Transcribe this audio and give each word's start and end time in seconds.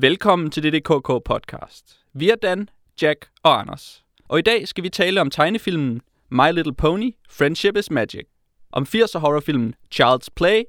Velkommen 0.00 0.50
til 0.50 0.62
DDKK 0.62 1.24
podcast. 1.24 2.00
Vi 2.12 2.30
er 2.30 2.34
Dan, 2.34 2.68
Jack 3.02 3.28
og 3.42 3.60
Anders. 3.60 4.04
Og 4.28 4.38
i 4.38 4.42
dag 4.42 4.68
skal 4.68 4.84
vi 4.84 4.88
tale 4.88 5.20
om 5.20 5.30
tegnefilmen 5.30 6.00
My 6.30 6.52
Little 6.52 6.74
Pony, 6.74 7.12
Friendship 7.30 7.76
is 7.76 7.90
Magic. 7.90 8.26
Om 8.72 8.86
80'er 8.88 9.18
horrorfilmen 9.18 9.74
Child's 9.94 10.28
Play 10.36 10.62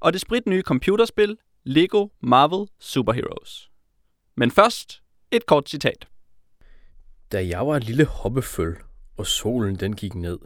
og 0.00 0.12
det 0.12 0.20
spritnye 0.20 0.62
computerspil 0.62 1.36
Lego 1.64 2.08
Marvel 2.20 2.68
Superheroes. 2.78 3.70
Men 4.36 4.50
først 4.50 5.02
et 5.30 5.46
kort 5.46 5.68
citat. 5.68 6.06
Da 7.32 7.46
jeg 7.48 7.66
var 7.66 7.76
et 7.76 7.84
lille 7.84 8.04
hoppeføl, 8.04 8.76
og 9.16 9.26
solen 9.26 9.76
den 9.76 9.96
gik 9.96 10.14
ned, 10.14 10.38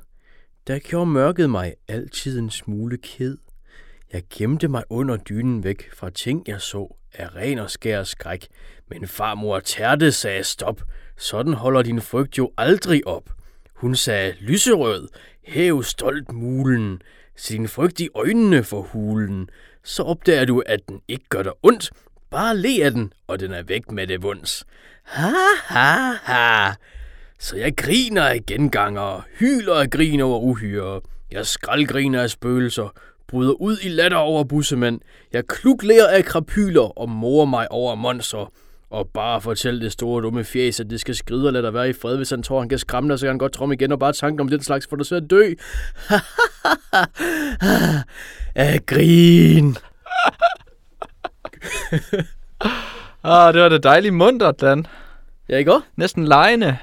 der 0.66 0.78
gjorde 0.78 1.10
mørket 1.10 1.50
mig 1.50 1.74
altid 1.88 2.38
en 2.38 2.50
smule 2.50 2.98
ked. 2.98 3.36
Jeg 4.12 4.22
gemte 4.30 4.68
mig 4.68 4.84
under 4.90 5.16
dynen 5.16 5.64
væk 5.64 5.90
fra 5.94 6.10
ting, 6.10 6.48
jeg 6.48 6.60
så 6.60 6.96
af 7.14 7.36
ren 7.36 7.58
og 7.58 7.70
skær 7.70 8.02
skræk. 8.02 8.46
Men 8.88 9.08
farmor 9.08 9.60
Tærte 9.60 10.12
sagde 10.12 10.44
stop. 10.44 10.82
Sådan 11.18 11.52
holder 11.52 11.82
din 11.82 12.00
frygt 12.00 12.38
jo 12.38 12.50
aldrig 12.58 13.06
op. 13.06 13.30
Hun 13.74 13.94
sagde 13.94 14.34
lyserød, 14.40 15.08
hæv 15.44 15.82
stolt 15.82 16.32
mulen, 16.32 17.02
se 17.36 17.54
din 17.54 17.68
frygt 17.68 18.00
i 18.00 18.08
øjnene 18.14 18.64
for 18.64 18.82
hulen. 18.82 19.48
Så 19.84 20.02
opdager 20.02 20.44
du, 20.44 20.62
at 20.66 20.80
den 20.88 21.00
ikke 21.08 21.24
gør 21.28 21.42
dig 21.42 21.52
ondt. 21.62 21.90
Bare 22.30 22.56
le 22.56 22.84
af 22.84 22.90
den, 22.90 23.12
og 23.26 23.40
den 23.40 23.52
er 23.52 23.62
væk 23.62 23.90
med 23.90 24.06
det 24.06 24.22
vunds. 24.22 24.64
Ha, 25.02 25.30
ha, 25.64 26.12
ha. 26.22 26.72
Så 27.38 27.56
jeg 27.56 27.76
griner 27.76 28.22
af 28.22 28.46
genganger, 28.46 29.26
hyler 29.38 29.74
af 29.74 29.90
grin 29.90 30.20
over 30.20 30.38
uhyre. 30.38 31.00
Jeg 31.30 31.46
skraldgriner 31.46 32.22
af 32.22 32.30
spøgelser, 32.30 32.92
bryder 33.30 33.52
ud 33.52 33.76
i 33.82 33.88
latter 33.88 34.18
over 34.18 34.44
bussemænd. 34.44 35.00
Jeg 35.32 35.46
kluklærer 35.46 36.08
af 36.08 36.24
krapyler 36.24 36.98
og 36.98 37.08
morer 37.08 37.46
mig 37.46 37.72
over 37.72 37.94
monster. 37.94 38.52
Og 38.90 39.08
bare 39.14 39.40
fortæl 39.40 39.80
det 39.80 39.92
store 39.92 40.22
dumme 40.22 40.44
fjes, 40.44 40.80
at 40.80 40.90
det 40.90 41.00
skal 41.00 41.14
skride 41.14 41.46
og 41.46 41.52
lade 41.52 41.64
dig 41.64 41.74
være 41.74 41.88
i 41.88 41.92
fred, 41.92 42.16
hvis 42.16 42.30
han 42.30 42.42
tror, 42.42 42.60
han 42.60 42.68
kan 42.68 42.78
skræmme 42.78 43.10
dig, 43.10 43.18
så 43.18 43.26
kan 43.26 43.30
han 43.30 43.38
godt 43.38 43.52
tromme 43.52 43.74
igen, 43.74 43.92
og 43.92 43.98
bare 43.98 44.12
tanken 44.12 44.40
om 44.40 44.48
den 44.48 44.62
slags 44.62 44.86
får 44.90 44.96
dig 44.96 45.06
til 45.06 45.14
at 45.14 45.30
dø. 45.30 45.42
af 48.54 48.86
grin. 48.86 49.76
Ah, 53.24 53.54
det 53.54 53.62
var 53.62 53.68
det 53.68 53.82
dejlige 53.82 54.12
munter, 54.12 54.52
Dan. 54.52 54.86
Ja, 55.48 55.56
ikke 55.56 55.74
også? 55.74 55.86
Næsten 55.96 56.24
lejende. 56.24 56.78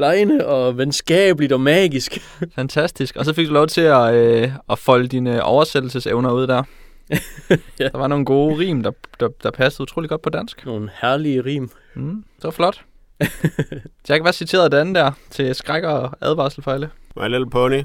Lejende 0.00 0.46
og 0.46 0.78
venskabeligt 0.78 1.52
og 1.52 1.60
magisk. 1.60 2.18
Fantastisk. 2.56 3.16
Og 3.16 3.24
så 3.24 3.32
fik 3.34 3.48
du 3.48 3.52
lov 3.52 3.66
til 3.66 3.80
at, 3.80 4.14
øh, 4.14 4.52
at 4.70 4.78
folde 4.78 5.08
dine 5.08 5.42
oversættelsesevner 5.42 6.32
ud 6.32 6.46
der. 6.46 6.62
Ja. 7.80 7.88
Der 7.88 7.98
var 7.98 8.06
nogle 8.06 8.24
gode 8.24 8.58
rim, 8.58 8.82
der, 8.82 8.90
der, 9.20 9.28
der 9.42 9.50
passede 9.50 9.82
utrolig 9.82 10.10
godt 10.10 10.22
på 10.22 10.30
dansk. 10.30 10.66
Nogle 10.66 10.90
herlige 11.02 11.40
rim. 11.44 11.70
Mm, 11.94 12.24
det 12.36 12.44
var 12.44 12.50
flot. 12.50 12.84
Jack, 14.08 14.22
hvad 14.22 14.32
citerede 14.32 14.70
den 14.76 14.94
der 14.94 15.12
til 15.30 15.54
skræk 15.54 15.84
og 15.84 16.10
advarsel 16.20 16.62
for 16.62 16.72
alle? 16.72 16.90
My 17.16 17.28
Little 17.28 17.50
Pony. 17.50 17.82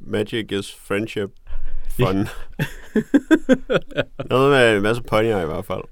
Magic 0.00 0.52
is 0.52 0.76
friendship. 0.88 1.30
Fun. 2.00 2.16
Noget 4.30 4.50
med 4.50 4.76
en 4.76 4.82
masse 4.82 5.02
ponyer 5.02 5.42
i 5.42 5.46
hvert 5.46 5.64
fald, 5.64 5.82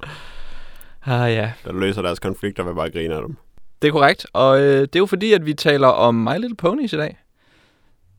Ah 1.05 1.33
ja, 1.33 1.53
der 1.65 1.73
løser 1.73 2.03
deres 2.03 2.19
konflikter 2.19 2.63
ved 2.63 2.75
bare 2.75 2.87
at 2.87 2.93
grine 2.93 3.15
af 3.15 3.23
dem. 3.23 3.37
Det 3.83 3.89
er 3.89 3.93
korrekt. 3.93 4.27
Og 4.33 4.61
øh, 4.61 4.81
det 4.81 4.97
er 4.97 5.01
jo 5.01 5.07
fordi, 5.07 5.33
at 5.33 5.47
vi 5.47 5.55
taler 5.55 5.89
om 5.89 6.15
My 6.15 6.39
Little 6.39 6.57
Ponies 6.57 6.93
i 6.93 6.97
dag. 6.97 7.19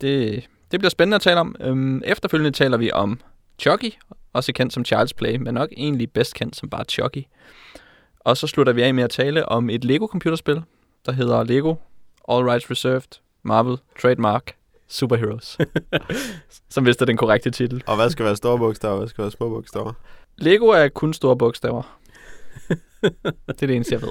Det, 0.02 0.44
det 0.72 0.80
bliver 0.80 0.90
spændende 0.90 1.16
at 1.16 1.22
tale 1.22 1.40
om. 1.40 1.56
Øhm, 1.60 2.02
efterfølgende 2.06 2.58
taler 2.58 2.78
vi 2.78 2.92
om 2.92 3.20
Chucky, 3.60 3.92
også 4.34 4.54
kendt 4.54 4.74
som 4.74 4.84
Child's 4.88 5.14
Play, 5.18 5.36
men 5.36 5.54
nok 5.54 5.70
egentlig 5.78 6.12
bedst 6.12 6.34
kendt 6.36 6.56
som 6.56 6.70
bare 6.70 6.84
Chucky. 6.84 7.24
Og 8.20 8.38
så 8.38 8.48
slutter 8.48 8.74
vi 8.74 8.82
af 8.82 8.94
med 8.94 9.04
at 9.04 9.10
tale 9.10 9.50
om 9.50 9.70
et 9.70 9.86
Lego-computerspil, 9.86 10.62
der 11.06 11.12
hedder 11.12 11.44
Lego 11.44 11.76
All 12.30 12.46
Rights 12.46 12.72
Reserved 12.72 13.20
Marvel 13.44 13.78
Trademark 14.02 14.56
Superheroes. 14.88 15.58
som 16.70 16.86
vist 16.86 17.02
er 17.02 17.06
den 17.06 17.18
korrekte 17.18 17.52
titel. 17.52 17.84
Og 17.88 17.96
hvad 17.96 18.10
skal 18.10 18.26
være 18.26 18.36
store 18.36 18.58
bogstaver, 18.58 18.98
hvad 18.98 19.08
skal 19.08 19.22
være 19.22 19.32
små 19.32 19.50
bogstaver? 19.50 19.94
Lego 20.38 20.68
er 20.68 20.88
kun 20.88 21.14
store 21.14 21.38
bogstaver. 21.38 22.00
det 23.48 23.62
er 23.62 23.68
det 23.68 23.72
eneste, 23.76 23.94
jeg 23.94 24.02
ved. 24.02 24.10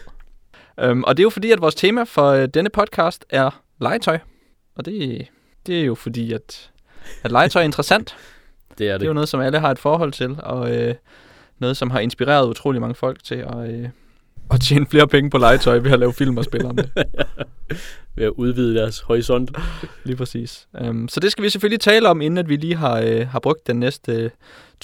Um, 0.85 1.05
og 1.05 1.17
det 1.17 1.23
er 1.23 1.25
jo 1.25 1.31
fordi, 1.31 1.51
at 1.51 1.61
vores 1.61 1.75
tema 1.75 2.03
for 2.03 2.31
øh, 2.31 2.49
denne 2.49 2.71
podcast 2.71 3.25
er 3.31 3.63
legetøj. 3.81 4.19
Og 4.77 4.85
det, 4.85 5.27
det 5.67 5.81
er 5.81 5.85
jo 5.85 5.95
fordi, 5.95 6.33
at, 6.33 6.71
at 7.23 7.33
legetøj 7.33 7.63
er 7.63 7.65
interessant. 7.65 8.17
Det 8.79 8.89
er 8.89 8.99
Det 8.99 9.05
er 9.05 9.09
jo 9.09 9.15
noget, 9.15 9.29
som 9.29 9.41
alle 9.41 9.59
har 9.59 9.71
et 9.71 9.79
forhold 9.79 10.13
til, 10.13 10.37
og 10.43 10.77
øh, 10.77 10.95
noget, 11.59 11.77
som 11.77 11.91
har 11.91 12.01
inspireret 12.01 12.49
utrolig 12.49 12.81
mange 12.81 12.95
folk 12.95 13.25
til 13.25 13.35
at, 13.35 13.71
øh, 13.71 13.89
at 14.51 14.61
tjene 14.61 14.87
flere 14.87 15.09
penge 15.09 15.31
på 15.31 15.39
legetøj 15.39 15.79
ved 15.79 15.91
at 15.91 15.99
lave 15.99 16.13
film 16.13 16.37
og 16.37 16.45
spille 16.45 16.69
om 16.69 16.77
det. 16.77 16.91
Ved 18.17 18.25
at 18.25 18.33
udvide 18.37 18.75
deres 18.75 19.01
horisont. 19.01 19.51
Lige 20.05 20.17
præcis. 20.17 20.69
Um, 20.81 21.09
så 21.09 21.21
det 21.21 21.33
skal 21.33 21.45
vi 21.45 21.51
selvfølgelig 21.51 21.81
tale 21.81 22.09
om, 22.09 22.21
inden 22.21 22.39
at 22.39 22.49
vi 22.49 22.57
lige 22.57 22.77
har, 22.77 23.01
øh, 23.01 23.29
har 23.29 23.41
brugt 23.41 23.67
den 23.67 23.77
næste 23.77 24.31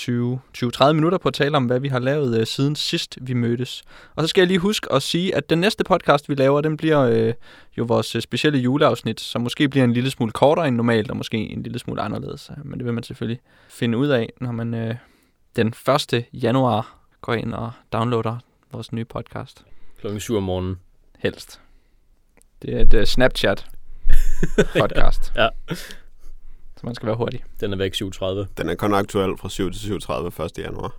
20-30 0.01 0.93
minutter 0.93 1.19
på 1.19 1.29
at 1.29 1.35
tale 1.35 1.57
om, 1.57 1.65
hvad 1.65 1.81
vi 1.81 1.89
har 1.89 1.99
lavet 1.99 2.41
øh, 2.41 2.47
siden 2.47 2.77
sidst 2.77 3.19
vi 3.21 3.35
mødtes. 3.35 3.83
Og 4.17 4.25
så 4.25 4.29
skal 4.29 4.41
jeg 4.41 4.49
lige 4.49 4.59
huske 4.59 4.93
at 4.93 5.03
sige, 5.03 5.35
at 5.35 5.51
den 5.51 5.59
næste 5.59 5.85
podcast, 5.85 6.29
vi 6.29 6.35
laver, 6.35 6.61
den 6.61 6.77
bliver 6.77 7.01
øh, 7.01 7.35
jo 7.79 7.85
vores 7.85 8.17
øh, 8.17 8.23
specielle 8.23 8.59
juleafsnit, 8.59 9.21
som 9.21 9.43
måske 9.43 9.69
bliver 9.69 9.85
en 9.85 9.93
lille 9.93 10.11
smule 10.11 10.33
kortere 10.33 10.69
end 10.69 10.77
normalt, 10.77 11.11
og 11.11 11.17
måske 11.17 11.37
en 11.37 11.63
lille 11.63 11.79
smule 11.79 12.03
anderledes. 12.03 12.51
Øh, 12.51 12.67
Men 12.67 12.79
det 12.79 12.85
vil 12.87 12.95
man 12.95 13.03
selvfølgelig 13.03 13.41
finde 13.69 13.99
ud 13.99 14.09
af, 14.09 14.33
når 14.41 14.53
man 14.53 14.75
øh, 14.75 14.95
den 15.57 15.75
1. 16.13 16.25
januar 16.33 16.99
går 17.21 17.35
ind 17.35 17.55
og 17.55 17.73
downloader 17.93 18.39
vores 18.73 18.93
nye 18.93 19.05
podcast. 19.05 19.65
Klokken 20.01 20.21
7 20.21 20.37
om 20.37 20.43
morgenen. 20.43 20.81
Helst. 21.19 21.61
Det 22.62 22.77
er 22.77 22.81
et 22.81 22.95
uh, 22.95 23.05
Snapchat 23.05 23.67
podcast. 24.81 25.33
Ja. 25.37 25.49
Så 26.77 26.87
man 26.87 26.95
skal 26.95 27.06
være 27.06 27.17
hurtig. 27.17 27.45
Den 27.61 27.73
er 27.73 27.77
væk 27.77 27.95
7.30. 27.95 28.47
Den 28.59 28.69
er 28.69 28.75
kun 28.75 28.95
aktuel 28.95 29.39
fra 29.39 29.49
7 29.49 29.73
til 29.73 30.01
7.30 30.03 30.43
1. 30.45 30.59
januar. 30.59 30.95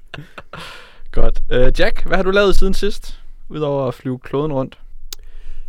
Godt. 1.20 1.40
Uh, 1.50 1.80
Jack, 1.80 2.06
hvad 2.06 2.16
har 2.16 2.22
du 2.22 2.30
lavet 2.30 2.56
siden 2.56 2.74
sidst? 2.74 3.20
Udover 3.48 3.88
at 3.88 3.94
flyve 3.94 4.18
kloden 4.18 4.52
rundt. 4.52 4.78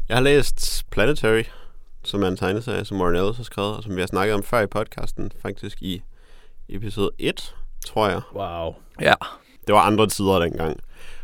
Jeg 0.10 0.18
har 0.18 0.24
læst 0.24 0.86
Planetary, 0.90 1.44
som 2.04 2.24
er 2.24 2.28
en 2.28 2.38
tegneserie, 2.38 2.86
som 2.86 3.02
Warren 3.02 3.16
Ellis 3.16 3.38
har 3.38 3.44
skrevet, 3.44 3.78
og 3.78 3.84
som 3.84 3.96
vi 3.96 4.02
har 4.02 4.08
snakket 4.08 4.36
om 4.36 4.44
før 4.44 4.60
i 4.60 4.68
podcasten, 4.68 5.32
faktisk 5.42 5.82
i 5.82 6.02
episode 6.70 7.12
1, 7.20 7.56
tror 7.86 8.10
jeg. 8.10 8.22
Wow. 8.36 8.76
Ja. 9.02 9.14
Det 9.68 9.76
var 9.76 9.82
andre 9.82 10.08
tider 10.08 10.40
dengang. 10.40 10.80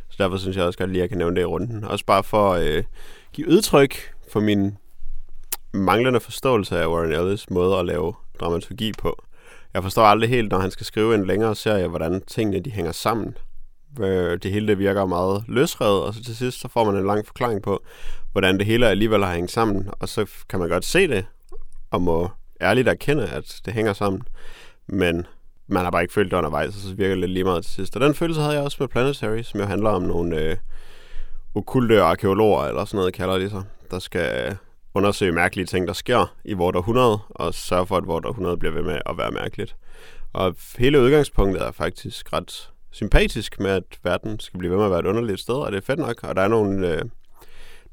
Så 0.10 0.16
derfor 0.24 0.38
synes 0.38 0.58
jeg 0.58 0.66
også 0.66 0.80
godt 0.80 0.90
lige, 0.90 1.00
at 1.00 1.02
jeg 1.02 1.10
kan 1.10 1.18
nævne 1.18 1.36
det 1.36 1.42
i 1.42 1.46
runden. 1.46 1.84
Også 1.84 2.06
bare 2.06 2.24
for 2.24 2.54
at 2.54 2.64
øh, 2.64 2.84
give 3.34 3.48
udtryk 3.50 4.14
for 4.32 4.40
min 4.40 4.78
manglende 5.74 6.20
forståelse 6.20 6.80
af 6.80 6.88
Warren 6.88 7.12
Ellis 7.12 7.50
måde 7.50 7.78
at 7.78 7.86
lave 7.86 8.14
dramaturgi 8.40 8.92
på. 8.98 9.24
Jeg 9.74 9.84
forstår 9.84 10.04
aldrig 10.04 10.30
helt, 10.30 10.52
når 10.52 10.60
han 10.60 10.72
skal 10.72 10.86
skrive 10.86 11.16
en 11.16 11.28
længere 11.28 11.56
serie, 11.56 11.88
hvordan 11.88 12.22
tingene 12.28 12.60
de 12.60 12.72
hænger 12.72 12.92
sammen. 12.92 13.38
Øh, 14.00 14.40
Det 14.44 14.52
hele 14.52 14.68
det 14.68 14.80
virker 14.80 15.06
meget 15.06 15.44
løsrevet, 15.48 16.04
og 16.04 16.14
så 16.14 16.24
til 16.24 16.36
sidst 16.36 16.60
så 16.60 16.68
får 16.68 16.86
man 16.86 16.96
en 16.96 17.08
lang 17.08 17.26
forklaring 17.26 17.62
på, 17.62 17.84
hvordan 18.32 18.58
det 18.58 18.66
hele 18.66 18.88
alligevel 18.88 19.24
har 19.24 19.34
hængt 19.34 19.52
sammen. 19.52 19.90
Og 20.00 20.10
så 20.10 20.26
kan 20.50 20.60
man 20.60 20.70
godt 20.70 20.86
se 20.86 21.08
det, 21.08 21.26
og 21.92 22.02
må 22.02 22.30
ærligt 22.62 22.88
erkende, 22.88 23.28
at 23.28 23.62
det 23.66 23.74
hænger 23.74 23.94
sammen. 23.94 24.22
Men 24.88 25.26
man 25.68 25.84
har 25.84 25.92
bare 25.92 26.02
ikke 26.02 26.14
følt 26.14 26.32
det 26.32 26.38
undervejs, 26.38 26.76
og 26.76 26.82
så 26.82 26.96
virker 26.96 27.10
det 27.10 27.20
lidt 27.20 27.32
lige 27.32 27.44
meget 27.44 27.64
til 27.64 27.74
sidst. 27.74 27.96
Og 27.96 28.02
den 28.02 28.16
følelse 28.16 28.42
havde 28.42 28.54
jeg 28.54 28.64
også 28.64 28.78
med 28.80 28.88
Planetary, 28.88 29.42
som 29.42 29.60
jo 29.60 29.66
handler 29.66 29.90
om 29.90 30.02
nogle 30.02 30.42
øh, 30.42 30.56
okulte 31.56 32.02
arkeologer, 32.02 32.64
eller 32.64 32.86
sådan 32.86 32.98
noget 32.98 33.14
kalder 33.14 33.38
de 33.38 33.50
sig, 33.50 33.64
der 33.92 34.00
skal 34.00 34.48
øh, 34.48 34.56
undersøge 34.94 35.32
mærkelige 35.32 35.66
ting, 35.66 35.88
der 35.88 35.94
sker 35.94 36.36
i 36.46 36.54
vort 36.54 36.76
århundrede, 36.76 37.20
og 37.30 37.54
sørge 37.54 37.88
for, 37.88 37.98
at 37.98 38.08
vort 38.08 38.26
århundrede 38.26 38.58
bliver 38.58 38.74
ved 38.74 38.84
med 38.84 39.00
at 39.06 39.18
være 39.18 39.32
mærkeligt. 39.32 39.76
Og 40.34 40.56
hele 40.78 41.02
udgangspunktet 41.02 41.64
er 41.64 41.72
faktisk 41.72 42.34
ret 42.34 42.70
sympatisk 42.92 43.60
med, 43.60 43.72
at 43.72 43.84
verden 44.04 44.40
skal 44.40 44.58
blive 44.58 44.72
ved 44.72 44.78
med 44.78 44.86
at 44.86 44.92
være 44.92 45.00
et 45.00 45.06
underligt 45.06 45.40
sted, 45.40 45.56
og 45.56 45.72
det 45.72 45.78
er 45.78 45.86
fedt 45.86 46.00
nok. 46.00 46.24
Og 46.24 46.36
der 46.36 46.42
er 46.42 46.48
nogle, 46.48 46.94
øh, 46.94 47.02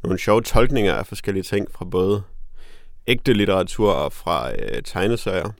nogle 0.03 0.19
sjove 0.19 0.43
tolkninger 0.43 0.95
af 0.95 1.07
forskellige 1.07 1.43
ting 1.43 1.71
fra 1.71 1.85
både 1.85 2.23
ægte 3.07 3.33
litteratur 3.33 3.93
og 3.93 4.13
fra 4.13 4.53
øh, 4.53 4.83
tegneserier. 4.83 5.51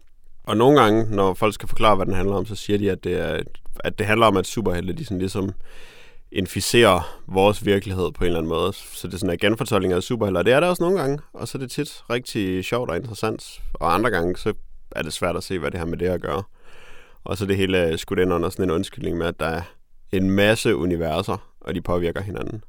Og 0.45 0.57
nogle 0.57 0.81
gange, 0.81 1.17
når 1.17 1.35
folk 1.35 1.55
skal 1.55 1.69
forklare, 1.69 1.97
hvad 1.97 2.07
den 2.07 2.15
handler 2.15 2.35
om, 2.35 2.47
så 2.47 2.55
siger 2.55 2.79
de, 2.79 2.91
at 2.91 3.05
det, 3.05 3.21
er, 3.21 3.43
at 3.81 3.99
det 3.99 4.07
handler 4.07 4.27
om, 4.27 4.37
at 4.37 4.47
superhelte 4.47 4.93
de 4.93 5.05
sådan 5.05 5.19
ligesom 5.19 5.53
inficerer 6.33 7.21
vores 7.27 7.65
virkelighed 7.67 8.13
på 8.13 8.25
en 8.25 8.27
eller 8.27 8.39
anden 8.39 8.49
måde. 8.49 8.73
Så 8.73 9.07
det 9.07 9.15
er 9.15 9.19
sådan 9.19 9.33
en 9.33 9.39
genfortolkning 9.39 9.93
af 9.93 10.03
superhelte, 10.03 10.39
og 10.39 10.45
det 10.45 10.53
er 10.53 10.61
det 10.61 10.69
også 10.69 10.83
nogle 10.83 11.01
gange. 11.01 11.19
Og 11.33 11.49
så 11.49 11.59
er 11.59 11.61
det 11.61 11.71
tit 11.71 12.03
rigtig 12.11 12.65
sjovt 12.65 12.91
og 12.91 12.97
interessant. 12.97 13.63
Og 13.75 13.95
andre 13.95 14.11
gange, 14.11 14.37
så 14.37 14.53
er 14.91 15.03
det 15.03 15.13
svært 15.13 15.37
at 15.37 15.45
se, 15.45 15.59
hvad 15.59 15.71
det 15.71 15.79
har 15.79 15.87
med 15.87 15.99
det 15.99 16.07
at 16.07 16.21
gøre. 16.21 16.43
Og 17.25 17.39
så 17.39 17.45
er 17.45 17.49
det 17.49 17.57
hele 17.57 17.99
skudt 17.99 18.19
ind 18.19 18.33
under 18.33 18.49
sådan 18.49 18.65
en 18.65 18.71
undskyldning 18.71 19.19
med, 19.19 19.27
at 19.27 19.41
der 19.41 19.47
er 19.47 19.63
en 20.13 20.31
masse 20.31 20.77
universer, 20.77 21.51
og 21.61 21.75
de 21.75 21.81
påvirker 21.81 22.23
hinanden. 22.23 22.65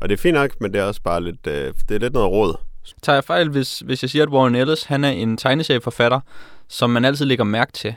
Og 0.00 0.08
det 0.08 0.14
er 0.14 0.20
fint 0.20 0.34
nok, 0.34 0.60
men 0.60 0.72
det 0.72 0.80
er 0.80 0.84
også 0.84 1.02
bare 1.02 1.22
lidt, 1.22 1.46
øh, 1.46 1.74
det 1.88 1.94
er 1.94 1.98
lidt 1.98 2.12
noget 2.12 2.30
råd. 2.30 2.56
Tager 3.02 3.16
jeg 3.16 3.24
fejl, 3.24 3.48
hvis, 3.50 3.78
hvis 3.78 4.02
jeg 4.02 4.10
siger, 4.10 4.22
at 4.22 4.28
Warren 4.28 4.54
Ellis 4.54 4.84
han 4.84 5.04
er 5.04 5.08
en 5.10 5.36
tegneserieforfatter, 5.36 6.20
som 6.68 6.90
man 6.90 7.04
altid 7.04 7.26
lægger 7.26 7.44
mærke 7.44 7.72
til, 7.72 7.94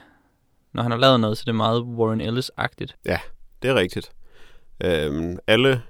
når 0.74 0.82
han 0.84 0.92
har 0.92 0.98
lavet 1.00 1.20
noget, 1.20 1.38
så 1.38 1.42
det 1.46 1.50
er 1.50 1.54
meget 1.54 1.82
Warren 1.82 2.22
Ellis-agtigt. 2.22 2.96
Det 3.62 3.70
er 3.70 3.76
rigtigt. 3.76 4.12
Øhm, 4.84 5.38
alle, 5.48 5.82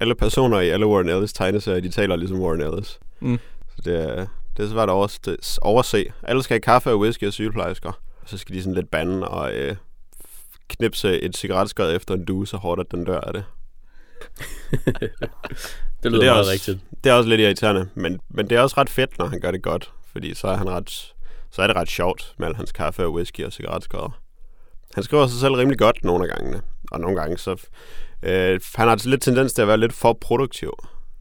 alle 0.00 0.14
personer 0.14 0.60
i 0.60 0.68
alle 0.68 0.86
Warren 0.86 1.08
Ellis 1.08 1.32
tegneserier, 1.32 1.80
de 1.80 1.88
taler 1.90 2.16
ligesom 2.16 2.40
Warren 2.40 2.60
Ellis. 2.60 2.98
Mm. 3.20 3.38
Så 3.76 3.82
det 3.84 4.08
er, 4.18 4.26
det 4.56 4.64
er 4.64 4.68
svært 4.70 4.88
at 4.88 4.94
overs- 4.94 5.18
det- 5.24 5.58
overse. 5.62 6.12
Alle 6.22 6.42
skal 6.42 6.54
have 6.54 6.60
kaffe 6.60 6.90
og 6.90 6.98
whisky 7.00 7.24
og 7.26 7.32
sygeplejersker. 7.32 7.92
Og 8.22 8.28
så 8.28 8.38
skal 8.38 8.54
de 8.54 8.62
sådan 8.62 8.74
lidt 8.74 8.90
bande 8.90 9.28
og 9.28 9.52
øh, 9.54 9.76
knipse 10.68 11.20
et 11.20 11.36
cigaretskod 11.36 11.92
efter 11.96 12.14
en 12.14 12.24
due, 12.24 12.46
så 12.46 12.56
hårdt, 12.56 12.80
at 12.80 12.86
den 12.90 13.04
dør 13.04 13.20
af 13.20 13.32
det. 13.32 13.44
Det 16.02 16.12
lyder 16.12 16.20
det 16.20 16.28
er 16.28 16.32
meget 16.32 16.38
også- 16.38 16.52
rigtigt. 16.52 16.78
Det 17.04 17.10
er 17.10 17.14
også 17.14 17.28
lidt 17.28 17.40
irriterende, 17.40 17.88
men, 17.94 18.20
men 18.28 18.50
det 18.50 18.56
er 18.58 18.60
også 18.62 18.74
ret 18.78 18.90
fedt, 18.90 19.18
når 19.18 19.26
han 19.26 19.40
gør 19.40 19.50
det 19.50 19.62
godt. 19.62 19.92
Fordi 20.12 20.34
så 20.34 20.46
er, 20.48 20.56
han 20.56 20.70
ret, 20.70 21.14
så 21.50 21.62
er 21.62 21.66
det 21.66 21.76
ret 21.76 21.88
sjovt 21.90 22.34
med 22.38 22.46
al 22.46 22.54
hans 22.56 22.72
kaffe 22.72 23.04
og 23.04 23.12
whisky 23.12 23.44
og 23.44 23.52
cigaretskåder. 23.52 24.20
Han 24.94 25.04
skriver 25.04 25.26
sig 25.26 25.40
selv 25.40 25.54
rimelig 25.54 25.78
godt 25.78 26.04
nogle 26.04 26.24
af 26.30 26.36
gangene. 26.38 26.62
Og 26.92 27.00
nogle 27.00 27.20
gange 27.20 27.38
så... 27.38 27.50
Øh, 28.22 28.60
han 28.74 28.88
har 28.88 29.08
lidt 29.08 29.22
tendens 29.22 29.52
til 29.52 29.62
at 29.62 29.68
være 29.68 29.76
lidt 29.76 29.92
for 29.92 30.12
produktiv. 30.20 30.72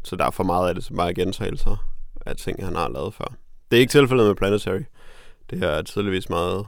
Så 0.03 0.15
der 0.15 0.25
er 0.25 0.31
for 0.31 0.43
meget 0.43 0.69
af 0.69 0.75
det, 0.75 0.83
som 0.83 0.95
bare 0.97 1.09
er 1.09 1.13
gentagelser 1.13 1.87
af 2.25 2.35
ting, 2.35 2.65
han 2.65 2.75
har 2.75 2.89
lavet 2.89 3.13
før. 3.13 3.33
Det 3.71 3.77
er 3.77 3.81
ikke 3.81 3.91
tilfældet 3.91 4.27
med 4.27 4.35
Planetary. 4.35 4.81
Det 5.49 5.63
er 5.63 5.81
tydeligvis 5.81 6.29
meget 6.29 6.65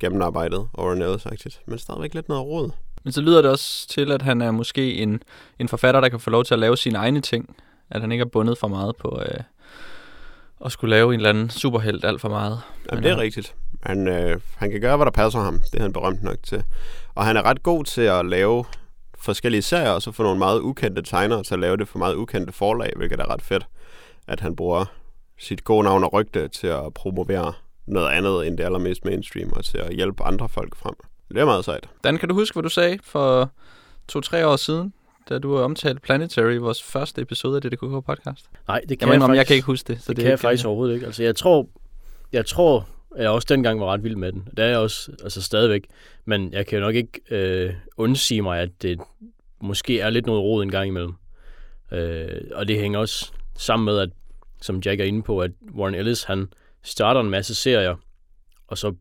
gennemarbejdet 0.00 0.68
og 0.72 0.92
Ellis-agtigt, 0.92 1.62
men 1.66 1.78
stadigvæk 1.78 2.14
lidt 2.14 2.28
noget 2.28 2.44
rod. 2.46 2.70
Men 3.06 3.12
så 3.12 3.20
lyder 3.20 3.42
det 3.42 3.50
også 3.50 3.88
til, 3.88 4.12
at 4.12 4.22
han 4.22 4.42
er 4.42 4.50
måske 4.50 4.94
en, 4.94 5.22
en 5.58 5.68
forfatter, 5.68 6.00
der 6.00 6.08
kan 6.08 6.20
få 6.20 6.30
lov 6.30 6.44
til 6.44 6.54
at 6.54 6.60
lave 6.60 6.76
sine 6.76 6.98
egne 6.98 7.20
ting. 7.20 7.56
At 7.90 8.00
han 8.00 8.12
ikke 8.12 8.22
er 8.22 8.28
bundet 8.28 8.58
for 8.58 8.68
meget 8.68 8.96
på 8.96 9.22
øh, 9.26 9.40
at 10.64 10.72
skulle 10.72 10.90
lave 10.90 11.14
en 11.14 11.20
eller 11.20 11.30
anden 11.30 11.50
superhelt 11.50 12.04
alt 12.04 12.20
for 12.20 12.28
meget. 12.28 12.60
Jamen, 12.90 13.02
Men 13.02 13.02
det 13.02 13.10
er 13.10 13.18
rigtigt. 13.18 13.54
Han, 13.82 14.08
øh, 14.08 14.40
han 14.56 14.70
kan 14.70 14.80
gøre, 14.80 14.96
hvad 14.96 15.04
der 15.04 15.10
passer 15.10 15.40
ham. 15.40 15.60
Det 15.72 15.78
er 15.78 15.82
han 15.82 15.92
berømt 15.92 16.22
nok 16.22 16.36
til. 16.42 16.64
Og 17.14 17.24
han 17.24 17.36
er 17.36 17.42
ret 17.42 17.62
god 17.62 17.84
til 17.84 18.02
at 18.02 18.26
lave 18.26 18.64
forskellige 19.18 19.62
serier, 19.62 19.90
og 19.90 20.02
så 20.02 20.12
få 20.12 20.22
nogle 20.22 20.38
meget 20.38 20.60
ukendte 20.60 21.02
tegnere 21.02 21.42
til 21.42 21.54
at 21.54 21.60
lave 21.60 21.76
det 21.76 21.88
for 21.88 21.98
meget 21.98 22.14
ukendte 22.14 22.52
forlag, 22.52 22.92
hvilket 22.96 23.20
er 23.20 23.30
ret 23.30 23.42
fedt. 23.42 23.66
At 24.28 24.40
han 24.40 24.56
bruger 24.56 24.84
sit 25.38 25.64
gode 25.64 25.84
navn 25.84 26.04
og 26.04 26.12
rygte 26.12 26.48
til 26.48 26.66
at 26.66 26.94
promovere 26.94 27.52
noget 27.86 28.08
andet 28.08 28.46
end 28.46 28.58
det 28.58 28.64
allermest 28.64 29.04
mainstream, 29.04 29.52
og 29.52 29.64
til 29.64 29.78
at 29.78 29.94
hjælpe 29.94 30.24
andre 30.24 30.48
folk 30.48 30.76
frem. 30.76 30.94
Det 31.28 31.38
er 31.38 31.44
meget 31.44 31.64
sejt. 31.64 31.88
Dan, 32.04 32.18
kan 32.18 32.28
du 32.28 32.34
huske, 32.34 32.54
hvad 32.54 32.62
du 32.62 32.68
sagde 32.68 32.98
for 33.02 33.50
to-tre 34.08 34.46
år 34.46 34.56
siden, 34.56 34.92
da 35.28 35.38
du 35.38 35.58
omtalte 35.58 36.00
Planetary 36.00 36.54
i 36.54 36.56
vores 36.56 36.82
første 36.82 37.22
episode 37.22 37.56
af 37.56 37.62
DDKK 37.62 37.80
podcast? 38.06 38.50
Nej, 38.68 38.80
det 38.80 38.90
Jeg 38.90 38.98
kan 38.98 39.08
jeg, 39.08 39.14
indrømme, 39.14 39.20
faktisk, 39.20 39.38
jeg 39.38 39.46
kan 39.46 39.56
ikke 39.56 39.66
huske 39.66 39.92
det. 39.92 40.02
Så 40.02 40.08
det, 40.08 40.16
det, 40.16 40.22
kan 40.22 40.24
er 40.24 40.28
jeg 40.30 40.34
ikke- 40.34 40.40
faktisk 40.40 40.66
overhovedet 40.66 40.94
ikke. 40.94 41.06
Altså, 41.06 41.22
jeg 41.22 41.36
tror, 41.36 41.68
jeg 42.32 42.46
tror, 42.46 42.88
jeg 43.16 43.30
også 43.30 43.46
dengang 43.50 43.80
var 43.80 43.86
ret 43.86 44.04
vild 44.04 44.16
med 44.16 44.32
den. 44.32 44.48
Det 44.56 44.58
er 44.64 44.68
jeg 44.68 44.78
også 44.78 45.12
altså 45.22 45.42
stadigvæk. 45.42 45.86
Men 46.24 46.52
jeg 46.52 46.66
kan 46.66 46.78
jo 46.78 46.84
nok 46.84 46.94
ikke 46.94 47.20
øh, 47.30 47.74
undsige 47.96 48.42
mig, 48.42 48.60
at 48.60 48.82
det 48.82 49.00
måske 49.60 50.00
er 50.00 50.10
lidt 50.10 50.26
noget 50.26 50.42
rod 50.42 50.62
en 50.62 50.70
gang 50.70 50.88
imellem. 50.88 51.12
Øh, 51.92 52.40
og 52.54 52.68
det 52.68 52.78
hænger 52.80 52.98
også 52.98 53.32
sammen 53.54 53.84
med, 53.84 53.98
at 53.98 54.08
som 54.60 54.78
Jack 54.84 55.00
er 55.00 55.04
inde 55.04 55.22
på, 55.22 55.40
at 55.40 55.50
Warren 55.74 55.94
Ellis, 55.94 56.22
han 56.24 56.48
starter 56.82 57.20
en 57.20 57.30
masse 57.30 57.54
serier, 57.54 57.96
og 58.68 58.78
så 58.78 58.94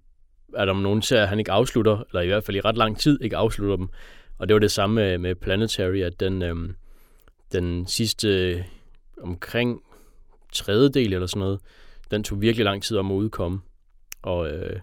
er 0.56 0.66
der 0.66 0.74
nogle 0.74 1.04
serier, 1.04 1.26
han 1.26 1.40
ikke 1.40 1.52
afslutter, 1.52 2.04
eller 2.10 2.22
i 2.22 2.28
hvert 2.28 2.44
fald 2.44 2.58
i 2.58 2.62
ret 2.62 2.78
lang 2.78 3.00
tid 3.00 3.22
ikke 3.22 3.38
afslutter 3.38 3.76
dem. 3.76 3.90
Og 4.38 4.48
det 4.48 4.54
var 4.54 4.60
det 4.60 4.72
samme 4.72 4.96
med, 4.96 5.18
med 5.18 5.36
Planetary, 5.36 5.98
at 5.98 6.20
den, 6.20 6.42
øhm, 6.42 6.76
den 7.52 7.88
sidste 7.88 8.28
øh, 8.28 8.62
omkring 9.22 9.82
tredjedel 10.54 11.14
eller 11.14 11.28
sådan 11.28 11.40
noget, 11.40 11.60
den 12.12 12.24
tog 12.24 12.42
virkelig 12.42 12.66
lang 12.66 12.84
tid 12.84 12.98
om 12.98 13.12
at 13.12 13.16
udkomme. 13.16 13.60
Og 14.22 14.50
øh, 14.50 14.80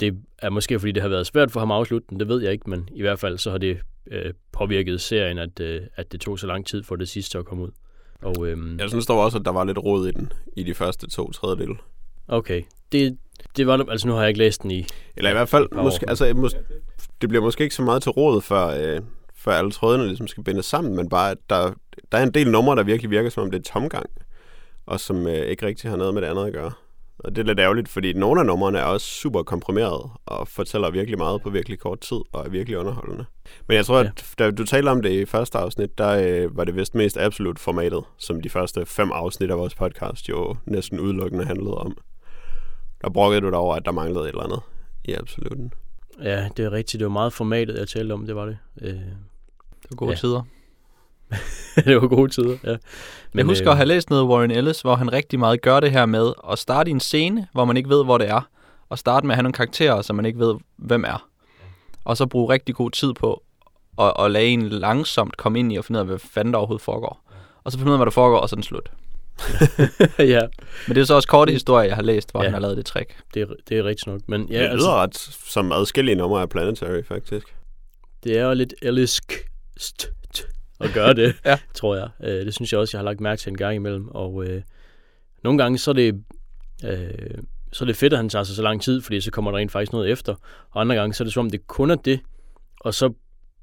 det 0.00 0.16
er 0.38 0.50
måske 0.50 0.78
fordi, 0.78 0.92
det 0.92 1.02
har 1.02 1.08
været 1.08 1.26
svært 1.26 1.50
for 1.50 1.60
ham 1.60 1.70
at 1.70 1.76
afslutte 1.76 2.06
den, 2.10 2.20
det 2.20 2.28
ved 2.28 2.42
jeg 2.42 2.52
ikke, 2.52 2.70
men 2.70 2.88
i 2.92 3.00
hvert 3.00 3.18
fald 3.18 3.38
så 3.38 3.50
har 3.50 3.58
det 3.58 3.78
øh, 4.10 4.32
påvirket 4.52 5.00
serien, 5.00 5.38
at, 5.38 5.60
øh, 5.60 5.82
at 5.96 6.12
det 6.12 6.20
tog 6.20 6.38
så 6.38 6.46
lang 6.46 6.66
tid 6.66 6.82
for 6.82 6.96
det 6.96 7.08
sidste 7.08 7.38
at 7.38 7.44
komme 7.44 7.64
ud. 7.64 7.70
Og 8.22 8.46
øhm, 8.46 8.78
Jeg 8.78 8.88
synes 8.88 9.06
dog 9.06 9.20
også, 9.20 9.38
at 9.38 9.44
der 9.44 9.52
var 9.52 9.64
lidt 9.64 9.78
råd 9.78 10.08
i 10.08 10.10
den, 10.10 10.32
i 10.56 10.62
de 10.62 10.74
første 10.74 11.10
to 11.10 11.32
tredjedele 11.32 11.74
okay, 12.28 12.62
det, 12.92 13.18
det 13.56 13.66
var 13.66 13.84
altså 13.90 14.06
nu 14.08 14.12
har 14.14 14.20
jeg 14.20 14.28
ikke 14.28 14.38
læst 14.38 14.62
den 14.62 14.70
i. 14.70 14.86
Eller 15.16 15.30
i 15.30 15.32
hvert 15.32 15.48
fald, 15.48 15.68
måske, 15.72 16.08
altså, 16.08 16.32
mås- 16.36 16.56
det 17.20 17.28
bliver 17.28 17.42
måske 17.44 17.62
ikke 17.64 17.74
så 17.74 17.82
meget 17.82 18.02
til 18.02 18.10
råd, 18.12 18.40
før, 18.42 18.66
øh, 18.66 19.00
før 19.36 19.52
alle 19.52 19.70
trådene 19.70 20.06
ligesom 20.06 20.26
skal 20.28 20.44
bindes 20.44 20.66
sammen, 20.66 20.96
men 20.96 21.08
bare, 21.08 21.30
at 21.30 21.38
der, 21.50 21.72
der 22.12 22.18
er 22.18 22.22
en 22.22 22.30
del 22.34 22.50
numre, 22.50 22.76
der 22.76 22.82
virkelig 22.82 23.10
virker, 23.10 23.30
som 23.30 23.42
om 23.42 23.50
det 23.50 23.58
er 23.58 23.72
tomgang, 23.72 24.06
og 24.86 25.00
som 25.00 25.26
øh, 25.26 25.34
ikke 25.46 25.66
rigtig 25.66 25.90
har 25.90 25.96
noget 25.96 26.14
med 26.14 26.22
det 26.22 26.28
andet 26.28 26.46
at 26.46 26.52
gøre. 26.52 26.72
Og 27.18 27.36
det 27.36 27.42
er 27.42 27.46
lidt 27.46 27.60
ærgerligt, 27.60 27.88
fordi 27.88 28.12
nogle 28.12 28.40
af 28.40 28.46
numrene 28.46 28.78
er 28.78 28.82
også 28.84 29.06
super 29.06 29.42
komprimeret, 29.42 30.10
og 30.26 30.48
fortæller 30.48 30.90
virkelig 30.90 31.18
meget 31.18 31.42
på 31.42 31.50
virkelig 31.50 31.78
kort 31.78 32.00
tid, 32.00 32.16
og 32.32 32.44
er 32.44 32.48
virkelig 32.48 32.78
underholdende. 32.78 33.24
Men 33.68 33.76
jeg 33.76 33.86
tror, 33.86 33.98
Ja. 33.98 34.04
at 34.04 34.24
da 34.38 34.50
du 34.50 34.64
talte 34.64 34.88
om 34.88 35.02
det 35.02 35.10
i 35.10 35.24
første 35.24 35.58
afsnit, 35.58 35.98
der 35.98 36.08
øh, 36.44 36.56
var 36.56 36.64
det 36.64 36.76
vist 36.76 36.94
mest 36.94 37.16
absolut 37.18 37.58
formatet, 37.58 38.04
som 38.18 38.40
de 38.40 38.48
første 38.50 38.86
fem 38.86 39.12
afsnit 39.12 39.50
af 39.50 39.58
vores 39.58 39.74
podcast 39.74 40.28
jo 40.28 40.56
næsten 40.66 41.00
udelukkende 41.00 41.44
handlede 41.44 41.74
om. 41.74 41.96
Der 43.04 43.10
brokkede 43.10 43.40
du 43.40 43.50
dig 43.50 43.58
over, 43.58 43.74
at 43.74 43.84
der 43.84 43.92
manglede 43.92 44.24
et 44.24 44.28
eller 44.28 44.42
andet 44.42 44.60
i 45.04 45.12
absoluten. 45.12 45.72
Ja, 46.22 46.48
det 46.56 46.64
er 46.64 46.72
rigtigt. 46.72 46.98
Det 46.98 47.04
var 47.06 47.12
meget 47.12 47.32
formatet, 47.32 47.78
jeg 47.78 47.88
talte 47.88 48.12
om, 48.12 48.26
det 48.26 48.36
var 48.36 48.44
det. 48.44 48.58
Øh, 48.82 48.88
Det 48.88 49.90
var 49.90 49.96
gode 49.96 50.10
Ja. 50.10 50.16
tider. 50.16 50.42
det 51.86 51.96
var 52.02 52.08
gode 52.08 52.30
tider, 52.32 52.56
ja. 52.64 52.76
Men, 53.32 53.38
jeg 53.38 53.46
husker 53.46 53.66
øh, 53.68 53.72
at 53.72 53.76
have 53.76 53.86
læst 53.86 54.10
noget 54.10 54.24
Warren 54.24 54.50
Ellis, 54.50 54.80
hvor 54.80 54.94
han 54.94 55.12
rigtig 55.12 55.38
meget 55.38 55.62
gør 55.62 55.80
det 55.80 55.90
her 55.90 56.06
med 56.06 56.32
at 56.50 56.58
starte 56.58 56.90
i 56.90 56.92
en 56.92 57.00
scene, 57.00 57.46
hvor 57.52 57.64
man 57.64 57.76
ikke 57.76 57.88
ved, 57.88 58.04
hvor 58.04 58.18
det 58.18 58.28
er, 58.28 58.48
og 58.88 58.98
starte 58.98 59.26
med 59.26 59.32
at 59.32 59.36
have 59.36 59.42
nogle 59.42 59.52
karakterer, 59.52 60.02
som 60.02 60.16
man 60.16 60.24
ikke 60.26 60.38
ved, 60.38 60.54
hvem 60.76 61.04
er. 61.04 61.28
Og 62.04 62.16
så 62.16 62.26
bruge 62.26 62.52
rigtig 62.52 62.74
god 62.74 62.90
tid 62.90 63.12
på 63.14 63.42
at, 63.98 64.12
at 64.18 64.30
lade 64.30 64.46
en 64.46 64.68
langsomt 64.68 65.36
komme 65.36 65.58
ind 65.58 65.72
i 65.72 65.76
og 65.76 65.84
finde 65.84 65.98
ud 65.98 66.00
af, 66.00 66.06
hvad 66.06 66.18
fanden 66.18 66.52
der 66.54 66.58
overhovedet 66.58 66.84
foregår. 66.84 67.30
Og 67.64 67.72
så 67.72 67.78
finde 67.78 67.90
ud 67.90 67.94
af, 67.94 67.98
hvad 67.98 68.06
der 68.06 68.10
foregår, 68.12 68.38
og 68.38 68.48
så 68.48 68.54
er 68.54 68.56
den 68.56 68.62
slut. 68.62 68.90
ja, 70.18 70.40
Men 70.88 70.94
det 70.94 71.00
er 71.00 71.04
så 71.04 71.14
også 71.14 71.28
korte 71.28 71.52
historier, 71.52 71.86
jeg 71.86 71.96
har 71.96 72.02
læst, 72.02 72.30
hvor 72.30 72.40
Ja. 72.42 72.44
han 72.46 72.52
har 72.54 72.60
lavet 72.60 72.76
det 72.76 72.86
trick. 72.86 73.16
det 73.34 73.42
er, 73.42 73.46
det 73.68 73.78
er 73.78 73.84
rigtigt 73.84 74.06
nok. 74.06 74.20
Men 74.26 74.46
ja, 74.50 74.54
det 74.62 74.68
altså, 74.68 74.76
lyder 74.76 75.02
ret 75.02 75.16
som 75.46 75.72
adskillige 75.72 76.14
numre 76.14 76.42
af 76.42 76.48
Planetary, 76.48 77.02
faktisk. 77.08 77.46
det 78.24 78.38
er 78.38 78.46
jo 78.46 78.54
lidt 78.54 78.74
ellisk 78.82 79.32
at 80.80 80.90
gøre 80.94 81.14
det, 81.14 81.34
Ja. 81.44 81.58
tror 81.74 81.96
jeg. 81.96 82.08
Øh, 82.22 82.46
det 82.46 82.54
synes 82.54 82.72
jeg 82.72 82.80
også, 82.80 82.96
jeg 82.96 83.00
har 83.00 83.04
lagt 83.04 83.20
mærke 83.20 83.40
til 83.40 83.50
en 83.50 83.56
gang 83.56 83.74
imellem. 83.76 84.08
Og 84.08 84.44
øh, 84.44 84.62
nogle 85.44 85.58
gange, 85.62 85.78
så 85.78 85.90
er 85.90 85.94
det... 85.94 86.24
Øh, 86.84 87.08
så 87.72 87.84
er 87.84 87.86
det 87.86 87.96
fedt, 87.96 88.12
at 88.12 88.16
han 88.18 88.28
tager 88.28 88.42
sig 88.42 88.56
så 88.56 88.62
lang 88.62 88.82
tid, 88.82 89.00
fordi 89.00 89.20
så 89.20 89.30
kommer 89.30 89.50
der 89.50 89.58
rent 89.58 89.72
faktisk 89.72 89.92
noget 89.92 90.10
efter. 90.10 90.34
Og 90.70 90.80
andre 90.80 90.94
gange, 90.96 91.14
så 91.14 91.22
er 91.22 91.24
det 91.24 91.34
som 91.34 91.46
om, 91.46 91.50
det 91.50 91.66
kun 91.66 91.90
er 91.90 91.94
det. 91.94 92.20
Og 92.80 92.94
så 92.94 93.12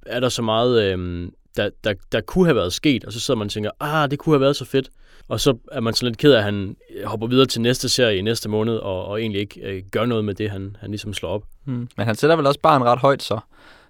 er 0.05 0.19
der 0.19 0.29
så 0.29 0.41
meget, 0.41 0.83
øh, 0.83 1.27
der, 1.57 1.69
der, 1.83 1.93
der 2.11 2.21
kunne 2.21 2.45
have 2.45 2.55
været 2.55 2.73
sket, 2.73 3.05
og 3.05 3.13
så 3.13 3.19
sidder 3.19 3.37
man 3.37 3.45
og 3.45 3.51
tænker, 3.51 3.71
ah, 3.79 4.11
det 4.11 4.19
kunne 4.19 4.33
have 4.35 4.41
været 4.41 4.55
så 4.55 4.65
fedt. 4.65 4.89
Og 5.27 5.39
så 5.39 5.57
er 5.71 5.79
man 5.79 5.93
så 5.93 6.05
lidt 6.05 6.17
ked 6.17 6.33
af, 6.33 6.37
at 6.37 6.43
han 6.43 6.75
hopper 7.05 7.27
videre 7.27 7.45
til 7.45 7.61
næste 7.61 7.89
serie 7.89 8.17
i 8.17 8.21
næste 8.21 8.49
måned, 8.49 8.75
og, 8.75 9.05
og 9.05 9.21
egentlig 9.21 9.41
ikke 9.41 9.61
øh, 9.61 9.83
gør 9.91 10.05
noget 10.05 10.25
med 10.25 10.33
det, 10.33 10.49
han, 10.49 10.75
han 10.79 10.89
ligesom 10.89 11.13
slår 11.13 11.29
op. 11.29 11.43
Hmm. 11.63 11.89
Men 11.97 12.05
han 12.05 12.15
sætter 12.15 12.35
vel 12.35 12.47
også 12.47 12.59
barn 12.59 12.83
ret 12.83 12.99
højt 12.99 13.23
så, 13.23 13.39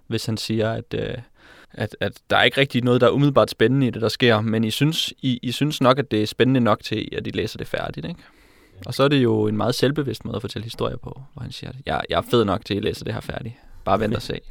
hvis 0.07 0.25
han 0.25 0.38
siger, 0.38 0.71
at, 0.71 0.93
øh, 0.93 1.17
at, 1.73 1.95
at 2.00 2.13
der 2.29 2.38
er 2.38 2.43
ikke 2.43 2.61
rigtig 2.61 2.83
noget, 2.83 3.01
der 3.01 3.07
er 3.07 3.11
umiddelbart 3.11 3.50
spændende 3.50 3.88
i 3.88 3.89
det, 3.89 4.01
der 4.01 4.09
sker. 4.09 4.41
Men 4.41 4.63
I 4.63 4.71
synes, 4.71 5.13
I, 5.21 5.39
I 5.43 5.51
synes 5.51 5.81
nok, 5.81 6.00
at 6.00 6.11
det 6.11 6.21
er 6.21 6.27
spændende 6.27 6.59
nok 6.59 6.83
til, 6.83 7.09
at 7.17 7.27
I 7.27 7.31
læser 7.33 7.57
det 7.57 7.67
færdigt, 7.67 8.05
ikke? 8.05 8.19
Og 8.85 8.93
så 8.93 9.03
er 9.03 9.07
det 9.07 9.23
jo 9.23 9.47
en 9.47 9.57
meget 9.57 9.75
selvbevidst 9.75 10.25
måde 10.25 10.35
at 10.35 10.41
fortælle 10.41 10.63
historier 10.63 10.97
på, 10.97 11.21
hvor 11.33 11.41
han 11.41 11.51
siger, 11.51 11.71
jeg, 11.85 12.01
jeg 12.09 12.17
er 12.17 12.21
fed 12.31 12.45
nok 12.45 12.65
til, 12.65 12.73
at 12.73 12.77
I 12.83 12.85
læser 12.85 13.05
det 13.05 13.13
her 13.13 13.21
færdigt. 13.21 13.55
Bare 13.85 14.00
vent 14.00 14.15
og 14.15 14.21
se. 14.21 14.39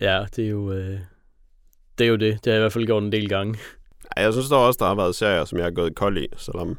Ja, 0.00 0.24
det 0.36 0.44
er 0.44 0.48
jo, 0.48 0.72
øh, 0.72 0.98
det 1.98 2.04
er 2.04 2.08
jo 2.08 2.16
det. 2.16 2.44
Det 2.44 2.46
har 2.46 2.52
jeg 2.52 2.58
i 2.58 2.60
hvert 2.60 2.72
fald 2.72 2.86
gjort 2.86 3.02
en 3.02 3.12
del 3.12 3.28
gange. 3.28 3.58
Jeg 4.16 4.32
synes 4.32 4.48
dog 4.48 4.66
også, 4.66 4.78
der 4.80 4.86
har 4.86 4.94
været 4.94 5.14
serier, 5.14 5.44
som 5.44 5.58
jeg 5.58 5.66
har 5.66 5.70
gået 5.70 5.94
kold 5.94 6.18
i, 6.18 6.26
selvom 6.36 6.78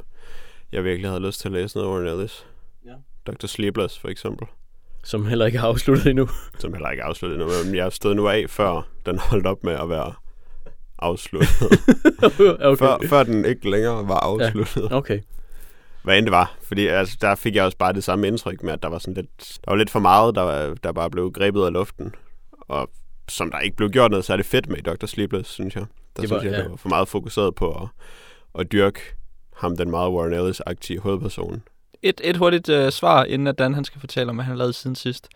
jeg 0.71 0.83
virkelig 0.83 1.09
havde 1.09 1.25
lyst 1.25 1.41
til 1.41 1.47
at 1.47 1.53
læse 1.53 1.77
noget 1.77 1.91
Warren 1.91 2.07
Ellis. 2.07 2.45
Ja. 2.85 2.93
Dr. 3.27 3.47
Sleepless, 3.47 3.99
for 3.99 4.07
eksempel. 4.07 4.47
Som 5.03 5.25
heller 5.25 5.45
ikke 5.45 5.57
har 5.57 5.67
afsluttet 5.67 6.07
endnu. 6.07 6.29
Som 6.59 6.73
heller 6.73 6.89
ikke 6.89 7.01
er 7.01 7.05
afsluttet 7.05 7.41
endnu, 7.41 7.51
men 7.65 7.75
jeg 7.75 7.91
stod 7.91 8.15
nu 8.15 8.27
af, 8.27 8.45
før 8.49 8.87
den 9.05 9.19
holdt 9.19 9.47
op 9.47 9.63
med 9.63 9.73
at 9.73 9.89
være 9.89 10.13
afsluttet. 10.99 11.49
okay. 12.59 12.77
før, 12.77 13.07
før 13.09 13.23
den 13.23 13.45
ikke 13.45 13.69
længere 13.69 14.07
var 14.07 14.19
afsluttet. 14.19 14.87
Ja. 14.91 14.95
okay. 14.95 15.19
Hvad 16.03 16.17
end 16.17 16.25
det 16.25 16.31
var. 16.31 16.57
Fordi 16.63 16.87
altså, 16.87 17.17
der 17.21 17.35
fik 17.35 17.55
jeg 17.55 17.65
også 17.65 17.77
bare 17.77 17.93
det 17.93 18.03
samme 18.03 18.27
indtryk 18.27 18.63
med, 18.63 18.73
at 18.73 18.83
der 18.83 18.89
var 18.89 18.99
sådan 18.99 19.13
lidt, 19.13 19.59
der 19.65 19.71
var 19.71 19.75
lidt 19.75 19.89
for 19.89 19.99
meget, 19.99 20.35
der, 20.35 20.73
der 20.73 20.91
bare 20.91 21.09
blev 21.09 21.31
grebet 21.31 21.65
af 21.65 21.73
luften. 21.73 22.15
Og 22.51 22.89
som 23.27 23.51
der 23.51 23.59
ikke 23.59 23.77
blev 23.77 23.89
gjort 23.89 24.11
noget 24.11 24.25
særlig 24.25 24.45
fedt 24.45 24.69
med 24.69 24.77
i 24.77 24.81
Dr. 24.81 25.05
Sleepless, 25.05 25.49
synes 25.49 25.75
jeg. 25.75 25.85
Der 26.15 26.21
Det 26.21 26.29
var, 26.29 26.39
synes 26.39 26.51
jeg, 26.51 26.57
ja. 26.57 26.63
det 26.63 26.71
var 26.71 26.77
for 26.77 26.89
meget 26.89 27.07
fokuseret 27.07 27.55
på 27.55 27.71
at, 27.71 27.87
at 28.59 28.71
dyrke 28.71 28.99
ham, 29.55 29.77
den 29.77 29.91
meget 29.91 30.11
Warren 30.11 30.33
Ellis-aktive 30.33 30.99
hovedperson. 30.99 31.63
Et, 32.01 32.21
et 32.23 32.37
hurtigt 32.37 32.69
øh, 32.69 32.91
svar, 32.91 33.23
inden 33.23 33.47
at 33.47 33.59
Dan 33.59 33.73
han 33.73 33.83
skal 33.83 33.99
fortælle 33.99 34.29
om, 34.29 34.35
hvad 34.35 34.45
han 34.45 34.51
har 34.51 34.57
lavet 34.57 34.75
siden 34.75 34.95
sidst. 34.95 35.29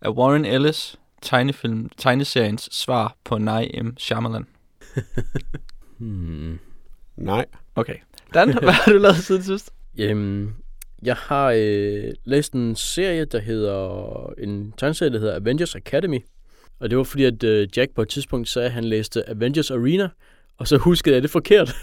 Er 0.00 0.10
Warren 0.10 0.44
Ellis 0.44 0.96
tegnefilm, 1.22 1.88
tegneseriens 1.96 2.68
svar 2.72 3.16
på 3.24 3.38
Nej 3.38 3.70
M. 3.82 3.96
Shyamalan? 3.96 4.46
Hmm. 5.98 6.58
Nej. 7.16 7.46
Okay. 7.74 7.96
Dan, 8.34 8.52
hvad 8.62 8.72
har 8.72 8.92
du 8.92 8.98
lavet 8.98 9.16
siden 9.16 9.42
sidst? 9.42 9.70
Jamen, 9.96 10.56
jeg 11.02 11.16
har 11.16 11.54
øh, 11.56 12.12
læst 12.24 12.52
en 12.52 12.76
serie, 12.76 13.24
der 13.24 13.38
hedder... 13.40 14.32
En 14.38 14.72
tegneserie, 14.76 15.12
der 15.12 15.18
hedder 15.18 15.36
Avengers 15.36 15.74
Academy. 15.74 16.18
Og 16.80 16.90
det 16.90 16.98
var 16.98 17.04
fordi, 17.04 17.24
at 17.24 17.44
øh, 17.44 17.68
Jack 17.76 17.94
på 17.94 18.02
et 18.02 18.08
tidspunkt 18.08 18.48
sagde, 18.48 18.66
at 18.66 18.72
han 18.72 18.84
læste 18.84 19.30
Avengers 19.30 19.70
Arena, 19.70 20.08
og 20.58 20.68
så 20.68 20.76
huskede 20.76 21.14
jeg 21.14 21.22
det 21.22 21.30
forkert. 21.30 21.68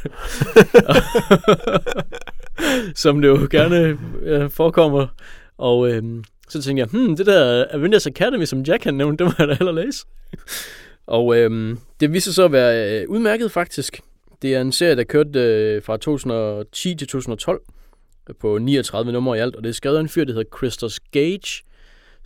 Som 2.95 3.21
det 3.21 3.27
jo 3.27 3.47
gerne 3.51 3.97
øh, 4.21 4.49
forekommer. 4.49 5.07
Og 5.57 5.91
øh, 5.91 6.03
så 6.49 6.61
tænkte 6.61 6.79
jeg, 6.79 6.87
hmm, 6.87 7.15
det 7.15 7.25
der 7.25 7.65
Avengers 7.71 8.07
Academy, 8.07 8.45
som 8.45 8.61
Jack 8.61 8.83
han 8.83 8.93
nævnte, 8.93 9.23
det 9.23 9.31
må 9.31 9.35
jeg 9.39 9.47
da 9.47 9.53
hellere 9.53 9.85
læse. 9.85 10.05
og 11.17 11.37
øh, 11.37 11.77
det 11.99 12.13
viste 12.13 12.25
sig 12.25 12.35
så 12.35 12.45
at 12.45 12.51
være 12.51 13.01
øh, 13.01 13.09
udmærket 13.09 13.51
faktisk. 13.51 14.01
Det 14.41 14.55
er 14.55 14.61
en 14.61 14.71
serie, 14.71 14.95
der 14.95 15.03
kørte 15.03 15.39
øh, 15.39 15.83
fra 15.83 15.97
2010 15.97 16.95
til 16.95 17.07
2012 17.07 17.61
på 18.39 18.57
39 18.57 19.11
numre 19.11 19.37
i 19.37 19.39
alt, 19.39 19.55
og 19.55 19.63
det 19.63 19.69
er 19.69 19.73
skrevet 19.73 19.97
af 19.97 20.01
en 20.01 20.09
fyr, 20.09 20.23
der 20.23 20.33
hedder 20.33 20.57
Christos 20.57 20.99
Gage, 20.99 21.63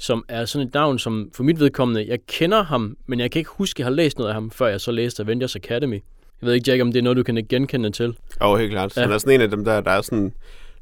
som 0.02 0.26
er 0.28 0.46
sådan 0.46 0.68
et 0.68 0.74
navn, 0.74 1.00
som 1.00 1.30
for 1.34 1.44
mit 1.44 1.60
vedkommende, 1.60 2.06
jeg 2.08 2.20
kender 2.28 2.64
ham, 2.64 2.98
men 3.06 3.20
jeg 3.20 3.32
kan 3.32 3.40
ikke 3.40 3.52
huske, 3.54 3.76
at 3.76 3.80
jeg 3.80 3.86
har 3.86 3.92
læst 3.92 4.18
noget 4.18 4.30
af 4.30 4.34
ham, 4.34 4.52
før 4.52 4.68
jeg 4.68 4.82
så 4.82 4.92
læste 4.92 5.24
Avengers 5.24 5.56
Academy. 5.56 5.96
Jeg 6.42 6.48
ved 6.48 6.54
ikke, 6.54 6.72
Jack, 6.72 6.82
om 6.82 6.92
det 6.92 7.00
er 7.00 7.04
noget, 7.04 7.18
du 7.18 7.24
kan 7.24 7.46
genkende 7.50 7.92
til. 7.92 8.18
Jo, 8.44 8.56
helt 8.56 8.72
klart. 8.72 8.98
Ja. 8.98 9.02
han 9.02 9.12
er 9.12 9.18
sådan 9.18 9.34
en 9.34 9.42
af 9.42 9.50
dem 9.50 9.66
der, 9.66 9.82
der 9.82 9.92
er 9.92 10.02
sådan 10.02 10.34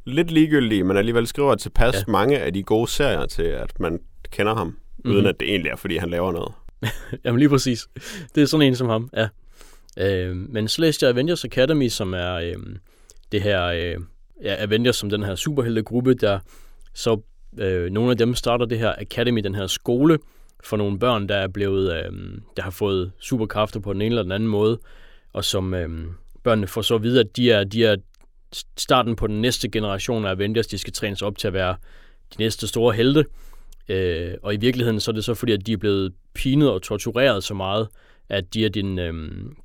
lidt 0.05 0.31
ligegyldige, 0.31 0.83
men 0.83 0.97
alligevel 0.97 1.27
skriver 1.27 1.55
tilpas 1.55 1.95
ja. 1.95 2.11
mange 2.11 2.39
af 2.39 2.53
de 2.53 2.63
gode 2.63 2.87
serier 2.87 3.25
til, 3.25 3.43
at 3.43 3.79
man 3.79 3.99
kender 4.31 4.55
ham, 4.55 4.67
mm-hmm. 4.67 5.11
uden 5.11 5.25
at 5.25 5.39
det 5.39 5.49
egentlig 5.49 5.69
er, 5.69 5.75
fordi 5.75 5.97
han 5.97 6.09
laver 6.09 6.31
noget. 6.31 6.51
Jamen 7.25 7.39
lige 7.39 7.49
præcis. 7.49 7.87
Det 8.35 8.43
er 8.43 8.45
sådan 8.45 8.67
en 8.67 8.75
som 8.75 8.89
ham, 8.89 9.09
ja. 9.17 9.27
Øh, 9.97 10.35
men 10.35 10.67
så 10.67 10.81
læste 10.81 11.05
jeg 11.05 11.13
Avengers 11.13 11.45
Academy, 11.45 11.87
som 11.87 12.13
er 12.13 12.33
øh, 12.33 12.55
det 13.31 13.41
her 13.41 13.65
øh, 13.65 13.95
ja, 14.43 14.55
Avengers 14.63 14.95
som 14.95 15.09
den 15.09 15.23
her 15.23 15.35
superheltegruppe, 15.35 16.13
der 16.13 16.39
så 16.93 17.21
øh, 17.59 17.91
nogle 17.91 18.11
af 18.11 18.17
dem 18.17 18.35
starter 18.35 18.65
det 18.65 18.79
her 18.79 18.93
Academy, 18.97 19.41
den 19.41 19.55
her 19.55 19.67
skole, 19.67 20.19
for 20.63 20.77
nogle 20.77 20.99
børn, 20.99 21.29
der 21.29 21.35
er 21.35 21.47
blevet, 21.47 21.93
øh, 21.93 22.11
der 22.57 22.63
har 22.63 22.71
fået 22.71 23.11
superkræfter 23.19 23.79
på 23.79 23.93
den 23.93 24.01
ene 24.01 24.09
eller 24.09 24.23
den 24.23 24.31
anden 24.31 24.49
måde, 24.49 24.79
og 25.33 25.45
som 25.45 25.73
øh, 25.73 25.89
børnene 26.43 26.67
får 26.67 26.81
så 26.81 26.97
videre, 26.97 27.19
at 27.19 27.37
de 27.37 27.51
er, 27.51 27.63
de 27.63 27.85
er 27.85 27.95
starten 28.77 29.15
på 29.15 29.27
den 29.27 29.41
næste 29.41 29.69
generation 29.69 30.25
af 30.25 30.31
Avengers, 30.31 30.67
de 30.67 30.77
skal 30.77 30.93
trænes 30.93 31.21
op 31.21 31.37
til 31.37 31.47
at 31.47 31.53
være 31.53 31.75
de 32.33 32.39
næste 32.39 32.67
store 32.67 32.93
helte. 32.93 33.25
Øh, 33.89 34.33
og 34.43 34.53
i 34.53 34.57
virkeligheden 34.57 34.99
så 34.99 35.11
er 35.11 35.15
det 35.15 35.23
så 35.23 35.33
fordi, 35.33 35.51
at 35.51 35.67
de 35.67 35.73
er 35.73 35.77
blevet 35.77 36.13
pinet 36.33 36.71
og 36.71 36.81
tortureret 36.81 37.43
så 37.43 37.53
meget, 37.53 37.87
at 38.29 38.53
de 38.53 38.65
er, 38.65 38.69
din, 38.69 38.99
øh, 38.99 39.13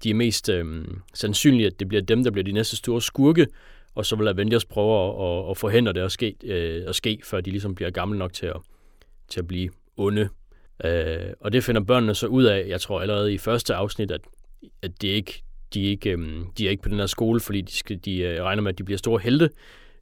de 0.02 0.10
er 0.10 0.14
mest 0.14 0.48
øh, 0.48 0.84
sandsynlige, 1.14 1.66
at 1.66 1.80
det 1.80 1.88
bliver 1.88 2.02
dem, 2.02 2.24
der 2.24 2.30
bliver 2.30 2.44
de 2.44 2.52
næste 2.52 2.76
store 2.76 3.02
skurke, 3.02 3.46
og 3.94 4.06
så 4.06 4.16
vil 4.16 4.28
Avengers 4.28 4.64
prøve 4.64 5.06
at, 5.06 5.30
at, 5.30 5.50
at 5.50 5.56
forhindre 5.56 5.92
det 5.92 6.00
at 6.00 6.12
ske, 6.12 6.36
øh, 6.44 6.84
at 6.88 6.94
ske, 6.94 7.20
før 7.24 7.40
de 7.40 7.50
ligesom 7.50 7.74
bliver 7.74 7.90
gamle 7.90 8.18
nok 8.18 8.32
til 8.32 8.46
at, 8.46 8.56
til 9.28 9.40
at 9.40 9.46
blive 9.46 9.70
onde. 9.96 10.28
Øh, 10.84 11.32
og 11.40 11.52
det 11.52 11.64
finder 11.64 11.80
børnene 11.80 12.14
så 12.14 12.26
ud 12.26 12.44
af, 12.44 12.64
jeg 12.68 12.80
tror 12.80 13.00
allerede 13.00 13.34
i 13.34 13.38
første 13.38 13.74
afsnit, 13.74 14.10
at, 14.10 14.20
at 14.82 15.02
det 15.02 15.08
ikke, 15.08 15.42
de, 15.74 15.82
ikke, 15.82 16.10
øh, 16.10 16.40
de 16.58 16.66
er 16.66 16.70
ikke 16.70 16.82
på 16.82 16.88
den 16.88 16.98
her 16.98 17.06
skole, 17.06 17.40
fordi 17.40 17.60
de, 17.60 17.72
skal, 17.72 17.98
de 18.04 18.18
øh, 18.18 18.42
regner 18.42 18.62
med, 18.62 18.72
at 18.72 18.78
de 18.78 18.84
bliver 18.84 18.98
store 18.98 19.20
helte, 19.20 19.50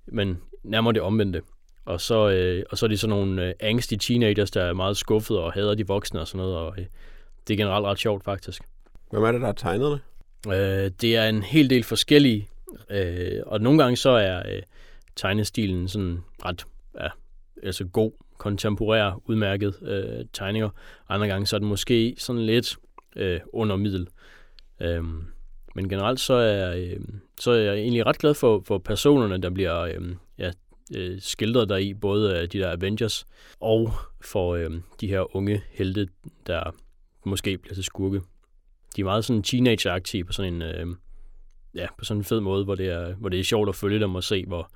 men 0.06 0.38
nærmere 0.62 0.92
det 0.92 1.02
omvendte. 1.02 1.42
Og 1.84 2.00
så, 2.00 2.30
øh, 2.30 2.64
og 2.70 2.78
så 2.78 2.86
er 2.86 2.88
de 2.88 2.96
sådan 2.96 3.16
nogle 3.16 3.46
øh, 3.48 3.54
angstige 3.60 3.98
teenagers, 3.98 4.50
der 4.50 4.62
er 4.62 4.72
meget 4.72 4.96
skuffede 4.96 5.44
og 5.44 5.52
hader 5.52 5.74
de 5.74 5.86
voksne 5.86 6.20
og 6.20 6.28
sådan 6.28 6.38
noget, 6.38 6.56
og 6.56 6.74
øh, 6.78 6.86
det 7.48 7.54
er 7.54 7.58
generelt 7.58 7.86
ret 7.86 7.98
sjovt 7.98 8.24
faktisk. 8.24 8.62
Hvem 9.10 9.22
er 9.22 9.32
det, 9.32 9.40
der 9.40 9.46
har 9.46 9.52
tegnet 9.52 9.90
det? 9.90 10.00
Øh, 10.54 10.90
det 11.00 11.16
er 11.16 11.28
en 11.28 11.42
hel 11.42 11.70
del 11.70 11.84
forskellige 11.84 12.48
Øh, 12.90 13.42
og 13.46 13.60
nogle 13.60 13.82
gange 13.82 13.96
så 13.96 14.10
er 14.10 14.38
øh, 14.38 14.62
tegnestilen 15.16 15.88
sådan 15.88 16.20
ret 16.44 16.64
ja, 17.00 17.08
altså 17.62 17.84
god, 17.84 18.12
kontemporær, 18.38 19.20
udmærket 19.24 19.82
øh, 19.82 20.24
tegninger. 20.32 20.70
Andre 21.08 21.26
gange 21.26 21.46
så 21.46 21.56
er 21.56 21.60
den 21.60 21.68
måske 21.68 22.14
sådan 22.18 22.42
lidt 22.42 22.76
øh, 23.16 23.40
under 23.52 23.76
middel. 23.76 24.08
Øh, 24.80 25.04
men 25.74 25.88
generelt 25.88 26.20
så 26.20 26.34
er, 26.34 26.76
øh, 26.76 27.00
så 27.40 27.50
er 27.50 27.56
jeg 27.56 27.74
egentlig 27.74 28.06
ret 28.06 28.18
glad 28.18 28.34
for, 28.34 28.62
for 28.66 28.78
personerne, 28.78 29.42
der 29.42 29.50
bliver 29.50 29.80
øh, 29.80 30.16
ja, 30.38 30.50
øh, 30.96 31.20
skildret 31.20 31.68
der 31.68 31.76
i, 31.76 31.94
både 31.94 32.38
af 32.38 32.48
de 32.48 32.58
der 32.58 32.72
Avengers 32.72 33.24
og 33.60 33.92
for 34.20 34.54
øh, 34.54 34.70
de 35.00 35.08
her 35.08 35.36
unge 35.36 35.62
helte, 35.70 36.08
der 36.46 36.74
måske 37.24 37.58
bliver 37.58 37.74
til 37.74 37.84
skurke. 37.84 38.20
De 38.96 39.00
er 39.00 39.04
meget 39.04 39.24
sådan 39.24 39.42
teenage-aktive 39.42 40.24
på 40.24 40.32
sådan 40.32 40.54
en, 40.54 40.62
øh, 40.62 40.86
ja, 41.74 41.86
på 41.98 42.04
sådan 42.04 42.20
en 42.20 42.24
fed 42.24 42.40
måde, 42.40 42.64
hvor 42.64 42.74
det 42.74 42.86
er, 42.88 43.14
hvor 43.14 43.28
det 43.28 43.40
er 43.40 43.44
sjovt 43.44 43.68
at 43.68 43.74
følge 43.74 44.00
dem 44.00 44.14
og 44.14 44.24
se, 44.24 44.44
hvor, 44.46 44.70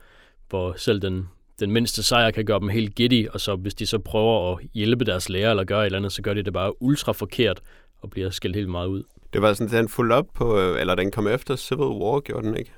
hvor 0.48 0.74
selv 0.76 1.02
den, 1.02 1.28
den 1.60 1.70
mindste 1.70 2.02
sejr 2.02 2.30
kan 2.30 2.44
gøre 2.44 2.60
dem 2.60 2.68
helt 2.68 2.94
giddy, 2.94 3.28
og 3.28 3.40
så 3.40 3.56
hvis 3.56 3.74
de 3.74 3.86
så 3.86 3.98
prøver 3.98 4.52
at 4.52 4.66
hjælpe 4.74 5.04
deres 5.04 5.28
lærer 5.28 5.50
eller 5.50 5.64
gøre 5.64 5.80
et 5.80 5.86
eller 5.86 5.98
andet, 5.98 6.12
så 6.12 6.22
gør 6.22 6.34
de 6.34 6.42
det 6.42 6.52
bare 6.52 6.82
ultra 6.82 7.12
forkert 7.12 7.60
og 8.00 8.10
bliver 8.10 8.30
skældt 8.30 8.56
helt 8.56 8.68
meget 8.68 8.86
ud. 8.86 9.02
Det 9.32 9.42
var 9.42 9.52
sådan, 9.52 9.72
den 9.72 9.88
fulgte 9.88 10.14
op 10.14 10.26
på, 10.34 10.60
øh, 10.60 10.80
eller 10.80 10.94
den 10.94 11.10
kom 11.10 11.26
efter 11.26 11.56
Civil 11.56 11.86
War, 11.86 12.20
gjorde 12.20 12.46
den 12.46 12.56
ikke? 12.56 12.72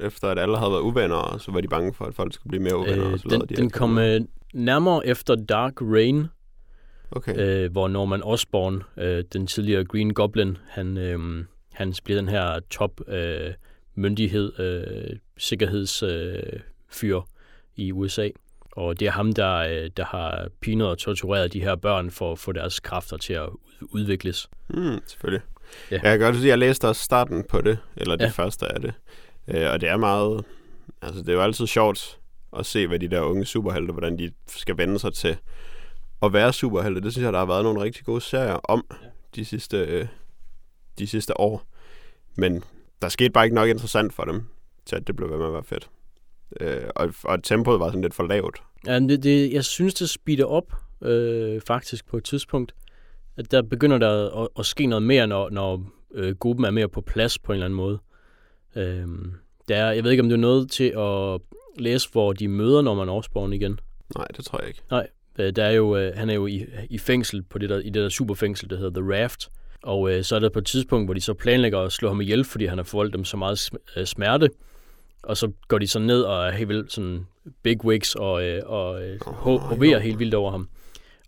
Efter 0.00 0.28
at 0.28 0.38
alle 0.38 0.58
havde 0.58 0.72
været 0.72 0.80
uvenner, 0.80 1.16
og 1.16 1.40
så 1.40 1.52
var 1.52 1.60
de 1.60 1.68
bange 1.68 1.94
for, 1.94 2.04
at 2.04 2.14
folk 2.14 2.34
skulle 2.34 2.50
blive 2.50 2.62
mere 2.62 2.76
uvenner. 2.76 3.06
Øh, 3.06 3.12
og 3.12 3.18
så 3.18 3.28
den, 3.28 3.40
de 3.40 3.54
den 3.54 3.70
kom 3.70 3.98
øh, 3.98 4.20
nærmere 4.54 5.06
efter 5.06 5.34
Dark 5.34 5.72
Reign, 5.82 6.26
okay. 7.10 7.64
øh, 7.64 7.72
hvor 7.72 7.88
Norman 7.88 8.22
Osborn, 8.22 8.82
øh, 8.96 9.24
den 9.32 9.46
tidligere 9.46 9.84
Green 9.84 10.14
Goblin, 10.14 10.58
han, 10.68 10.96
øh, 10.96 11.44
han 11.80 11.94
bliver 12.04 12.20
den 12.20 12.28
her 12.28 12.60
top 12.70 13.08
øh, 13.08 13.52
myndighed, 13.94 14.60
øh, 14.60 15.16
sikkerhedsfyr 15.36 17.16
øh, 17.16 17.22
i 17.76 17.92
USA. 17.92 18.28
Og 18.72 19.00
det 19.00 19.08
er 19.08 19.12
ham, 19.12 19.32
der, 19.32 19.54
øh, 19.56 19.90
der 19.96 20.04
har 20.04 20.48
pinet 20.60 20.86
og 20.86 20.98
tortureret 20.98 21.52
de 21.52 21.60
her 21.60 21.76
børn 21.76 22.10
for 22.10 22.32
at 22.32 22.38
få 22.38 22.52
deres 22.52 22.80
kræfter 22.80 23.16
til 23.16 23.32
at 23.32 23.48
udvikles. 23.80 24.48
Mm, 24.68 25.00
selvfølgelig. 25.06 25.42
Ja. 25.90 26.00
Jeg 26.02 26.18
kan 26.18 26.20
godt 26.20 26.36
sige, 26.36 26.46
at 26.46 26.50
jeg 26.50 26.58
læste 26.58 26.88
også 26.88 27.02
starten 27.02 27.44
på 27.44 27.60
det, 27.60 27.78
eller 27.96 28.16
det 28.16 28.24
ja. 28.24 28.30
første 28.30 28.66
af 28.66 28.80
det. 28.80 28.92
Øh, 29.48 29.70
og 29.70 29.80
det 29.80 29.88
er 29.88 29.96
meget... 29.96 30.44
Altså, 31.02 31.20
det 31.20 31.28
er 31.28 31.32
jo 31.32 31.42
altid 31.42 31.66
sjovt 31.66 32.18
at 32.58 32.66
se, 32.66 32.86
hvad 32.86 32.98
de 32.98 33.08
der 33.08 33.20
unge 33.20 33.44
superhelte, 33.44 33.92
hvordan 33.92 34.18
de 34.18 34.30
skal 34.46 34.78
vende 34.78 34.98
sig 34.98 35.12
til 35.14 35.36
at 36.22 36.32
være 36.32 36.52
superhelte. 36.52 37.00
Det 37.00 37.12
synes 37.12 37.24
jeg, 37.24 37.32
der 37.32 37.38
har 37.38 37.46
været 37.46 37.64
nogle 37.64 37.82
rigtig 37.82 38.04
gode 38.04 38.20
serier 38.20 38.54
om 38.54 38.84
de 39.34 39.44
sidste, 39.44 39.76
øh, 39.76 40.06
de 40.98 41.06
sidste 41.06 41.40
år. 41.40 41.69
Men 42.36 42.64
der 43.02 43.08
skete 43.08 43.30
bare 43.30 43.44
ikke 43.44 43.54
nok 43.54 43.68
interessant 43.68 44.12
for 44.12 44.24
dem, 44.24 44.42
til 44.86 44.96
at 44.96 45.06
det 45.06 45.16
blev 45.16 45.30
ved 45.30 45.38
med 45.38 45.46
at 45.46 45.52
være 45.52 45.64
fedt. 45.64 45.90
Øh, 46.60 46.90
og, 46.94 47.14
og 47.24 47.42
tempoet 47.42 47.80
var 47.80 47.88
sådan 47.88 48.02
lidt 48.02 48.14
for 48.14 48.26
lavt. 48.26 48.62
Ja, 48.86 48.98
det, 48.98 49.22
det, 49.22 49.52
jeg 49.52 49.64
synes, 49.64 49.94
det 49.94 50.10
speeder 50.10 50.44
op 50.44 50.74
øh, 51.02 51.60
faktisk 51.60 52.06
på 52.06 52.16
et 52.16 52.24
tidspunkt. 52.24 52.74
At 53.36 53.50
der 53.50 53.62
begynder 53.62 53.98
der 53.98 54.42
at, 54.42 54.48
at 54.58 54.66
ske 54.66 54.86
noget 54.86 55.02
mere, 55.02 55.26
når, 55.26 55.50
når 55.50 55.84
øh, 56.14 56.34
gruppen 56.34 56.64
er 56.64 56.70
mere 56.70 56.88
på 56.88 57.00
plads 57.00 57.38
på 57.38 57.52
en 57.52 57.56
eller 57.56 57.66
anden 57.66 57.76
måde. 57.76 57.98
Øh, 58.76 59.06
der 59.68 59.76
er, 59.76 59.92
jeg 59.92 60.04
ved 60.04 60.10
ikke, 60.10 60.22
om 60.22 60.28
det 60.28 60.36
er 60.36 60.40
noget 60.40 60.70
til 60.70 60.94
at 60.98 61.40
læse, 61.78 62.08
hvor 62.12 62.32
de 62.32 62.48
møder 62.48 62.82
når 62.82 62.94
man 62.94 63.08
Osborn 63.08 63.52
igen. 63.52 63.80
Nej, 64.16 64.26
det 64.36 64.44
tror 64.44 64.58
jeg 64.58 64.68
ikke. 64.68 64.82
Nej, 64.90 65.08
øh, 65.38 65.52
der 65.56 65.64
er 65.64 65.70
jo, 65.72 65.96
øh, 65.96 66.16
han 66.16 66.30
er 66.30 66.34
jo 66.34 66.46
i, 66.46 66.66
i 66.90 66.98
fængsel 66.98 67.42
på 67.42 67.58
det 67.58 67.70
der, 67.70 67.78
i 67.78 67.90
det 67.90 67.94
der 67.94 68.08
superfængsel, 68.08 68.70
der 68.70 68.76
hedder 68.76 69.00
The 69.00 69.22
Raft. 69.22 69.48
Og 69.82 70.12
øh, 70.12 70.24
så 70.24 70.36
er 70.36 70.40
der 70.40 70.48
på 70.48 70.58
et 70.58 70.66
tidspunkt, 70.66 71.06
hvor 71.06 71.14
de 71.14 71.20
så 71.20 71.34
planlægger 71.34 71.78
at 71.78 71.92
slå 71.92 72.08
ham 72.08 72.20
ihjel, 72.20 72.44
fordi 72.44 72.66
han 72.66 72.78
har 72.78 72.84
forvoldt 72.84 73.14
dem 73.14 73.24
så 73.24 73.36
meget 73.36 73.70
øh, 73.96 74.06
smerte. 74.06 74.50
Og 75.22 75.36
så 75.36 75.52
går 75.68 75.78
de 75.78 75.86
så 75.86 75.98
ned 75.98 76.22
og 76.22 76.46
er 76.46 76.50
helt 76.50 76.68
vildt 76.68 76.92
sådan 76.92 77.26
big 77.62 77.84
wigs 77.84 78.14
og, 78.14 78.44
øh, 78.44 78.62
og 78.66 79.02
øh, 79.02 79.20
hoverer 79.46 79.98
helt 79.98 80.18
vildt 80.18 80.34
over 80.34 80.50
ham. 80.50 80.68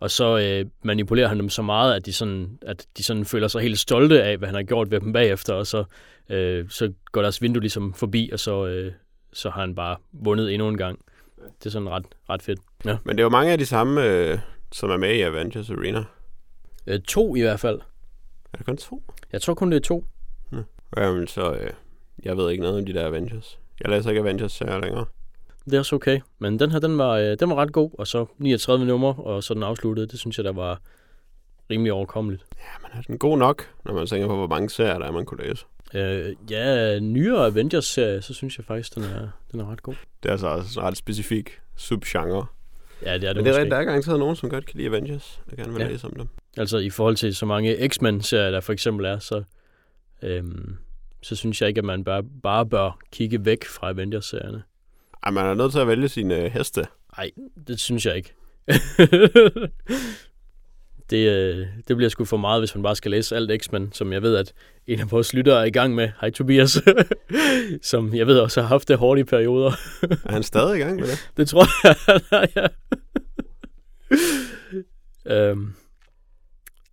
Og 0.01 0.11
så 0.11 0.39
øh, 0.39 0.71
manipulerer 0.83 1.29
han 1.29 1.39
dem 1.39 1.49
så 1.49 1.63
meget, 1.63 1.95
at 1.95 2.07
de, 2.07 2.13
sådan, 2.13 2.59
at 2.63 2.87
de 2.97 3.03
sådan 3.03 3.25
føler 3.25 3.49
sig 3.49 3.63
helt 3.63 3.79
stolte 3.79 4.23
af, 4.23 4.37
hvad 4.37 4.49
han 4.49 4.55
har 4.55 4.63
gjort 4.63 4.91
ved 4.91 5.01
dem 5.01 5.13
bagefter. 5.13 5.55
Og 5.55 5.67
så, 5.67 5.85
øh, 6.31 6.69
så 6.69 6.93
går 7.13 7.23
deres 7.23 7.43
vindue 7.43 7.61
ligesom 7.61 7.95
forbi, 7.95 8.31
og 8.33 8.41
så, 8.41 8.67
øh, 8.67 8.93
så 9.33 9.51
har 9.51 9.61
han 9.61 9.75
bare 9.75 9.97
vundet 10.13 10.55
endnu 10.55 10.69
en 10.69 10.77
gang. 10.77 10.99
Det 11.59 11.67
er 11.67 11.71
sådan 11.71 11.91
ret, 11.91 12.07
ret 12.31 12.43
fedt. 12.43 12.61
Ja. 12.85 12.97
Men 13.05 13.17
det 13.17 13.21
er 13.21 13.25
jo 13.25 13.31
mange 13.31 13.53
af 13.53 13.59
de 13.59 13.67
samme, 13.67 14.05
øh, 14.05 14.39
som 14.73 14.91
er 14.91 14.97
med 14.97 15.15
i 15.15 15.21
Avengers 15.21 15.71
Arena. 15.71 16.05
Øh, 16.87 17.01
to 17.01 17.37
i 17.37 17.41
hvert 17.41 17.61
fald. 17.61 17.81
Er 18.53 18.57
det 18.57 18.67
kun 18.67 18.77
to? 18.77 19.03
Jeg 19.33 19.43
tror 19.43 19.55
kun, 19.55 19.71
det 19.73 19.77
er 19.77 19.81
to. 19.81 20.05
Ja. 20.53 20.59
Jamen, 20.97 21.27
så 21.27 21.53
øh, 21.53 21.71
jeg 22.25 22.37
ved 22.37 22.51
ikke 22.51 22.63
noget 22.63 22.79
om 22.79 22.87
de 22.87 22.93
der 22.93 23.07
Avengers. 23.07 23.59
Jeg 23.81 23.91
læser 23.91 24.11
ikke 24.11 24.21
Avengers-serier 24.21 24.81
længere. 24.81 25.05
Det 25.65 25.75
er 25.75 25.79
også 25.79 25.97
okay. 25.97 26.21
Men 26.39 26.59
den 26.59 26.71
her, 26.71 26.79
den 26.79 26.99
var, 26.99 27.11
øh, 27.11 27.37
den 27.41 27.51
var 27.51 27.57
ret 27.57 27.73
god, 27.73 27.91
og 27.99 28.07
så 28.07 28.27
39 28.39 28.87
nummer, 28.87 29.21
og 29.21 29.45
så 29.45 29.55
den 29.55 29.63
afsluttede. 29.63 30.07
Det 30.07 30.19
synes 30.19 30.37
jeg, 30.39 30.45
der 30.45 30.53
var 30.53 30.81
rimelig 31.71 31.93
overkommeligt. 31.93 32.47
Ja, 32.57 32.63
men 32.83 32.99
er 32.99 33.03
den 33.03 33.19
god 33.19 33.39
nok, 33.39 33.69
når 33.85 33.95
man 33.95 34.07
tænker 34.07 34.29
på, 34.29 34.37
hvor 34.37 34.47
mange 34.47 34.71
serier 34.71 34.99
der 34.99 35.07
er, 35.07 35.13
man 35.13 35.25
kunne 35.25 35.45
læse? 35.45 35.65
Øh, 35.95 36.37
ja, 36.51 36.99
nyere 36.99 37.47
Avengers-serie, 37.47 38.23
så 38.23 38.35
synes 38.35 38.59
jeg 38.59 38.65
faktisk, 38.67 38.95
den 38.95 39.05
er, 39.05 39.29
den 39.53 39.61
er 39.61 39.71
ret 39.73 39.83
god. 39.83 39.95
Det 40.23 40.29
er 40.29 40.33
altså 40.33 40.47
også 40.47 40.81
en 40.81 40.87
ret 40.87 40.97
specifik 40.97 41.61
subgenre. 41.77 42.47
Ja, 43.05 43.15
det 43.15 43.25
er 43.25 43.33
det 43.33 43.37
Men 43.37 43.45
det 43.45 43.57
er 43.57 43.61
rent, 43.61 43.71
der 43.71 43.77
er 43.77 43.85
garanteret 43.85 44.19
nogen, 44.19 44.37
som 44.37 44.51
godt 44.51 44.67
kan 44.67 44.77
lide 44.77 44.89
Avengers, 44.89 45.41
og 45.51 45.57
gerne 45.57 45.73
vil 45.73 45.83
ja. 45.83 45.89
læse 45.89 46.07
om 46.07 46.15
dem. 46.15 46.29
Altså 46.57 46.79
i 46.79 46.91
forhold 46.91 47.17
til 47.17 47.37
så 47.37 47.47
mange 47.47 47.89
X-Men-serier, 47.89 48.51
der 48.51 48.61
for 48.61 48.73
eksempel 48.73 49.07
er, 49.07 49.19
så, 49.19 49.43
øhm, 50.23 50.77
så 51.23 51.37
synes 51.37 51.61
jeg 51.61 51.69
ikke, 51.69 51.79
at 51.79 51.85
man 51.85 52.05
bare, 52.05 52.23
bare 52.43 52.67
bør 52.67 52.99
kigge 53.13 53.45
væk 53.45 53.65
fra 53.65 53.91
Avengers-serierne. 53.91 54.63
Ej, 55.23 55.31
man 55.31 55.47
er 55.47 55.55
nødt 55.55 55.73
til 55.73 55.79
at 55.79 55.89
vælge 55.89 56.09
sine 56.09 56.37
øh, 56.37 56.53
heste. 56.53 56.87
Nej, 57.17 57.31
det 57.67 57.81
synes 57.81 58.07
jeg 58.07 58.17
ikke. 58.17 58.35
det, 61.13 61.29
øh, 61.29 61.67
det 61.89 61.97
bliver 61.97 62.09
sgu 62.09 62.25
for 62.25 62.37
meget, 62.37 62.61
hvis 62.61 62.75
man 62.75 62.83
bare 62.83 62.97
skal 62.97 63.11
læse 63.11 63.37
alt 63.37 63.63
X-Men, 63.63 63.93
som 63.93 64.13
jeg 64.13 64.23
ved, 64.23 64.37
at 64.37 64.53
en 64.87 65.01
af 65.01 65.11
vores 65.11 65.35
lyttere 65.35 65.61
er 65.61 65.65
i 65.65 65.71
gang 65.71 65.95
med. 65.95 66.09
Hej 66.21 66.31
Tobias. 66.31 66.83
som 67.91 68.15
jeg 68.15 68.27
ved 68.27 68.39
også 68.39 68.61
har 68.61 68.69
haft 68.69 68.89
det 68.89 68.99
hårdt 68.99 69.21
i 69.21 69.25
perioder. 69.25 69.71
Er 70.27 70.33
han 70.33 70.43
stadig 70.43 70.77
i 70.77 70.81
gang 70.81 70.97
med 70.97 71.07
det? 71.09 71.29
Det 71.37 71.49
tror 71.49 71.67
jeg, 71.85 72.49
ja. 72.57 72.67
øhm, 75.37 75.73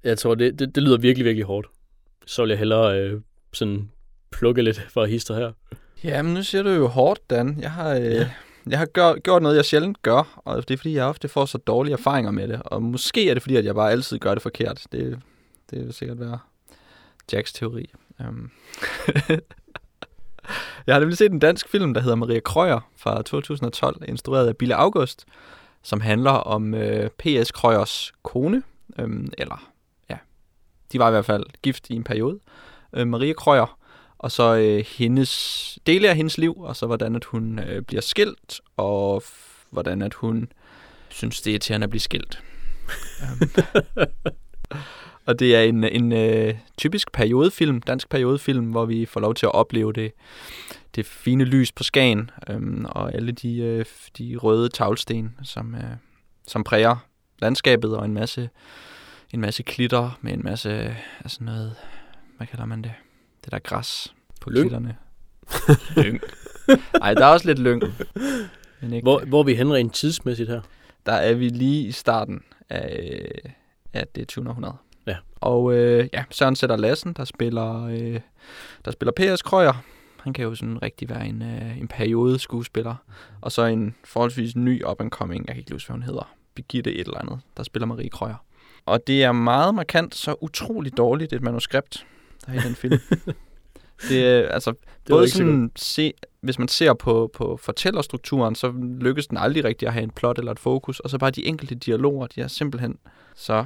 jeg 0.03 0.17
tror, 0.17 0.35
det, 0.35 0.59
det, 0.59 0.75
det 0.75 0.83
lyder 0.83 0.97
virkelig, 0.97 1.25
virkelig 1.25 1.45
hårdt. 1.45 1.67
Så 2.25 2.41
vil 2.41 2.49
jeg 2.49 2.57
hellere 2.57 2.99
øh, 2.99 3.21
sådan 3.53 3.89
plukke 4.31 4.61
lidt 4.61 4.81
fra 4.89 5.05
hister 5.05 5.35
her. 5.35 5.51
Ja, 6.03 6.21
men 6.21 6.33
nu 6.33 6.43
siger 6.43 6.63
du 6.63 6.69
jo 6.69 6.87
hårdt, 6.87 7.29
Dan. 7.29 7.57
Jeg 7.61 7.71
har, 7.71 7.95
øh, 7.95 8.05
Ja 8.05 8.29
jeg 8.69 8.79
har 8.79 8.85
gør, 8.85 9.13
gjort 9.13 9.41
noget, 9.41 9.55
jeg 9.55 9.65
sjældent 9.65 10.01
gør, 10.01 10.41
og 10.45 10.67
det 10.67 10.73
er 10.73 10.77
fordi, 10.77 10.95
jeg 10.95 11.05
ofte 11.05 11.27
får 11.27 11.45
så 11.45 11.57
dårlige 11.57 11.93
erfaringer 11.93 12.31
med 12.31 12.47
det. 12.47 12.61
Og 12.65 12.83
måske 12.83 13.29
er 13.29 13.33
det 13.33 13.43
fordi, 13.43 13.55
at 13.55 13.65
jeg 13.65 13.75
bare 13.75 13.91
altid 13.91 14.19
gør 14.19 14.33
det 14.33 14.43
forkert. 14.43 14.83
Det, 14.91 15.21
det 15.71 15.85
vil 15.85 15.93
sikkert 15.93 16.19
være 16.19 16.39
Jacks 17.33 17.53
teori. 17.53 17.91
Um. 18.19 18.51
jeg 20.87 20.95
har 20.95 20.99
nemlig 20.99 21.17
set 21.17 21.31
en 21.31 21.39
dansk 21.39 21.69
film, 21.69 21.93
der 21.93 22.01
hedder 22.01 22.15
Maria 22.15 22.39
Krøyer 22.39 22.89
fra 22.97 23.21
2012, 23.21 24.03
instrueret 24.07 24.47
af 24.47 24.57
Bille 24.57 24.75
August, 24.75 25.25
som 25.83 26.01
handler 26.01 26.31
om 26.31 26.73
øh, 26.73 27.09
P.S. 27.09 27.51
Krøyers 27.51 28.11
kone, 28.23 28.63
øhm, 28.99 29.31
eller 29.37 29.71
ja, 30.09 30.17
de 30.91 30.99
var 30.99 31.07
i 31.07 31.11
hvert 31.11 31.25
fald 31.25 31.45
gift 31.61 31.89
i 31.89 31.93
en 31.93 32.03
periode. 32.03 32.39
Øh, 32.93 33.07
Maria 33.07 33.33
Krøyer, 33.33 33.78
og 34.19 34.31
så 34.31 34.55
øh, 34.55 34.85
hendes, 34.97 35.79
dele 35.87 36.09
af 36.09 36.15
hendes 36.15 36.37
liv, 36.37 36.57
og 36.57 36.75
så 36.75 36.85
hvordan 36.85 37.15
at 37.15 37.25
hun 37.25 37.59
øh, 37.59 37.81
bliver 37.81 38.01
skilt, 38.01 38.61
og 38.77 39.23
hvordan 39.69 40.01
at 40.01 40.13
hun 40.13 40.51
synes, 41.09 41.41
det 41.41 41.51
er 41.51 41.53
irriterende 41.53 41.83
at 41.83 41.89
blive 41.89 42.01
skilt. 42.01 42.43
og 45.27 45.39
det 45.39 45.55
er 45.55 45.61
en, 45.61 45.83
en 45.83 46.11
øh, 46.11 46.55
typisk 46.77 47.11
periodefilm, 47.11 47.81
dansk 47.81 48.09
periodefilm, 48.09 48.65
hvor 48.65 48.85
vi 48.85 49.05
får 49.05 49.19
lov 49.19 49.33
til 49.33 49.45
at 49.45 49.53
opleve 49.53 49.93
det, 49.93 50.11
det 50.95 51.05
fine 51.05 51.43
lys 51.43 51.71
på 51.71 51.83
Skagen, 51.83 52.29
øhm, 52.49 52.85
og 52.85 53.13
alle 53.13 53.31
de, 53.31 53.57
øh, 53.57 53.85
de 54.17 54.35
røde 54.35 54.69
tagsten, 54.69 55.35
som, 55.43 55.75
øh, 55.75 55.95
som 56.47 56.63
præger 56.63 56.95
landskabet, 57.41 57.97
og 57.97 58.05
en 58.05 58.13
masse, 58.13 58.49
en 59.33 59.41
masse 59.41 59.63
klitter 59.63 60.19
med 60.21 60.33
en 60.33 60.43
masse 60.43 60.95
sådan 61.27 61.45
noget, 61.45 61.75
hvad 62.37 62.47
kalder 62.47 62.65
man 62.65 62.81
det? 62.81 62.93
Det 63.43 63.51
der 63.51 63.59
græs 63.59 64.13
på 64.41 64.49
Lyng? 64.49 64.61
klitterne. 64.63 64.95
lyng. 66.03 66.19
Ej, 67.01 67.13
der 67.13 67.25
er 67.25 67.29
også 67.29 67.47
lidt 67.47 67.59
lyng. 67.59 67.83
Men 68.81 68.93
ikke, 68.93 69.05
Hvor, 69.05 69.19
hvor 69.27 69.39
er 69.39 69.43
vi 69.43 69.53
hen 69.55 69.73
rent 69.73 69.93
tidsmæssigt 69.93 70.49
her? 70.49 70.61
der 71.05 71.13
er 71.13 71.33
vi 71.33 71.49
lige 71.49 71.87
i 71.87 71.91
starten 71.91 72.41
af, 72.69 73.31
af 73.93 74.07
det 74.15 74.27
20. 74.27 74.49
århundrede. 74.49 74.75
Ja. 75.07 75.15
Og 75.35 75.73
øh, 75.73 76.09
ja, 76.13 76.23
Søren 76.31 76.55
Sætter 76.55 76.75
Lassen, 76.77 77.13
der 77.13 77.23
spiller, 77.25 77.85
øh, 77.85 78.19
der 78.85 78.91
spiller 78.91 79.11
P.S. 79.11 79.41
Krøyer. 79.41 79.83
Han 80.19 80.33
kan 80.33 80.43
jo 80.43 80.55
sådan 80.55 80.81
rigtig 80.81 81.09
være 81.09 81.27
en, 81.27 81.41
øh, 81.41 81.77
en 81.79 81.87
periode 81.87 82.39
skuespiller. 82.39 82.95
Og 83.41 83.51
så 83.51 83.65
en 83.65 83.95
forholdsvis 84.05 84.55
ny 84.55 84.85
up 84.85 85.01
and 85.01 85.09
coming, 85.11 85.47
jeg 85.47 85.55
kan 85.55 85.59
ikke 85.59 85.71
huske, 85.73 85.87
hvad 85.87 85.93
hun 85.93 86.03
hedder. 86.03 86.35
Birgitte 86.55 86.93
et 86.95 87.07
eller 87.07 87.17
andet, 87.19 87.39
der 87.57 87.63
spiller 87.63 87.85
Marie 87.85 88.09
Krøyer. 88.09 88.43
Og 88.85 89.07
det 89.07 89.23
er 89.23 89.31
meget 89.31 89.75
markant, 89.75 90.15
så 90.15 90.35
utroligt 90.41 90.97
dårligt 90.97 91.33
et 91.33 91.41
manuskript, 91.41 92.05
der 92.49 92.59
er 92.59 92.63
i 92.63 92.67
den 92.67 92.75
film. 92.75 92.99
det 94.09 94.25
er 94.25 94.47
altså 94.47 94.73
var 95.09 95.15
både 95.15 95.29
sådan, 95.29 95.71
se, 95.75 96.13
hvis 96.41 96.59
man 96.59 96.67
ser 96.67 96.93
på, 96.93 97.31
på 97.33 97.57
fortællerstrukturen, 97.57 98.55
så 98.55 98.73
lykkes 98.99 99.27
den 99.27 99.37
aldrig 99.37 99.63
rigtig 99.63 99.87
at 99.87 99.93
have 99.93 100.03
en 100.03 100.11
plot 100.11 100.39
eller 100.39 100.51
et 100.51 100.59
fokus, 100.59 100.99
og 100.99 101.09
så 101.09 101.17
bare 101.17 101.31
de 101.31 101.45
enkelte 101.45 101.75
dialoger, 101.75 102.27
de 102.27 102.41
er 102.41 102.47
simpelthen 102.47 102.97
så 103.35 103.65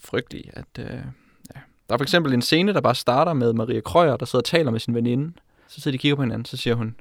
frygtelige, 0.00 0.50
at 0.52 0.66
øh, 0.78 0.84
ja. 0.84 1.60
Der 1.88 1.94
er 1.94 1.98
for 1.98 2.02
eksempel 2.02 2.34
en 2.34 2.42
scene, 2.42 2.72
der 2.72 2.80
bare 2.80 2.94
starter 2.94 3.32
med 3.32 3.52
Maria 3.52 3.80
Krøyer, 3.80 4.16
der 4.16 4.26
sidder 4.26 4.40
og 4.40 4.44
taler 4.44 4.70
med 4.70 4.80
sin 4.80 4.94
veninde. 4.94 5.32
Så 5.68 5.80
sidder 5.80 5.90
de 5.90 5.96
og 5.96 6.00
kigger 6.00 6.16
på 6.16 6.22
hinanden, 6.22 6.44
så 6.44 6.56
siger 6.56 6.74
hun, 6.74 6.96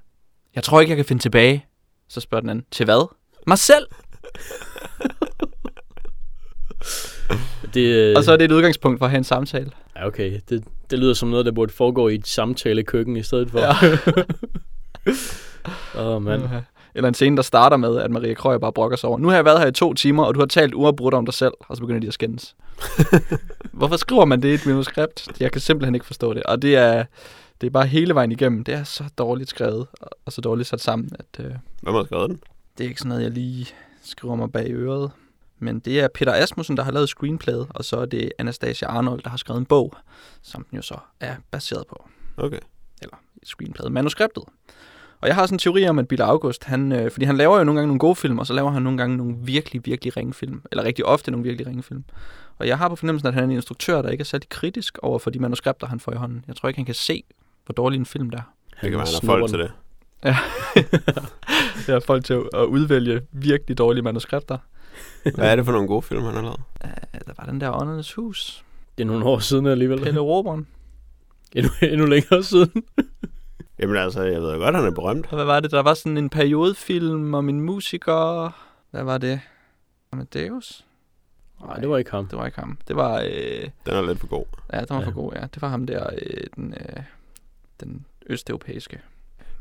jeg 0.55 0.63
tror 0.63 0.82
ikke, 0.82 0.89
jeg 0.89 0.98
kan 0.98 1.05
finde 1.05 1.22
tilbage. 1.22 1.65
Så 2.08 2.21
spørger 2.21 2.41
den 2.41 2.50
anden, 2.50 2.65
til 2.71 2.86
hvad? 2.86 3.08
Mig 3.47 3.58
selv! 3.58 3.88
Det, 7.76 7.86
øh, 7.96 8.14
Og 8.18 8.24
så 8.24 8.32
er 8.32 8.38
det 8.38 8.46
et 8.46 8.52
udgangspunkt 8.52 9.00
for 9.00 9.06
at 9.06 9.10
have 9.10 9.18
en 9.18 9.24
samtale. 9.24 9.72
Ja, 9.96 10.08
okay. 10.08 10.40
Det, 10.50 10.64
det 10.90 11.00
lyder 11.00 11.14
som 11.14 11.30
noget, 11.30 11.46
der 11.46 11.52
burde 11.52 11.74
foregå 11.74 12.08
i 12.08 12.16
et 12.16 12.28
samtalekøkken 12.28 13.18
i 13.18 13.24
stedet 13.24 13.52
for. 13.52 13.60
Ja. 13.60 13.74
Åh, 15.98 16.16
oh, 16.16 16.22
mand. 16.24 16.42
Eller 16.96 17.08
en 17.08 17.14
scene, 17.14 17.36
der 17.38 17.44
starter 17.44 17.78
med, 17.78 17.98
at 17.98 18.12
Maria 18.12 18.34
Krøyer 18.34 18.58
bare 18.58 18.74
brokker 18.74 18.98
sig 18.98 19.10
over. 19.10 19.18
Nu 19.20 19.28
har 19.28 19.36
jeg 19.36 19.46
været 19.46 19.60
her 19.60 19.68
i 19.68 19.72
to 19.72 19.94
timer, 19.94 20.24
og 20.24 20.36
du 20.36 20.40
har 20.40 20.48
talt 20.48 20.74
uafbrudt 20.74 21.14
om 21.14 21.26
dig 21.26 21.34
selv. 21.34 21.54
Og 21.60 21.76
så 21.76 21.82
begynder 21.82 22.00
de 22.02 22.08
at 22.08 22.14
skændes. 22.14 22.56
Hvorfor 23.74 23.98
skriver 23.98 24.26
man 24.26 24.42
det 24.42 24.50
i 24.50 24.54
et 24.54 24.66
manuskript? 24.66 25.28
Jeg 25.40 25.52
kan 25.52 25.62
simpelthen 25.62 25.96
ikke 25.96 26.06
forstå 26.06 26.34
det. 26.34 26.44
Og 26.44 26.62
det 26.62 26.76
er, 26.76 27.04
det 27.62 27.68
er 27.68 27.72
bare 27.72 27.86
hele 27.88 28.16
vejen 28.16 28.32
igennem. 28.32 28.64
Det 28.64 28.74
er 28.74 28.84
så 28.84 29.04
dårligt 29.18 29.50
skrevet, 29.50 29.88
og- 30.02 30.10
og 30.26 30.32
så 30.34 30.42
dårligt 30.42 30.70
sat 30.70 30.82
sammen, 30.82 31.10
at 31.20 31.46
øh, 31.46 31.52
Hvem 31.82 31.94
har 31.96 32.04
skrevet 32.06 32.30
den? 32.30 32.40
det 32.78 32.84
er 32.84 32.88
ikke 32.88 33.00
sådan 33.00 33.10
noget, 33.10 33.24
jeg 33.24 33.32
lige 33.32 33.68
skriver 34.04 34.36
mig 34.36 34.52
bag 34.52 34.66
øret. 34.70 35.12
Men 35.60 35.80
det 35.80 36.00
er 36.00 36.08
Peter 36.08 36.34
Asmussen, 36.34 36.78
der 36.78 36.84
har 36.84 36.91
lavet 36.91 37.10
screenplayet, 37.10 37.68
og 37.70 37.86
så 37.86 37.98
er 37.98 38.06
det 38.06 38.32
Anastasia 38.39 38.88
Arnold, 38.88 39.22
der 39.22 39.30
har 39.30 39.38
skrevet 39.38 39.60
en 39.60 39.65
bog, 39.65 39.94
som 40.41 40.65
den 40.70 40.76
jo 40.76 40.82
så 40.82 40.98
er 41.20 41.36
baseret 41.52 41.88
på. 41.88 42.08
Okay. 42.38 42.60
eller 43.02 43.15
screenplayet, 43.44 43.91
manuskriptet. 43.91 44.44
Og 45.22 45.28
jeg 45.28 45.36
har 45.36 45.46
sådan 45.46 45.56
en 45.56 45.60
teori 45.60 45.88
om, 45.88 46.00
at 46.00 46.08
Bill 46.08 46.22
August, 46.22 46.63
han, 46.63 46.91
øh, 46.91 47.12
fordi 47.12 47.26
han 47.26 47.38
laver 47.38 47.58
jo 47.58 47.63
nogle 47.63 47.80
gange 47.80 47.88
nogle 47.88 48.00
gode 48.00 48.15
film, 48.15 48.39
og 48.39 48.48
så 48.48 48.54
laver 48.54 48.72
han 48.72 48.82
nogle 48.82 48.98
gange 48.98 49.18
nogle 49.18 49.36
virkelig, 49.44 49.86
virkelig 49.86 50.18
ringe 50.18 50.34
film. 50.34 50.62
Eller 50.72 50.84
rigtig 50.84 51.06
ofte 51.06 51.32
nogle 51.32 51.44
virkelig 51.44 51.68
ringe 51.68 51.84
film. 51.84 52.04
Og 52.58 52.68
jeg 52.68 52.78
har 52.78 52.89
på 52.89 52.96
fornemmelsen, 52.96 53.28
at 53.28 53.34
han 53.34 53.44
er 53.44 53.48
en 53.48 53.52
instruktør, 53.52 54.02
der 54.02 54.10
ikke 54.10 54.22
er 54.22 54.26
særlig 54.26 54.50
kritisk 54.50 54.98
over 55.02 55.20
for 55.20 55.30
de 55.30 55.39
manuskripter, 55.39 55.88
han 55.88 56.00
får 56.00 56.12
i 56.12 56.15
hånden. 56.15 56.46
Jeg 56.48 56.56
tror 56.56 56.70
ikke, 56.70 56.78
han 56.78 56.86
kan 56.86 56.96
se, 56.96 57.24
hvor 57.65 57.74
dårlig 57.74 57.98
en 58.00 58.06
film 58.06 58.30
der 58.30 58.38
er. 58.38 58.41
Det 58.82 58.89
kan 58.89 59.00
være, 59.00 59.08
han 59.22 59.28
folk 59.28 59.50
til 59.50 59.60
det. 59.60 59.72
Jeg 61.88 61.96
har 61.96 62.00
folk 62.00 62.26
til 62.26 62.34
at 62.34 62.65
udvælge 62.65 63.22
virkelig 63.32 63.78
dårlige 63.78 64.04
manuskripter. 64.04 64.58
Hvad 65.36 65.51
er 65.51 65.55
det 65.55 65.65
for 65.65 65.71
nogle 65.71 65.88
gode 65.88 66.01
film, 66.01 66.23
han 66.23 66.34
har 66.34 66.41
lavet? 66.41 66.62
Uh, 66.84 66.89
der 67.27 67.34
var 67.38 67.45
den 67.45 67.62
der 67.62 67.81
Åndernes 67.81 68.13
Hus. 68.13 68.63
Det 68.97 69.03
er 69.03 69.08
nogle 69.08 69.25
år 69.25 69.39
siden 69.39 69.65
alligevel. 69.67 70.01
Pelle 70.03 70.19
Roberen. 70.19 70.67
Endnu, 71.55 71.71
endnu 71.81 72.05
længere 72.05 72.43
siden. 72.43 72.84
Jamen 73.79 73.97
altså, 73.97 74.21
jeg 74.23 74.41
ved 74.41 74.58
godt, 74.60 74.75
han 74.75 74.86
er 74.86 74.91
berømt. 74.91 75.25
Og 75.29 75.36
hvad 75.36 75.45
var 75.45 75.60
det? 75.60 75.71
Der 75.71 75.81
var 75.81 75.93
sådan 75.93 76.17
en 76.17 76.29
periodefilm 76.29 77.34
om 77.34 77.49
en 77.49 77.62
musiker. 77.62 78.49
Hvad 78.91 79.03
var 79.03 79.17
det? 79.17 79.39
Amadeus? 80.12 80.86
Nej, 81.65 81.75
det 81.79 81.89
var 81.89 81.97
ikke 81.97 82.12
ham. 82.12 82.27
Det 82.27 82.38
var 82.39 82.45
ikke 82.45 82.60
ham. 82.60 82.77
Det 82.88 82.95
var... 82.95 83.19
Øh, 83.21 83.63
Den 83.86 83.93
er 83.93 84.01
lidt 84.08 84.19
for 84.19 84.27
god. 84.27 84.45
Ja, 84.73 84.79
den 84.79 84.88
var 84.89 84.99
Ja. 85.01 85.08
for 85.08 85.12
god, 85.12 85.31
ja. 85.36 85.41
Det 85.53 85.62
var 85.62 85.67
ham 85.67 85.86
der, 85.88 86.10
øh, 86.21 86.43
den, 86.55 86.73
øh, 86.79 87.03
den 87.79 88.05
østeuropæiske. 88.27 88.99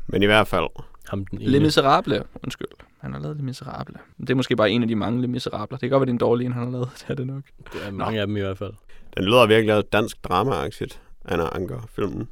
Men 0.07 0.23
i 0.23 0.25
hvert 0.25 0.47
fald, 0.47 0.67
Ham 1.09 1.25
den 1.25 1.39
Le 1.39 1.55
ene. 1.57 1.65
Miserable, 1.65 2.23
undskyld. 2.43 2.67
Han 3.05 3.13
har 3.13 3.19
lavet 3.19 3.37
Le 3.37 3.43
Miserable. 3.43 3.95
Det 4.19 4.29
er 4.29 4.35
måske 4.35 4.55
bare 4.55 4.71
en 4.71 4.81
af 4.81 4.87
de 4.87 4.95
mange 4.95 5.21
Le 5.21 5.27
Miserable. 5.27 5.75
Det 5.75 5.79
kan 5.81 5.89
godt 5.89 5.99
være, 5.99 6.05
det 6.05 6.11
er 6.11 6.13
en 6.13 6.17
dårlig 6.17 6.45
en, 6.45 6.53
han 6.53 6.63
har 6.63 6.71
lavet. 6.71 6.89
Det 6.99 7.05
er 7.09 7.13
det 7.15 7.27
nok. 7.27 7.43
Det 7.73 7.81
er 7.87 7.91
mange 7.91 8.21
af 8.21 8.27
dem 8.27 8.37
i 8.37 8.39
hvert 8.39 8.57
fald. 8.57 8.73
den 9.17 9.23
lyder 9.25 9.45
virkelig 9.45 9.75
af 9.75 9.83
dansk 9.83 10.17
drama-aktigt. 10.23 11.01
Anna 11.25 11.43
Anker-filmen. 11.51 12.27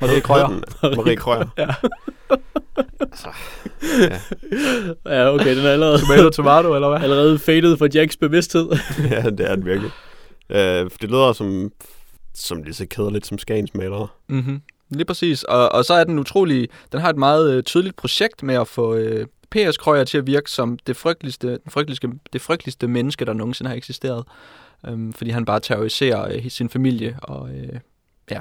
Marie 0.00 0.20
Krøyer. 0.20 0.48
Marie 0.96 1.16
Krøyer. 1.16 1.46
Ja. 1.58 1.74
altså, 3.00 3.28
Ja, 5.06 5.34
okay, 5.34 5.56
den 5.56 5.66
er 5.66 5.70
allerede, 5.70 5.98
Tomato, 5.98 6.30
tomato, 6.42 6.74
eller 6.74 6.88
hvad? 6.88 7.00
allerede 7.02 7.38
faded 7.38 7.76
for 7.76 7.88
Jacks 7.94 8.16
bevidsthed. 8.16 8.68
ja, 9.10 9.30
det 9.30 9.50
er 9.50 9.54
den 9.56 9.64
virkelig. 9.64 9.90
Øh, 10.50 10.90
det 11.00 11.10
lyder 11.10 11.32
som, 11.32 11.72
som 12.34 12.62
lige 12.62 12.74
så 12.74 12.86
kedeligt 12.90 13.26
som 13.26 13.38
Skagens 13.38 13.74
malere. 13.74 14.08
Mm-hmm. 14.28 14.60
Lige 14.90 15.04
præcis. 15.04 15.42
Og, 15.42 15.72
og 15.72 15.84
så 15.84 15.94
er 15.94 16.04
den 16.04 16.18
utrolig... 16.18 16.68
Den 16.92 17.00
har 17.00 17.10
et 17.10 17.16
meget 17.16 17.52
øh, 17.52 17.62
tydeligt 17.62 17.96
projekt 17.96 18.42
med 18.42 18.54
at 18.54 18.68
få 18.68 18.94
øh, 18.94 19.26
P.S. 19.54 19.76
Krøyer 19.76 20.04
til 20.04 20.18
at 20.18 20.26
virke 20.26 20.50
som 20.50 20.78
det 20.86 20.96
frygteligste, 20.96 21.48
den 21.48 21.70
frygteligste, 21.70 22.10
det 22.32 22.40
frygteligste 22.40 22.88
menneske, 22.88 23.24
der 23.24 23.32
nogensinde 23.32 23.68
har 23.68 23.76
eksisteret. 23.76 24.24
Øhm, 24.86 25.12
fordi 25.12 25.30
han 25.30 25.44
bare 25.44 25.60
terroriserer 25.60 26.34
øh, 26.34 26.50
sin 26.50 26.68
familie. 26.68 27.18
Og 27.22 27.50
øh, 27.50 27.80
ja, 28.30 28.40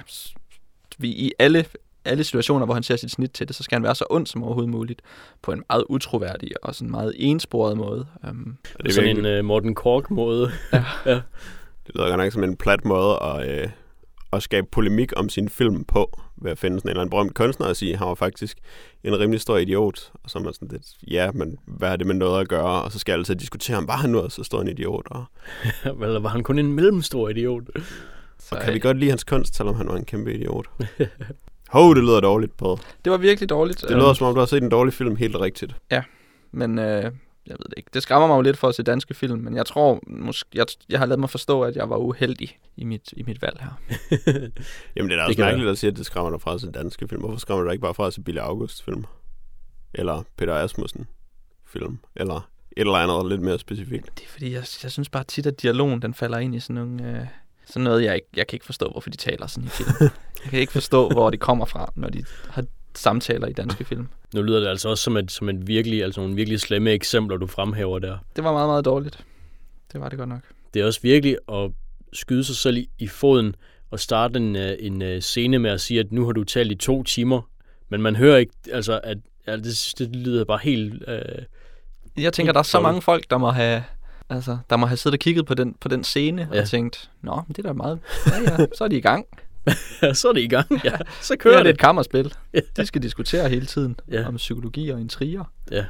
vi, 0.98 1.08
i 1.08 1.32
alle, 1.40 1.66
alle 2.06 2.24
situationer, 2.24 2.66
hvor 2.66 2.74
han 2.74 2.84
ser 2.84 2.96
sit 2.96 3.12
snit 3.12 3.32
til 3.32 3.48
det, 3.48 3.56
så 3.56 3.64
skal 3.64 3.76
han 3.76 3.84
være 3.84 3.96
så 3.96 4.06
ond 4.10 4.28
som 4.28 4.44
overhovedet 4.44 4.72
muligt. 4.72 5.02
På 5.42 5.52
en 5.52 5.64
meget 5.70 5.84
utroværdig 5.90 6.52
og 6.64 6.76
sådan 6.76 6.92
meget 6.92 7.14
ensporet 7.18 7.78
måde. 7.78 8.06
Øhm, 8.26 8.58
Det 8.78 8.88
er 8.88 8.94
sådan 8.94 9.08
virkelig, 9.08 9.32
en 9.32 9.40
uh, 9.40 9.46
Morten 9.46 9.76
Kork-måde. 9.76 10.42
det 11.88 11.96
lyder 11.96 12.08
godt 12.08 12.18
nok 12.18 12.32
som 12.32 12.44
en 12.44 12.56
plat 12.56 12.86
måde 12.86 13.20
at, 13.22 13.50
øh, 13.50 13.70
at 14.36 14.44
skabe 14.44 14.68
polemik 14.72 15.14
om 15.16 15.30
sin 15.30 15.50
film 15.50 15.84
på, 15.84 16.20
ved 16.42 16.52
at 16.52 16.58
finde 16.58 16.80
sådan 16.80 16.88
en 16.88 16.90
eller 16.90 17.02
anden 17.02 17.10
berømt 17.10 17.34
kunstner 17.34 17.68
og 17.68 17.76
sige, 17.76 17.98
han 17.98 18.08
var 18.08 18.16
faktisk 18.16 18.58
en 19.04 19.20
rimelig 19.20 19.42
stor 19.42 19.58
idiot. 19.58 20.12
Og 20.24 20.30
så 20.30 20.40
er 20.40 20.44
man 20.44 20.54
sådan 20.54 20.68
lidt, 20.72 20.86
ja, 21.08 21.32
men 21.32 21.58
hvad 21.68 21.92
er 21.92 21.96
det 21.96 22.08
med 22.08 22.16
noget 22.16 22.42
at 22.42 22.48
gøre? 22.48 22.84
Og 22.84 22.92
så 22.92 23.00
skal 23.00 23.12
jeg 23.12 23.20
altid 23.20 23.36
diskutere, 23.36 23.78
om 23.78 23.88
var 23.88 23.98
han 23.98 24.10
nu 24.10 24.30
så 24.30 24.44
stor 24.44 24.62
en 24.62 24.68
idiot? 24.68 25.08
Og, 25.12 25.26
Eller 26.06 26.20
var 26.20 26.30
han 26.30 26.44
kun 26.44 26.60
en 26.60 26.74
mellemstor 26.74 27.30
idiot? 27.30 27.64
så, 28.40 28.56
og 28.56 28.62
kan 28.62 28.74
vi 28.74 28.80
godt 28.80 28.98
lide 28.98 29.10
hans 29.10 29.24
kunst, 29.24 29.56
selvom 29.56 29.76
han 29.76 29.88
var 29.88 29.96
en 29.96 30.06
kæmpe 30.06 30.34
idiot? 30.34 30.66
Hov, 31.70 31.96
det 31.96 32.04
lyder 32.04 32.20
dårligt 32.20 32.58
på. 32.58 32.80
Det 33.06 33.12
var 33.12 33.18
virkelig 33.18 33.50
dårligt. 33.50 33.82
Det 33.82 33.98
lyder 33.98 34.14
som 34.14 34.28
om, 34.28 34.34
du 34.34 34.40
har 34.40 34.46
set 34.46 34.64
en 34.64 34.70
dårlig 34.70 34.94
film 34.94 35.16
helt 35.16 35.36
rigtigt. 35.36 35.76
Men 36.52 36.80
øh, 36.80 37.12
jeg 37.48 37.54
ved 37.60 37.66
det 37.70 37.74
ikke. 37.78 37.90
Det 37.94 38.04
skræmmer 38.04 38.28
mig 38.28 38.36
jo 38.36 38.42
lidt 38.42 38.58
for 38.58 38.68
at 38.68 38.76
se 38.76 38.84
danske 38.84 39.14
film, 39.14 39.40
men 39.40 39.56
jeg 39.56 39.66
tror, 39.66 40.00
måske, 40.08 40.50
jeg, 40.54 40.66
jeg 40.90 41.00
har 41.00 41.06
lavet 41.06 41.20
mig 41.20 41.30
forstå, 41.30 41.62
at 41.62 41.76
jeg 41.76 41.90
var 41.90 41.98
uheldig 41.98 42.58
i 42.78 42.84
mit, 42.84 43.14
i 43.18 43.24
mit 43.24 43.42
valg 43.42 43.58
her. 43.62 43.72
Jamen, 44.96 45.12
det 45.12 45.18
er 45.18 45.22
da 45.22 45.22
Det 45.22 45.28
også 45.28 45.42
mærkeligt 45.42 45.70
at 45.70 45.78
sige, 45.78 45.92
at 45.92 45.98
det 45.98 46.06
skræmmer 46.06 46.32
dig 46.32 46.42
fra 46.42 46.54
at 46.54 46.62
se 46.62 46.72
danske 46.72 47.08
film. 47.08 47.22
Hvorfor 47.22 47.38
skræmmer 47.38 47.62
du 47.62 47.68
dig 47.68 47.74
ikke 47.74 47.82
bare 47.82 47.94
fra 47.94 48.08
at 48.08 48.14
se 48.14 48.22
Billy 48.22 48.38
August 48.38 48.84
film? 48.84 49.06
Eller 49.94 50.24
Peter 50.38 50.54
Asmussen 50.56 51.08
film? 51.68 52.00
Eller 52.16 52.50
et 52.78 52.82
eller 52.82 52.94
andet 52.94 53.30
lidt 53.30 53.42
mere 53.42 53.60
specifikt? 53.60 54.06
Det 54.18 54.26
er 54.26 54.30
fordi, 54.30 54.52
jeg, 54.52 54.64
jeg 54.84 54.92
synes 54.92 55.10
bare 55.10 55.24
tit, 55.24 55.46
at 55.46 55.62
dialogen 55.62 56.02
den 56.02 56.14
falder 56.14 56.38
ind 56.38 56.56
i 56.56 56.60
sådan 56.60 56.76
nogle... 56.76 57.20
Øh, 57.20 57.26
sådan 57.66 57.84
noget, 57.84 58.04
jeg, 58.04 58.16
ikke, 58.16 58.28
jeg 58.36 58.48
kan 58.48 58.56
ikke 58.56 58.66
forstå, 58.66 58.90
hvorfor 58.90 59.10
de 59.10 59.18
taler 59.18 59.48
sådan 59.48 59.68
i 59.68 59.70
film. 59.70 59.90
jeg 60.44 60.50
kan 60.50 60.60
ikke 60.60 60.72
forstå, 60.72 61.10
hvor 61.10 61.30
det 61.30 61.40
kommer 61.40 61.66
fra, 61.66 61.92
når 61.96 62.10
de 62.10 62.24
har 62.50 62.66
samtaler 62.98 63.48
i 63.48 63.54
danske 63.54 63.86
film. 63.86 64.08
Nu 64.34 64.42
lyder 64.42 64.60
det 64.60 64.68
altså 64.68 64.90
også 64.90 65.04
som 65.04 65.18
et, 65.18 65.32
som 65.32 65.50
et 65.50 65.68
virkelig, 65.68 66.04
altså 66.04 66.22
nogle 66.22 66.36
virkelig 66.36 66.60
slemme 66.60 66.92
eksempler, 66.92 67.38
du 67.38 67.48
fremhæver 67.48 68.00
der. 68.00 68.18
Det 68.36 68.44
var 68.44 68.52
meget, 68.52 68.68
meget 68.70 68.86
dårligt. 68.86 69.24
Det 69.94 70.02
var 70.02 70.10
det 70.10 70.18
godt 70.18 70.30
nok. 70.30 70.40
Det 70.74 70.82
er 70.82 70.86
også 70.86 71.00
virkelig 71.04 71.38
at 71.52 71.72
skyde 72.14 72.44
sig 72.44 72.56
selv 72.56 72.78
i, 72.78 72.90
i 73.00 73.08
foden 73.08 73.56
og 73.92 74.00
starte 74.00 74.38
en, 74.38 74.56
øh, 74.56 74.76
en 74.80 75.02
øh, 75.02 75.22
scene 75.22 75.60
med 75.60 75.72
at 75.72 75.82
sige, 75.82 76.00
at 76.00 76.12
nu 76.12 76.26
har 76.26 76.32
du 76.32 76.44
talt 76.44 76.72
i 76.72 76.76
to 76.76 77.04
timer, 77.04 77.42
men 77.90 78.02
man 78.02 78.16
hører 78.16 78.38
ikke, 78.38 78.54
altså, 78.72 79.00
at 79.04 79.18
ja, 79.48 79.56
det, 79.58 79.94
det 79.98 80.16
lyder 80.16 80.46
bare 80.46 80.60
helt... 80.64 81.04
Øh, 81.08 81.22
Jeg 82.18 82.34
tænker, 82.34 82.54
der 82.54 82.60
er 82.60 82.64
så 82.64 82.80
mange 82.80 83.02
folk, 83.02 83.30
der 83.30 83.38
må 83.38 83.50
have... 83.50 83.84
Altså, 84.30 84.58
der 84.70 84.78
må 84.78 84.86
have 84.86 84.98
siddet 84.98 85.16
og 85.16 85.20
kigget 85.20 85.46
på 85.46 85.54
den, 85.54 85.76
på 85.82 85.88
den 85.88 86.04
scene 86.04 86.50
ja. 86.54 86.62
Og 86.62 86.68
tænkt, 86.68 87.10
Nå, 87.22 87.42
det 87.48 87.58
er 87.58 87.64
da 87.64 87.74
meget... 87.74 88.00
Ja, 88.28 88.52
ja, 88.60 88.66
så 88.78 88.84
er 88.84 88.88
de 88.88 88.96
i 88.98 89.02
gang. 89.02 89.26
så 90.14 90.30
er 90.30 90.34
det 90.34 90.42
i 90.42 90.48
gang. 90.48 90.68
Ja, 90.84 90.98
så 91.22 91.36
Kører 91.36 91.38
kører 91.38 91.54
det 91.54 91.60
er 91.60 91.64
det. 91.64 91.70
et 91.70 91.80
kammerspil. 91.80 92.34
Ja. 92.54 92.60
De 92.78 92.86
skal 92.86 93.02
diskutere 93.04 93.50
hele 93.50 93.66
tiden 93.66 94.00
Ja. 94.12 94.28
om 94.28 94.36
psykologi 94.36 94.90
og 94.90 95.00
intriger. 95.02 95.44
Ja. 95.72 95.86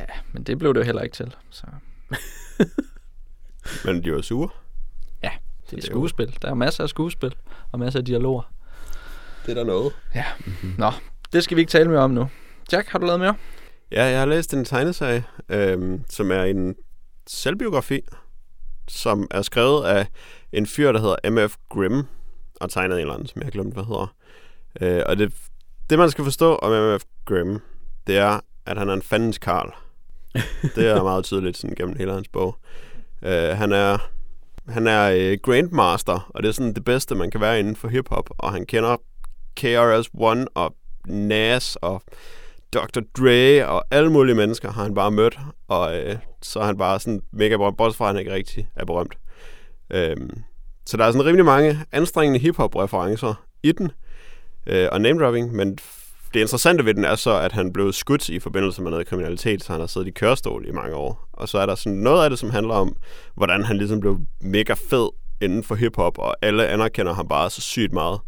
Ja, 0.00 0.04
men 0.32 0.42
det 0.42 0.58
blev 0.58 0.74
det 0.74 0.80
jo 0.80 0.84
heller 0.84 1.02
ikke 1.02 1.14
til. 1.16 1.34
Så 1.50 1.66
Men 3.84 4.04
de 4.04 4.12
var 4.12 4.20
sure. 4.20 4.48
det 5.22 5.28
er 5.28 5.30
det 5.70 5.78
er 5.78 5.86
skuespil. 5.86 6.36
Der 6.42 6.48
er 6.50 6.54
masser 6.54 6.82
af 6.82 6.88
skuespil 6.88 7.34
og 7.72 7.78
masser 7.78 8.00
af 8.00 8.04
dialoger. 8.04 8.52
Det 9.46 9.50
er 9.50 9.54
der 9.54 9.64
noget. 9.64 9.92
Nå, 10.78 10.90
det 11.32 11.44
skal 11.44 11.56
vi 11.56 11.60
ikke 11.60 11.70
tale 11.70 11.88
mere 11.90 11.98
om 12.00 12.10
nu. 12.10 12.28
Jack, 12.72 12.88
har 12.88 12.98
du 12.98 13.06
lavet 13.06 13.20
mere? 13.20 13.34
Ja, 13.92 14.04
jeg 14.04 14.18
har 14.18 14.26
læst 14.26 14.54
en 14.54 14.64
tegneserie, 14.64 15.24
øhm, 15.48 16.04
som 16.10 16.30
er 16.30 16.42
en 16.42 16.74
selvbiografi, 17.26 18.00
som 18.88 19.26
er 19.30 19.42
skrevet 19.42 19.84
af 19.84 20.06
en 20.52 20.66
fyr, 20.66 20.92
der 20.92 21.00
hedder 21.00 21.30
M.F. 21.46 21.54
Grimm, 21.70 22.02
og 22.60 22.70
tegnet 22.70 22.94
en 22.94 23.00
eller 23.00 23.14
anden, 23.14 23.28
som 23.28 23.40
jeg 23.40 23.46
har 23.46 23.50
glemt, 23.50 23.74
hvad 23.74 23.84
hedder. 23.84 24.14
Øh, 24.80 25.02
og 25.06 25.18
det, 25.18 25.32
det, 25.90 25.98
man 25.98 26.10
skal 26.10 26.24
forstå 26.24 26.54
om 26.54 26.70
M.F. 26.70 27.04
Grimm, 27.24 27.60
det 28.06 28.16
er, 28.16 28.40
at 28.66 28.78
han 28.78 28.88
er 28.88 28.94
en 28.94 29.02
fandens 29.02 29.38
karl. 29.38 29.74
Det 30.76 30.86
er 30.88 31.02
meget 31.02 31.24
tydeligt 31.24 31.56
sådan, 31.56 31.76
gennem 31.76 31.96
hele 31.96 32.12
hans 32.12 32.28
bog. 32.28 32.56
Øh, 33.22 33.48
han 33.48 33.72
er, 33.72 34.10
han 34.68 34.86
er 34.86 35.10
øh, 35.10 35.38
Grandmaster, 35.42 36.30
og 36.34 36.42
det 36.42 36.48
er 36.48 36.52
sådan 36.52 36.74
det 36.74 36.84
bedste, 36.84 37.14
man 37.14 37.30
kan 37.30 37.40
være 37.40 37.60
inden 37.60 37.76
for 37.76 37.88
hiphop, 37.88 38.30
og 38.38 38.52
han 38.52 38.66
kender 38.66 38.96
KRS-One 39.60 40.44
og 40.54 40.74
Nas 41.06 41.76
og 41.76 42.02
Dr. 42.74 43.00
Dre 43.18 43.66
og 43.66 43.84
alle 43.90 44.12
mulige 44.12 44.34
mennesker 44.34 44.72
har 44.72 44.82
han 44.82 44.94
bare 44.94 45.10
mødt, 45.10 45.38
og 45.68 45.98
øh, 45.98 46.16
så 46.42 46.60
er 46.60 46.64
han 46.64 46.78
bare 46.78 47.00
sådan 47.00 47.22
mega 47.32 47.56
berømt, 47.56 47.76
bortset 47.76 47.98
fra, 47.98 48.04
at 48.04 48.14
han 48.14 48.18
ikke 48.18 48.32
rigtig 48.32 48.68
er 48.76 48.84
berømt. 48.84 49.18
Øhm, 49.90 50.42
så 50.88 50.96
der 50.96 51.04
er 51.04 51.12
sådan 51.12 51.26
rimelig 51.26 51.44
mange 51.44 51.78
anstrengende 51.92 52.38
hiphop-referencer 52.38 53.34
i 53.62 53.72
den, 53.72 53.90
øh, 54.66 54.88
og 54.92 55.00
name-dropping, 55.00 55.52
men 55.52 55.78
det 56.34 56.40
interessante 56.40 56.84
ved 56.84 56.94
den 56.94 57.04
er 57.04 57.14
så, 57.14 57.38
at 57.38 57.52
han 57.52 57.72
blev 57.72 57.92
skudt 57.92 58.28
i 58.28 58.38
forbindelse 58.38 58.82
med 58.82 58.90
noget 58.90 59.06
kriminalitet, 59.06 59.64
så 59.64 59.72
han 59.72 59.80
har 59.80 59.86
siddet 59.86 60.08
i 60.08 60.10
kørestol 60.10 60.64
i 60.68 60.72
mange 60.72 60.96
år. 60.96 61.28
Og 61.32 61.48
så 61.48 61.58
er 61.58 61.66
der 61.66 61.74
sådan 61.74 61.98
noget 61.98 62.24
af 62.24 62.30
det, 62.30 62.38
som 62.38 62.50
handler 62.50 62.74
om, 62.74 62.96
hvordan 63.34 63.64
han 63.64 63.76
ligesom 63.76 64.00
blev 64.00 64.18
mega 64.40 64.74
fed 64.90 65.08
inden 65.40 65.62
for 65.62 65.74
hiphop, 65.74 66.18
og 66.18 66.36
alle 66.42 66.66
anerkender 66.66 67.12
ham 67.14 67.28
bare 67.28 67.50
så 67.50 67.60
sygt 67.60 67.92
meget. 67.92 68.20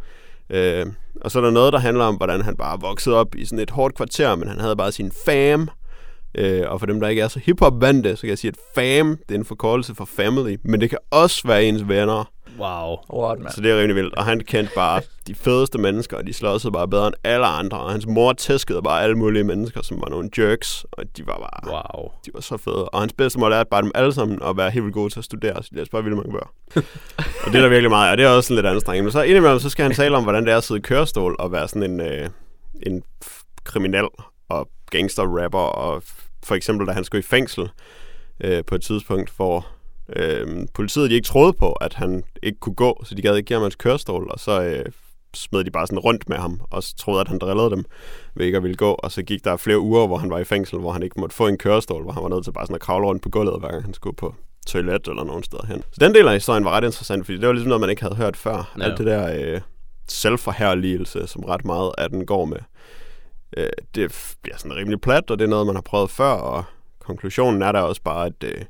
Øh, 0.50 0.86
og 1.20 1.30
så 1.30 1.38
er 1.38 1.42
der 1.42 1.50
noget, 1.50 1.72
der 1.72 1.78
handler 1.78 2.04
om, 2.04 2.14
hvordan 2.14 2.40
han 2.40 2.56
bare 2.56 2.80
voksede 2.80 3.16
op 3.16 3.34
i 3.34 3.44
sådan 3.44 3.58
et 3.58 3.70
hårdt 3.70 3.94
kvarter, 3.94 4.36
men 4.36 4.48
han 4.48 4.60
havde 4.60 4.76
bare 4.76 4.92
sin 4.92 5.12
fam. 5.24 5.68
Øh, 6.34 6.62
og 6.66 6.80
for 6.80 6.86
dem, 6.86 7.00
der 7.00 7.08
ikke 7.08 7.22
er 7.22 7.28
så 7.28 7.38
hiphop 7.38 7.80
vante, 7.80 8.16
så 8.16 8.20
kan 8.20 8.30
jeg 8.30 8.38
sige, 8.38 8.48
at 8.48 8.58
fam, 8.74 9.18
det 9.28 9.34
er 9.34 9.38
en 9.38 9.44
forkortelse 9.44 9.94
for 9.94 10.04
family, 10.04 10.56
men 10.64 10.80
det 10.80 10.90
kan 10.90 10.98
også 11.10 11.48
være 11.48 11.64
ens 11.64 11.88
venner. 11.88 12.30
Wow. 12.60 12.96
What, 13.22 13.38
man? 13.38 13.52
Så 13.52 13.60
det 13.60 13.70
er 13.70 13.76
rimelig 13.76 13.96
vildt. 13.96 14.14
Og 14.14 14.24
han 14.24 14.40
kendte 14.40 14.72
bare 14.74 15.02
de 15.26 15.34
fedeste 15.34 15.78
mennesker, 15.78 16.16
og 16.16 16.26
de 16.26 16.32
slåsede 16.32 16.72
bare 16.72 16.88
bedre 16.88 17.06
end 17.06 17.14
alle 17.24 17.46
andre. 17.46 17.80
Og 17.80 17.90
hans 17.90 18.06
mor 18.06 18.32
tæskede 18.32 18.82
bare 18.82 19.02
alle 19.02 19.16
mulige 19.16 19.44
mennesker, 19.44 19.82
som 19.82 20.00
var 20.00 20.08
nogle 20.08 20.30
jerks, 20.38 20.86
og 20.92 21.04
de 21.16 21.26
var 21.26 21.36
bare... 21.38 21.72
Wow. 21.72 22.10
De 22.26 22.30
var 22.34 22.40
så 22.40 22.56
fede. 22.56 22.88
Og 22.88 23.00
hans 23.00 23.12
bedste 23.12 23.38
mål 23.38 23.52
er 23.52 23.64
bare 23.64 23.82
dem 23.82 23.90
alle 23.94 24.12
sammen 24.12 24.42
at 24.42 24.56
være 24.56 24.70
helt 24.70 24.84
vildt 24.84 24.94
gode 24.94 25.10
til 25.10 25.20
at 25.20 25.24
studere. 25.24 25.62
Så 25.62 25.68
de 25.72 25.76
læser 25.76 25.90
bare 25.90 26.04
vildt 26.04 26.16
mange 26.16 26.32
bøger. 26.32 26.52
og 27.44 27.52
det 27.52 27.54
er 27.54 27.62
der 27.62 27.68
virkelig 27.68 27.90
meget, 27.90 28.10
og 28.10 28.18
det 28.18 28.24
er 28.24 28.28
også 28.28 28.48
sådan 28.48 28.56
lidt 28.56 28.66
anstrengende. 28.66 29.04
Men 29.04 29.12
så 29.12 29.22
indimellem, 29.22 29.58
så 29.58 29.70
skal 29.70 29.82
han 29.82 29.94
tale 29.94 30.16
om, 30.16 30.22
hvordan 30.22 30.44
det 30.44 30.52
er 30.52 30.56
at 30.56 30.64
sidde 30.64 30.78
i 30.78 30.82
kørestol 30.82 31.36
og 31.38 31.52
være 31.52 31.68
sådan 31.68 31.90
en, 31.90 32.00
øh, 32.00 32.28
en 32.82 33.02
kriminel 33.64 34.08
og 34.48 34.68
gangster-rapper. 34.90 35.58
Og 35.58 36.02
for 36.44 36.54
eksempel, 36.54 36.86
da 36.86 36.92
han 36.92 37.04
skulle 37.04 37.20
i 37.20 37.22
fængsel 37.22 37.70
øh, 38.44 38.64
på 38.64 38.74
et 38.74 38.82
tidspunkt, 38.82 39.32
hvor 39.36 39.66
øh, 40.16 40.66
politiet 40.74 41.10
de 41.10 41.14
ikke 41.14 41.26
troede 41.26 41.52
på, 41.52 41.72
at 41.72 41.94
han 41.94 42.22
ikke 42.42 42.60
kunne 42.60 42.74
gå, 42.74 43.02
så 43.04 43.14
de 43.14 43.22
gad 43.22 43.36
ikke 43.36 43.46
give 43.46 43.56
ham 43.56 43.62
hans 43.62 43.76
kørestol, 43.76 44.30
og 44.30 44.40
så 44.40 44.62
øh, 44.62 44.84
smed 45.34 45.64
de 45.64 45.70
bare 45.70 45.86
sådan 45.86 45.98
rundt 45.98 46.28
med 46.28 46.36
ham, 46.36 46.60
og 46.70 46.82
så 46.82 46.96
troede, 46.96 47.20
at 47.20 47.28
han 47.28 47.38
drillede 47.38 47.70
dem 47.70 47.84
ved 48.34 48.46
ikke 48.46 48.56
at 48.56 48.62
ville 48.62 48.76
gå, 48.76 48.90
og 48.92 49.12
så 49.12 49.22
gik 49.22 49.44
der 49.44 49.56
flere 49.56 49.80
uger, 49.80 50.06
hvor 50.06 50.16
han 50.16 50.30
var 50.30 50.38
i 50.38 50.44
fængsel, 50.44 50.78
hvor 50.78 50.92
han 50.92 51.02
ikke 51.02 51.20
måtte 51.20 51.36
få 51.36 51.46
en 51.46 51.58
kørestol, 51.58 52.02
hvor 52.02 52.12
han 52.12 52.22
var 52.22 52.28
nødt 52.28 52.44
til 52.44 52.52
bare 52.52 52.66
sådan 52.66 52.74
at 52.74 52.80
kravle 52.80 53.06
rundt 53.06 53.22
på 53.22 53.28
gulvet, 53.28 53.60
hver 53.60 53.70
gang 53.70 53.84
han 53.84 53.94
skulle 53.94 54.16
på 54.16 54.34
toilet 54.66 55.08
eller 55.08 55.24
nogen 55.24 55.42
steder 55.42 55.66
hen. 55.66 55.82
Så 55.92 55.98
den 56.00 56.14
del 56.14 56.28
af 56.28 56.34
historien 56.34 56.64
var 56.64 56.70
ret 56.70 56.84
interessant, 56.84 57.24
fordi 57.24 57.38
det 57.38 57.46
var 57.46 57.52
ligesom 57.52 57.68
noget, 57.68 57.80
man 57.80 57.90
ikke 57.90 58.02
havde 58.02 58.16
hørt 58.16 58.36
før. 58.36 58.72
Ja. 58.78 58.84
Alt 58.84 58.98
det 58.98 59.06
der 59.06 59.54
øh, 59.54 59.60
selvforherligelse, 60.08 61.26
som 61.26 61.44
ret 61.44 61.64
meget 61.64 61.92
af 61.98 62.10
den 62.10 62.26
går 62.26 62.44
med, 62.44 62.58
øh, 63.56 63.68
det 63.94 64.34
bliver 64.42 64.56
sådan 64.56 64.76
rimelig 64.76 65.00
plat, 65.00 65.30
og 65.30 65.38
det 65.38 65.44
er 65.44 65.48
noget, 65.48 65.66
man 65.66 65.74
har 65.74 65.82
prøvet 65.82 66.10
før, 66.10 66.32
og 66.32 66.64
konklusionen 66.98 67.62
er 67.62 67.72
der 67.72 67.80
også 67.80 68.02
bare, 68.02 68.26
at 68.26 68.44
øh, 68.44 68.64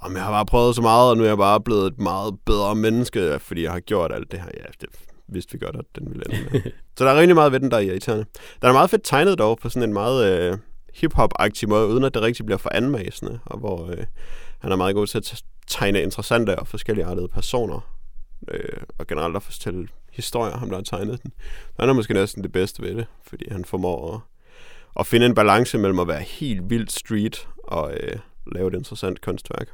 om 0.00 0.14
jeg 0.14 0.22
har 0.24 0.30
bare 0.30 0.46
prøvet 0.46 0.74
så 0.74 0.82
meget, 0.82 1.10
og 1.10 1.16
nu 1.16 1.22
er 1.22 1.28
jeg 1.28 1.38
bare 1.38 1.60
blevet 1.60 1.86
et 1.86 1.98
meget 1.98 2.34
bedre 2.46 2.74
menneske, 2.74 3.38
fordi 3.38 3.62
jeg 3.62 3.72
har 3.72 3.80
gjort 3.80 4.12
alt 4.12 4.32
det 4.32 4.40
her. 4.40 4.48
Ja, 4.56 4.64
det 4.80 4.88
vidste 5.28 5.52
vi 5.52 5.58
godt, 5.58 5.76
at 5.76 5.84
den 5.98 6.10
ville 6.10 6.24
ende 6.30 6.50
med. 6.52 6.60
så 6.96 7.04
der 7.04 7.10
er 7.10 7.20
rigtig 7.20 7.34
meget 7.34 7.52
ved 7.52 7.60
den, 7.60 7.70
der 7.70 7.76
er 7.76 7.80
irriterende. 7.80 8.24
Den 8.60 8.68
er 8.68 8.72
meget 8.72 8.90
fedt 8.90 9.02
tegnet 9.04 9.38
dog, 9.38 9.58
på 9.58 9.68
sådan 9.68 9.88
en 9.88 9.92
meget 9.92 10.32
øh, 10.32 10.58
hip-hop-agtig 10.94 11.68
måde, 11.68 11.86
uden 11.86 12.04
at 12.04 12.14
det 12.14 12.22
rigtig 12.22 12.46
bliver 12.46 12.58
for 12.58 12.70
anmasende, 12.74 13.38
og 13.44 13.58
hvor 13.58 13.90
øh, 13.90 14.04
han 14.58 14.72
er 14.72 14.76
meget 14.76 14.94
god 14.94 15.06
til 15.06 15.18
at 15.18 15.42
tegne 15.66 16.02
interessante 16.02 16.58
og 16.58 16.68
forskellige 16.68 17.04
artede 17.04 17.28
personer, 17.28 17.90
øh, 18.48 18.82
og 18.98 19.06
generelt 19.06 19.36
at 19.36 19.42
fortælle 19.42 19.88
historier, 20.12 20.56
ham 20.56 20.68
der 20.68 20.76
har 20.76 20.82
tegnet 20.82 21.22
den. 21.22 21.32
Han 21.80 21.88
er 21.88 21.92
måske 21.92 22.14
næsten 22.14 22.42
det 22.42 22.52
bedste 22.52 22.82
ved 22.82 22.94
det, 22.94 23.06
fordi 23.26 23.44
han 23.50 23.64
formår 23.64 24.14
at, 24.14 24.20
at 25.00 25.06
finde 25.06 25.26
en 25.26 25.34
balance 25.34 25.78
mellem 25.78 25.98
at 25.98 26.08
være 26.08 26.22
helt 26.22 26.70
vildt 26.70 26.92
street 26.92 27.48
og 27.64 27.94
øh, 28.00 28.16
lave 28.52 28.68
et 28.68 28.74
interessant 28.74 29.20
kunstværk. 29.20 29.68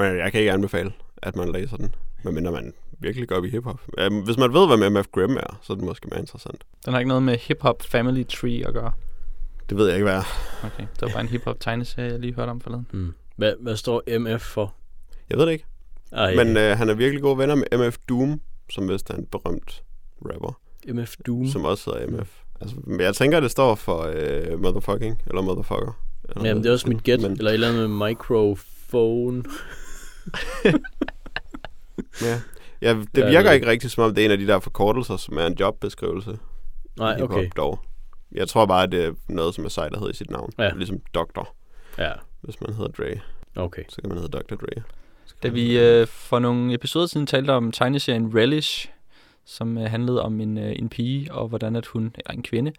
Men 0.00 0.18
jeg 0.18 0.32
kan 0.32 0.40
ikke 0.40 0.52
anbefale, 0.52 0.92
at 1.22 1.36
man 1.36 1.52
læser 1.52 1.76
den, 1.76 1.94
medmindre 2.24 2.52
man 2.52 2.72
virkelig 2.98 3.28
går 3.28 3.36
op 3.36 3.44
i 3.44 3.48
hiphop. 3.48 3.80
Um, 4.06 4.20
hvis 4.20 4.36
man 4.36 4.52
ved, 4.52 4.76
hvad 4.76 4.90
MF 4.90 5.06
Grimm 5.12 5.36
er, 5.36 5.58
så 5.62 5.72
er 5.72 5.76
det 5.76 5.84
måske 5.84 6.08
mere 6.10 6.20
interessant. 6.20 6.62
Den 6.84 6.92
har 6.92 7.00
ikke 7.00 7.08
noget 7.08 7.22
med 7.22 7.36
hip-hop 7.38 7.82
family 7.82 8.24
tree 8.26 8.66
at 8.66 8.74
gøre. 8.74 8.92
Det 9.70 9.78
ved 9.78 9.86
jeg 9.86 9.94
ikke, 9.96 10.04
hvad 10.04 10.14
er. 10.14 10.22
Okay, 10.64 10.86
det 10.94 11.02
var 11.02 11.08
bare 11.08 11.20
en 11.20 11.28
hip-hop 11.28 11.60
tegneserie, 11.60 12.10
jeg 12.10 12.20
lige 12.20 12.34
hørte 12.34 12.50
om 12.50 12.60
forleden. 12.60 12.86
Mm. 12.92 13.12
Hvad, 13.36 13.54
hvad 13.60 13.76
står 13.76 14.18
MF 14.18 14.42
for? 14.42 14.74
Jeg 15.30 15.38
ved 15.38 15.46
det 15.46 15.52
ikke. 15.52 15.64
Ej, 16.12 16.34
Men 16.34 16.56
øh, 16.56 16.78
han 16.78 16.88
er 16.88 16.94
virkelig 16.94 17.22
gode 17.22 17.38
venner 17.38 17.54
med 17.54 17.86
MF 17.86 17.98
Doom, 18.08 18.40
som 18.70 18.88
vist 18.88 19.10
er 19.10 19.14
en 19.14 19.26
berømt 19.26 19.82
rapper, 20.24 20.60
MF 20.88 21.16
Doom. 21.26 21.46
som 21.46 21.64
også 21.64 21.92
hedder 21.92 22.18
MF. 22.18 22.30
Altså, 22.60 22.76
men 22.84 23.00
jeg 23.00 23.14
tænker, 23.14 23.40
det 23.40 23.50
står 23.50 23.74
for 23.74 24.12
øh, 24.14 24.60
motherfucking, 24.62 25.22
eller 25.26 25.42
motherfucker. 25.42 26.00
Eller 26.28 26.48
Jamen, 26.48 26.62
det 26.62 26.68
er 26.68 26.72
også 26.72 26.88
mit 26.88 27.02
gæt. 27.02 27.20
Men, 27.20 27.32
Eller 27.32 27.50
et 27.50 27.54
eller 27.54 27.68
andet 27.68 27.90
med 27.90 28.08
microphone. 28.08 29.44
ja. 32.26 32.40
Ja, 32.82 32.96
det 33.14 33.26
virker 33.26 33.50
ikke 33.50 33.66
rigtigt, 33.66 33.92
som 33.92 34.04
om 34.04 34.14
det 34.14 34.22
er 34.22 34.24
en 34.24 34.30
af 34.30 34.38
de 34.38 34.46
der 34.46 34.60
forkortelser, 34.60 35.16
som 35.16 35.38
er 35.38 35.46
en 35.46 35.56
jobbeskrivelse. 35.60 36.38
Nej, 36.98 37.22
okay. 37.22 37.50
Dog. 37.56 37.80
Jeg 38.32 38.48
tror 38.48 38.66
bare, 38.66 38.82
at 38.82 38.92
det 38.92 39.04
er 39.04 39.12
noget, 39.28 39.54
som 39.54 39.64
er 39.64 39.68
sejt, 39.68 39.92
der 39.92 39.98
hedder 39.98 40.12
i 40.12 40.16
sit 40.16 40.30
navn. 40.30 40.52
Ja. 40.58 40.70
Ligesom 40.70 40.98
Doktor. 41.14 41.54
Ja, 41.98 42.12
Hvis 42.40 42.60
man 42.60 42.74
hedder 42.74 42.90
Dre, 42.90 43.20
okay. 43.56 43.82
så 43.88 44.00
kan 44.00 44.08
man 44.08 44.18
hedde 44.18 44.38
Dr. 44.38 44.54
Dre. 44.54 44.82
Da 45.42 45.48
vi 45.48 45.78
øh, 45.78 46.06
for 46.06 46.38
nogle 46.38 46.74
episoder 46.74 47.06
siden 47.06 47.26
talte 47.26 47.50
om 47.50 47.72
tegneserien 47.72 48.34
Relish, 48.34 48.90
som 49.44 49.78
øh, 49.78 49.90
handlede 49.90 50.22
om 50.22 50.40
en, 50.40 50.58
øh, 50.58 50.72
en 50.76 50.88
pige, 50.88 51.32
og 51.32 51.48
hvordan 51.48 51.76
at 51.76 51.86
hun, 51.86 52.14
eller 52.18 52.32
en 52.32 52.42
kvinde, 52.42 52.72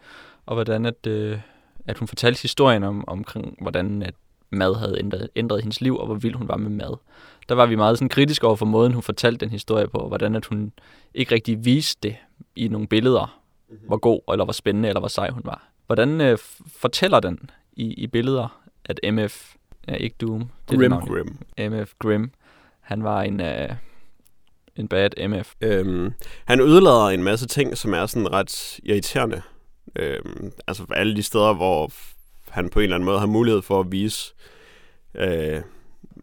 og 0.45 0.55
hvordan 0.55 0.85
at, 0.85 1.07
øh, 1.07 1.39
at 1.87 1.97
hun 1.97 2.07
fortalte 2.07 2.41
historien 2.41 2.83
om, 2.83 3.07
omkring, 3.07 3.57
hvordan 3.61 4.01
at 4.01 4.13
mad 4.51 4.75
havde 4.75 4.99
ændret, 4.99 5.29
ændret 5.35 5.61
hendes 5.61 5.81
liv, 5.81 5.97
og 5.97 6.05
hvor 6.05 6.15
vild 6.15 6.35
hun 6.35 6.47
var 6.47 6.57
med 6.57 6.69
mad. 6.69 6.97
Der 7.49 7.55
var 7.55 7.65
vi 7.65 7.75
meget 7.75 7.97
sådan 7.97 8.09
kritiske 8.09 8.47
over 8.47 8.55
for 8.55 8.65
måden, 8.65 8.93
hun 8.93 9.03
fortalte 9.03 9.45
den 9.45 9.49
historie 9.49 9.87
på, 9.87 9.97
og 9.97 10.07
hvordan 10.07 10.35
at 10.35 10.45
hun 10.45 10.71
ikke 11.13 11.35
rigtig 11.35 11.65
viste 11.65 11.99
det 12.09 12.15
i 12.55 12.67
nogle 12.67 12.87
billeder, 12.87 13.41
hvor 13.87 13.97
god, 13.97 14.19
eller 14.31 14.45
hvor 14.45 14.53
spændende, 14.53 14.87
eller 14.87 14.99
hvor 14.99 15.07
sej 15.07 15.29
hun 15.29 15.41
var. 15.45 15.67
Hvordan 15.85 16.21
øh, 16.21 16.37
fortæller 16.67 17.19
den 17.19 17.49
i, 17.73 17.93
i 17.93 18.07
billeder, 18.07 18.61
at 18.85 18.99
MF 19.13 19.55
Ja, 19.87 19.93
ikke 19.93 20.15
Doom. 20.21 20.49
Det 20.69 20.83
er 20.83 20.89
det 20.89 21.07
Grim. 21.07 21.37
Grim. 21.57 21.71
MF 21.71 21.93
Grim. 21.99 22.31
Han 22.81 23.03
var 23.03 23.21
en, 23.21 23.41
uh, 23.41 23.75
en 24.75 24.87
bad 24.87 25.27
MF. 25.27 25.53
Øhm, 25.61 26.13
han 26.45 26.61
udlader 26.61 27.05
en 27.05 27.23
masse 27.23 27.47
ting, 27.47 27.77
som 27.77 27.93
er 27.93 28.05
sådan 28.05 28.33
ret 28.33 28.79
irriterende. 28.83 29.41
Øhm, 29.95 30.51
altså 30.67 30.85
alle 30.95 31.15
de 31.15 31.23
steder, 31.23 31.53
hvor 31.53 31.91
han 32.51 32.69
på 32.69 32.79
en 32.79 32.83
eller 32.83 32.95
anden 32.95 33.05
måde 33.05 33.19
har 33.19 33.25
mulighed 33.25 33.61
for 33.61 33.79
at 33.79 33.91
vise, 33.91 34.33
øh, 35.15 35.61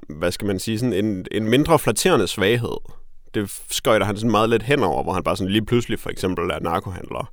hvad 0.09 0.33
skal 0.33 0.47
man 0.47 0.59
sige, 0.59 0.79
sådan 0.79 1.05
en, 1.05 1.27
en 1.33 1.49
mindre 1.49 1.79
flatterende 1.79 2.27
svaghed. 2.27 2.77
Det 3.35 3.61
skøjter 3.71 4.07
han 4.07 4.17
sådan 4.17 4.31
meget 4.31 4.51
lidt 4.51 4.62
henover, 4.62 5.03
hvor 5.03 5.12
han 5.12 5.23
bare 5.23 5.37
sådan 5.37 5.53
lige 5.53 5.64
pludselig 5.64 5.99
for 5.99 6.11
eksempel 6.11 6.51
er 6.51 6.61
narkohandler. 6.61 7.33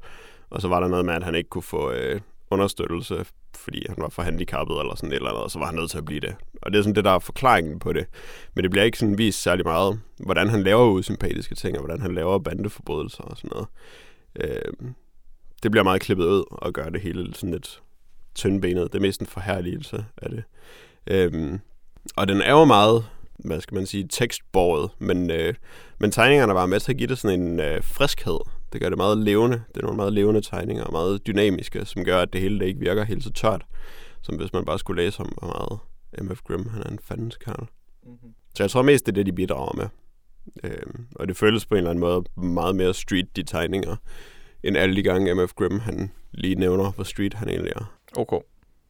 Og 0.49 0.62
så 0.62 0.67
var 0.67 0.79
der 0.79 0.88
noget 0.88 1.05
med, 1.05 1.13
at 1.13 1.23
han 1.23 1.36
ikke 1.36 1.49
kunne 1.49 1.62
få 1.62 1.91
øh, 1.91 2.21
understøttelse, 2.51 3.25
fordi 3.55 3.86
han 3.89 3.95
var 3.97 4.10
for 4.10 4.21
handicappet 4.21 4.79
eller 4.79 4.95
sådan 4.95 5.12
et 5.12 5.15
eller 5.15 5.29
andet, 5.29 5.43
og 5.43 5.51
så 5.51 5.60
var 5.60 5.65
han 5.65 5.75
nødt 5.75 5.91
til 5.91 5.97
at 5.97 6.05
blive 6.05 6.19
det. 6.19 6.36
Og 6.62 6.71
det 6.71 6.77
er 6.77 6.84
sådan 6.84 6.95
det, 6.95 7.05
der 7.05 7.12
er 7.12 7.19
forklaringen 7.19 7.79
på 7.79 7.93
det. 7.93 8.05
Men 8.53 8.63
det 8.63 8.71
bliver 8.71 8.84
ikke 8.84 8.97
sådan 8.97 9.17
vist 9.17 9.41
særlig 9.41 9.65
meget, 9.65 9.99
hvordan 10.19 10.49
han 10.49 10.63
laver 10.63 10.91
usympatiske 10.91 11.55
ting, 11.55 11.77
og 11.77 11.86
hvordan 11.86 12.01
han 12.01 12.15
laver 12.15 12.39
bandeforbrydelser 12.39 13.23
og 13.23 13.38
sådan 13.38 13.51
noget. 13.53 13.67
Øh, 14.39 14.89
det 15.63 15.71
bliver 15.71 15.84
meget 15.84 16.01
klippet 16.01 16.25
ud 16.25 16.43
og 16.51 16.73
gør 16.73 16.89
det 16.89 17.01
hele 17.01 17.34
sådan 17.34 17.51
lidt 17.51 17.81
tyndbenet. 18.36 18.93
Det 18.93 19.00
er 19.00 19.02
mest 19.02 19.21
en 19.21 19.28
forherligelse 19.28 20.06
af 20.17 20.30
det. 20.30 20.43
Øh, 21.08 21.60
og 22.15 22.28
den 22.28 22.41
er 22.41 22.52
jo 22.52 22.65
meget, 22.65 23.06
hvad 23.39 23.62
skal 23.62 23.76
man 23.76 23.86
sige, 23.86 24.08
tekstborget, 24.10 24.91
men, 25.00 25.32
øh, 25.32 25.54
men 26.00 26.12
tegningerne 26.12 26.54
var 26.54 26.65
med 26.65 26.80
til 26.80 26.91
at 26.91 26.98
give 26.98 27.08
det 27.08 27.17
sådan 27.17 27.41
en 27.41 27.60
øh, 27.60 27.84
friskhed. 27.84 28.39
Det 28.74 28.82
gør 28.82 28.89
det 28.89 28.98
meget 28.98 29.17
levende. 29.17 29.62
Det 29.67 29.78
er 29.78 29.82
nogle 29.82 29.98
meget 29.98 30.13
levende 30.13 30.41
tegninger, 30.41 30.84
og 30.84 30.91
meget 30.91 31.28
dynamiske, 31.28 31.86
som 31.86 32.06
gør, 32.06 32.21
at 32.21 32.34
det 32.34 32.41
hele 32.41 32.60
det 32.60 32.65
ikke 32.65 32.80
virker 32.80 33.04
helt 33.04 33.24
så 33.24 33.32
tørt, 33.32 33.65
som 34.21 34.36
hvis 34.36 34.54
man 34.54 34.65
bare 34.65 34.80
skulle 34.80 35.04
læse 35.04 35.19
om, 35.19 35.34
hvor 35.38 35.48
meget 35.48 35.80
MF 36.30 36.41
Grimm, 36.41 36.69
han 36.69 36.82
er 36.82 36.89
en 36.89 37.00
fandens 37.04 37.38
karl. 37.38 37.67
Mm-hmm. 38.06 38.34
Så 38.56 38.63
jeg 38.63 38.69
tror 38.69 38.82
mest, 38.82 39.06
det 39.06 39.12
er 39.12 39.15
det, 39.15 39.26
de 39.26 39.34
bidrager 39.34 39.76
med. 39.76 39.88
Øhm, 40.63 41.06
og 41.15 41.28
det 41.28 41.38
føles 41.38 41.65
på 41.65 41.76
en 41.76 41.78
eller 41.78 41.89
anden 41.89 42.00
måde 42.00 42.24
meget 42.38 42.76
mere 42.76 42.93
street, 42.93 43.36
de 43.36 43.43
tegninger, 43.43 43.95
end 44.63 44.78
alle 44.78 44.95
de 44.95 45.04
gange 45.04 45.34
MF 45.34 45.54
Grimm, 45.54 45.80
han 45.80 46.12
lige 46.32 46.56
nævner, 46.56 46.91
hvor 46.91 47.04
street 47.04 47.34
han 47.34 47.50
egentlig 47.50 47.74
er. 47.76 47.94
Okay. 48.17 48.39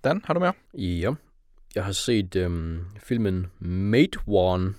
Dan, 0.03 0.21
har 0.25 0.33
du 0.33 0.39
mere? 0.39 0.53
Ja. 0.73 1.13
Jeg 1.75 1.85
har 1.85 1.91
set 1.91 2.35
øhm, 2.35 2.81
filmen 2.97 3.47
Matewan, 3.59 4.23
One, 4.27 4.73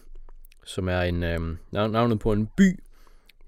som 0.64 0.88
er 0.88 1.00
en 1.00 1.22
øhm, 1.22 1.58
navnet 1.70 2.18
på 2.18 2.32
en 2.32 2.48
by, 2.56 2.78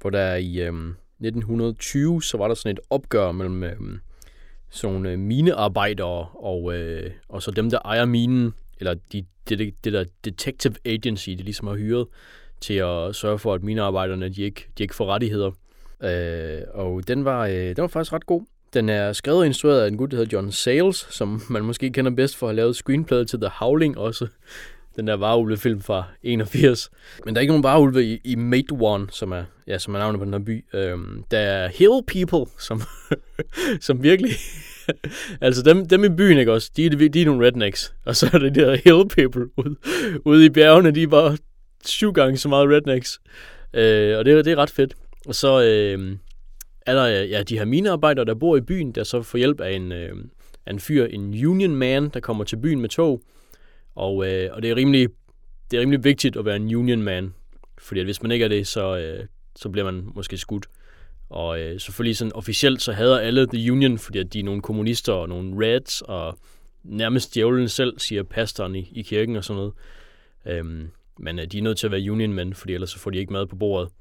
hvor 0.00 0.10
der 0.10 0.34
i 0.34 0.60
øhm, 0.60 0.88
1920, 0.90 2.22
så 2.22 2.38
var 2.38 2.48
der 2.48 2.54
sådan 2.54 2.72
et 2.72 2.80
opgør 2.90 3.32
mellem 3.32 3.62
øhm, 3.62 4.00
sådan 4.70 4.94
nogle 4.94 5.10
øh, 5.10 5.18
minearbejdere 5.18 6.28
og, 6.34 6.74
øh, 6.74 7.10
og 7.28 7.42
så 7.42 7.50
dem, 7.50 7.70
der 7.70 7.78
ejer 7.84 8.04
minen, 8.04 8.54
eller 8.80 8.94
de, 9.12 9.24
det, 9.48 9.58
det, 9.58 9.84
det 9.84 9.92
der 9.92 10.04
detective 10.24 10.74
agency, 10.84 11.30
de 11.30 11.42
ligesom 11.42 11.66
har 11.66 11.74
hyret 11.74 12.06
til 12.60 12.74
at 12.74 13.16
sørge 13.16 13.38
for, 13.38 13.54
at 13.54 13.62
minearbejderne 13.62 14.28
de 14.28 14.42
ikke, 14.42 14.68
de 14.78 14.82
ikke 14.82 14.94
får 14.94 15.06
rettigheder. 15.06 15.50
Øh, 16.02 16.62
og 16.74 17.08
den 17.08 17.24
var, 17.24 17.46
øh, 17.46 17.54
den 17.54 17.76
var 17.76 17.86
faktisk 17.86 18.12
ret 18.12 18.26
god. 18.26 18.42
Den 18.74 18.88
er 18.88 19.12
skrevet 19.12 19.38
og 19.38 19.46
instrueret 19.46 19.80
af 19.80 19.88
en 19.88 19.96
gut, 19.96 20.10
der 20.10 20.16
hedder 20.16 20.36
John 20.36 20.52
Sayles, 20.52 21.06
som 21.10 21.42
man 21.50 21.64
måske 21.64 21.90
kender 21.90 22.10
bedst 22.10 22.36
for 22.36 22.46
at 22.46 22.50
have 22.50 22.56
lavet 22.56 22.76
screenplayet 22.76 23.28
til 23.28 23.40
The 23.40 23.50
Howling 23.52 23.98
også. 23.98 24.26
Den 24.96 25.06
der 25.06 25.16
varulvefilm 25.16 25.80
fra 25.80 26.04
81. 26.22 26.90
Men 27.24 27.34
der 27.34 27.38
er 27.38 27.40
ikke 27.40 27.50
nogen 27.50 27.62
varulve 27.62 28.04
i, 28.04 28.20
i 28.24 28.34
Mate 28.34 28.72
One, 28.72 29.06
som 29.10 29.32
er, 29.32 29.44
ja, 29.66 29.78
som 29.78 29.94
er 29.94 29.98
navnet 29.98 30.18
på 30.18 30.24
den 30.24 30.32
her 30.32 30.40
by. 30.40 30.64
Øhm, 30.74 31.24
der 31.30 31.38
er 31.38 31.68
Hill 31.68 32.02
People, 32.06 32.52
som, 32.58 32.82
som 33.86 34.02
virkelig... 34.02 34.30
altså 35.40 35.62
dem, 35.62 35.88
dem 35.88 36.04
i 36.04 36.08
byen, 36.08 36.38
ikke 36.38 36.52
også? 36.52 36.70
De, 36.76 36.90
de, 36.90 37.08
de 37.08 37.22
er 37.22 37.26
nogle 37.26 37.46
rednecks. 37.46 37.94
Og 38.04 38.16
så 38.16 38.30
er 38.32 38.38
det 38.38 38.54
de 38.54 38.60
der 38.60 38.76
Hill 38.84 39.08
People 39.08 39.46
ude, 39.56 39.76
ude 40.24 40.46
i 40.46 40.50
bjergene, 40.50 40.90
de 40.90 41.02
er 41.02 41.06
bare 41.06 41.38
syv 41.84 42.12
gange 42.12 42.36
så 42.36 42.48
meget 42.48 42.68
rednecks. 42.68 43.20
Øh, 43.74 44.18
og 44.18 44.24
det, 44.24 44.44
det 44.44 44.52
er 44.52 44.56
ret 44.56 44.70
fedt. 44.70 44.94
Og 45.26 45.34
så 45.34 45.62
øh, 45.62 46.16
er 46.88 46.94
der 46.94 47.22
øh, 47.22 47.30
ja, 47.30 47.42
de 47.42 47.58
her 47.58 47.64
minearbejdere, 47.64 48.24
der 48.24 48.34
bor 48.34 48.56
i 48.56 48.60
byen, 48.60 48.92
der 48.92 49.04
så 49.04 49.22
får 49.22 49.38
hjælp 49.38 49.60
af 49.60 49.72
en, 49.72 49.92
øh, 49.92 50.16
af 50.66 50.72
en 50.72 50.80
fyr, 50.80 51.04
en 51.04 51.46
union 51.46 51.76
man, 51.76 52.08
der 52.08 52.20
kommer 52.20 52.44
til 52.44 52.56
byen 52.56 52.80
med 52.80 52.88
tog. 52.88 53.22
Og, 53.94 54.28
øh, 54.28 54.50
og 54.52 54.62
det, 54.62 54.70
er 54.70 54.76
rimelig, 54.76 55.08
det 55.70 55.76
er 55.76 55.80
rimelig 55.80 56.04
vigtigt 56.04 56.36
at 56.36 56.44
være 56.44 56.56
en 56.56 56.74
union 56.74 57.02
man, 57.02 57.34
fordi 57.78 58.00
at 58.00 58.06
hvis 58.06 58.22
man 58.22 58.30
ikke 58.30 58.44
er 58.44 58.48
det, 58.48 58.66
så, 58.66 58.98
øh, 58.98 59.26
så 59.56 59.68
bliver 59.68 59.84
man 59.84 60.08
måske 60.14 60.38
skudt. 60.38 60.66
Og 61.30 61.60
øh, 61.60 61.80
selvfølgelig 61.80 62.16
sådan 62.16 62.32
officielt, 62.34 62.82
så 62.82 62.92
hader 62.92 63.18
alle 63.18 63.46
The 63.46 63.72
Union, 63.72 63.98
fordi 63.98 64.18
at 64.18 64.32
de 64.32 64.40
er 64.40 64.44
nogle 64.44 64.62
kommunister 64.62 65.12
og 65.12 65.28
nogle 65.28 65.66
reds, 65.66 66.02
og 66.02 66.38
nærmest 66.84 67.34
djævlen 67.34 67.68
selv, 67.68 67.98
siger 67.98 68.22
pastoren 68.22 68.74
i, 68.74 68.92
i 68.92 69.02
kirken 69.02 69.36
og 69.36 69.44
sådan 69.44 69.56
noget. 69.56 69.72
Øhm, 70.46 70.90
men 71.18 71.38
øh, 71.38 71.46
de 71.46 71.58
er 71.58 71.62
nødt 71.62 71.78
til 71.78 71.86
at 71.86 71.90
være 71.90 72.12
union 72.12 72.32
men, 72.32 72.54
fordi 72.54 72.74
ellers 72.74 72.90
så 72.90 72.98
får 72.98 73.10
de 73.10 73.18
ikke 73.18 73.32
mad 73.32 73.46
på 73.46 73.56
bordet. 73.56 73.92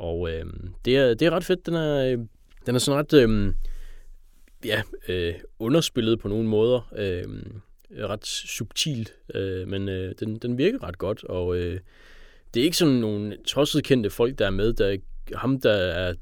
Og 0.00 0.30
øh, 0.30 0.44
det, 0.84 0.96
er, 0.96 1.14
det 1.14 1.22
er 1.22 1.30
ret 1.30 1.44
fedt. 1.44 1.66
Den 1.66 1.74
er, 1.74 2.12
øh, 2.12 2.18
den 2.66 2.74
er 2.74 2.78
sådan 2.78 2.98
ret 2.98 3.12
øh, 3.12 3.54
ja, 4.64 4.82
øh, 5.08 5.34
underspillet 5.58 6.20
på 6.20 6.28
nogle 6.28 6.48
måder. 6.48 6.92
Øh, 6.96 7.24
ret 7.98 8.26
subtilt, 8.26 9.14
øh, 9.34 9.68
men 9.68 9.88
øh, 9.88 10.14
den, 10.20 10.36
den 10.36 10.58
virker 10.58 10.84
ret 10.84 10.98
godt. 10.98 11.24
Og 11.24 11.56
øh, 11.56 11.80
det 12.54 12.60
er 12.60 12.64
ikke 12.64 12.76
sådan 12.76 12.94
nogle 12.94 13.36
tosset 13.46 13.84
kendte 13.84 14.10
folk, 14.10 14.38
der 14.38 14.46
er 14.46 14.50
med. 14.50 14.72
Der 14.72 14.86
er 14.86 14.96
ham, 15.36 15.60
der 15.60 15.72
er 15.72 16.14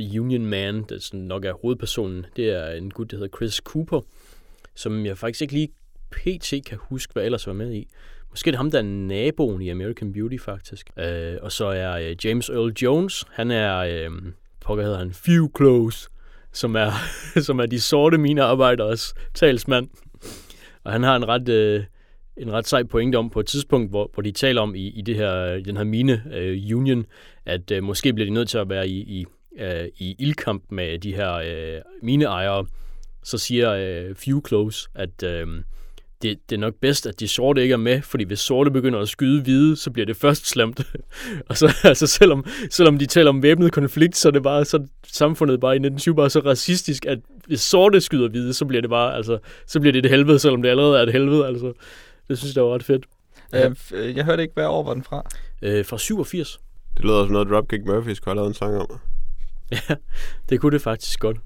The 0.00 0.20
Union 0.20 0.46
Man, 0.46 0.84
der 0.88 0.98
sådan 0.98 1.20
nok 1.20 1.44
er 1.44 1.52
hovedpersonen. 1.52 2.26
Det 2.36 2.50
er 2.50 2.70
en 2.70 2.90
gut, 2.90 3.10
der 3.10 3.16
hedder 3.16 3.36
Chris 3.36 3.54
Cooper, 3.54 4.00
som 4.74 5.06
jeg 5.06 5.18
faktisk 5.18 5.42
ikke 5.42 5.54
lige 5.54 5.72
pt. 6.10 6.54
kan 6.66 6.78
huske, 6.80 7.12
hvad 7.12 7.24
ellers 7.24 7.46
var 7.46 7.52
med 7.52 7.74
i. 7.74 7.88
Måske 8.34 8.48
er 8.48 8.52
det 8.52 8.58
ham, 8.58 8.70
der 8.70 8.78
er 8.78 8.82
naboen 8.82 9.62
i 9.62 9.68
American 9.68 10.12
Beauty, 10.12 10.36
faktisk. 10.38 10.90
Øh, 10.98 11.36
og 11.42 11.52
så 11.52 11.66
er 11.66 11.92
øh, 11.92 12.16
James 12.24 12.48
Earl 12.48 12.72
Jones, 12.82 13.24
han 13.32 13.50
er, 13.50 13.76
øh, 13.76 14.10
pokker 14.60 14.84
hedder 14.84 14.98
han, 14.98 15.12
Few 15.12 15.50
Close, 15.56 16.08
som 16.52 16.76
er, 16.76 16.90
som 17.46 17.60
er 17.60 17.66
de 17.66 17.80
sorte 17.80 18.18
minearbejderes 18.18 19.14
talsmand. 19.34 19.88
Og 20.84 20.92
han 20.92 21.02
har 21.02 21.16
en 21.16 21.28
ret, 21.28 21.48
øh, 21.48 21.84
en 22.36 22.52
ret 22.52 22.66
sej 22.66 22.82
pointe 22.82 23.16
om 23.16 23.30
på 23.30 23.40
et 23.40 23.46
tidspunkt, 23.46 23.90
hvor, 23.90 24.10
hvor 24.14 24.22
de 24.22 24.32
taler 24.32 24.60
om 24.60 24.74
i, 24.74 24.88
i 24.88 25.02
det 25.02 25.16
her, 25.16 25.62
den 25.64 25.76
her 25.76 25.84
mine 25.84 26.22
øh, 26.34 26.76
union, 26.76 27.06
at 27.46 27.70
øh, 27.70 27.82
måske 27.82 28.12
bliver 28.12 28.26
de 28.26 28.34
nødt 28.34 28.48
til 28.48 28.58
at 28.58 28.68
være 28.68 28.88
i, 28.88 28.98
i, 28.98 29.26
øh, 29.58 29.88
i 29.98 30.16
ildkamp 30.18 30.62
med 30.70 30.98
de 30.98 31.14
her 31.14 31.32
øh, 31.34 31.82
mineejere. 32.02 32.66
Så 33.22 33.38
siger 33.38 33.72
øh, 33.72 34.14
Few 34.14 34.40
Close, 34.48 34.88
at 34.94 35.22
øh, 35.22 35.46
det, 36.24 36.50
det 36.50 36.56
er 36.56 36.60
nok 36.60 36.74
bedst, 36.74 37.06
at 37.06 37.20
de 37.20 37.28
sorte 37.28 37.62
ikke 37.62 37.72
er 37.72 37.76
med, 37.76 38.02
fordi 38.02 38.24
hvis 38.24 38.38
sorte 38.38 38.70
begynder 38.70 39.00
at 39.00 39.08
skyde 39.08 39.42
hvide, 39.42 39.76
så 39.76 39.90
bliver 39.90 40.06
det 40.06 40.16
først 40.16 40.48
slemt. 40.48 40.80
og 41.48 41.56
så, 41.56 41.76
altså 41.84 42.06
selvom, 42.06 42.44
selvom 42.70 42.98
de 42.98 43.06
taler 43.06 43.28
om 43.28 43.42
væbnet 43.42 43.72
konflikt, 43.72 44.16
så 44.16 44.28
er 44.28 44.32
det 44.32 44.42
bare 44.42 44.64
så 44.64 44.86
samfundet 45.06 45.60
bare 45.60 45.72
i 45.72 45.76
1920 45.76 46.14
bare 46.14 46.30
så 46.30 46.40
racistisk, 46.40 47.06
at 47.06 47.18
hvis 47.46 47.60
sorte 47.60 48.00
skyder 48.00 48.28
hvide, 48.28 48.54
så 48.54 48.64
bliver 48.64 48.80
det 48.80 48.90
bare, 48.90 49.16
altså, 49.16 49.38
så 49.66 49.80
bliver 49.80 49.92
det 49.92 50.04
et 50.04 50.10
helvede, 50.10 50.38
selvom 50.38 50.62
det 50.62 50.68
allerede 50.68 50.98
er 50.98 51.02
et 51.02 51.12
helvede, 51.12 51.46
altså. 51.46 51.72
Det 52.28 52.38
synes 52.38 52.56
jeg 52.56 52.64
var 52.64 52.74
ret 52.74 52.84
fedt. 52.84 53.06
Ja. 53.52 53.68
Øh, 53.68 53.76
øh, 53.92 54.16
jeg 54.16 54.24
hørte 54.24 54.42
ikke, 54.42 54.54
hvad 54.54 54.66
år 54.66 54.82
var 54.82 54.94
den 54.94 55.02
fra. 55.02 55.30
Øh, 55.62 55.84
fra 55.84 55.98
87. 55.98 56.60
Det 56.96 57.04
lyder 57.04 57.24
som 57.24 57.32
noget, 57.32 57.48
Dropkick 57.48 57.84
Murphys 57.86 58.20
kunne 58.20 58.30
have 58.30 58.36
lavet 58.36 58.48
en 58.48 58.54
sang 58.54 58.76
om. 58.76 58.86
Ja, 59.72 59.94
det 60.48 60.60
kunne 60.60 60.72
det 60.72 60.80
faktisk 60.80 61.20
godt. 61.20 61.36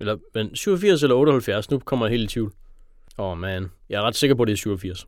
Eller, 0.00 0.16
men 0.34 0.56
87 0.56 1.02
eller 1.02 1.16
78, 1.16 1.70
nu 1.70 1.78
kommer 1.78 2.06
jeg 2.06 2.10
helt 2.10 2.30
i 2.30 2.34
tvivl. 2.34 2.52
Åh 3.18 3.30
oh, 3.30 3.38
man, 3.38 3.70
jeg 3.88 3.98
er 3.98 4.02
ret 4.02 4.16
sikker 4.16 4.34
på, 4.34 4.42
at 4.42 4.46
det 4.46 4.52
er 4.52 4.56
87. 4.56 5.06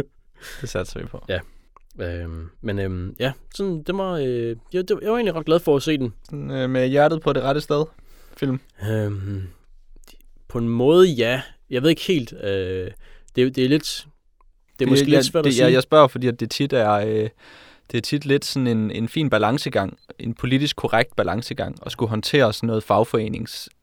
Det 0.60 0.68
satser 0.68 1.00
vi 1.00 1.06
på. 1.06 1.24
Ja. 1.28 1.40
Øhm, 2.00 2.50
men 2.60 2.78
øhm, 2.78 3.16
ja, 3.18 3.32
sådan, 3.54 3.82
det 3.82 3.98
var, 3.98 4.12
øh, 4.12 4.56
jeg, 4.72 4.88
det, 4.88 4.98
jeg 5.02 5.10
var 5.10 5.16
egentlig 5.16 5.34
ret 5.34 5.46
glad 5.46 5.60
for 5.60 5.76
at 5.76 5.82
se 5.82 5.98
den. 5.98 6.14
Sådan, 6.24 6.50
øh, 6.50 6.70
med 6.70 6.88
hjertet 6.88 7.20
på 7.20 7.32
det 7.32 7.42
rette 7.42 7.60
sted. 7.60 7.84
Film. 8.36 8.60
Øhm, 8.90 9.42
på 10.48 10.58
en 10.58 10.68
måde, 10.68 11.08
ja. 11.08 11.42
Jeg 11.70 11.82
ved 11.82 11.90
ikke 11.90 12.02
helt. 12.02 12.32
Øh, 12.32 12.90
det, 13.36 13.56
det 13.56 13.64
er 13.64 13.68
lidt... 13.68 14.06
Det 14.78 14.84
er 14.84 14.90
måske 14.90 15.04
jeg, 15.04 15.10
lidt 15.10 15.26
svært 15.26 15.44
det, 15.44 15.50
at 15.50 15.54
sige. 15.54 15.64
Jeg, 15.64 15.72
jeg 15.72 15.82
spørger, 15.82 16.08
fordi 16.08 16.26
at 16.26 16.40
det 16.40 16.50
tit 16.50 16.72
er... 16.72 16.92
Øh, 16.92 17.28
det 17.90 17.98
er 17.98 18.02
tit 18.02 18.24
lidt 18.24 18.44
sådan 18.44 18.66
en, 18.66 18.90
en 18.90 19.08
fin 19.08 19.30
balancegang, 19.30 19.98
en 20.18 20.34
politisk 20.34 20.76
korrekt 20.76 21.16
balancegang, 21.16 21.78
at 21.86 21.92
skulle 21.92 22.08
håndtere 22.08 22.52
sådan 22.52 22.66
noget 22.66 22.82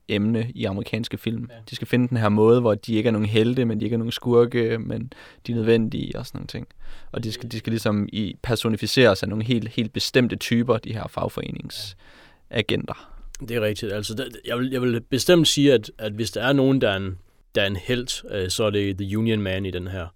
fagforeningsemne 0.10 0.52
i 0.56 0.66
amerikanske 0.66 1.18
film. 1.18 1.48
Ja. 1.50 1.56
De 1.70 1.76
skal 1.76 1.88
finde 1.88 2.08
den 2.08 2.18
her 2.18 2.30
måde, 2.30 2.62
hvor 2.62 2.76
de 2.76 2.94
ikke 2.94 3.08
er 3.08 3.12
nogen 3.12 3.28
helte, 3.28 3.66
men 3.66 3.80
de 3.80 3.86
ikke 3.86 3.94
er 3.94 3.98
nogen 3.98 4.12
skurke, 4.12 4.80
men 4.80 5.13
de 5.48 5.52
er 5.52 5.56
nødvendige 5.56 6.20
og 6.20 6.26
sådan 6.26 6.38
nogle 6.38 6.48
ting. 6.48 6.68
Og 7.12 7.24
de 7.24 7.32
skal, 7.32 7.52
de 7.52 7.58
skal 7.58 7.72
ligesom 7.72 8.10
i 8.12 8.36
personificeres 8.42 9.24
af 9.24 9.30
nogle 9.30 9.44
helt, 9.44 9.70
helt 9.70 9.94
bestemte 9.94 10.36
typer, 10.36 10.78
de 10.78 10.94
her 10.94 11.08
fagforeningsagenter. 11.08 13.10
Det 13.39 13.52
er 13.52 13.62
rigtigt. 13.62 13.94
Altså, 13.94 14.13
der, 14.13 14.26
jeg, 14.46 14.58
vil, 14.58 14.70
jeg 14.72 14.82
vil 14.82 15.02
bestemt 15.02 15.48
sige, 15.48 15.74
at, 15.74 15.92
at 15.98 16.13
hvis 16.13 16.32
der 16.32 16.42
er 16.42 16.54
nogen, 16.54 16.82
der 16.82 16.89
er 16.89 16.98
en, 16.98 17.18
der 17.56 17.62
er 17.62 17.68
en 17.68 17.76
held, 17.76 18.32
øh, 18.32 18.50
så 18.50 18.63
er 18.63 18.70
det 18.70 18.98
The 18.98 19.18
Union 19.18 19.42
Man 19.42 19.66
i 19.66 19.72
den 19.72 19.88
her. 19.88 20.08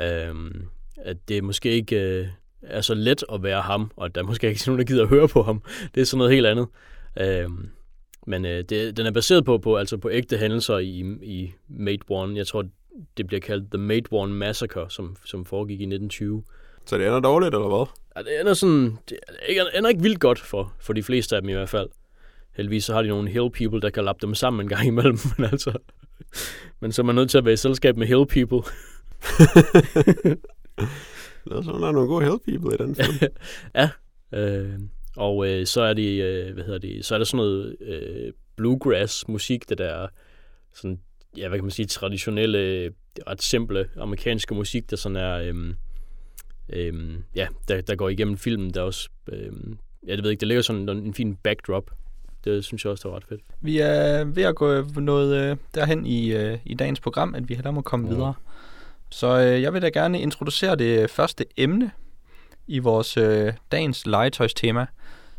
Øhm, 0.00 0.62
at 0.96 1.16
det 1.28 1.44
måske 1.44 1.70
ikke 1.70 1.96
øh, 1.96 2.26
er 2.62 2.80
så 2.80 2.94
let 2.94 3.24
at 3.32 3.42
være 3.42 3.62
ham, 3.62 3.90
og 3.96 4.06
at 4.06 4.14
der 4.14 4.22
måske 4.22 4.48
ikke 4.48 4.58
er 4.58 4.64
nogen, 4.66 4.78
der 4.78 4.84
gider 4.84 5.02
at 5.02 5.08
høre 5.08 5.28
på 5.28 5.42
ham. 5.42 5.62
Det 5.94 6.00
er 6.00 6.04
sådan 6.04 6.18
noget 6.18 6.32
helt 6.32 6.46
andet. 6.46 6.66
Øhm, 7.20 7.68
men 8.26 8.44
øh, 8.44 8.64
det, 8.68 8.96
den 8.96 9.06
er 9.06 9.10
baseret 9.10 9.44
på, 9.44 9.58
på, 9.58 9.76
altså 9.76 9.96
på 9.96 10.10
ægte 10.10 10.36
hændelser 10.36 10.78
i, 10.78 11.04
i 11.22 11.52
Mate 11.68 12.04
One. 12.08 12.36
Jeg 12.36 12.46
tror, 12.46 12.64
det 13.16 13.26
bliver 13.26 13.40
kaldt 13.40 13.70
The 13.72 13.82
Maidworn 13.82 14.32
Massacre, 14.32 14.90
som, 14.90 15.16
som 15.24 15.44
foregik 15.44 15.80
i 15.80 15.84
1920. 15.84 16.44
Så 16.86 16.98
det 16.98 17.06
ender 17.06 17.20
dårligt, 17.20 17.54
eller 17.54 17.68
hvad? 17.68 17.86
Ja, 18.16 18.22
det 18.22 18.40
ender 18.40 18.54
sådan, 18.54 18.98
det 19.08 19.18
ender, 19.76 19.88
ikke 19.88 20.02
vildt 20.02 20.20
godt 20.20 20.38
for, 20.38 20.72
for 20.80 20.92
de 20.92 21.02
fleste 21.02 21.36
af 21.36 21.42
dem 21.42 21.48
i 21.48 21.52
hvert 21.52 21.68
fald. 21.68 21.88
Heldigvis 22.56 22.84
så 22.84 22.94
har 22.94 23.02
de 23.02 23.08
nogle 23.08 23.30
hill 23.30 23.50
people, 23.50 23.80
der 23.80 23.90
kan 23.90 24.04
lappe 24.04 24.26
dem 24.26 24.34
sammen 24.34 24.60
en 24.60 24.68
gang 24.68 24.86
imellem, 24.86 25.18
men 25.38 25.46
altså... 25.46 25.72
Men 26.80 26.92
så 26.92 27.02
er 27.02 27.06
man 27.06 27.14
nødt 27.14 27.30
til 27.30 27.38
at 27.38 27.44
være 27.44 27.54
i 27.54 27.56
selskab 27.56 27.96
med 27.96 28.06
hill 28.06 28.26
people. 28.26 28.62
Det 31.44 31.52
er 31.52 31.62
sådan, 31.62 31.80
der 31.80 31.88
er 31.88 31.92
nogle 31.92 32.08
gode 32.08 32.24
help 32.24 32.42
people 32.44 32.74
i 32.74 32.78
den 32.78 32.94
film. 32.94 33.32
ja, 33.74 33.90
øh, 34.34 34.78
og 35.16 35.48
øh, 35.48 35.66
så 35.66 35.80
er 35.80 35.94
det, 35.94 36.22
øh, 36.22 36.54
hvad 36.54 36.64
hedder 36.64 36.78
det, 36.78 37.04
så 37.04 37.14
er 37.14 37.18
der 37.18 37.24
sådan 37.24 37.36
noget 37.36 37.76
øh, 37.80 38.32
bluegrass 38.56 39.28
musik, 39.28 39.68
det 39.68 39.78
der 39.78 40.08
sådan, 40.74 41.00
ja, 41.36 41.48
hvad 41.48 41.58
kan 41.58 41.64
man 41.64 41.70
sige, 41.70 41.86
traditionelle, 41.86 42.90
ret 43.26 43.42
simple 43.42 43.88
amerikanske 43.96 44.54
musik, 44.54 44.90
der 44.90 44.96
sådan 44.96 45.16
er, 45.16 45.34
øh, 45.36 45.74
øh, 46.68 47.14
ja, 47.36 47.46
der, 47.68 47.80
der 47.80 47.94
går 47.96 48.08
igennem 48.08 48.36
filmen, 48.36 48.70
der 48.74 48.82
også, 48.82 49.08
øh, 49.32 49.52
ja, 50.06 50.12
det 50.16 50.18
ved 50.22 50.24
jeg 50.24 50.30
ikke, 50.30 50.40
der 50.40 50.46
ligger 50.46 50.62
sådan 50.62 50.88
en, 50.88 50.98
en 50.98 51.14
fin 51.14 51.36
backdrop. 51.36 51.90
Det 52.44 52.64
synes 52.64 52.84
jeg 52.84 52.90
også, 52.90 53.02
det 53.02 53.10
var 53.12 53.16
ret 53.16 53.24
fedt. 53.28 53.40
Vi 53.60 53.78
er 53.78 54.24
ved 54.24 54.42
at 54.42 54.54
gå 54.54 54.82
noget 54.82 55.50
øh, 55.50 55.56
derhen 55.74 56.06
i, 56.06 56.32
øh, 56.32 56.58
i 56.64 56.74
dagens 56.74 57.00
program, 57.00 57.34
at 57.34 57.48
vi 57.48 57.54
hellere 57.54 57.72
må 57.72 57.80
komme 57.80 58.06
Mhm. 58.06 58.14
videre. 58.16 58.34
Så 59.10 59.40
øh, 59.40 59.62
jeg 59.62 59.72
vil 59.74 59.82
da 59.82 59.88
gerne 59.88 60.20
introducere 60.20 60.76
det 60.76 61.10
første 61.10 61.44
emne 61.56 61.90
i 62.66 62.78
vores 62.78 63.16
øh, 63.16 63.52
dagens 63.72 64.06
legetøjstema, 64.06 64.86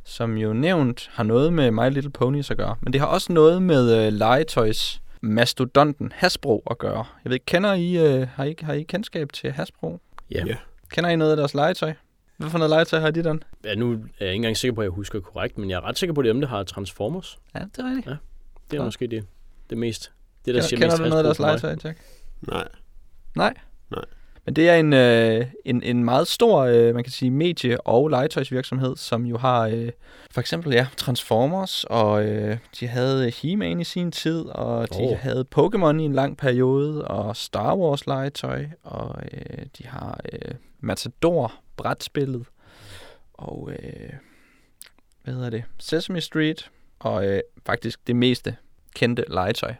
som 0.04 0.38
jo 0.38 0.54
nævnt 0.54 1.10
har 1.14 1.24
noget 1.24 1.54
med 1.54 1.72
My 1.72 1.90
Little 1.90 2.12
Ponies 2.12 2.52
at 2.52 2.58
gøre. 2.58 2.76
Men 2.82 2.94
det 2.94 3.02
har 3.02 3.08
også 3.08 3.34
noget 3.34 3.62
med 3.62 4.06
øh, 4.08 4.14
legetøjs 4.14 5.02
mastodonten 5.22 6.12
Hasbro 6.16 6.64
at 6.72 6.78
gøre. 6.78 6.98
Jeg 6.98 7.30
ved 7.30 7.34
ikke, 7.34 7.46
kender 7.46 7.74
I, 7.74 7.98
øh, 8.22 8.28
har, 8.28 8.44
I, 8.44 8.56
har 8.62 8.74
I 8.74 8.84
kendskab 8.84 9.34
til 9.34 9.52
Hasbro? 9.52 10.00
Ja. 10.32 10.46
Ja. 10.46 10.56
Kender 10.90 11.10
I 11.10 11.16
noget 11.16 11.32
af 11.32 11.38
deres 11.38 11.54
legetøj? 11.54 11.94
Hvad 12.38 12.50
for 12.50 12.58
noget 12.58 12.70
legetøj 12.70 13.00
har 13.00 13.12
de 13.12 13.24
den? 13.24 13.44
ja, 13.64 13.76
nu 13.76 13.92
er 13.92 13.98
jeg 14.20 14.28
ikke 14.30 14.36
engang 14.36 14.58
sikker 14.58 14.76
på, 14.76 14.82
at 14.82 14.86
jeg 14.86 14.92
husker 14.92 15.20
korrekt, 15.20 15.58
men 15.58 15.70
jeg 15.70 15.76
er 15.76 15.82
ret 15.82 15.98
sikker 16.00 16.14
på, 16.14 16.22
at 16.22 16.26
det 16.26 16.30
emne 16.30 16.46
har 16.48 16.64
Transformers. 16.64 17.38
Ja, 17.56 17.60
det 17.60 17.78
er 17.80 17.86
rigtigt. 17.86 18.06
Det 18.72 18.78
er 18.78 18.82
Ja. 18.82 18.84
måske 18.84 19.08
det, 19.08 19.26
det 19.70 19.78
mest. 19.78 20.12
Det, 20.46 20.46
der 20.46 20.52
Kender, 20.52 20.68
siger 20.68 20.78
kender 20.80 20.92
mest 20.92 21.04
du 21.04 21.10
noget 21.10 21.18
af 21.18 21.24
deres 21.24 21.40
legetøj, 21.40 21.76
Jack? 21.84 22.00
Nej. 22.42 22.68
Nej? 23.36 23.54
Nej. 23.92 24.06
Men 24.46 24.56
det 24.56 24.70
er 24.70 24.76
en, 24.76 24.94
øh, 24.94 25.46
en, 25.66 25.84
en 25.84 26.04
meget 26.04 26.28
stor, 26.28 26.60
øh, 26.60 26.96
man 26.96 27.04
kan 27.04 27.12
sige, 27.12 27.32
medie- 27.32 27.88
og 27.88 28.10
legetøjsvirksomhed, 28.10 28.96
som 28.98 29.26
jo 29.26 29.38
har 29.38 29.68
øh, 29.68 29.90
for 30.32 30.42
eksempel 30.42 30.74
ja, 30.74 30.88
Transformers, 30.98 31.84
og 31.84 32.26
øh, 32.26 32.58
de 32.80 32.88
havde 32.88 33.30
He-Man 33.30 33.80
i 33.80 33.84
sin 33.84 34.12
tid, 34.12 34.46
og 34.46 34.88
de 34.94 35.16
havde 35.16 35.46
Pokémon 35.56 36.00
i 36.00 36.04
en 36.04 36.14
lang 36.14 36.38
periode, 36.38 37.08
og 37.08 37.36
Star 37.36 37.76
Wars 37.76 38.08
legetøj, 38.08 38.66
og 38.84 39.16
øh, 39.32 39.66
de 39.78 39.88
har 39.88 40.20
øh, 40.34 40.56
Matador, 40.80 41.54
brætspillet, 41.78 42.46
og 43.34 43.70
øh, 43.72 44.10
hvad 45.24 45.34
hedder 45.34 45.50
det, 45.50 45.64
Sesame 45.78 46.22
Street, 46.22 46.70
og 47.00 47.28
øh, 47.28 47.42
faktisk 47.66 48.08
det 48.08 48.16
meste 48.16 48.56
kendte 48.96 49.26
legetøj. 49.28 49.74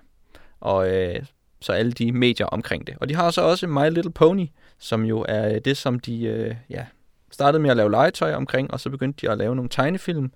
Og 0.60 0.90
øh, 0.90 1.26
så 1.62 1.72
alle 1.72 1.92
de 1.92 2.12
medier 2.12 2.46
omkring 2.46 2.88
det. 2.88 2.96
Og 3.00 3.10
de 3.10 3.16
har 3.16 3.32
så 3.32 3.42
også 3.42 3.68
My 3.68 3.90
Little 3.90 4.12
Pony, 4.12 4.48
som 4.80 5.06
jo 5.06 5.26
er 5.30 5.60
det, 5.60 5.78
som 5.78 6.00
de 6.00 6.24
øh, 6.24 6.56
ja, 6.70 6.86
startede 7.32 7.62
med 7.62 7.70
at 7.70 7.78
lave 7.78 7.92
legetøj 7.92 8.34
omkring, 8.34 8.72
og 8.72 8.80
så 8.80 8.90
begyndte 8.90 9.28
de 9.28 9.32
at 9.32 9.38
lave 9.38 9.56
nogle 9.56 9.70
tegnefilm 9.70 10.32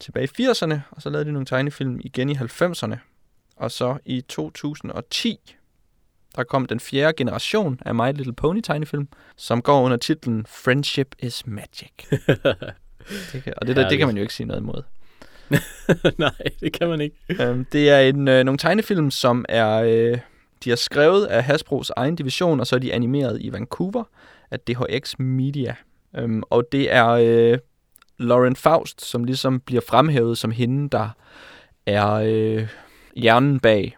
tilbage 0.00 0.28
i 0.38 0.42
80'erne, 0.42 0.74
og 0.90 1.02
så 1.02 1.10
lavede 1.10 1.28
de 1.28 1.32
nogle 1.32 1.46
tegnefilm 1.46 2.00
igen 2.04 2.28
i 2.28 2.34
90'erne. 2.34 2.96
Og 3.56 3.70
så 3.70 3.98
i 4.04 4.20
2010, 4.20 5.54
der 6.36 6.44
kom 6.44 6.66
den 6.66 6.80
fjerde 6.80 7.12
generation 7.16 7.80
af 7.86 7.94
My 7.94 8.12
Little 8.12 8.32
Pony 8.32 8.60
tegnefilm, 8.60 9.08
som 9.36 9.62
går 9.62 9.82
under 9.82 9.96
titlen 9.96 10.46
Friendship 10.46 11.14
is 11.18 11.46
Magic. 11.46 11.92
Det 13.32 13.42
kan, 13.42 13.52
og 13.56 13.66
det, 13.66 13.76
der, 13.76 13.88
det 13.88 13.98
kan 13.98 14.06
man 14.06 14.16
jo 14.16 14.22
ikke 14.22 14.34
sige 14.34 14.46
noget 14.46 14.60
imod. 14.60 14.82
Nej, 16.18 16.34
det 16.60 16.72
kan 16.72 16.88
man 16.88 17.00
ikke. 17.00 17.16
Øhm, 17.40 17.64
det 17.64 17.90
er 17.90 18.00
en, 18.00 18.28
øh, 18.28 18.44
nogle 18.44 18.58
tegnefilm, 18.58 19.10
som 19.10 19.44
er 19.48 19.74
øh, 19.74 20.18
de 20.64 20.72
er 20.72 20.76
skrevet 20.76 21.26
af 21.26 21.44
Hasbros 21.44 21.90
egen 21.96 22.16
division, 22.16 22.60
og 22.60 22.66
så 22.66 22.76
er 22.76 22.80
de 22.80 22.92
animeret 22.92 23.38
i 23.40 23.52
Vancouver 23.52 24.04
af 24.50 24.60
DHX 24.60 25.18
Media. 25.18 25.74
Øhm, 26.16 26.42
og 26.50 26.64
det 26.72 26.92
er 26.92 27.08
øh, 27.08 27.58
Lauren 28.18 28.56
Faust, 28.56 29.04
som 29.04 29.24
ligesom 29.24 29.60
bliver 29.60 29.82
fremhævet 29.88 30.38
som 30.38 30.50
hende, 30.50 30.88
der 30.88 31.08
er 31.86 32.12
øh, 32.12 32.68
hjernen 33.16 33.60
bag 33.60 33.96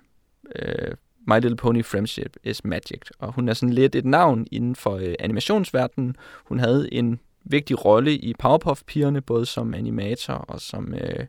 øh, 0.56 0.94
My 1.26 1.34
Little 1.34 1.56
Pony 1.56 1.84
Friendship 1.84 2.36
is 2.44 2.64
Magic. 2.64 3.00
Og 3.18 3.32
hun 3.32 3.48
er 3.48 3.54
sådan 3.54 3.72
lidt 3.72 3.94
et 3.94 4.04
navn 4.04 4.46
inden 4.52 4.76
for 4.76 4.96
øh, 4.96 5.14
animationsverdenen. 5.20 6.16
Hun 6.44 6.58
havde 6.58 6.94
en 6.94 7.20
vigtig 7.44 7.84
rolle 7.84 8.14
i 8.14 8.34
Powerpuff-pigerne, 8.38 9.20
både 9.20 9.46
som 9.46 9.74
animator 9.74 10.34
og 10.34 10.60
som 10.60 10.94
øh, 10.94 11.26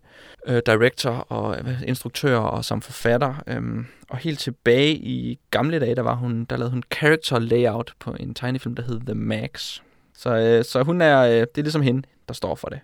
øh, 0.47 0.61
director 0.65 1.11
og 1.11 1.57
øh, 1.59 1.81
instruktør 1.87 2.37
og 2.37 2.65
som 2.65 2.81
forfatter. 2.81 3.43
Øhm, 3.47 3.85
og 4.09 4.17
helt 4.17 4.39
tilbage 4.39 4.95
i 4.95 5.39
gamle 5.51 5.79
dage, 5.79 5.95
der 5.95 6.01
var 6.01 6.15
hun, 6.15 6.45
der 6.45 6.57
lavede 6.57 6.71
hun 6.71 6.83
character 6.93 7.39
layout 7.39 7.93
på 7.99 8.15
en 8.19 8.33
tegnefilm, 8.33 8.75
der 8.75 8.83
hed 8.83 8.99
The 8.99 9.15
Max. 9.15 9.79
Så, 10.17 10.35
øh, 10.35 10.65
så 10.65 10.83
hun 10.83 11.01
er, 11.01 11.21
øh, 11.21 11.31
det 11.31 11.57
er 11.57 11.61
ligesom 11.61 11.81
hende, 11.81 12.07
der 12.27 12.33
står 12.33 12.55
for 12.55 12.67
det. 12.67 12.79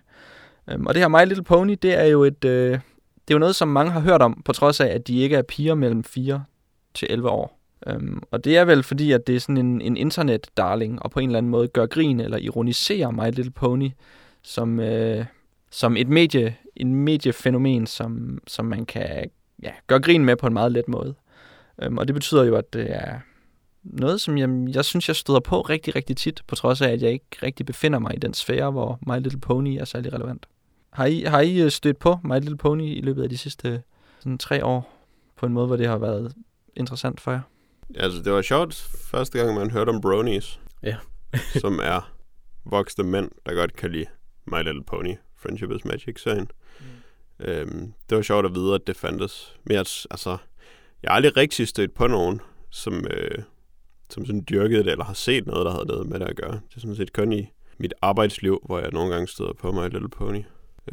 Øhm, 0.70 0.86
og 0.86 0.94
det 0.94 1.02
her 1.02 1.08
My 1.08 1.28
Little 1.28 1.44
Pony, 1.44 1.78
det 1.82 1.98
er 1.98 2.04
jo 2.04 2.24
et, 2.24 2.44
øh, 2.44 2.70
det 3.28 3.34
er 3.34 3.34
jo 3.34 3.38
noget, 3.38 3.56
som 3.56 3.68
mange 3.68 3.92
har 3.92 4.00
hørt 4.00 4.22
om, 4.22 4.42
på 4.44 4.52
trods 4.52 4.80
af, 4.80 4.86
at 4.86 5.08
de 5.08 5.18
ikke 5.18 5.36
er 5.36 5.42
piger 5.42 5.74
mellem 5.74 6.04
4 6.04 6.44
til 6.94 7.08
11 7.10 7.28
år. 7.28 7.57
Øhm, 7.86 8.22
og 8.30 8.44
det 8.44 8.56
er 8.56 8.64
vel 8.64 8.82
fordi, 8.82 9.12
at 9.12 9.26
det 9.26 9.36
er 9.36 9.40
sådan 9.40 9.56
en, 9.56 9.80
en 9.80 9.96
internet-darling, 9.96 11.02
og 11.02 11.10
på 11.10 11.20
en 11.20 11.28
eller 11.28 11.38
anden 11.38 11.50
måde 11.50 11.68
gør 11.68 11.86
grin 11.86 12.20
eller 12.20 12.38
ironiserer 12.38 13.10
My 13.10 13.30
Little 13.30 13.50
Pony 13.50 13.90
som, 14.42 14.80
øh, 14.80 15.24
som 15.70 15.96
et 15.96 16.08
medie, 16.08 16.56
en 16.76 16.94
mediefænomen, 16.94 17.86
som, 17.86 18.38
som 18.46 18.64
man 18.64 18.86
kan 18.86 19.30
ja, 19.62 19.72
gøre 19.86 20.00
grin 20.00 20.24
med 20.24 20.36
på 20.36 20.46
en 20.46 20.52
meget 20.52 20.72
let 20.72 20.88
måde. 20.88 21.14
Øhm, 21.82 21.98
og 21.98 22.08
det 22.08 22.14
betyder 22.14 22.44
jo, 22.44 22.56
at 22.56 22.72
det 22.72 22.86
er 22.96 23.20
noget, 23.82 24.20
som 24.20 24.38
jeg, 24.38 24.48
jeg 24.74 24.84
synes, 24.84 25.08
jeg 25.08 25.16
støder 25.16 25.40
på 25.40 25.60
rigtig, 25.60 25.96
rigtig 25.96 26.16
tit, 26.16 26.42
på 26.46 26.54
trods 26.54 26.80
af, 26.80 26.88
at 26.88 27.02
jeg 27.02 27.10
ikke 27.10 27.26
rigtig 27.42 27.66
befinder 27.66 27.98
mig 27.98 28.14
i 28.14 28.18
den 28.18 28.34
sfære, 28.34 28.70
hvor 28.70 28.98
My 29.06 29.22
Little 29.22 29.40
Pony 29.40 29.76
er 29.80 29.84
særlig 29.84 30.12
relevant. 30.12 30.46
Har 30.90 31.06
I, 31.06 31.20
har 31.20 31.40
I 31.40 31.60
øh, 31.60 31.70
stødt 31.70 31.98
på 31.98 32.18
My 32.24 32.34
Little 32.34 32.56
Pony 32.56 32.96
i 32.96 33.00
løbet 33.00 33.22
af 33.22 33.28
de 33.28 33.38
sidste 33.38 33.82
sådan, 34.18 34.38
tre 34.38 34.64
år, 34.64 34.94
på 35.36 35.46
en 35.46 35.52
måde, 35.52 35.66
hvor 35.66 35.76
det 35.76 35.86
har 35.86 35.98
været 35.98 36.34
interessant 36.76 37.20
for 37.20 37.30
jer? 37.30 37.40
Altså, 37.94 38.22
det 38.22 38.32
var 38.32 38.42
sjovt 38.42 38.74
første 39.10 39.38
gang, 39.38 39.54
man 39.54 39.70
hørte 39.70 39.90
om 39.90 40.00
bronies. 40.00 40.60
Ja. 40.82 40.96
som 41.62 41.80
er 41.82 42.14
voksne 42.64 43.04
mænd, 43.04 43.30
der 43.46 43.54
godt 43.54 43.76
kan 43.76 43.92
lide 43.92 44.06
My 44.46 44.62
Little 44.62 44.84
Pony, 44.84 45.14
Friendship 45.36 45.70
is 45.70 45.84
Magic-serien. 45.84 46.50
Mm. 46.80 47.46
Øhm, 47.46 47.92
det 48.10 48.16
var 48.16 48.22
sjovt 48.22 48.46
at 48.46 48.54
vide, 48.54 48.74
at 48.74 48.86
det 48.86 48.96
fandtes. 48.96 49.56
Men 49.64 49.72
jeg, 49.72 49.86
altså, 50.10 50.36
jeg 51.02 51.10
har 51.10 51.16
aldrig 51.16 51.36
rigtig 51.36 51.68
stødt 51.68 51.94
på 51.94 52.06
nogen, 52.06 52.40
som, 52.70 53.06
øh, 53.10 53.42
som 54.10 54.26
sådan 54.26 54.44
dyrkede 54.50 54.84
det, 54.84 54.90
eller 54.90 55.04
har 55.04 55.14
set 55.14 55.46
noget, 55.46 55.66
der 55.66 55.72
havde 55.72 55.86
noget 55.86 56.08
med 56.08 56.20
det 56.20 56.26
at 56.26 56.36
gøre. 56.36 56.52
Det 56.52 56.76
er 56.76 56.80
sådan 56.80 56.96
set 56.96 57.12
kun 57.12 57.32
i 57.32 57.46
mit 57.78 57.94
arbejdsliv, 58.02 58.62
hvor 58.66 58.78
jeg 58.78 58.90
nogle 58.92 59.12
gange 59.12 59.28
støder 59.28 59.52
på 59.52 59.72
My 59.72 59.88
Little 59.88 60.08
Pony. 60.08 60.42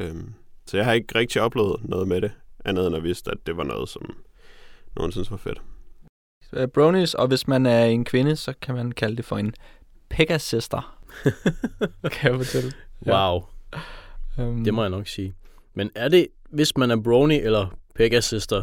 Øhm, 0.00 0.34
så 0.66 0.76
jeg 0.76 0.86
har 0.86 0.92
ikke 0.92 1.18
rigtig 1.18 1.42
oplevet 1.42 1.80
noget 1.84 2.08
med 2.08 2.20
det, 2.20 2.32
andet 2.64 2.86
end 2.86 2.96
at 2.96 3.02
vidste, 3.02 3.30
at 3.30 3.38
det 3.46 3.56
var 3.56 3.64
noget, 3.64 3.88
som 3.88 4.16
nogen 4.96 5.12
synes 5.12 5.30
var 5.30 5.36
fedt. 5.36 5.62
Bronies, 6.74 7.14
og 7.14 7.26
hvis 7.28 7.48
man 7.48 7.66
er 7.66 7.84
en 7.84 8.04
kvinde, 8.04 8.36
så 8.36 8.52
kan 8.60 8.74
man 8.74 8.92
kalde 8.92 9.16
det 9.16 9.24
for 9.24 9.38
en 9.38 9.54
Pegasister, 10.08 10.96
kan 12.12 12.30
jeg 12.30 12.36
fortælle. 12.38 12.72
Ja. 13.06 13.32
Wow, 13.32 13.42
Um, 14.38 14.64
det 14.64 14.74
må 14.74 14.82
jeg 14.82 14.90
nok 14.90 15.06
sige. 15.06 15.34
Men 15.74 15.90
er 15.94 16.08
det, 16.08 16.26
hvis 16.50 16.76
man 16.76 16.90
er 16.90 16.96
Brony 16.96 17.40
eller 17.42 17.66
Pegasister, 17.94 18.62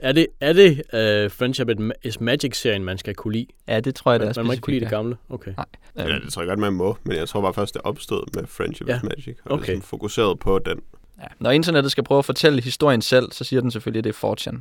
er 0.00 0.12
det, 0.12 0.26
er 0.40 0.52
det 0.52 0.70
uh, 0.72 1.30
Friendship 1.32 1.68
is 2.02 2.20
Magic-serien, 2.20 2.84
man 2.84 2.98
skal 2.98 3.14
kunne 3.14 3.32
lide? 3.32 3.46
Ja, 3.68 3.80
det 3.80 3.94
tror 3.94 4.12
jeg, 4.12 4.20
Man, 4.20 4.28
er 4.28 4.32
man 4.36 4.46
må 4.46 4.52
ikke 4.52 4.62
kunne 4.62 4.72
lide 4.72 4.84
det 4.84 4.90
gamle? 4.90 5.16
Okay. 5.28 5.52
ja. 5.58 5.62
Ja, 5.96 6.14
Øhm, 6.14 6.22
det 6.22 6.32
tror 6.32 6.42
jeg 6.42 6.48
godt, 6.48 6.58
man 6.58 6.72
må, 6.72 6.96
men 7.04 7.16
jeg 7.16 7.28
tror 7.28 7.40
bare 7.40 7.54
først, 7.54 7.74
det 7.74 7.82
opstod 7.84 8.36
med 8.36 8.46
Friendship 8.46 8.88
Ja, 8.88 8.96
is 8.96 9.02
Magic. 9.02 9.36
Og 9.44 9.52
okay. 9.52 9.66
ligesom 9.66 9.82
fokuseret 9.82 10.38
på 10.38 10.58
den. 10.58 10.80
Ja. 11.20 11.26
Når 11.40 11.50
internettet 11.50 11.92
skal 11.92 12.04
prøve 12.04 12.18
at 12.18 12.24
fortælle 12.24 12.62
historien 12.62 13.02
selv, 13.02 13.32
så 13.32 13.44
siger 13.44 13.60
den 13.60 13.70
selvfølgelig, 13.70 13.98
at 13.98 14.04
det 14.04 14.22
er 14.22 14.34
4chan, 14.34 14.56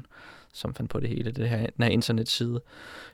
som 0.53 0.73
fandt 0.75 0.91
på 0.91 0.99
det 0.99 1.09
hele. 1.09 1.31
Det 1.31 1.49
her, 1.49 1.57
den 1.57 1.83
her 1.83 1.91
internetside, 1.91 2.61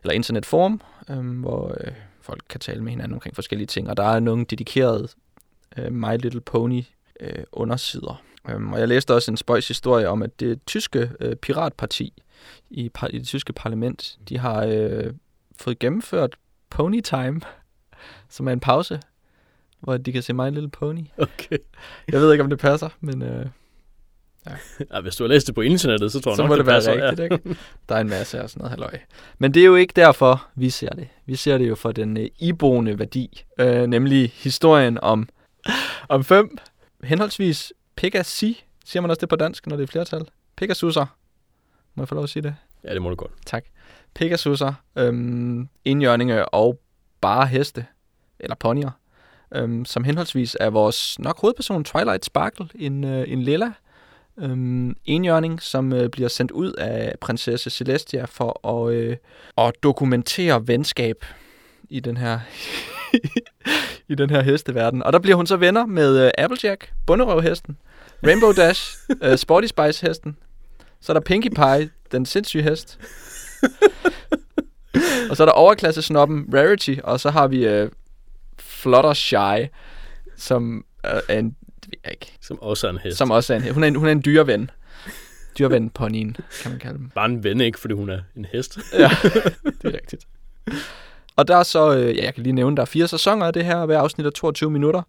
eller 0.03 0.13
internetforum, 0.13 0.81
øhm, 1.09 1.39
hvor 1.39 1.75
øh, 1.81 1.93
folk 2.21 2.43
kan 2.49 2.59
tale 2.59 2.83
med 2.83 2.91
hinanden 2.91 3.13
omkring 3.13 3.35
forskellige 3.35 3.67
ting. 3.67 3.89
Og 3.89 3.97
der 3.97 4.03
er 4.03 4.19
nogle 4.19 4.45
dedikerede 4.45 5.07
øh, 5.77 5.93
My 5.93 6.17
Little 6.17 6.41
Pony 6.41 6.83
øh, 7.19 7.43
undersider. 7.51 8.23
Øhm, 8.49 8.73
og 8.73 8.79
jeg 8.79 8.87
læste 8.87 9.13
også 9.13 9.31
en 9.31 9.37
spøjs 9.37 9.67
historie 9.67 10.09
om, 10.09 10.23
at 10.23 10.39
det 10.39 10.59
tyske 10.65 11.11
øh, 11.19 11.35
piratparti 11.35 12.13
i, 12.69 12.89
par, 12.89 13.07
i 13.07 13.19
det 13.19 13.27
tyske 13.27 13.53
parlament, 13.53 14.17
de 14.29 14.37
har 14.37 14.65
øh, 14.65 15.13
fået 15.59 15.79
gennemført 15.79 16.35
Pony 16.69 17.01
Time, 17.01 17.41
som 18.29 18.47
er 18.47 18.51
en 18.51 18.59
pause, 18.59 18.99
hvor 19.79 19.97
de 19.97 20.11
kan 20.11 20.21
se 20.21 20.33
My 20.33 20.49
Little 20.49 20.69
Pony. 20.69 21.05
Okay. 21.17 21.57
Jeg 22.07 22.21
ved 22.21 22.31
ikke, 22.31 22.43
om 22.43 22.49
det 22.49 22.59
passer, 22.59 22.89
men 22.99 23.21
øh, 23.21 23.45
Ja. 24.45 24.51
ja, 24.95 25.01
hvis 25.01 25.15
du 25.15 25.23
har 25.23 25.27
læst 25.27 25.47
det 25.47 25.55
på 25.55 25.61
internettet, 25.61 26.11
så 26.11 26.19
tror 26.19 26.31
jeg 26.31 26.35
Så 26.35 26.41
nok, 26.41 26.49
må 26.49 26.55
det 26.55 26.65
være 26.65 26.75
passer, 26.75 27.09
rigtigt, 27.09 27.33
ikke? 27.33 27.59
Der 27.89 27.95
er 27.95 27.99
en 27.99 28.09
masse 28.09 28.39
af 28.39 28.49
sådan 28.49 28.59
noget 28.61 28.69
halløj. 28.69 28.99
Men 29.37 29.53
det 29.53 29.61
er 29.61 29.65
jo 29.65 29.75
ikke 29.75 29.93
derfor, 29.95 30.47
vi 30.55 30.69
ser 30.69 30.89
det. 30.89 31.07
Vi 31.25 31.35
ser 31.35 31.57
det 31.57 31.69
jo 31.69 31.75
for 31.75 31.91
den 31.91 32.17
øh, 32.17 32.27
iboende 32.39 32.99
værdi, 32.99 33.43
øh, 33.59 33.87
nemlig 33.87 34.31
historien 34.35 34.97
om, 35.01 35.29
om 36.09 36.23
fem 36.23 36.57
henholdsvis 37.03 37.73
Pegasi, 37.95 38.63
siger 38.85 39.01
man 39.01 39.09
også 39.09 39.19
det 39.19 39.29
på 39.29 39.35
dansk, 39.35 39.67
når 39.67 39.75
det 39.75 39.83
er 39.83 39.87
flertal? 39.87 40.21
Pegasusser. 40.55 41.05
Må 41.95 42.03
jeg 42.03 42.07
få 42.07 42.15
lov 42.15 42.23
at 42.23 42.29
sige 42.29 42.43
det? 42.43 42.55
Ja, 42.83 42.93
det 42.93 43.01
må 43.01 43.09
du 43.09 43.15
godt. 43.15 43.31
Tak. 43.45 43.65
Pegasusser, 44.13 44.73
øhm, 44.95 45.67
indjørninge 45.85 46.49
og 46.49 46.79
bare 47.21 47.47
heste, 47.47 47.85
eller 48.39 48.55
ponyer, 48.55 48.91
øhm, 49.51 49.85
som 49.85 50.03
henholdsvis 50.03 50.57
er 50.59 50.69
vores 50.69 51.19
nok 51.19 51.41
hovedperson 51.41 51.83
Twilight 51.83 52.25
Sparkle, 52.25 52.69
en, 52.75 53.03
øh, 53.03 53.31
en 53.31 53.41
lilla 53.41 53.71
øhm, 54.41 54.95
enjørning, 55.05 55.61
som 55.61 55.93
øh, 55.93 56.09
bliver 56.09 56.29
sendt 56.29 56.51
ud 56.51 56.73
af 56.73 57.15
prinsesse 57.21 57.69
Celestia 57.69 58.25
for 58.25 58.67
at, 58.67 58.93
øh, 58.93 59.17
at 59.57 59.73
dokumentere 59.83 60.67
venskab 60.67 61.25
i 61.89 61.99
den 61.99 62.17
her 62.17 62.39
i 64.09 64.15
den 64.15 64.29
her 64.29 64.41
hesteverden. 64.41 65.03
Og 65.03 65.13
der 65.13 65.19
bliver 65.19 65.35
hun 65.35 65.47
så 65.47 65.57
venner 65.57 65.85
med 65.85 66.25
øh, 66.25 66.31
Applejack, 66.37 66.93
bunderøvhesten, 67.05 67.77
Rainbow 68.25 68.51
Dash, 68.51 68.97
øh, 69.23 69.37
Sporty 69.37 69.67
Spice 69.67 70.07
hesten, 70.07 70.37
så 71.01 71.11
er 71.11 71.13
der 71.13 71.21
Pinkie 71.21 71.51
Pie, 71.51 71.89
den 72.11 72.25
sindssyge 72.25 72.63
hest. 72.63 72.99
og 75.29 75.37
så 75.37 75.43
er 75.43 75.45
der 75.45 75.51
overklassesnoppen 75.51 76.45
Rarity, 76.53 76.95
og 77.03 77.19
så 77.19 77.29
har 77.29 77.47
vi 77.47 77.65
øh, 77.67 77.89
Fluttershy, 78.59 79.67
som 80.37 80.85
er 81.03 81.21
en, 81.29 81.55
ved 81.91 81.99
jeg 82.03 82.11
ikke, 82.11 82.37
Som 82.41 82.61
også 82.61 82.87
er 82.87 82.91
en 82.91 82.97
hest. 82.97 83.17
som 83.17 83.31
også 83.31 83.53
er 83.53 83.57
en, 83.57 83.73
hun 83.73 83.83
er 83.83 83.87
en, 83.87 83.95
hun 83.95 84.07
er 84.07 84.11
en 84.11 84.21
dyreven. 84.25 84.69
Dyreven 85.57 85.89
ponyen, 85.89 86.37
kan 86.61 86.71
man 86.71 86.79
kalde 86.79 86.97
dem. 86.97 87.09
Bare 87.15 87.25
en 87.25 87.43
ven, 87.43 87.61
ikke? 87.61 87.79
Fordi 87.79 87.93
hun 87.93 88.09
er 88.09 88.19
en 88.35 88.45
hest. 88.45 88.79
Ja, 88.93 89.09
det 89.81 89.85
er 89.85 89.93
rigtigt. 89.93 90.27
Og 91.35 91.47
der 91.47 91.57
er 91.57 91.63
så, 91.63 91.97
øh, 91.97 92.17
ja, 92.17 92.23
jeg 92.23 92.33
kan 92.33 92.43
lige 92.43 92.53
nævne, 92.53 92.75
der 92.75 92.81
er 92.81 92.85
fire 92.85 93.07
sæsoner 93.07 93.45
af 93.45 93.53
det 93.53 93.65
her, 93.65 93.85
hver 93.85 93.99
afsnit 93.99 94.25
er 94.27 94.29
22 94.29 94.71
minutter. 94.71 95.01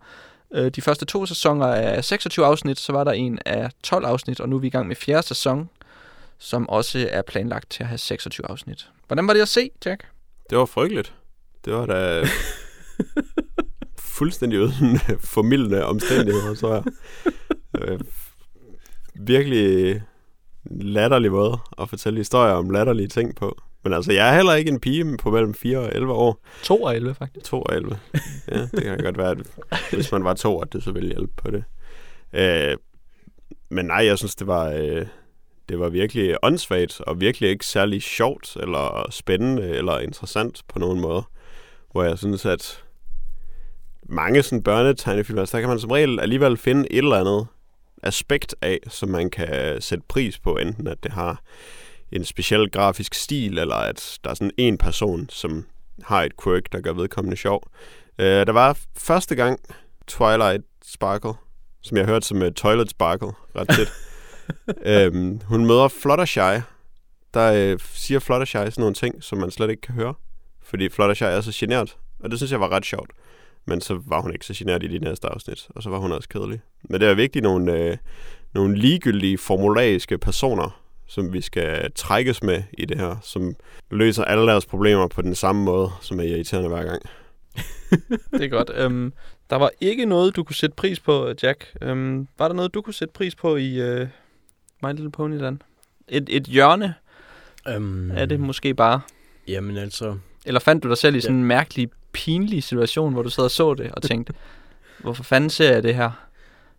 Øh, 0.55 0.69
de 0.71 0.83
første 0.83 1.05
to 1.05 1.27
sæsoner 1.27 1.67
er 1.67 2.01
26 2.01 2.47
afsnit, 2.47 2.79
så 2.79 2.93
var 2.93 3.05
der 3.05 3.13
en 3.13 3.39
af 3.47 3.71
12 3.83 4.05
afsnit, 4.05 4.41
og 4.41 4.49
nu 4.49 4.57
er 4.57 4.61
vi 4.61 4.67
i 4.67 4.71
gang 4.71 4.89
med 4.89 4.97
fjerde 4.97 5.27
sæson, 5.27 5.71
som 6.39 6.69
også 6.69 7.09
er 7.11 7.23
planlagt 7.23 7.71
til 7.71 7.83
at 7.83 7.89
have 7.89 7.99
26 7.99 8.51
afsnit. 8.51 8.89
Hvordan 9.07 9.27
var 9.27 9.33
det 9.35 9.41
at 9.41 9.49
se, 9.49 9.71
Jack? 9.87 10.05
Det 10.51 10.59
var 10.59 10.65
frygteligt. 10.67 11.13
Det 11.65 11.73
var 11.73 11.87
da 11.87 12.23
fuldstændig 14.21 14.61
uden 14.61 14.99
formidlende 15.35 15.85
omstændigheder, 15.85 16.55
så 16.55 16.73
jeg. 16.73 16.83
Øh, 17.79 18.01
virkelig 19.15 20.03
latterlig 20.71 21.33
måde 21.33 21.59
at 21.81 21.89
fortælle 21.89 22.19
historier 22.19 22.53
om 22.53 22.71
latterlige 22.71 23.09
ting 23.09 23.37
på. 23.37 23.59
Men 23.85 23.93
altså, 23.93 24.13
jeg 24.13 24.29
er 24.31 24.35
heller 24.35 24.55
ikke 24.55 24.71
en 24.71 24.81
pige 24.81 25.17
på 25.17 25.31
mellem 25.31 25.55
4 25.55 25.79
og 25.79 25.91
11 25.95 26.13
år. 26.13 26.41
2 26.63 26.83
og 26.83 26.97
11, 26.97 27.15
faktisk. 27.15 27.47
2 27.47 27.63
og 27.63 27.75
11. 27.77 27.99
Ja, 28.49 28.61
det 28.61 28.83
kan 28.83 28.99
godt 28.99 29.19
være, 29.19 29.31
at 29.31 29.39
hvis 29.93 30.13
man 30.13 30.25
var 30.25 30.35
to, 30.35 30.61
at 30.61 30.73
det 30.73 30.83
så 30.83 30.93
ville 30.93 31.09
hjælpe 31.09 31.33
på 31.37 31.51
det. 31.51 31.65
Øh, 32.33 32.77
men 33.71 33.87
nej, 33.87 34.07
jeg 34.07 34.19
synes, 34.19 34.35
det 34.35 34.47
var, 34.47 34.71
øh, 34.71 35.07
det 35.69 35.79
var 35.79 35.89
virkelig 35.89 36.37
åndssvagt, 36.43 37.01
og 37.01 37.21
virkelig 37.21 37.51
ikke 37.51 37.67
særlig 37.67 38.03
sjovt, 38.03 38.57
eller 38.57 39.07
spændende, 39.11 39.69
eller 39.69 39.99
interessant 39.99 40.63
på 40.69 40.79
nogen 40.79 41.01
måde. 41.01 41.23
Hvor 41.93 42.05
jeg 42.05 42.19
synes, 42.19 42.47
at 42.47 42.83
mange 44.11 44.43
sådan 44.43 44.63
børnetegnefilm, 44.63 45.39
altså 45.39 45.57
der 45.57 45.61
kan 45.61 45.69
man 45.69 45.81
som 45.81 45.91
regel 45.91 46.21
alligevel 46.21 46.57
finde 46.57 46.93
et 46.93 46.99
eller 46.99 47.17
andet 47.17 47.47
aspekt 48.03 48.55
af, 48.63 48.79
som 48.89 49.09
man 49.09 49.31
kan 49.31 49.81
sætte 49.81 50.05
pris 50.09 50.39
på, 50.39 50.57
enten 50.57 50.87
at 50.87 51.03
det 51.03 51.13
har 51.13 51.43
en 52.13 52.25
speciel 52.25 52.71
grafisk 52.71 53.15
stil, 53.15 53.59
eller 53.59 53.75
at 53.75 54.19
der 54.25 54.31
er 54.31 54.35
sådan 54.35 54.51
en 54.57 54.79
person, 54.79 55.29
som 55.29 55.67
har 56.03 56.23
et 56.23 56.33
quirk, 56.45 56.73
der 56.73 56.81
gør 56.81 56.93
vedkommende 56.93 57.37
sjov. 57.37 57.63
Uh, 58.19 58.25
der 58.25 58.53
var 58.53 58.79
første 58.99 59.35
gang 59.35 59.61
Twilight 60.07 60.65
Sparkle, 60.85 61.33
som 61.81 61.97
jeg 61.97 62.07
hørte 62.07 62.27
som 62.27 62.43
uh, 62.43 62.49
Toilet 62.49 62.91
Sparkle 62.91 63.33
ret 63.57 63.69
tit. 63.69 63.93
um, 65.15 65.41
hun 65.51 65.67
møder 65.67 65.89
Fluttershy, 65.89 66.61
der 67.35 67.73
uh, 67.73 67.81
siger 67.95 68.21
Fluttershy 68.21 68.57
sådan 68.57 68.73
nogle 68.79 68.95
ting, 68.95 69.25
som 69.25 69.39
man 69.39 69.51
slet 69.51 69.71
ikke 69.71 69.83
kan 69.83 69.95
høre, 69.95 70.15
fordi 70.63 70.89
Fluttershy 70.89 71.23
er 71.23 71.41
så 71.41 71.53
genert, 71.55 71.97
og 72.21 72.31
det 72.31 72.39
synes 72.39 72.53
jeg 72.53 72.61
var 72.61 72.69
ret 72.69 72.87
sjovt. 72.87 73.11
Men 73.65 73.81
så 73.81 74.01
var 74.07 74.21
hun 74.21 74.33
ikke 74.33 74.47
så 74.47 74.55
genert 74.55 74.83
i 74.83 74.87
de 74.87 74.99
næste 74.99 75.29
afsnit, 75.29 75.69
og 75.75 75.83
så 75.83 75.91
var 75.91 75.99
hun 75.99 76.13
også 76.13 76.29
kedelig. 76.29 76.61
Men 76.83 77.01
det 77.01 77.09
er 77.09 77.15
vigtigt 77.15 77.43
nogle, 77.43 77.73
øh, 77.73 77.97
nogle 78.55 78.77
ligegyldige 78.79 79.39
formulariske 79.39 80.19
personer, 80.19 80.81
som 81.07 81.33
vi 81.33 81.41
skal 81.41 81.93
trækkes 81.95 82.43
med 82.43 82.63
i 82.79 82.85
det 82.85 82.99
her, 82.99 83.17
som 83.23 83.55
løser 83.91 84.25
alle 84.25 84.47
deres 84.47 84.67
problemer 84.67 85.09
på 85.09 85.23
den 85.23 85.35
samme 85.35 85.65
måde, 85.65 85.91
som 86.01 86.21
er 86.21 86.25
irriterende 86.25 86.69
hver 86.69 86.85
gang. 86.85 87.03
Det 88.33 88.45
er 88.45 88.49
godt. 88.49 88.71
Um, 88.87 89.13
der 89.51 89.57
var 89.57 89.71
ikke 89.81 90.07
noget, 90.07 90.37
du 90.37 90.45
kunne 90.45 90.57
sætte 90.57 90.77
pris 90.77 91.01
på, 91.01 91.33
Jack. 91.43 91.67
Um, 91.91 92.29
var 92.39 92.49
der 92.49 92.55
noget, 92.55 92.75
du 92.75 92.83
kunne 92.83 92.95
sætte 92.95 93.13
pris 93.15 93.35
på 93.35 93.57
i 93.57 94.01
uh, 94.03 94.09
My 94.83 94.89
Little 94.91 95.11
Pony 95.11 95.41
Dan? 95.41 95.63
Et, 96.09 96.27
et 96.29 96.43
hjørne 96.45 96.95
Um, 97.77 98.11
er 98.11 98.25
det 98.27 98.41
måske 98.41 98.75
bare? 98.75 99.01
Jamen 99.49 99.77
altså, 99.77 100.19
Eller 100.47 100.61
fandt 100.61 100.83
du 100.85 100.89
dig 100.89 100.97
selv 100.97 101.15
i 101.15 101.17
Ja. 101.17 101.21
sådan 101.21 101.37
en 101.37 101.45
mærkelig, 101.45 101.89
pinlig 102.13 102.63
situation, 102.63 103.13
hvor 103.13 103.23
du 103.23 103.31
sad 103.31 103.45
og 103.45 103.51
så 103.51 103.75
det 103.75 103.91
og 103.91 104.03
tænkte, 104.03 104.33
hvorfor 104.99 105.23
fanden 105.23 105.51
ser 105.51 105.73
jeg 105.73 105.83
det 105.83 105.95
her? 105.95 106.27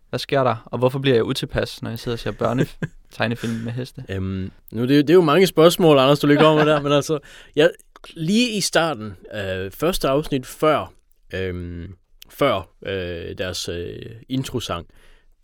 Hvad 0.09 0.19
sker 0.19 0.43
der? 0.43 0.55
Og 0.65 0.79
hvorfor 0.79 0.99
bliver 0.99 1.15
jeg 1.15 1.23
utilpas, 1.23 1.82
når 1.82 1.89
jeg 1.89 1.99
sidder 1.99 2.15
og 2.15 2.19
ser 2.19 2.32
børnetegnefilm 2.32 3.53
med 3.53 3.71
heste? 3.71 4.03
Øhm, 4.09 4.51
nu 4.71 4.82
det, 4.82 4.91
er 4.91 4.95
jo- 4.95 5.01
det 5.01 5.09
er 5.09 5.13
jo 5.13 5.21
mange 5.21 5.47
spørgsmål, 5.47 5.97
Anders, 5.97 6.19
du 6.19 6.27
lige 6.27 6.38
kommer 6.39 6.63
med 6.65 6.73
der, 6.73 6.82
men 6.82 6.91
altså, 6.91 7.19
jeg, 7.55 7.71
lige 8.13 8.51
i 8.57 8.61
starten, 8.61 9.13
øh, 9.36 9.71
første 9.71 10.07
afsnit 10.07 10.45
før, 10.45 10.93
øh, 11.34 11.89
før 12.29 12.69
øh, 12.86 13.38
deres 13.38 13.69
øh, 13.69 14.05
introsang, 14.29 14.88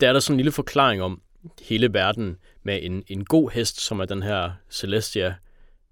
der 0.01 0.09
er 0.09 0.13
der 0.13 0.19
sådan 0.19 0.33
en 0.33 0.38
lille 0.38 0.51
forklaring 0.51 1.01
om 1.01 1.21
hele 1.61 1.93
verden 1.93 2.38
med 2.63 2.79
en, 2.83 3.03
en 3.07 3.25
god 3.25 3.49
hest, 3.53 3.81
som 3.81 3.99
er 3.99 4.05
den 4.05 4.23
her 4.23 4.51
Celestia, 4.69 5.35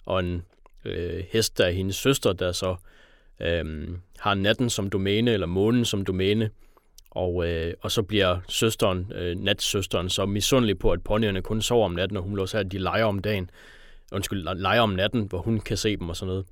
og 0.05 0.19
en 0.19 0.41
øh, 0.85 1.23
hest, 1.31 1.57
der 1.57 1.65
er 1.65 1.71
hendes 1.71 1.95
søster, 1.95 2.33
der 2.33 2.51
så 2.51 2.75
øh, 3.39 3.87
har 4.19 4.33
natten 4.33 4.69
som 4.69 4.89
domæne, 4.89 5.31
eller 5.31 5.47
månen 5.47 5.85
som 5.85 6.05
domæne, 6.05 6.49
og, 7.11 7.47
øh, 7.47 7.73
og 7.81 7.91
så 7.91 8.03
bliver 8.03 8.39
søsteren, 8.49 9.11
øh, 9.15 9.35
natsøsteren, 9.35 10.09
så 10.09 10.25
misundelig 10.25 10.79
på, 10.79 10.91
at 10.91 11.03
ponyerne 11.03 11.41
kun 11.41 11.61
sover 11.61 11.85
om 11.85 11.91
natten, 11.91 12.17
og 12.17 12.23
hun 12.23 12.31
vil 12.31 12.39
også 12.39 12.57
have, 12.57 12.65
at 12.65 12.71
de 12.71 12.77
leger 12.77 13.05
om 13.05 13.19
dagen. 13.19 13.49
Undskyld, 14.11 14.55
leger 14.55 14.81
om 14.81 14.89
natten, 14.89 15.21
hvor 15.21 15.39
hun 15.39 15.59
kan 15.59 15.77
se 15.77 15.97
dem 15.97 16.09
og 16.09 16.15
sådan 16.15 16.27
noget. 16.27 16.45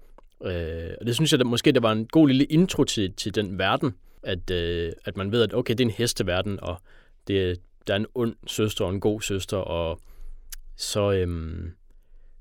Øh, 0.45 0.91
og 0.99 1.05
det 1.07 1.15
synes 1.15 1.31
jeg 1.31 1.39
at 1.39 1.45
måske, 1.45 1.71
det 1.71 1.83
var 1.83 1.91
en 1.91 2.07
god 2.07 2.27
lille 2.27 2.45
intro 2.45 2.83
til, 2.83 3.13
til 3.13 3.35
den 3.35 3.57
verden, 3.57 3.93
at, 4.23 4.51
øh, 4.51 4.91
at 5.05 5.17
man 5.17 5.31
ved, 5.31 5.41
at 5.41 5.53
okay, 5.53 5.73
det 5.73 5.79
er 5.79 5.85
en 5.85 5.91
hesteverden, 5.97 6.59
og 6.59 6.81
det, 7.27 7.59
der 7.87 7.93
er 7.93 7.97
en 7.97 8.07
ond 8.15 8.35
søster 8.47 8.85
og 8.85 8.91
en 8.93 8.99
god 8.99 9.21
søster, 9.21 9.57
og 9.57 9.99
så, 10.75 11.11
øhm, 11.11 11.71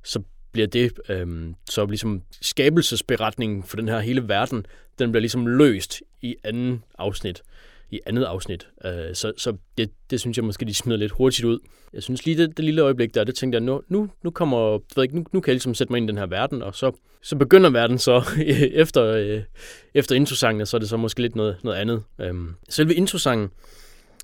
så 0.05 0.23
bliver 0.53 0.67
det 0.67 0.93
øh, 1.09 1.55
så 1.71 1.87
ligesom 1.87 2.23
skabelsesberetningen 2.41 3.63
for 3.63 3.77
den 3.77 3.89
her 3.89 4.01
hele 4.01 4.29
verden, 4.29 4.67
den 4.99 5.13
bliver 5.13 5.21
ligesom 5.21 5.47
løst 5.47 6.03
i 6.23 6.37
anden 6.45 6.85
afsnit 6.99 7.43
i 7.93 8.01
andet 8.07 8.25
afsnit. 8.25 8.69
Øh, 8.85 9.15
så 9.15 9.33
så 9.37 9.57
det, 9.79 9.91
det 10.11 10.21
synes 10.21 10.37
jeg 10.37 10.45
måske, 10.45 10.65
de 10.65 10.75
smider 10.75 10.99
lidt 10.99 11.13
hurtigt 11.13 11.45
ud. 11.45 11.59
Jeg 11.93 12.03
synes 12.03 12.27
lige, 12.27 12.37
det, 12.37 12.57
det 12.57 12.65
lille 12.65 12.83
øjeblik 12.83 13.15
der, 13.15 13.25
det 13.25 13.35
tænkte 13.35 13.57
jeg, 13.57 13.63
nu, 13.63 13.83
nu, 13.89 14.11
nu 14.23 14.31
kommer, 14.31 14.71
jeg 14.71 14.81
ved 14.97 15.03
ikke, 15.03 15.17
nu, 15.17 15.25
nu 15.33 15.41
kan 15.41 15.51
jeg 15.51 15.55
ligesom 15.55 15.75
sætte 15.75 15.93
mig 15.93 15.99
ind 15.99 16.07
i 16.07 16.13
den 16.13 16.19
her 16.19 16.27
verden, 16.27 16.63
og 16.63 16.75
så, 16.75 16.93
så 17.23 17.37
begynder 17.37 17.71
verden 17.71 17.99
så 17.99 18.23
efter, 18.83 19.05
øh, 19.05 19.43
efter 19.95 20.17
introsangen, 20.17 20.67
så 20.67 20.77
er 20.77 20.79
det 20.79 20.89
så 20.89 20.97
måske 20.97 21.21
lidt 21.23 21.37
noget, 21.37 21.57
noget 21.63 21.79
andet. 21.79 22.03
Øhm, 22.21 22.55
selve 22.69 22.95
introsangen, 22.95 23.51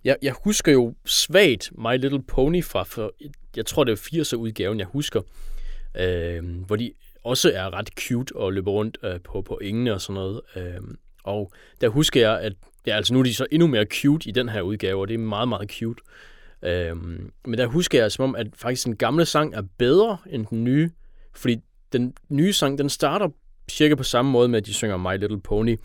jeg, 0.04 0.16
jeg 0.22 0.34
husker 0.44 0.72
jo 0.72 0.94
svagt 1.06 1.72
My 1.78 1.98
Little 1.98 2.22
Pony 2.22 2.64
fra, 2.64 2.82
for, 2.82 3.14
jeg 3.56 3.66
tror 3.66 3.84
det 3.84 3.92
er 3.92 3.96
80'er 3.96 4.36
udgaven, 4.36 4.78
jeg 4.78 4.86
husker, 4.86 5.20
øh, 5.98 6.44
hvor 6.66 6.76
de 6.76 6.92
også 7.24 7.52
er 7.54 7.74
ret 7.74 7.88
cute 8.00 8.36
og 8.36 8.52
løber 8.52 8.70
rundt 8.70 8.98
øh, 9.02 9.20
på, 9.24 9.42
på 9.42 9.58
engene 9.62 9.94
og 9.94 10.00
sådan 10.00 10.14
noget. 10.14 10.40
Øh, 10.56 10.80
og 11.24 11.52
der 11.80 11.88
husker 11.88 12.20
jeg, 12.20 12.40
at 12.40 12.52
ja, 12.86 12.96
altså 12.96 13.14
nu 13.14 13.20
er 13.20 13.24
de 13.24 13.34
så 13.34 13.46
endnu 13.52 13.66
mere 13.66 13.84
cute 13.84 14.28
i 14.28 14.32
den 14.32 14.48
her 14.48 14.60
udgave, 14.60 15.00
og 15.00 15.08
det 15.08 15.14
er 15.14 15.18
meget, 15.18 15.48
meget 15.48 15.70
cute. 15.70 16.02
Øhm, 16.62 17.30
men 17.46 17.58
der 17.58 17.66
husker 17.66 18.00
jeg 18.00 18.12
som 18.12 18.24
om, 18.24 18.34
at 18.36 18.46
faktisk 18.54 18.86
den 18.86 18.96
gamle 18.96 19.24
sang 19.24 19.54
er 19.54 19.62
bedre 19.78 20.18
end 20.30 20.46
den 20.46 20.64
nye, 20.64 20.90
fordi 21.34 21.56
den 21.92 22.12
nye 22.28 22.52
sang, 22.52 22.78
den 22.78 22.88
starter 22.88 23.28
cirka 23.70 23.94
på 23.94 24.02
samme 24.02 24.30
måde 24.30 24.48
med, 24.48 24.58
at 24.58 24.66
de 24.66 24.74
synger 24.74 24.96
My 24.96 25.18
Little 25.20 25.40
Pony, 25.40 25.76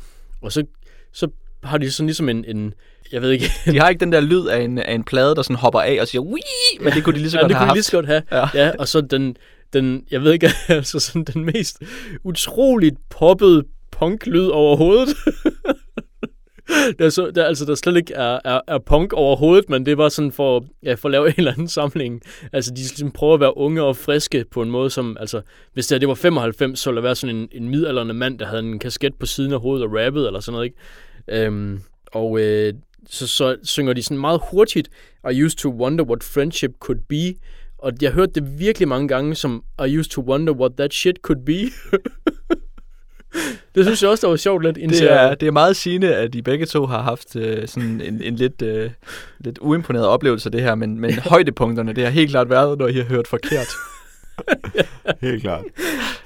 og 0.41 0.51
så, 0.51 0.65
så 1.11 1.27
har 1.63 1.77
de 1.77 1.91
sådan 1.91 2.07
ligesom 2.07 2.29
en, 2.29 2.45
en 2.45 2.73
jeg 3.11 3.21
ved 3.21 3.31
ikke, 3.31 3.45
De 3.65 3.79
har 3.79 3.89
ikke 3.89 3.99
den 3.99 4.11
der 4.11 4.19
lyd 4.21 4.45
af 4.47 4.61
en, 4.61 4.77
af 4.77 4.93
en 4.93 5.03
plade, 5.03 5.35
der 5.35 5.41
sådan 5.41 5.55
hopper 5.55 5.79
af 5.81 5.97
og 6.01 6.07
siger, 6.07 6.21
Wii! 6.21 6.41
men 6.81 6.93
det 6.93 7.03
kunne 7.03 7.15
de 7.15 7.19
lige 7.19 7.31
så 7.31 7.37
ja, 7.37 7.41
godt 7.41 7.49
det 7.49 7.57
have 7.57 7.61
kunne 7.61 7.65
de 7.65 7.69
haft. 7.69 7.75
lige 7.75 7.83
så 7.83 7.91
godt 7.91 8.05
have. 8.05 8.21
Ja. 8.31 8.63
Ja, 8.65 8.71
og 8.79 8.87
så 8.87 9.01
den, 9.01 9.37
den, 9.73 10.03
jeg 10.11 10.23
ved 10.23 10.33
ikke, 10.33 10.49
altså 10.67 10.99
sådan 10.99 11.23
den 11.23 11.45
mest 11.45 11.83
utroligt 12.23 12.95
poppet 13.09 13.65
punk-lyd 13.91 14.47
overhovedet. 14.47 15.17
der, 16.99 17.05
er 17.05 17.09
så, 17.09 17.31
der, 17.35 17.45
altså, 17.45 17.65
der 17.65 17.75
slet 17.75 17.97
ikke 17.97 18.13
er, 18.13 18.39
er, 18.45 18.61
er 18.67 18.77
punk 18.77 19.13
overhovedet, 19.13 19.69
men 19.69 19.85
det 19.85 19.97
var 19.97 20.09
sådan 20.09 20.31
for, 20.31 20.65
ja, 20.83 20.93
for 20.93 21.07
at 21.07 21.11
lave 21.11 21.27
en 21.29 21.33
eller 21.37 21.51
anden 21.51 21.67
samling. 21.67 22.21
Altså, 22.53 22.71
de 22.71 22.77
ligesom 22.77 23.11
prøver 23.11 23.33
at 23.33 23.39
være 23.39 23.57
unge 23.57 23.83
og 23.83 23.97
friske 23.97 24.45
på 24.51 24.61
en 24.61 24.71
måde, 24.71 24.89
som, 24.89 25.17
altså, 25.19 25.41
hvis 25.73 25.87
det, 25.87 25.95
her, 25.95 25.99
det 25.99 26.07
var 26.07 26.15
95, 26.15 26.79
så 26.79 26.89
ville 26.89 26.95
der 26.95 27.01
være 27.01 27.15
sådan 27.15 27.35
en, 27.35 27.49
en 27.51 27.69
midalderne 27.69 28.13
mand, 28.13 28.39
der 28.39 28.45
havde 28.45 28.63
en 28.63 28.79
kasket 28.79 29.15
på 29.19 29.25
siden 29.25 29.53
af 29.53 29.59
hovedet 29.59 29.87
og 29.87 29.93
rappede, 29.93 30.27
eller 30.27 30.39
sådan 30.39 30.53
noget, 30.53 30.65
ikke? 30.65 31.45
Øhm, 31.45 31.81
og 32.11 32.39
øh, 32.39 32.73
så, 33.09 33.27
så 33.27 33.57
synger 33.63 33.93
de 33.93 34.03
sådan 34.03 34.17
meget 34.17 34.41
hurtigt, 34.51 34.89
I 35.31 35.43
used 35.43 35.57
to 35.57 35.69
wonder 35.69 36.03
what 36.03 36.23
friendship 36.23 36.71
could 36.79 36.99
be, 37.09 37.39
og 37.83 37.93
jeg 38.01 38.11
hørte 38.11 38.31
det 38.31 38.59
virkelig 38.59 38.87
mange 38.87 39.07
gange 39.07 39.35
som, 39.35 39.63
I 39.87 39.97
used 39.97 40.11
to 40.11 40.21
wonder 40.21 40.53
what 40.53 40.71
that 40.77 40.93
shit 40.93 41.15
could 41.21 41.45
be. 41.45 41.59
det 43.75 43.85
synes 43.85 44.01
jeg 44.01 44.09
også, 44.09 44.21
der 44.21 44.29
var 44.29 44.35
sjovt 44.35 44.63
lidt. 44.63 44.75
Det 44.75 45.11
er, 45.11 45.35
det 45.35 45.47
er 45.47 45.51
meget 45.51 45.75
sigende, 45.75 46.15
at 46.15 46.33
de 46.33 46.41
begge 46.41 46.65
to 46.65 46.85
har 46.85 47.01
haft 47.01 47.35
øh, 47.35 47.67
sådan 47.67 48.01
en, 48.01 48.21
en 48.21 48.35
lidt, 48.35 48.61
øh, 48.61 48.91
lidt 49.39 49.59
uimponeret 49.61 50.05
oplevelse 50.05 50.47
af 50.47 50.51
det 50.51 50.61
her, 50.61 50.75
men, 50.75 50.99
men 50.99 51.13
højdepunkterne, 51.31 51.93
det 51.93 52.03
har 52.03 52.11
helt 52.11 52.29
klart 52.29 52.49
været, 52.49 52.79
når 52.79 52.87
I 52.87 52.93
har 52.93 53.03
hørt 53.03 53.27
forkert. 53.27 53.67
Helt 55.21 55.41
klart. 55.41 55.63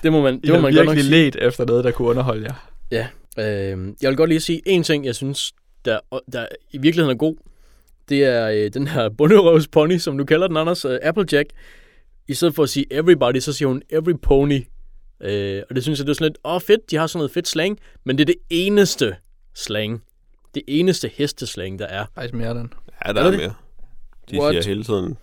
Det 0.03 0.11
må 0.11 0.21
man, 0.21 0.33
det 0.41 0.45
I 0.45 0.49
må 0.49 0.55
har 0.55 0.61
man 0.61 0.73
godt 0.73 0.85
nok 0.85 0.95
virkelig 0.95 1.23
let 1.23 1.35
efter 1.41 1.65
noget, 1.65 1.83
der 1.83 1.91
kunne 1.91 2.07
underholde 2.07 2.43
jer. 2.45 2.53
Ja, 2.91 3.07
øh, 3.39 3.93
jeg 4.01 4.09
vil 4.09 4.17
godt 4.17 4.29
lige 4.29 4.39
sige 4.39 4.61
en 4.65 4.83
ting, 4.83 5.05
jeg 5.05 5.15
synes, 5.15 5.53
der, 5.85 5.99
der 6.33 6.45
i 6.71 6.77
virkeligheden 6.77 7.15
er 7.15 7.17
god. 7.17 7.35
Det 8.09 8.23
er 8.23 8.47
øh, 8.49 8.73
den 8.73 8.87
her 8.87 9.09
bunderøvspony, 9.17 9.97
som 9.97 10.17
du 10.17 10.25
kalder 10.25 10.47
den, 10.47 10.57
Anders, 10.57 10.85
øh, 10.85 10.99
Applejack. 11.03 11.49
I 12.27 12.33
stedet 12.33 12.55
for 12.55 12.63
at 12.63 12.69
sige 12.69 12.85
everybody, 12.91 13.39
så 13.39 13.53
siger 13.53 13.67
hun 13.67 13.81
every 13.89 14.13
pony. 14.21 14.63
Øh, 15.21 15.61
og 15.69 15.75
det 15.75 15.83
synes 15.83 15.99
jeg, 15.99 16.05
det 16.07 16.11
er 16.11 16.15
sådan 16.15 16.25
lidt, 16.25 16.37
åh 16.45 16.61
fedt, 16.61 16.91
de 16.91 16.95
har 16.95 17.07
sådan 17.07 17.17
noget 17.19 17.31
fedt 17.31 17.47
slang, 17.47 17.79
men 18.03 18.17
det 18.17 18.21
er 18.21 18.25
det 18.25 18.35
eneste 18.49 19.15
slang. 19.55 20.03
Det 20.55 20.63
eneste 20.67 21.11
hesteslang, 21.15 21.79
der 21.79 21.85
er. 21.85 22.05
Faktisk 22.15 22.33
mere 22.33 22.49
den. 22.53 22.73
Ja, 23.05 23.13
der 23.13 23.21
Er 23.21 23.25
er, 23.25 23.29
det? 23.31 23.39
mere. 23.39 23.53
De 24.31 24.39
What? 24.39 24.53
siger 24.63 24.73
hele 24.73 24.83
tiden 24.83 25.17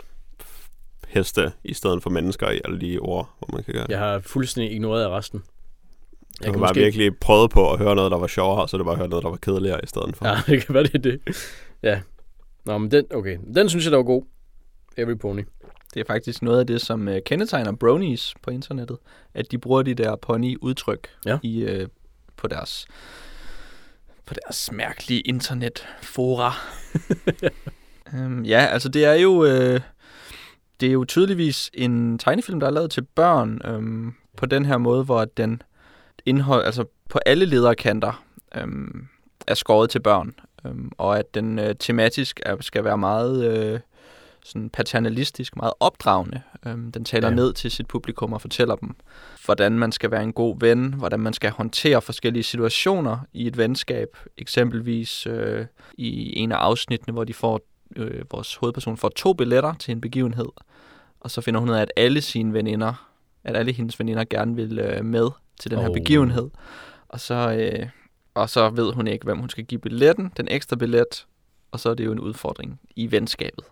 heste 1.07 1.51
i 1.63 1.73
stedet 1.73 2.03
for 2.03 2.09
mennesker 2.09 2.49
i 2.51 2.61
alle 2.65 2.79
de 2.81 2.97
ord, 2.99 3.29
hvor 3.39 3.49
man 3.53 3.63
kan 3.63 3.73
gøre. 3.73 3.85
Jeg 3.89 3.99
har 3.99 4.19
fuldstændig 4.19 4.71
ignoreret 4.71 5.09
resten. 5.09 5.43
Jeg 6.43 6.51
kan 6.51 6.61
bare 6.61 6.75
virkelig 6.75 7.17
prøvet 7.17 7.51
på 7.51 7.71
at 7.71 7.77
høre 7.79 7.95
noget, 7.95 8.11
der 8.11 8.17
var 8.17 8.27
sjovere, 8.27 8.67
så 8.67 8.77
det 8.77 8.85
bare 8.85 8.95
høre 8.95 9.07
noget, 9.07 9.23
der 9.23 9.29
var 9.29 9.37
kedeligere 9.37 9.79
i 9.83 9.87
stedet 9.87 10.15
for. 10.15 10.27
Ja, 10.27 10.35
det 10.47 10.65
kan 10.65 10.73
være, 10.75 10.83
det 10.83 11.03
det. 11.03 11.19
Ja. 11.83 11.99
Nå, 12.65 12.77
men 12.77 12.91
den, 12.91 13.05
okay. 13.13 13.37
Den 13.55 13.69
synes 13.69 13.85
jeg, 13.85 13.91
der 13.91 13.97
var 13.97 14.03
god. 14.03 14.23
Every 14.97 15.17
pony. 15.17 15.41
Det 15.93 15.99
er 16.01 16.05
faktisk 16.07 16.41
noget 16.41 16.59
af 16.59 16.67
det, 16.67 16.81
som 16.81 17.07
øh, 17.07 17.21
kendetegner 17.25 17.71
bronies 17.71 18.33
på 18.41 18.51
internettet, 18.51 18.97
at 19.33 19.51
de 19.51 19.57
bruger 19.57 19.81
de 19.81 19.93
der 19.93 20.15
pony-udtryk 20.15 21.07
Ja. 21.25 21.37
i, 21.43 21.63
øh, 21.63 21.87
på 22.37 22.47
deres 22.47 22.85
på 24.25 24.33
deres 24.33 24.71
mærkelige 24.71 25.21
internetfora. 25.21 26.53
um, 28.13 28.43
ja, 28.53 28.65
altså 28.65 28.89
det 28.89 29.05
er 29.05 29.13
jo 29.13 29.45
øh, 29.45 29.79
det 30.79 30.87
er 30.89 30.93
jo 30.93 31.05
tydeligvis 31.05 31.71
en 31.73 32.17
tegnefilm, 32.17 32.59
der 32.59 32.67
er 32.67 32.71
lavet 32.71 32.91
til 32.91 33.01
børn 33.01 33.61
øhm, 33.65 34.13
på 34.37 34.45
den 34.45 34.65
her 34.65 34.77
måde, 34.77 35.03
hvor 35.03 35.25
den 35.25 35.61
indhold, 36.25 36.65
altså 36.65 36.85
på 37.09 37.19
alle 37.25 37.45
lederkanter 37.45 38.23
øhm, 38.55 39.07
er 39.47 39.53
skåret 39.53 39.89
til 39.89 39.99
børn, 39.99 40.33
øhm, 40.65 40.91
og 40.97 41.19
at 41.19 41.35
den 41.35 41.59
øh, 41.59 41.75
tematisk 41.79 42.39
er, 42.45 42.55
skal 42.61 42.83
være 42.83 42.97
meget 42.97 43.45
øh, 43.45 43.79
sådan 44.43 44.69
paternalistisk, 44.69 45.55
meget 45.55 45.73
opdragende. 45.79 46.41
Øhm, 46.65 46.91
den 46.91 47.05
taler 47.05 47.29
Ja. 47.29 47.35
ned 47.35 47.53
til 47.53 47.71
sit 47.71 47.87
publikum 47.87 48.33
og 48.33 48.41
fortæller 48.41 48.75
dem, 48.75 48.95
hvordan 49.45 49.71
man 49.79 49.91
skal 49.91 50.11
være 50.11 50.23
en 50.23 50.33
god 50.33 50.59
ven, 50.59 50.93
hvordan 50.93 51.19
man 51.19 51.33
skal 51.33 51.51
håndtere 51.51 52.01
forskellige 52.01 52.43
situationer 52.43 53.17
i 53.33 53.47
et 53.47 53.57
venskab. 53.57 54.07
Eksempelvis 54.37 55.27
øh, 55.27 55.65
i 55.97 56.39
en 56.39 56.51
af 56.51 56.55
afsnittene, 56.57 57.13
hvor 57.13 57.23
de 57.23 57.33
får 57.33 57.61
øh, 57.95 58.21
vores 58.31 58.55
hovedperson 58.55 58.97
får 58.97 59.09
to 59.09 59.33
billetter 59.33 59.73
til 59.79 59.91
en 59.91 60.01
begivenhed, 60.01 60.45
og 61.19 61.31
så 61.31 61.41
finder 61.41 61.59
hun 61.59 61.69
ud 61.69 61.75
af, 61.75 61.81
at 61.81 61.91
alle 61.95 62.21
sine 62.21 62.53
veninder, 62.53 63.09
at 63.43 63.55
alle 63.57 63.71
hendes 63.73 63.99
veninder 63.99 64.23
gerne 64.29 64.55
vil 64.55 64.79
øh, 64.79 65.05
med 65.05 65.27
til 65.59 65.71
den 65.71 65.79
her 65.79 65.89
Oh. 65.89 65.93
begivenhed. 65.93 66.49
Og 67.09 67.19
så, 67.19 67.33
øh, 67.59 67.87
og 68.35 68.49
så 68.49 68.69
ved 68.69 68.93
hun 68.93 69.07
ikke, 69.07 69.25
hvem 69.25 69.37
hun 69.37 69.49
skal 69.49 69.65
give 69.65 69.79
billetten, 69.81 70.31
den 70.37 70.47
ekstra 70.51 70.75
billet, 70.75 71.25
og 71.71 71.79
så 71.79 71.89
er 71.89 71.93
det 71.93 72.05
jo 72.05 72.11
en 72.11 72.19
udfordring 72.19 72.79
i 72.95 73.11
venskabet. 73.11 73.65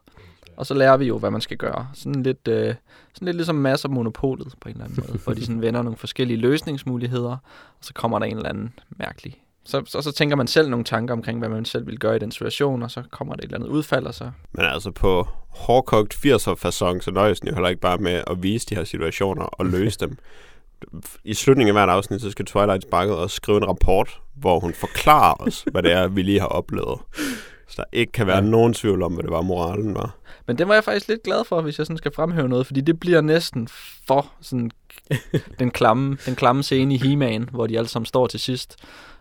Og 0.57 0.66
så 0.66 0.74
lærer 0.74 0.97
vi 0.97 1.05
jo, 1.05 1.18
hvad 1.18 1.32
man 1.32 1.41
skal 1.41 1.57
gøre. 1.57 1.88
Sådan 1.93 2.24
lidt, 2.24 2.47
øh, 2.47 2.76
sådan 3.14 3.26
lidt 3.26 3.36
ligesom 3.36 3.55
masser 3.55 3.89
af 3.89 3.95
monopolet 3.95 4.53
på 4.61 4.70
en 4.70 4.76
eller 4.76 4.86
anden 4.86 5.03
måde, 5.07 5.20
hvor 5.24 5.34
de 5.34 5.45
sådan 5.45 5.61
vender 5.61 5.82
nogle 5.82 5.97
forskellige 5.97 6.38
løsningsmuligheder, 6.38 7.38
og 7.80 7.82
så 7.82 7.93
kommer 7.93 8.20
der 8.20 8.26
en 8.26 8.38
eller 8.38 8.49
anden 8.49 8.74
mærkelig. 8.89 9.43
Så, 9.66 9.84
så, 9.86 10.01
så 10.01 10.11
tænker 10.11 10.36
man 10.36 10.47
selv 10.47 10.70
nogle 10.70 10.86
tanker 10.86 11.14
omkring, 11.14 11.39
hvad 11.39 11.49
man 11.49 11.66
selv 11.66 11.88
vil 11.88 11.99
gøre 11.99 12.16
i 12.16 12.20
den 12.20 12.32
situation, 12.32 12.84
og 12.84 12.91
så 12.91 13.03
kommer 13.11 13.36
der 13.36 13.41
et 13.41 13.43
eller 13.43 13.57
andet 13.57 13.70
udfald, 13.70 14.05
og 14.05 14.14
så 14.14 14.32
Men 14.51 14.66
altså 14.66 14.91
på 14.91 15.28
hårdkogt 15.49 16.14
80'er 16.14 16.55
fasong, 16.55 17.03
så 17.03 17.11
nøjes 17.11 17.39
den 17.39 17.49
jo 17.49 17.55
heller 17.55 17.70
ikke 17.70 17.82
bare 17.82 17.97
med 17.97 18.24
at 18.28 18.43
vise 18.43 18.68
de 18.70 18.76
her 18.76 18.84
situationer 18.84 19.43
og 19.43 19.66
løse 19.66 19.99
dem. 19.99 20.18
I 21.23 21.34
slutningen 21.34 21.75
af 21.77 21.81
hvert 21.86 21.95
afsnit, 21.95 22.21
så 22.21 22.31
skal 22.31 22.45
Twilight 22.45 22.84
Sparkle 22.84 23.15
også 23.15 23.36
skrive 23.36 23.57
en 23.57 23.67
rapport, 23.67 24.19
hvor 24.36 24.59
hun 24.59 24.73
forklarer 24.73 25.34
os, 25.47 25.65
hvad 25.71 25.84
det 25.84 25.91
er, 25.91 26.07
vi 26.07 26.21
lige 26.21 26.39
har 26.39 26.47
oplevet. 26.47 26.99
Så 27.67 27.73
der 27.77 27.84
ikke 27.91 28.11
kan 28.11 28.27
være 28.27 28.36
Ja. 28.36 28.41
nogen 28.41 28.73
tvivl 28.73 29.01
om, 29.03 29.13
hvad 29.13 29.23
det 29.23 29.31
var, 29.31 29.41
moralen 29.41 29.95
var. 29.95 30.15
Men 30.47 30.57
det 30.57 30.67
var 30.67 30.73
jeg 30.73 30.84
faktisk 30.84 31.07
lidt 31.07 31.23
glad 31.23 31.45
for, 31.45 31.61
hvis 31.61 31.77
jeg 31.77 31.86
sådan 31.86 31.97
skal 31.97 32.11
fremhæve 32.15 32.49
noget, 32.49 32.65
fordi 32.67 32.81
det 32.81 32.99
bliver 32.99 33.21
næsten 33.21 33.67
for 34.07 34.31
sådan 34.41 34.71
den 35.59 35.71
klamme, 35.71 36.17
den 36.25 36.36
klamme 36.36 36.63
scene 36.63 36.95
i 36.95 36.97
He-Man, 36.97 37.49
hvor 37.51 37.67
de 37.67 37.77
alle 37.77 37.88
sammen 37.88 38.05
står 38.05 38.27
til 38.27 38.39
sidst. 38.39 38.75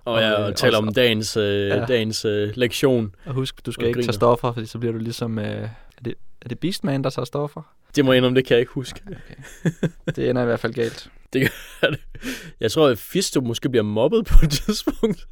Og 0.05 0.23
jeg 0.23 0.35
Og, 0.37 0.43
og, 0.45 0.51
øh, 0.51 0.55
taler 0.57 0.79
om 0.79 0.95
dagens, 0.95 1.37
øh, 1.37 1.69
Ja. 1.69 1.85
dagens 1.85 2.25
øh, 2.25 2.53
lektion. 2.55 3.15
Og 3.27 3.35
husk, 3.35 3.67
du 3.67 3.73
skal 3.73 3.85
Og 3.85 3.89
ikke 3.89 3.97
griner. 3.97 4.07
tage 4.07 4.15
stoffer, 4.15 4.53
fordi 4.53 4.67
så 4.67 4.79
bliver 4.79 4.93
du 4.93 4.99
ligesom... 4.99 5.39
Øh, 5.39 5.45
er, 5.47 5.69
det, 6.05 6.15
er 6.43 6.49
det 6.49 6.59
Beastman, 6.59 7.05
der 7.05 7.11
tager 7.11 7.27
stoffer? 7.27 7.63
Det 7.97 8.05
må 8.05 8.13
jeg 8.13 8.17
indrømme, 8.17 8.37
det 8.37 8.47
kan 8.47 8.55
jeg 8.55 8.61
ikke 8.61 8.73
huske. 8.73 9.01
Det 10.17 10.31
ender 10.31 10.43
i 10.43 10.45
hvert 10.45 10.61
fald 10.61 10.73
galt. 10.75 11.11
Jeg 12.61 12.71
tror, 12.73 12.89
at 12.89 12.99
Fisto 12.99 13.41
måske 13.41 13.69
bliver 13.69 13.83
mobbet 13.83 14.27
på 14.27 14.39
et 14.43 14.51
tidspunkt. 14.51 15.27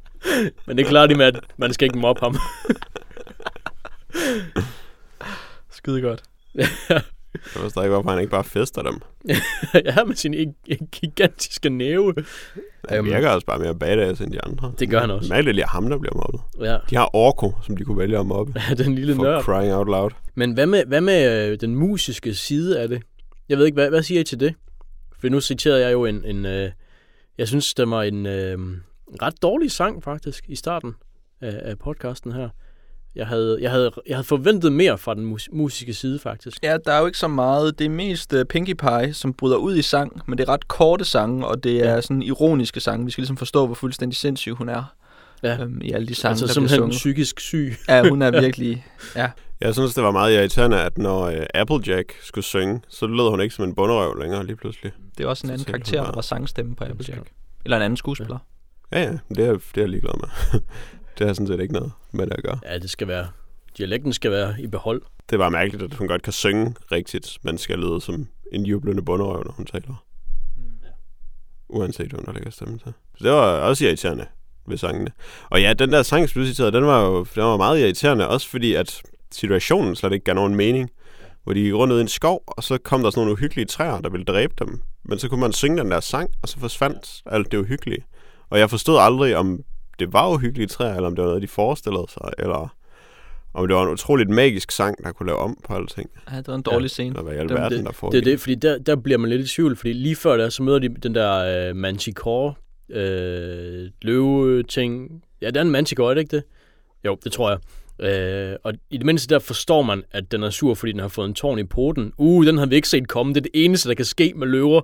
Men 0.66 0.78
det 0.78 0.86
klarer 0.86 1.06
de 1.06 1.14
med, 1.14 1.24
at 1.26 1.40
man 1.56 1.72
skal 1.72 1.84
ikke 1.86 1.98
mobbe 1.98 2.20
ham. 2.20 2.36
Skide 5.70 6.00
godt. 6.00 6.22
Jeg 6.54 6.62
forstår 7.62 7.82
ikke, 7.82 7.94
hvorfor 7.94 8.10
han 8.10 8.18
ikke 8.20 8.30
bare 8.30 8.44
fester 8.44 8.82
dem. 8.82 9.00
ja, 9.84 10.04
med 10.04 10.14
sin 10.16 10.34
ig- 10.34 10.86
gigantiske 10.92 11.68
næve. 11.68 12.14
Han 12.88 12.98
Øhm. 12.98 13.06
virker 13.06 13.28
også 13.28 13.46
bare 13.46 13.58
mere 13.58 13.74
badass 13.74 14.20
end 14.20 14.32
de 14.32 14.44
andre. 14.44 14.72
Det 14.78 14.90
gør 14.90 15.00
han 15.00 15.10
også. 15.10 15.28
Mærkeligt 15.28 15.54
lige 15.54 15.66
ham, 15.68 15.88
der 15.90 15.98
bliver 15.98 16.14
mobbet. 16.14 16.40
Ja, 16.70 16.76
De 16.90 16.96
har 16.96 17.10
Orko, 17.16 17.52
som 17.66 17.76
de 17.76 17.84
kunne 17.84 17.98
vælge 17.98 18.18
at 18.18 18.26
mobbe. 18.26 18.52
den 18.78 18.94
lille 18.94 19.14
For 19.14 19.22
nørd. 19.22 19.42
crying 19.42 19.74
out 19.74 19.86
loud. 19.86 20.10
Men 20.34 20.52
hvad 20.52 20.66
med, 20.66 20.84
hvad 20.86 21.00
med 21.00 21.48
øh, 21.50 21.60
den 21.60 21.74
musiske 21.76 22.34
side 22.34 22.80
af 22.80 22.88
det? 22.88 23.02
Jeg 23.48 23.58
ved 23.58 23.66
ikke, 23.66 23.74
hvad, 23.76 23.88
hvad 23.90 24.02
siger 24.02 24.20
I 24.20 24.24
til 24.24 24.40
det? 24.40 24.54
For 25.26 25.30
nu 25.30 25.40
citerede 25.40 25.84
jeg 25.84 25.92
jo 25.92 26.04
en, 26.04 26.24
en 26.24 26.46
øh, 26.46 26.70
jeg 27.38 27.48
synes, 27.48 27.74
det 27.74 27.90
var 27.90 28.02
en 28.02 28.26
øh, 28.26 28.58
ret 29.22 29.42
dårlig 29.42 29.70
sang 29.70 30.02
faktisk 30.04 30.44
i 30.48 30.56
starten 30.56 30.94
af, 31.40 31.60
af 31.62 31.78
podcasten 31.78 32.32
her. 32.32 32.48
Jeg 33.14 33.26
havde, 33.26 33.58
jeg, 33.60 33.70
havde, 33.70 33.90
jeg 34.06 34.16
havde 34.16 34.26
forventet 34.26 34.72
mere 34.72 34.98
fra 34.98 35.14
den 35.14 35.24
mus- 35.24 35.48
musiske 35.52 35.94
side 35.94 36.18
faktisk. 36.18 36.62
Ja, 36.62 36.76
der 36.84 36.92
er 36.92 37.00
jo 37.00 37.06
ikke 37.06 37.18
så 37.18 37.28
meget. 37.28 37.78
Det 37.78 37.84
er 37.84 37.88
mest 37.90 38.32
uh, 38.32 38.42
Pinkie 38.44 38.74
Pie, 38.74 39.14
som 39.14 39.34
bryder 39.34 39.56
ud 39.56 39.76
i 39.76 39.82
sang, 39.82 40.22
men 40.26 40.38
det 40.38 40.48
er 40.48 40.52
ret 40.52 40.68
korte 40.68 41.04
sange, 41.04 41.46
og 41.46 41.64
det 41.64 41.86
er 41.86 41.94
Ja. 41.94 42.00
sådan 42.00 42.22
ironiske 42.22 42.80
sange. 42.80 43.04
Vi 43.04 43.10
skal 43.10 43.22
ligesom 43.22 43.36
forstå, 43.36 43.66
hvor 43.66 43.74
fuldstændig 43.74 44.16
sindssyg 44.16 44.52
hun 44.52 44.68
er 44.68 44.94
Ja. 45.42 45.62
øhm, 45.62 45.80
i 45.82 45.92
alle 45.92 46.06
de 46.08 46.14
sange, 46.14 46.30
altså 46.32 46.46
der 46.46 46.52
bliver 46.52 46.68
simpelthen 46.68 46.78
sunget. 46.78 46.96
psykisk 46.96 47.40
syg. 47.40 47.74
Ja, 47.88 48.08
hun 48.08 48.22
er 48.22 48.30
virkelig... 48.42 48.86
Ja, 49.16 49.30
Jeg 49.60 49.74
synes, 49.74 49.94
det 49.94 50.04
var 50.04 50.10
meget 50.10 50.34
irriterende, 50.34 50.80
at 50.82 50.98
når 50.98 51.22
øh, 51.22 51.46
Applejack 51.54 52.18
skulle 52.22 52.44
synge, 52.44 52.80
så 52.88 53.06
lød 53.06 53.30
hun 53.30 53.40
ikke 53.40 53.54
som 53.54 53.64
en 53.64 53.74
bunderøv 53.74 54.18
længere 54.18 54.46
lige 54.46 54.56
pludselig. 54.56 54.92
det 55.18 55.24
er 55.24 55.28
også 55.28 55.46
en 55.46 55.48
Så 55.48 55.52
anden 55.52 55.64
karakter, 55.64 56.04
der 56.04 56.12
var 56.12 56.20
sangstemme 56.20 56.74
på 56.74 56.84
Applejack. 56.84 57.30
Eller 57.64 57.76
en 57.76 57.82
anden 57.82 57.96
skuespiller. 57.96 58.38
Ja, 58.92 59.00
ja, 59.00 59.10
det 59.28 59.38
er, 59.46 59.52
det 59.52 59.76
er 59.76 59.80
jeg 59.80 59.88
ligeglad 59.88 60.12
med. 60.20 60.60
det 61.18 61.26
har 61.26 61.34
sådan 61.34 61.46
set 61.46 61.60
ikke 61.60 61.74
noget 61.74 61.92
med 62.12 62.26
det 62.26 62.32
at 62.32 62.42
gøre. 62.44 62.58
Ja, 62.66 62.78
det 62.78 62.90
skal 62.90 63.08
være, 63.08 63.26
dialekten 63.78 64.12
skal 64.12 64.30
være 64.30 64.54
i 64.58 64.66
behold. 64.66 65.02
Det 65.30 65.38
var 65.38 65.48
mærkeligt, 65.48 65.82
at 65.82 65.94
hun 65.94 66.08
godt 66.08 66.22
kan 66.22 66.32
synge 66.32 66.74
rigtigt, 66.92 67.38
men 67.42 67.58
skal 67.58 67.78
lyde 67.78 68.00
som 68.00 68.28
en 68.52 68.66
jublende 68.66 69.02
bunderøv, 69.02 69.44
når 69.44 69.52
hun 69.52 69.66
taler. 69.66 70.04
Uanset 71.68 72.10
hvem 72.10 72.24
der 72.24 72.32
lægger 72.32 72.50
stemmen 72.50 72.78
til. 72.78 72.92
Så 73.18 73.24
det 73.24 73.32
var 73.32 73.58
også 73.60 73.84
irriterende 73.84 74.26
ved 74.66 74.76
sangene. 74.76 75.10
Og 75.50 75.60
ja, 75.60 75.72
den 75.72 75.92
der 75.92 76.02
sang, 76.02 76.28
som 76.28 76.42
du 76.42 76.46
citerede, 76.46 76.72
den 76.72 76.84
var 76.86 77.04
jo 77.04 77.26
den 77.34 77.42
var 77.42 77.56
meget 77.56 77.80
irriterende, 77.80 78.28
også 78.28 78.48
fordi 78.48 78.74
at 78.74 79.02
situationen 79.32 79.96
slet 79.96 80.12
ikke 80.12 80.24
gav 80.24 80.34
nogen 80.34 80.54
mening. 80.54 80.90
Hvor 81.44 81.52
de 81.52 81.60
gik 81.60 81.74
rundt 81.74 81.94
i 81.94 82.00
en 82.00 82.08
skov, 82.08 82.42
og 82.46 82.62
så 82.64 82.78
kom 82.78 83.02
der 83.02 83.10
sådan 83.10 83.20
nogle 83.20 83.32
uhyggelige 83.32 83.66
træer, 83.66 84.00
der 84.00 84.10
ville 84.10 84.24
dræbe 84.24 84.54
dem. 84.58 84.80
Men 85.04 85.18
så 85.18 85.28
kunne 85.28 85.40
man 85.40 85.52
synge 85.52 85.82
den 85.82 85.90
der 85.90 86.00
sang, 86.00 86.30
og 86.42 86.48
så 86.48 86.58
forsvandt 86.58 87.22
alt 87.26 87.52
det 87.52 87.58
uhyggelige. 87.58 88.04
Og 88.50 88.58
jeg 88.58 88.70
forstod 88.70 88.98
aldrig, 89.00 89.36
om 89.36 89.60
det 89.98 90.12
var 90.12 90.28
uhyggelige 90.32 90.66
træer, 90.66 90.94
eller 90.94 91.06
om 91.06 91.16
det 91.16 91.22
var 91.22 91.28
noget, 91.28 91.42
de 91.42 91.48
forestillede 91.48 92.06
sig, 92.08 92.30
eller 92.38 92.74
om 93.54 93.66
det 93.68 93.76
var 93.76 93.82
en 93.82 93.92
utroligt 93.92 94.30
magisk 94.30 94.70
sang, 94.70 95.04
der 95.04 95.12
kunne 95.12 95.26
lave 95.26 95.38
om 95.38 95.58
på 95.64 95.74
alting. 95.74 96.10
Ja, 96.32 96.36
det 96.36 96.48
var 96.48 96.54
en 96.54 96.62
dårlig 96.62 96.84
Ja. 96.84 96.88
scene. 96.88 97.08
Eller 97.08 97.22
hvad 97.22 97.32
i 97.32 97.36
Det- 97.36 97.40
alverden, 97.42 97.72
det- 97.78 97.84
der 97.84 97.90
Det 97.90 97.96
foregik. 97.96 98.20
er 98.20 98.24
det, 98.24 98.40
fordi 98.40 98.54
der, 98.54 98.78
der 98.78 98.96
bliver 98.96 99.18
man 99.18 99.30
lidt 99.30 99.42
i 99.50 99.54
tvivl, 99.54 99.76
fordi 99.76 99.92
lige 99.92 100.16
før 100.16 100.36
der, 100.36 100.48
så 100.48 100.62
møder 100.62 100.78
de 100.78 100.88
den 100.88 101.14
der 101.14 101.68
øh, 101.70 101.76
Manticore 101.76 102.54
øh, 102.90 103.88
løve-ting, 104.02 105.22
Ja, 105.42 105.46
det 105.46 105.56
er 105.56 105.60
en 105.60 105.70
manticore, 105.70 106.10
er 106.10 106.14
det 106.14 106.20
ikke 106.20 106.36
det? 106.36 106.44
Jo, 107.04 107.18
det 107.24 107.32
tror 107.32 107.50
jeg. 107.50 107.58
Øh, 107.98 108.56
og 108.64 108.72
i 108.90 108.96
det 108.96 109.06
mindste 109.06 109.34
der 109.34 109.38
forstår 109.38 109.82
man, 109.82 110.02
at 110.10 110.32
den 110.32 110.42
er 110.42 110.50
sur, 110.50 110.74
fordi 110.74 110.92
den 110.92 111.00
har 111.00 111.08
fået 111.08 111.28
en 111.28 111.34
tårn 111.34 111.58
i 111.58 111.64
poten. 111.64 112.12
Uh, 112.18 112.46
den 112.46 112.58
har 112.58 112.66
vi 112.66 112.74
ikke 112.74 112.88
set 112.88 113.08
komme. 113.08 113.34
Det 113.34 113.40
er 113.40 113.42
det 113.52 113.64
eneste, 113.64 113.88
der 113.88 113.94
kan 113.94 114.04
ske 114.04 114.32
med 114.36 114.46
løver. 114.46 114.80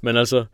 Men 0.00 0.16
altså, 0.16 0.44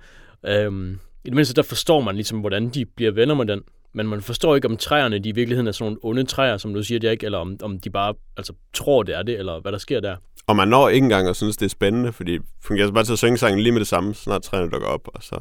øh, 0.46 0.92
i 1.24 1.28
det 1.28 1.34
mindste 1.34 1.54
der 1.54 1.62
forstår 1.62 2.00
man 2.00 2.14
ligesom, 2.14 2.38
hvordan 2.38 2.68
de 2.68 2.84
bliver 2.84 3.12
venner 3.12 3.34
med 3.34 3.46
den. 3.46 3.60
Men 3.92 4.06
man 4.06 4.22
forstår 4.22 4.56
ikke, 4.56 4.68
om 4.68 4.76
træerne 4.76 5.18
de 5.18 5.28
i 5.28 5.32
virkeligheden 5.32 5.68
er 5.68 5.72
sådan 5.72 5.84
nogle 5.84 5.98
onde 6.02 6.24
træer, 6.24 6.56
som 6.56 6.74
du 6.74 6.82
siger, 6.82 6.98
det 6.98 7.08
er 7.08 7.10
ikke, 7.10 7.26
eller 7.26 7.38
om, 7.38 7.56
om 7.62 7.78
de 7.78 7.90
bare 7.90 8.14
altså, 8.36 8.52
tror, 8.74 9.02
det 9.02 9.16
er 9.16 9.22
det, 9.22 9.38
eller 9.38 9.60
hvad 9.60 9.72
der 9.72 9.78
sker 9.78 10.00
der. 10.00 10.16
Og 10.46 10.56
man 10.56 10.68
når 10.68 10.88
ikke 10.88 11.04
engang 11.04 11.28
at 11.28 11.36
synes, 11.36 11.56
det 11.56 11.64
er 11.64 11.70
spændende, 11.70 12.12
fordi 12.12 12.38
fungerer 12.62 12.86
så 12.86 12.92
bare 12.92 13.04
til 13.04 13.12
at 13.12 13.18
synge 13.18 13.38
sangen 13.38 13.60
lige 13.60 13.72
med 13.72 13.80
det 13.80 13.88
samme, 13.88 14.14
snart 14.14 14.42
træerne 14.42 14.70
dukker 14.70 14.88
op, 14.88 15.08
og 15.14 15.22
så 15.22 15.40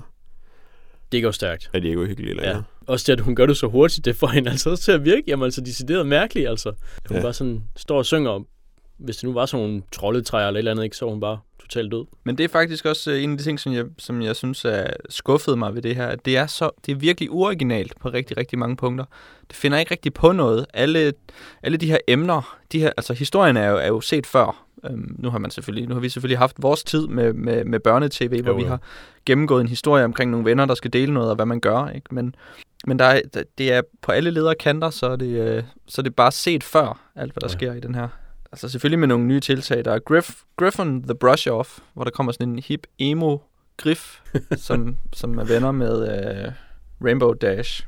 det 1.11 1.23
går 1.23 1.31
stærkt. 1.31 1.69
er 1.73 1.79
de 1.79 1.87
ikke 1.87 1.99
uhyggelige 1.99 2.33
længere. 2.35 2.55
Ja. 2.55 2.61
Også 2.87 3.03
det, 3.07 3.19
at 3.19 3.25
hun 3.25 3.35
gør 3.35 3.45
det 3.45 3.57
så 3.57 3.67
hurtigt, 3.67 4.05
det 4.05 4.15
får 4.15 4.27
hende 4.27 4.49
altså 4.51 4.69
også 4.69 4.83
til 4.83 4.91
at 4.91 5.05
virke. 5.05 5.23
Jamen 5.27 5.43
altså, 5.43 5.61
decideret 5.61 6.05
mærkeligt, 6.07 6.49
altså. 6.49 6.71
Hun 7.07 7.17
Ja. 7.17 7.23
bare 7.23 7.33
sådan 7.33 7.63
står 7.75 7.97
og 7.97 8.05
synger 8.05 8.29
om, 8.31 8.47
hvis 8.97 9.17
det 9.17 9.23
nu 9.23 9.33
var 9.33 9.45
sådan 9.45 9.65
nogle 9.65 9.81
troldetræer 9.91 10.47
eller 10.47 10.57
et 10.57 10.59
eller 10.59 10.71
andet, 10.71 10.83
ikke, 10.83 10.97
så 10.97 11.09
hun 11.09 11.19
bare 11.19 11.39
totalt 11.69 11.91
død. 11.91 12.05
Men 12.23 12.37
det 12.37 12.43
er 12.43 12.47
faktisk 12.47 12.85
også 12.85 13.11
øh, 13.11 13.23
en 13.23 13.31
af 13.31 13.37
de 13.37 13.43
ting, 13.43 13.59
som 13.59 13.73
jeg, 13.73 13.85
som 13.97 14.21
jeg 14.21 14.35
synes 14.35 14.65
er 14.65 14.87
skuffet 15.09 15.57
mig 15.57 15.75
ved 15.75 15.81
det 15.81 15.95
her. 15.95 16.07
at 16.07 16.25
Det 16.25 16.37
er, 16.37 16.47
så, 16.47 16.69
det 16.85 16.91
er 16.91 16.95
virkelig 16.95 17.31
uoriginalt 17.31 17.99
på 17.99 18.09
rigtig, 18.09 18.37
rigtig 18.37 18.59
mange 18.59 18.75
punkter. 18.75 19.05
Det 19.47 19.55
finder 19.55 19.77
ikke 19.77 19.91
rigtig 19.91 20.13
på 20.13 20.31
noget. 20.31 20.65
Alle, 20.73 21.13
alle 21.63 21.77
de 21.77 21.87
her 21.87 21.97
emner, 22.07 22.57
de 22.71 22.79
her, 22.79 22.91
altså 22.97 23.13
historien 23.13 23.57
er 23.57 23.69
jo, 23.69 23.77
er 23.77 23.87
jo 23.87 24.01
set 24.01 24.25
før. 24.27 24.63
Øhm, 24.85 25.15
nu 25.19 25.29
har 25.29 25.37
man 25.37 25.51
selvfølgelig, 25.51 25.87
nu 25.89 25.93
har 25.95 26.01
vi 26.01 26.09
selvfølgelig 26.09 26.37
haft 26.37 26.55
vores 26.59 26.83
tid 26.83 27.07
med, 27.07 27.33
med, 27.33 27.65
med 27.65 27.79
børnetv, 27.79 28.41
hvor 28.41 28.51
Jo, 28.51 28.55
vi 28.55 28.61
jo. 28.63 28.67
har 28.67 28.81
gennemgået 29.25 29.61
en 29.61 29.67
historie 29.67 30.05
omkring 30.05 30.31
nogle 30.31 30.45
venner, 30.45 30.65
der 30.65 30.75
skal 30.75 30.93
dele 30.93 31.13
noget, 31.13 31.29
og 31.29 31.35
hvad 31.35 31.45
man 31.45 31.59
gør. 31.59 31.87
Ikke? 31.87 32.15
Men, 32.15 32.35
men 32.87 32.99
der 32.99 33.05
er, 33.05 33.21
det 33.57 33.73
er 33.73 33.81
på 34.01 34.11
alle 34.11 34.31
ledere 34.31 34.55
kanter, 34.55 34.89
så 34.89 35.05
er 35.09 35.15
det, 35.15 35.27
øh, 35.57 35.63
så 35.87 36.01
er 36.01 36.03
det 36.03 36.15
bare 36.15 36.31
set 36.31 36.63
før, 36.63 36.99
alt 37.15 37.33
hvad 37.33 37.41
der 37.41 37.47
Ja. 37.47 37.57
sker 37.57 37.73
i 37.73 37.79
den 37.79 37.95
her. 37.95 38.07
Altså 38.51 38.69
selvfølgelig 38.69 38.99
med 38.99 39.07
nogle 39.07 39.25
nye 39.25 39.39
tiltag. 39.39 39.85
Der 39.85 39.91
er 39.91 39.99
Griff, 39.99 40.41
Griffon 40.57 41.03
the 41.03 41.15
Brush 41.15 41.47
Off, 41.51 41.79
hvor 41.93 42.03
der 42.03 42.11
kommer 42.11 42.31
sådan 42.31 42.49
en 42.49 42.59
hip 42.59 42.87
emo 42.99 43.37
griff, 43.77 44.19
som, 44.67 44.97
som 45.13 45.37
er 45.37 45.43
venner 45.43 45.71
med 45.71 46.09
øh, 46.09 46.51
Rainbow 47.05 47.33
Dash 47.33 47.87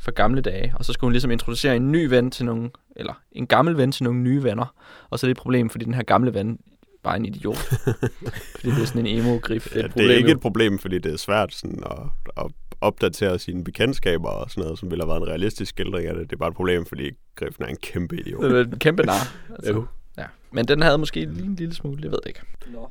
fra 0.00 0.12
gamle 0.12 0.40
dage. 0.40 0.74
Og 0.76 0.84
så 0.84 0.92
skulle 0.92 1.08
hun 1.08 1.12
ligesom 1.12 1.30
introducere 1.30 1.76
en 1.76 1.92
ny 1.92 2.08
ven 2.08 2.30
til 2.30 2.44
nogle, 2.44 2.70
eller 2.96 3.22
en 3.32 3.46
gammel 3.46 3.76
ven 3.76 3.92
til 3.92 4.04
nogle 4.04 4.20
nye 4.20 4.42
venner. 4.42 4.74
Og 5.10 5.18
så 5.18 5.26
er 5.26 5.28
det 5.28 5.36
et 5.36 5.42
problem, 5.42 5.70
fordi 5.70 5.84
den 5.84 5.94
her 5.94 6.02
gamle 6.02 6.34
ven 6.34 6.58
bare 7.02 7.16
en 7.16 7.24
idiot. 7.24 7.56
fordi 8.54 8.70
det 8.70 8.82
er 8.82 8.84
sådan 8.84 9.06
en 9.06 9.18
emo 9.18 9.38
griff. 9.42 9.76
Ja, 9.76 9.80
et 9.80 9.94
det 9.94 10.10
er 10.10 10.16
ikke 10.16 10.30
jo. 10.30 10.36
et 10.36 10.40
problem, 10.40 10.78
fordi 10.78 10.98
det 10.98 11.12
er 11.12 11.16
svært 11.16 11.54
sådan 11.54 11.82
at, 11.90 11.98
at 12.44 12.50
opdatere 12.82 13.38
sine 13.38 13.64
bekendtskaber 13.64 14.28
og 14.28 14.50
sådan 14.50 14.64
noget, 14.64 14.78
som 14.78 14.90
ville 14.90 15.04
have 15.04 15.08
været 15.08 15.20
en 15.20 15.28
realistisk 15.28 15.68
skildring 15.70 16.06
af 16.08 16.14
det. 16.14 16.30
Det 16.30 16.32
er 16.32 16.38
bare 16.38 16.48
et 16.48 16.54
problem, 16.56 16.86
fordi 16.86 17.10
Griffen 17.36 17.64
er 17.64 17.68
en 17.68 17.76
kæmpe 17.76 18.20
idiot. 18.20 18.44
Det 18.44 18.52
er 18.60 18.64
en 18.64 18.78
kæmpe 18.78 19.02
nar. 19.02 19.32
Altså, 19.54 19.72
Jo. 19.72 19.84
ja. 20.18 20.24
Men 20.52 20.68
den 20.68 20.82
havde 20.82 20.98
måske 20.98 21.20
lige 21.24 21.44
en 21.46 21.54
lille 21.54 21.74
smule, 21.74 22.02
det 22.02 22.10
ved 22.10 22.18
jeg 22.24 22.28
ikke. 22.28 22.40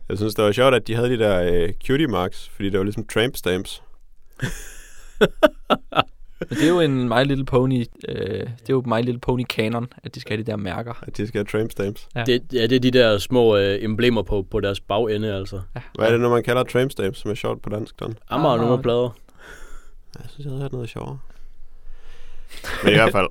Jeg 0.09 0.17
synes, 0.17 0.35
det 0.35 0.45
var 0.45 0.51
sjovt, 0.51 0.75
at 0.75 0.87
de 0.87 0.95
havde 0.95 1.09
de 1.09 1.19
der 1.19 1.41
øh, 1.53 1.73
cutie 1.87 2.07
marks, 2.07 2.49
fordi 2.55 2.69
det 2.69 2.77
var 2.77 2.83
ligesom 2.83 3.07
tramp 3.07 3.35
stamps. 3.35 3.83
Men 6.49 6.57
det 6.59 6.63
er 6.65 6.69
jo 6.69 6.79
en 6.79 7.09
My 7.09 7.23
Little 7.25 7.45
Pony, 7.45 7.85
øh, 8.09 8.15
det 8.15 8.43
er 8.49 8.49
jo 8.69 8.83
My 8.85 9.01
Little 9.01 9.19
Pony 9.19 9.43
kanon, 9.49 9.87
at 10.03 10.15
de 10.15 10.19
skal 10.19 10.37
have 10.37 10.43
de 10.43 10.51
der 10.51 10.57
mærker. 10.57 11.03
At 11.07 11.17
de 11.17 11.27
skal 11.27 11.37
have 11.39 11.45
tramp 11.59 11.71
stamps. 11.71 12.07
Ja. 12.15 12.23
Det, 12.23 12.41
ja, 12.53 12.61
det 12.67 12.75
er 12.75 12.79
de 12.79 12.91
der 12.91 13.17
små 13.17 13.57
øh, 13.57 13.83
emblemer 13.83 14.21
på, 14.21 14.47
på 14.51 14.59
deres 14.59 14.79
bagende, 14.79 15.33
altså. 15.33 15.61
Hvad 15.95 16.07
er 16.07 16.11
det, 16.11 16.19
når 16.19 16.29
man 16.29 16.43
kalder 16.43 16.63
tramp 16.63 16.91
stamps, 16.91 17.19
som 17.19 17.31
er 17.31 17.35
sjovt 17.35 17.61
på 17.61 17.69
dansk? 17.69 17.99
Don? 17.99 18.15
Amager 18.29 18.57
nummerplader. 18.57 19.15
Jeg 20.19 20.29
synes, 20.29 20.45
jeg 20.45 20.51
havde 20.51 20.61
hørt 20.61 20.71
noget 20.71 20.89
sjovere. 20.89 21.19
Men 22.83 22.93
i 22.93 22.95
hvert 22.95 23.11
fald, 23.11 23.27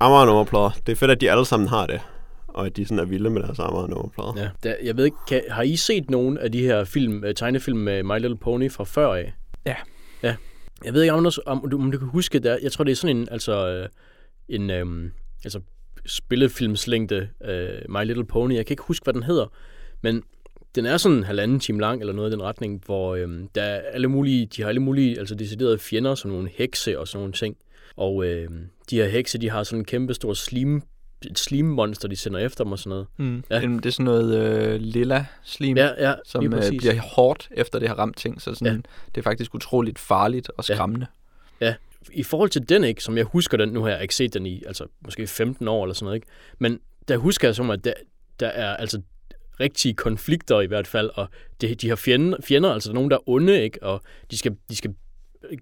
Amager 0.00 0.26
nummerplader. 0.26 0.70
Det 0.86 0.92
er 0.92 0.96
fedt, 0.96 1.10
at 1.10 1.20
de 1.20 1.30
alle 1.30 1.46
sammen 1.46 1.68
har 1.68 1.86
det. 1.86 2.00
Og 2.48 2.66
at 2.66 2.76
de 2.76 2.84
sådan 2.84 2.98
er 2.98 3.04
vilde 3.04 3.30
med 3.30 3.42
deres 3.42 3.58
Amager 3.58 3.86
nummerplader. 3.86 4.32
Ja. 4.36 4.48
Der, 4.62 4.74
jeg 4.82 4.96
ved 4.96 5.04
ikke, 5.04 5.16
kan, 5.28 5.42
har 5.50 5.62
I 5.62 5.76
set 5.76 6.10
nogen 6.10 6.38
af 6.38 6.52
de 6.52 6.60
her 6.62 6.84
film, 6.84 7.24
øh, 7.24 7.34
tegnefilm 7.34 7.78
med 7.78 8.02
My 8.02 8.18
Little 8.18 8.38
Pony 8.38 8.70
fra 8.70 8.84
før 8.84 9.14
af? 9.14 9.32
Ja. 9.66 9.76
Ja. 10.22 10.36
Jeg 10.84 10.94
ved 10.94 11.02
ikke, 11.02 11.12
om, 11.12 11.26
om, 11.46 11.70
du, 11.70 11.78
om 11.78 11.92
du 11.92 11.98
kan 11.98 12.08
huske, 12.08 12.38
der, 12.38 12.58
jeg 12.62 12.72
tror, 12.72 12.84
det 12.84 12.92
er 12.92 12.96
sådan 12.96 13.16
en, 13.16 13.28
altså, 13.30 13.68
øh, 13.68 13.88
en 14.48 14.70
øhm, 14.70 15.12
altså, 15.44 15.60
spillefilmslængde, 16.06 17.28
øh, 17.44 17.68
My 17.88 18.04
Little 18.04 18.24
Pony. 18.26 18.54
Jeg 18.54 18.66
kan 18.66 18.72
ikke 18.72 18.82
huske, 18.82 19.04
hvad 19.04 19.14
den 19.14 19.22
hedder, 19.22 19.46
men 20.02 20.22
den 20.74 20.86
er 20.86 20.96
sådan 20.96 21.18
en 21.18 21.24
halvanden 21.24 21.60
time 21.60 21.80
lang, 21.80 22.00
eller 22.00 22.12
noget 22.12 22.30
i 22.30 22.32
den 22.32 22.42
retning, 22.42 22.82
hvor 22.86 23.16
øhm, 23.16 23.48
der 23.54 23.62
er 23.62 23.80
alle 23.92 24.08
mulige, 24.08 24.46
de 24.46 24.62
har 24.62 24.68
alle 24.68 24.80
mulige, 24.80 25.18
altså 25.18 25.34
deciderede 25.34 25.78
fjender, 25.78 26.14
som 26.14 26.30
nogle 26.30 26.50
hekse 26.54 26.98
og 26.98 27.08
sådan 27.08 27.20
nogle 27.20 27.32
ting. 27.32 27.56
Og 27.96 28.24
øh, 28.24 28.48
de 28.90 28.96
her 28.96 29.08
hekse, 29.08 29.38
de 29.38 29.50
har 29.50 29.62
sådan 29.62 29.78
en 29.78 29.84
kæmpe 29.84 30.14
stor 30.14 30.34
slim, 30.34 30.82
et 31.26 31.38
slimmonster, 31.38 32.08
de 32.08 32.16
sender 32.16 32.38
efter 32.40 32.64
dem 32.64 32.72
og 32.72 32.78
sådan 32.78 32.90
noget. 32.90 33.06
Mm. 33.16 33.44
Ja. 33.50 33.60
Ja. 33.60 33.66
Det 33.66 33.86
er 33.86 33.90
sådan 33.90 34.04
noget 34.04 34.36
øh, 34.38 34.80
lilla 34.80 35.26
slim, 35.42 35.76
Ja, 35.76 36.08
ja, 36.08 36.14
som 36.24 36.44
øh, 36.54 36.62
bliver 36.78 37.00
hårdt 37.00 37.48
efter 37.50 37.78
det 37.78 37.88
har 37.88 37.94
ramt 37.94 38.16
ting. 38.16 38.42
Så 38.42 38.54
sådan, 38.54 38.74
ja. 38.74 38.80
det 39.14 39.18
er 39.20 39.22
faktisk 39.22 39.54
utroligt 39.54 39.98
farligt 39.98 40.50
og 40.56 40.64
Ja. 40.68 40.74
skræmmende. 40.74 41.06
i 42.12 42.22
forhold 42.22 42.50
til 42.50 42.68
den, 42.68 42.84
ikke, 42.84 43.02
som 43.02 43.16
jeg 43.16 43.24
husker 43.24 43.56
den, 43.56 43.68
nu 43.68 43.82
har 43.82 43.88
jeg 43.90 44.02
ikke 44.02 44.14
set 44.14 44.34
den 44.34 44.46
i, 44.46 44.62
altså 44.66 44.86
måske 45.04 45.26
15 45.26 45.68
år 45.68 45.84
eller 45.84 45.94
sådan 45.94 46.04
noget, 46.04 46.16
ikke? 46.16 46.26
men 46.58 46.80
der 47.08 47.16
husker 47.16 47.48
jeg 47.48 47.54
som, 47.54 47.70
at 47.70 47.84
der, 47.84 47.92
der 48.40 48.46
er 48.48 48.76
altså 48.76 49.00
rigtige 49.60 49.94
konflikter 49.94 50.60
i 50.60 50.66
hvert 50.66 50.86
fald, 50.86 51.10
og 51.14 51.28
det, 51.60 51.82
de 51.82 51.88
har 51.88 51.96
fjender, 51.96 52.36
fjender, 52.44 52.72
altså 52.72 52.92
nogen, 52.92 53.10
der 53.10 53.16
er 53.16 53.28
onde, 53.28 53.62
ikke? 53.62 53.82
og 53.82 54.02
de 54.30 54.38
skal, 54.38 54.56
de 54.68 54.76
skal 54.76 54.94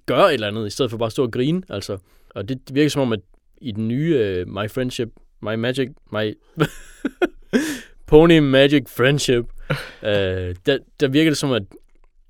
gøre 0.07 0.29
et 0.29 0.35
eller 0.35 0.49
andet, 0.49 0.67
i 0.67 0.71
stedet 0.71 0.91
for 0.91 0.99
bare 0.99 1.07
at 1.07 1.13
stå 1.13 1.23
og 1.23 1.33
grine, 1.33 1.63
altså. 1.69 1.99
Og 2.31 2.49
det, 2.49 2.61
virker 2.73 2.91
som 2.91 3.03
om, 3.03 3.13
at 3.13 3.21
i 3.61 3.73
den 3.73 3.89
nye 3.89 4.45
uh, 4.47 4.53
My 4.53 4.71
Friendship, 4.71 5.09
My 5.43 5.55
Magic, 5.55 5.89
My 6.13 6.39
Pony 8.07 8.39
Magic 8.39 8.83
Friendship, 8.89 9.45
uh, 10.03 10.09
der, 10.67 10.79
der 11.01 11.09
virker 11.09 11.31
det 11.31 11.39
som, 11.39 11.53
at, 11.53 11.63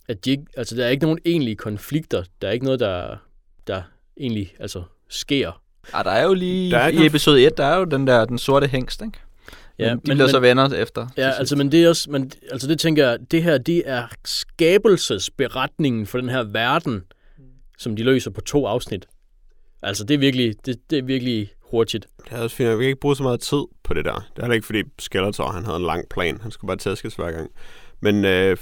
at 0.08 0.24
de 0.24 0.30
ikke, 0.30 0.44
altså, 0.56 0.76
der 0.76 0.84
er 0.84 0.88
ikke 0.88 1.04
nogen 1.04 1.18
egentlige 1.24 1.56
konflikter, 1.56 2.24
der 2.42 2.48
er 2.48 2.52
ikke 2.52 2.64
noget, 2.64 2.80
der, 2.80 3.16
der 3.66 3.82
egentlig 4.20 4.54
altså, 4.58 4.82
sker. 5.08 5.62
Ah, 5.92 6.04
der 6.04 6.10
er 6.10 6.24
jo 6.24 6.34
lige, 6.34 6.70
Der 6.70 6.78
er 6.78 6.88
i 6.88 7.06
episode 7.06 7.46
1, 7.46 7.56
der 7.56 7.64
er 7.64 7.78
jo 7.78 7.84
den 7.84 8.06
der, 8.06 8.24
den 8.24 8.38
sorte 8.38 8.66
hængst, 8.66 9.02
ikke? 9.02 9.18
Ja, 9.78 9.94
men 9.94 9.98
de 9.98 10.14
bliver 10.14 10.28
så 10.28 10.40
venner 10.40 10.72
efter. 10.74 11.06
Ja, 11.16 11.30
altså, 11.30 11.56
men 11.56 11.72
det 11.72 11.84
er 11.84 11.88
også, 11.88 12.10
men, 12.10 12.32
altså 12.50 12.68
det 12.68 12.80
tænker 12.80 13.08
jeg, 13.08 13.18
det 13.30 13.42
her, 13.42 13.58
det 13.58 13.82
er 13.86 14.06
skabelsesberetningen 14.24 16.06
for 16.06 16.18
den 16.18 16.28
her 16.28 16.42
verden, 16.42 17.02
som 17.78 17.96
de 17.96 18.02
løser 18.02 18.30
på 18.30 18.40
to 18.40 18.66
afsnit. 18.66 19.06
Altså, 19.82 20.04
det 20.04 20.14
er 20.14 20.18
virkelig, 20.18 20.54
det, 20.66 20.76
det 20.90 20.98
er 20.98 21.02
virkelig 21.02 21.50
hurtigt. 21.70 22.06
Det 22.24 22.32
er 22.32 22.42
også 22.42 22.56
fint, 22.56 22.68
at 22.68 22.78
vi 22.78 22.82
kan 22.82 22.88
ikke 22.88 23.00
bruge 23.00 23.16
så 23.16 23.22
meget 23.22 23.40
tid 23.40 23.62
på 23.84 23.94
det 23.94 24.04
der. 24.04 24.14
Det 24.14 24.38
er 24.38 24.42
heller 24.42 24.54
ikke, 24.54 24.66
fordi 24.66 24.82
Skeletor 24.98 25.50
han 25.50 25.64
havde 25.64 25.76
en 25.76 25.86
lang 25.86 26.08
plan. 26.08 26.40
Han 26.40 26.50
skulle 26.50 26.68
bare 26.68 26.76
tæskes 26.76 27.14
hver 27.14 27.30
gang. 27.30 27.50
Men 28.00 28.24
øh, 28.24 28.56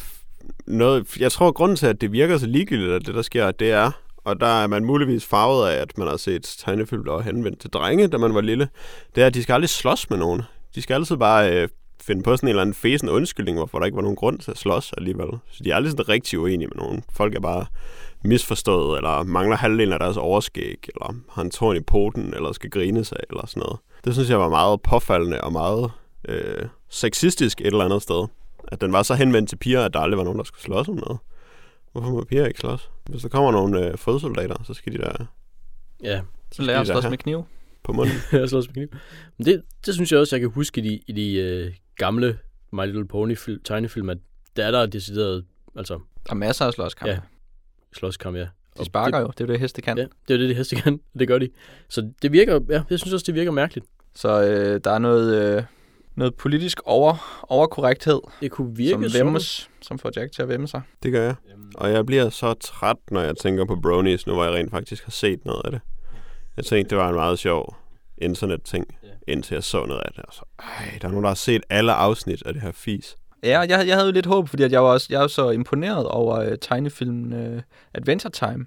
noget, 0.67 1.17
jeg 1.17 1.33
tror, 1.33 1.49
at 1.49 1.55
grunden 1.55 1.77
til, 1.77 1.87
at 1.87 2.01
det 2.01 2.13
virker 2.13 2.39
så 2.39 2.47
ligegyldigt, 2.47 2.93
at 2.93 3.07
det 3.07 3.15
der 3.15 3.23
sker, 3.23 3.51
det 3.51 3.71
er, 3.71 3.91
og 4.25 4.41
der 4.41 4.63
er 4.63 4.67
man 4.67 4.85
muligvis 4.85 5.25
farvet 5.25 5.69
af, 5.69 5.81
at 5.83 5.99
man 5.99 6.09
har 6.09 6.17
set 6.17 6.57
tegnefilm, 6.59 7.05
der 7.05 7.13
var 7.13 7.21
henvendt 7.21 7.61
til 7.61 7.71
drenge, 7.71 8.09
da 8.09 8.19
man 8.19 8.35
var 8.35 8.41
lille, 8.41 8.69
det 9.15 9.23
er, 9.23 9.27
at 9.27 9.35
de 9.35 9.43
skal 9.43 9.53
aldrig 9.53 9.69
slås 9.69 10.11
med 10.11 10.19
nogen. 10.19 10.43
De 10.77 10.83
skal 10.83 10.95
altid 10.95 11.17
bare 11.17 11.53
øh, 11.53 11.69
finde 12.03 12.23
på 12.23 12.37
sådan 12.37 12.47
en 12.47 12.51
eller 12.51 12.63
anden 12.63 12.75
fesen 12.75 13.09
undskyldning, 13.09 13.59
hvorfor 13.59 13.79
der 13.79 13.87
ikke 13.87 13.97
var 13.97 14.03
nogen 14.03 14.17
grund 14.17 14.39
til 14.39 14.51
at 14.51 14.59
slås 14.59 14.93
alligevel. 14.93 15.29
Så 15.51 15.65
de 15.65 15.71
er 15.71 15.77
aldrig 15.77 15.91
sådan 15.91 16.09
rigtig 16.09 16.39
uenige 16.39 16.69
med 16.69 16.77
nogen. 16.77 17.05
Folk 17.13 17.35
er 17.35 17.41
bare 17.41 17.67
misforstået, 18.25 18.97
eller 18.97 19.23
mangler 19.23 19.57
halvdelen 19.57 19.93
af 19.93 19.99
deres 19.99 20.17
overskæg, 20.17 20.89
eller 20.95 21.15
har 21.31 21.43
en 21.43 21.51
tårn 21.51 21.77
i 21.77 21.81
poten, 21.81 22.35
eller 22.35 22.53
skal 22.53 22.71
grine 22.71 23.05
sig, 23.05 23.19
eller 23.31 23.47
sådan 23.47 23.61
noget. 23.61 23.79
Det 24.05 24.15
synes 24.15 24.31
jeg 24.31 24.41
var 24.41 24.49
meget 24.49 24.83
påfaldende 24.83 25.41
og 25.41 25.53
meget 25.53 25.91
øh, 26.29 26.69
sexistisk 26.89 27.61
et 27.61 27.67
eller 27.67 27.85
andet 27.85 28.03
sted. 28.03 28.27
At 28.69 28.81
den 28.81 28.93
var 28.93 29.03
så 29.03 29.15
henvendt 29.15 29.49
til 29.49 29.57
piger, 29.57 29.85
at 29.85 29.95
der 29.95 30.01
aldrig 30.01 30.19
var 30.19 30.25
nogen, 30.25 30.39
der 30.39 30.45
skulle 30.45 30.63
slås 30.63 30.89
om 30.89 30.95
noget. 30.95 31.19
Hvorfor 31.93 32.11
må 32.11 32.25
piger 32.25 32.47
ikke 32.47 32.61
slås? 32.61 32.91
Hvis 33.11 33.23
der 33.23 33.29
kommer 33.29 33.53
nogle 33.53 33.87
øh, 33.87 33.99
fodsoldater, 33.99 34.57
så 34.65 34.75
skal 34.75 34.93
de 34.93 34.99
der 34.99 35.27
Ja, 36.03 36.21
så 36.53 36.63
lærer 36.63 36.83
de 36.83 36.89
da 36.89 36.93
slås 36.93 37.11
med 37.11 37.19
kniv. 37.19 37.45
På 37.87 37.93
munden. 37.93 38.15
jeg 38.33 38.49
slås 38.49 38.67
med 38.69 38.75
kniv. 38.75 38.89
Men 39.39 39.47
det, 39.47 39.63
det 39.87 39.95
synes 39.95 40.13
jeg 40.13 40.21
også, 40.21 40.37
jeg 40.37 40.41
kan 40.41 40.51
huske 40.51 40.81
i 40.81 40.89
de, 40.89 41.01
i 41.07 41.13
de 41.13 41.35
øh, 41.41 41.73
gamle 41.97 42.39
My 42.73 42.85
Little 42.87 43.09
Pony 43.09 43.37
fil- 43.37 43.61
tegnefilm, 43.65 44.11
at 44.11 44.19
der 44.57 44.65
er 44.67 44.71
der 44.71 44.87
decideret, 44.87 45.45
altså, 45.77 45.95
Der 46.27 46.31
er 46.31 46.35
masser 46.35 46.65
af 46.67 46.73
slåskampe. 46.73 47.13
Ja. 47.13 47.19
Slåskamp, 47.97 48.37
ja. 48.37 48.47
De 48.79 48.85
sparker 48.85 49.19
jo, 49.21 49.27
det 49.27 49.41
er 49.41 49.45
jo 49.45 49.53
det, 49.53 49.61
heste 49.61 49.83
kan. 49.83 49.99
Ja, 49.99 50.07
det 50.29 50.35
er 50.35 50.39
det, 50.39 50.49
de 50.49 50.55
heste 50.55 50.77
kan. 50.77 51.01
Det 51.19 51.29
gør 51.29 51.39
de. 51.39 51.49
Så 51.89 52.11
det 52.23 52.33
virker, 52.33 52.61
ja, 52.69 52.83
jeg 52.91 52.99
synes 52.99 53.13
også, 53.13 53.25
det 53.27 53.35
virker 53.35 53.51
mærkeligt. 53.51 53.87
Så 54.15 54.43
øh, 54.43 54.81
der 54.85 54.91
er 54.91 54.99
noget, 54.99 55.57
øh, 55.57 55.63
noget 56.15 56.35
politisk 56.35 56.81
over, 56.85 57.43
overkorrekthed, 57.49 58.21
Det 58.41 58.51
kunne 58.51 58.77
virke 58.77 58.91
som 58.93 59.09
sådan. 59.09 59.27
vemmes, 59.27 59.71
som 59.83 59.99
får 59.99 60.11
Jack 60.17 60.33
til 60.33 60.43
at 60.43 60.49
vemme 60.49 60.69
sig. 60.69 60.83
Det 61.03 61.13
gør 61.13 61.23
jeg. 61.25 61.35
Og 61.75 61.91
jeg 61.93 62.07
bliver 62.07 62.29
så 62.31 62.55
træt, 62.55 62.97
når 63.11 63.21
jeg 63.21 63.37
tænker 63.37 63.65
på 63.65 63.77
bronies, 63.83 64.27
nu 64.27 64.35
hvor 64.35 64.45
jeg 64.45 64.53
rent 64.53 64.71
faktisk 64.71 65.05
har 65.05 65.11
set 65.11 65.45
noget 65.45 65.63
af 65.65 65.71
det. 65.71 65.81
Jeg 66.57 66.65
tænkte, 66.65 66.91
det 66.91 66.99
var 67.03 67.09
en 67.09 67.15
meget 67.15 67.39
sjov 67.39 67.77
internet-ting, 68.19 68.87
Ja. 69.03 69.09
indtil 69.33 69.55
jeg 69.55 69.65
så 69.65 69.85
noget 69.87 70.03
af 70.05 70.13
det. 70.17 70.25
Og 70.25 70.35
så, 70.35 70.43
ej, 70.59 70.99
der 71.03 71.09
er 71.09 71.13
nogen, 71.13 71.25
der 71.25 71.31
har 71.31 71.35
set 71.35 71.63
alle 71.71 71.93
afsnit 71.93 72.43
af 72.47 72.53
det 72.55 72.63
her 72.63 72.73
fis. 72.73 73.17
Ja, 73.43 73.61
jeg, 73.61 73.69
jeg 73.87 73.95
havde 73.97 74.07
jo 74.07 74.13
lidt 74.13 74.27
håb, 74.27 74.49
fordi 74.49 74.63
at 74.63 74.73
jeg 74.73 74.83
var 74.83 74.89
også 74.89 75.07
jeg 75.11 75.21
var 75.21 75.27
så 75.27 75.51
imponeret 75.51 76.07
over 76.09 76.37
øh, 76.41 76.59
tegnefilmen 76.61 77.33
øh, 77.33 77.63
Adventure 77.95 78.31
Time, 78.33 78.67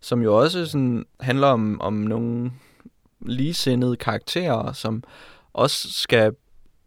som 0.00 0.22
jo 0.22 0.36
også 0.38 0.66
sådan 0.66 1.04
handler 1.20 1.46
om, 1.46 1.80
om 1.80 1.92
nogle 1.94 2.50
ligesindede 3.20 3.96
karakterer, 3.96 4.72
som 4.72 5.02
også 5.52 5.92
skal 5.92 6.32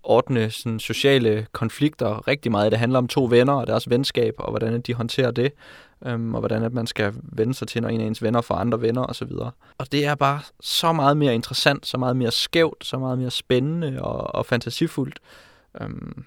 ordne 0.04 0.52
sådan, 0.52 0.80
sociale 0.80 1.48
konflikter 1.52 2.28
rigtig 2.28 2.52
meget. 2.52 2.72
Det 2.72 2.80
handler 2.80 3.00
om 3.00 3.08
to 3.08 3.28
venner 3.30 3.54
og 3.54 3.68
deres 3.68 3.90
venskab, 3.90 4.34
og 4.38 4.50
hvordan 4.50 4.82
de 4.82 4.94
håndterer 4.94 5.32
det, 5.32 5.52
øhm, 6.06 6.36
og 6.36 6.40
hvordan 6.40 6.64
at 6.64 6.74
man 6.74 6.88
skal 6.88 7.14
vende 7.24 7.54
sig 7.54 7.68
til, 7.68 7.82
når 7.82 7.90
en 7.90 8.02
af 8.02 8.06
ens 8.06 8.24
venner 8.24 8.42
får 8.42 8.56
andre 8.56 8.82
venner 8.82 9.06
osv. 9.06 9.32
Og, 9.32 9.54
og 9.78 9.92
det 9.92 10.06
er 10.06 10.16
bare 10.16 10.40
så 10.62 10.94
meget 10.94 11.18
mere 11.18 11.36
interessant, 11.36 11.88
så 11.88 11.98
meget 11.98 12.18
mere 12.18 12.32
skævt, 12.32 12.86
så 12.86 12.98
meget 12.98 13.18
mere 13.18 13.32
spændende 13.32 14.02
og, 14.02 14.36
og 14.36 14.46
fantasifuldt. 14.46 15.20
Øhm, 15.82 16.26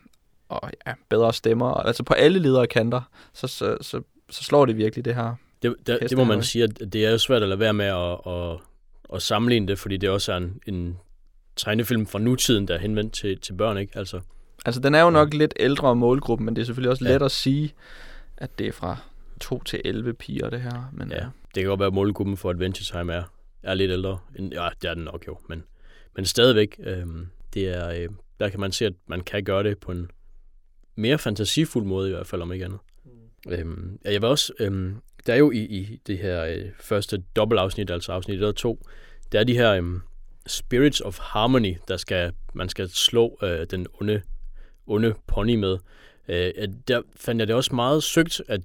og 0.49 0.71
ja, 0.87 0.93
bedre 1.09 1.33
stemmer. 1.33 1.75
Altså 1.75 2.03
på 2.03 2.15
alle 2.15 2.39
ledere 2.39 2.67
kanter, 2.67 3.01
så, 3.33 3.47
så, 3.47 3.77
så, 3.81 4.01
så 4.31 4.45
slår 4.45 4.67
det 4.67 4.77
virkelig 4.77 5.05
det 5.05 5.15
her. 5.15 5.35
Det, 5.63 5.75
det, 5.87 5.99
det 6.11 6.19
må 6.19 6.25
man 6.25 6.43
sige, 6.43 6.65
at 6.65 6.93
det 6.93 7.05
er 7.07 7.11
jo 7.11 7.19
svært 7.19 7.43
at 7.43 7.49
lade 7.49 7.61
være 7.61 7.73
med 7.73 7.87
at, 7.87 8.33
at, 8.33 8.59
at 9.15 9.23
sammenligne 9.23 9.69
det, 9.69 9.79
fordi 9.79 9.97
det 9.97 10.11
også 10.11 10.33
er 10.33 10.37
en, 10.37 10.61
en 10.67 10.99
tegnefilm 11.57 12.07
fra 12.07 12.19
nutiden, 12.19 12.69
der 12.69 12.75
er 12.75 12.79
henvendt 12.79 13.13
til, 13.13 13.39
til 13.39 13.53
børn, 13.53 13.79
ikke? 13.79 13.99
Altså, 13.99 14.21
altså 14.65 14.81
den 14.81 14.95
er 14.95 15.03
jo 15.03 15.11
nok 15.11 15.35
ja. 15.35 15.39
lidt 15.39 15.55
ældre 15.57 15.97
målgruppe, 15.97 16.45
men 16.45 16.57
det 16.57 16.63
er 16.63 16.67
selvfølgelig 16.67 16.91
også 16.91 17.05
ja. 17.05 17.13
let 17.13 17.23
at 17.23 17.31
sige, 17.31 17.75
at 18.37 18.59
det 18.59 18.67
er 18.67 18.73
fra 18.73 18.97
2 19.41 19.63
til 19.63 19.81
11 19.85 20.15
piger, 20.15 20.51
det 20.51 20.61
her. 20.61 20.91
Men, 20.93 21.11
ja, 21.11 21.27
det 21.55 21.63
kan 21.63 21.65
godt 21.65 21.81
være, 21.81 21.87
at 21.87 21.95
målgruppen 21.95 22.37
for 22.37 22.51
Adventure 22.51 23.01
Time 23.01 23.13
er, 23.13 23.25
er 23.63 23.75
lidt 23.75 23.91
ældre. 23.91 24.19
Ja, 24.39 24.69
det 24.83 24.91
er 24.91 24.95
den 24.95 25.05
nok 25.05 25.27
jo, 25.27 25.39
men, 25.49 25.65
men 26.17 26.25
stadigvæk, 26.25 26.77
øh, 26.79 27.07
det 27.55 27.69
er, 27.69 27.89
øh, 27.89 28.09
der 28.41 28.49
kan 28.49 28.61
man 28.61 28.73
se, 28.73 28.87
at 28.87 28.93
man 29.07 29.21
kan 29.21 29.45
gøre 29.45 29.63
det 29.63 29.79
på 29.79 29.93
en 29.93 30.11
mere 30.97 31.19
fantasifuld 31.19 31.85
måde, 31.85 32.09
i 32.09 32.13
hvert 32.13 32.27
fald 32.27 32.43
om 32.43 32.53
ikke 32.53 32.65
andet. 32.65 32.79
Mm. 33.05 33.53
Øhm, 33.53 33.99
jeg 34.05 34.23
vil 34.23 34.29
også, 34.29 34.53
øhm, 34.61 34.97
der 35.27 35.33
er 35.33 35.39
jo 35.39 35.51
i, 35.51 35.59
i 35.59 36.01
det 36.07 36.19
her 36.19 36.45
øh, 36.45 36.71
første 36.81 37.23
dobbeltafsnit, 37.37 37.91
altså 37.91 38.13
afsnit 38.13 38.39
1 38.39 38.45
og 38.45 38.57
2, 38.57 38.87
der 39.33 39.41
er 39.41 39.45
de 39.45 39.55
her 39.55 39.73
øhm, 39.73 40.01
Spirits 40.47 41.01
of 41.01 41.19
Harmony, 41.19 41.77
der 41.89 41.97
skal, 41.97 42.33
man 42.55 42.69
skal 42.69 42.89
slå 42.89 43.39
øh, 43.43 43.67
den 43.71 43.87
onde, 44.01 44.23
onde 44.87 45.15
pony 45.27 45.55
med. 45.55 45.79
Øh, 46.29 46.53
der 46.89 47.03
fandt 47.17 47.41
jeg 47.41 47.49
det 47.49 47.57
også 47.57 47.75
meget 47.75 48.03
søgt, 48.03 48.43
at 48.49 48.61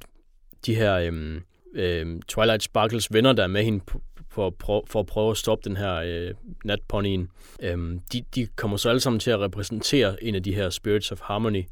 de 0.65 0.75
her 0.75 0.95
øhm, 0.95 1.41
øhm, 1.75 2.21
Twilight 2.21 2.63
Sparkles 2.63 3.13
venner, 3.13 3.33
der 3.33 3.43
er 3.43 3.47
med 3.47 3.63
hende 3.63 3.83
for, 4.29 4.55
for, 4.59 4.83
for 4.87 4.99
at 4.99 5.05
prøve 5.05 5.31
at 5.31 5.37
stoppe 5.37 5.69
den 5.69 5.77
her 5.77 5.93
øh, 5.93 6.33
natponyen, 6.65 7.29
øhm, 7.61 7.99
de, 8.13 8.23
de 8.35 8.47
kommer 8.55 8.77
så 8.77 8.89
alle 8.89 8.99
sammen 8.99 9.19
til 9.19 9.31
at 9.31 9.39
repræsentere 9.39 10.23
en 10.23 10.35
af 10.35 10.43
de 10.43 10.55
her 10.55 10.69
Spirits 10.69 11.11
of 11.11 11.19
Harmony. 11.23 11.63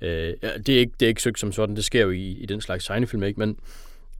Øh, 0.00 0.34
det, 0.66 0.68
er 0.68 0.78
ikke, 0.78 0.92
det 1.00 1.06
er 1.06 1.08
ikke 1.08 1.22
søgt 1.22 1.38
som 1.38 1.52
sådan, 1.52 1.76
det 1.76 1.84
sker 1.84 2.02
jo 2.02 2.10
i, 2.10 2.30
i 2.30 2.46
den 2.46 2.60
slags 2.60 2.84
tegnefilm, 2.84 3.22
ikke? 3.22 3.40
men 3.40 3.58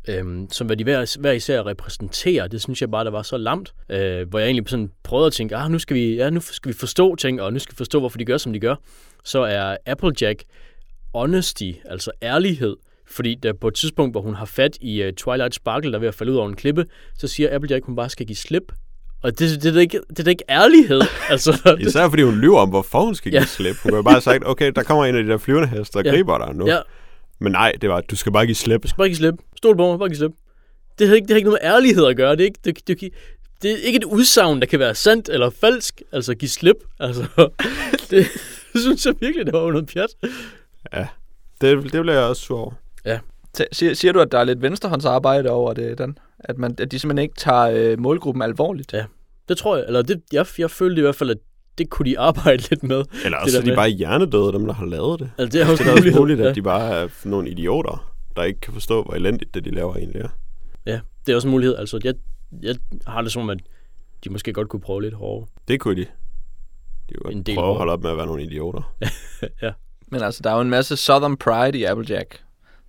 øhm, 0.09 0.49
som 0.51 0.67
hvad 0.67 0.77
de 0.77 0.85
hver, 0.85 1.17
hver 1.21 1.33
især 1.33 1.67
repræsenterer, 1.67 2.47
det 2.47 2.63
synes 2.63 2.81
jeg 2.81 2.91
bare, 2.91 3.05
der 3.05 3.11
var 3.11 3.23
så 3.23 3.37
lamt, 3.37 3.75
øh, 3.89 4.29
hvor 4.29 4.39
jeg 4.39 4.47
egentlig 4.47 4.69
sådan 4.69 4.91
prøvede 5.03 5.27
at 5.27 5.33
tænke, 5.33 5.57
ah, 5.57 5.71
nu 5.71 5.79
skal, 5.79 5.95
vi, 5.95 6.15
ja, 6.15 6.31
nu 6.31 6.41
skal 6.41 6.69
vi 6.69 6.77
forstå 6.79 7.17
ting, 7.17 7.43
og 7.43 7.53
nu 7.53 7.59
skal 7.59 7.73
vi 7.73 7.77
forstå, 7.77 8.01
hvorfor 8.01 8.19
de 8.19 8.25
gør, 8.25 8.37
som 8.37 8.53
de 8.53 8.61
gør. 8.61 8.75
Så 9.25 9.41
er 9.41 9.77
Applejack 9.87 10.43
honesty, 11.15 11.73
altså 11.85 12.11
ærlighed, 12.23 12.77
fordi 13.13 13.35
der 13.35 13.53
på 13.53 13.69
et 13.69 13.75
tidspunkt, 13.75 14.15
hvor 14.15 14.21
hun 14.21 14.35
har 14.35 14.45
fat 14.45 14.79
i 14.81 15.07
uh, 15.07 15.13
Twilight 15.13 15.55
Sparkle, 15.55 15.91
der 15.91 15.97
er 15.97 16.01
ved 16.01 16.09
at 16.09 16.15
falde 16.15 16.33
ud 16.33 16.37
over 16.37 16.49
en 16.49 16.57
klippe, 16.57 16.87
så 17.19 17.29
siger 17.29 17.55
Applejack, 17.55 17.83
at 17.83 17.87
hun 17.87 17.97
bare 17.97 18.11
skal 18.11 18.27
give 18.27 18.37
slip. 18.37 18.73
Og 19.23 19.39
det, 19.39 19.51
det, 19.51 19.63
det, 19.63 19.77
er, 19.77 19.81
ikke, 19.81 20.01
det 20.09 20.19
er 20.19 20.23
da 20.25 20.31
ikke 20.31 20.45
ærlighed. 20.49 21.01
altså, 21.31 21.77
Især 21.81 22.09
fordi 22.09 22.23
hun 22.23 22.41
lyver 22.41 22.59
om, 22.59 22.69
hvorfor 22.69 23.05
hun 23.05 23.15
skal 23.15 23.33
give 23.33 23.47
slip. 23.47 23.77
Hun 23.83 23.95
har 23.95 24.03
bare 24.03 24.21
sagt, 24.21 24.43
okay, 24.47 24.73
der 24.77 24.83
kommer 24.83 25.05
en 25.05 25.17
af 25.17 25.23
de 25.23 25.29
der 25.29 25.39
flyvende 25.39 25.69
heste, 25.69 25.99
der 25.99 26.05
ja. 26.05 26.15
griber 26.17 26.47
dig 26.47 26.55
nu. 26.55 26.67
Ja. 26.67 26.79
Men 27.41 27.53
nej, 27.53 27.73
det 27.81 27.91
var, 27.91 28.01
du 28.01 28.17
skal 28.17 28.33
bare 28.33 28.47
give 28.47 28.55
slip. 28.55 28.83
Du 28.83 28.89
skal 28.89 28.97
bare 28.97 29.09
give 29.09 29.17
slip. 29.17 29.35
Stol 29.57 29.77
på 29.77 29.91
mig, 29.91 29.99
bare 29.99 30.09
give 30.09 30.17
slip. 30.17 30.31
Det 30.99 31.09
har 31.09 31.15
ikke, 31.15 31.27
det 31.27 31.31
har 31.31 31.37
ikke 31.37 31.49
noget 31.49 31.61
med 31.63 31.71
ærlighed 31.71 32.07
at 32.07 32.17
gøre. 32.17 32.33
Det 32.33 32.41
er 32.41 32.45
ikke, 32.45 32.59
det, 32.65 32.89
det, 32.89 33.13
det 33.63 33.73
er 33.73 33.77
ikke 33.77 33.97
et 33.97 34.05
udsagn, 34.05 34.61
der 34.61 34.67
kan 34.67 34.79
være 34.79 34.95
sandt 34.95 35.29
eller 35.29 35.51
falsk. 35.51 36.03
Altså, 36.13 36.35
give 36.35 36.49
slip. 36.49 36.77
Altså, 37.01 37.23
det, 38.11 38.27
det 38.73 38.81
synes 38.81 39.07
jeg 39.07 39.15
virkelig, 39.21 39.47
det 39.47 39.55
var 39.55 39.71
noget 39.71 39.87
pjat. 39.87 40.11
Ja, 40.93 41.07
det, 41.61 41.93
det 41.93 42.03
blev 42.03 42.15
jeg 42.15 42.23
også 42.23 42.43
sur 42.43 42.59
over. 42.59 42.73
Ja. 43.05 43.19
Siger, 43.73 43.95
siger 43.95 44.13
du, 44.13 44.21
at 44.21 44.33
der 44.33 44.39
er 44.39 44.45
lidt 44.45 44.63
venstrehåndsarbejde 44.63 45.51
over 45.51 45.73
det, 45.73 45.99
den? 45.99 46.19
At, 46.39 46.59
man, 46.59 46.75
at 46.79 46.93
de 46.93 46.99
simpelthen 46.99 47.23
ikke 47.23 47.35
tager 47.35 47.63
øh, 47.63 47.99
målgruppen 47.99 48.43
alvorligt? 48.43 48.93
Ja, 48.93 49.05
det 49.49 49.57
tror 49.57 49.77
jeg. 49.77 49.87
Eller 49.87 50.03
det, 50.03 50.23
jeg, 50.33 50.47
jeg 50.59 50.71
følte 50.71 50.99
i 50.99 51.03
hvert 51.03 51.15
fald, 51.15 51.31
at 51.31 51.39
det 51.79 51.91
kunne 51.91 52.11
de 52.11 52.19
arbejde 52.29 52.63
lidt 52.71 52.83
med. 52.83 53.05
Eller 53.25 53.39
også 53.39 53.59
er 53.59 53.63
de 53.63 53.75
bare 53.75 53.89
hjernedøde, 53.89 54.53
dem 54.53 54.67
der 54.67 54.73
har 54.73 54.87
lavet 54.87 55.21
det. 55.21 55.31
Altså, 55.39 55.59
det 55.59 55.67
er 55.67 55.71
også, 55.71 55.85
det 55.85 55.91
er 55.91 55.95
også 55.95 56.21
muligt, 56.21 56.41
at 56.41 56.47
ja. 56.47 56.53
de 56.53 56.63
bare 56.63 56.95
er 56.95 57.09
nogle 57.25 57.51
idioter, 57.51 58.15
der 58.37 58.43
ikke 58.43 58.61
kan 58.61 58.73
forstå, 58.73 59.03
hvor 59.03 59.15
elendigt 59.15 59.55
det, 59.55 59.65
de 59.65 59.71
laver 59.71 59.97
egentlig 59.97 60.21
er. 60.21 60.29
Ja, 60.87 61.01
det 61.27 61.33
er 61.33 61.37
også 61.37 61.49
en 61.49 61.53
mulighed. 61.53 61.77
Altså, 61.77 62.01
jeg, 62.05 62.15
jeg 62.63 62.77
har 63.07 63.23
det 63.23 63.33
som, 63.33 63.51
at 63.51 63.59
de 64.25 64.31
måske 64.31 64.53
godt 64.53 64.69
kunne 64.69 64.81
prøve 64.81 65.03
lidt 65.03 65.15
hårdere. 65.15 65.47
Det 65.69 65.81
kunne 65.81 65.97
de. 65.97 66.07
De 67.09 67.15
kunne 67.15 67.35
godt 67.35 67.55
prøve 67.55 67.71
at 67.71 67.77
holde 67.77 67.93
op 67.93 68.03
med 68.03 68.11
at 68.11 68.17
være 68.17 68.27
nogle 68.27 68.43
idioter. 68.43 68.95
ja. 69.63 69.73
Men 70.09 70.23
altså, 70.23 70.41
der 70.45 70.51
er 70.51 70.55
jo 70.55 70.61
en 70.61 70.71
masse 70.71 70.97
Southern 70.97 71.37
Pride 71.37 71.79
i 71.79 71.85
Applejack. 71.85 72.41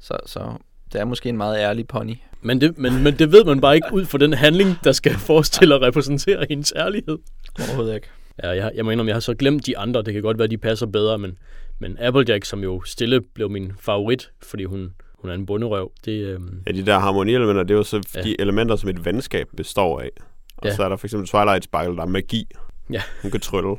Så, 0.04 0.18
så 0.26 0.54
det 0.94 1.02
er 1.02 1.06
måske 1.06 1.30
en 1.30 1.38
meget 1.38 1.58
ærlig 1.58 1.88
pony. 1.88 2.16
Men 2.42 2.62
det, 2.62 2.78
men, 2.78 3.04
men 3.04 3.20
det 3.20 3.32
ved 3.32 3.46
man 3.46 3.62
bare 3.62 3.76
ikke 3.76 3.88
ud 3.94 4.06
fra 4.06 4.18
den 4.18 4.34
handling, 4.34 4.78
der 4.84 4.92
skal 4.92 5.14
forestille 5.30 5.76
at 5.76 5.82
repræsentere 5.82 6.46
hendes 6.50 6.74
ærlighed. 6.76 7.18
Overhovedet 7.60 7.96
ikke. 7.96 8.08
Ja, 8.44 8.50
jeg, 8.50 8.72
jeg 8.76 8.86
mener, 8.86 9.04
jeg 9.04 9.16
har 9.16 9.20
så 9.20 9.34
glemt 9.34 9.66
de 9.66 9.78
andre. 9.78 10.02
Det 10.02 10.14
kan 10.14 10.22
godt 10.22 10.40
være, 10.40 10.48
de 10.48 10.58
passer 10.58 10.86
bedre, 10.86 11.18
men, 11.18 11.38
men 11.80 11.98
Applejack, 12.00 12.46
som 12.46 12.64
jo 12.64 12.82
stille 12.82 13.22
blev 13.22 13.50
min 13.50 13.72
favorit, 13.80 14.32
fordi 14.42 14.64
hun, 14.64 14.94
hun 15.20 15.30
er 15.30 15.34
en 15.34 15.46
bunderøv. 15.46 15.92
Det, 16.06 16.12
øhm... 16.12 16.64
Ja, 16.68 16.72
de 16.72 16.86
der 16.86 17.00
harmonielementer, 17.00 17.64
det 17.64 17.72
er 17.72 17.78
jo 17.78 17.84
så 17.84 18.02
ja. 18.16 18.22
de 18.22 18.42
elementer, 18.42 18.76
som 18.76 18.90
et 18.90 19.06
venskab 19.06 19.48
består 19.58 20.00
af. 20.00 20.10
Og 20.58 20.68
ja. 20.68 20.76
så 20.76 20.84
er 20.84 20.90
der 20.90 20.96
for 20.96 21.08
eksempel 21.08 21.28
Twilight 21.28 21.64
Sparkle, 21.64 21.96
der 21.96 22.02
er 22.02 22.08
magi. 22.08 22.48
Ja. 22.92 23.02
Hun 23.22 23.32
kan 23.32 23.40
trylle. 23.40 23.70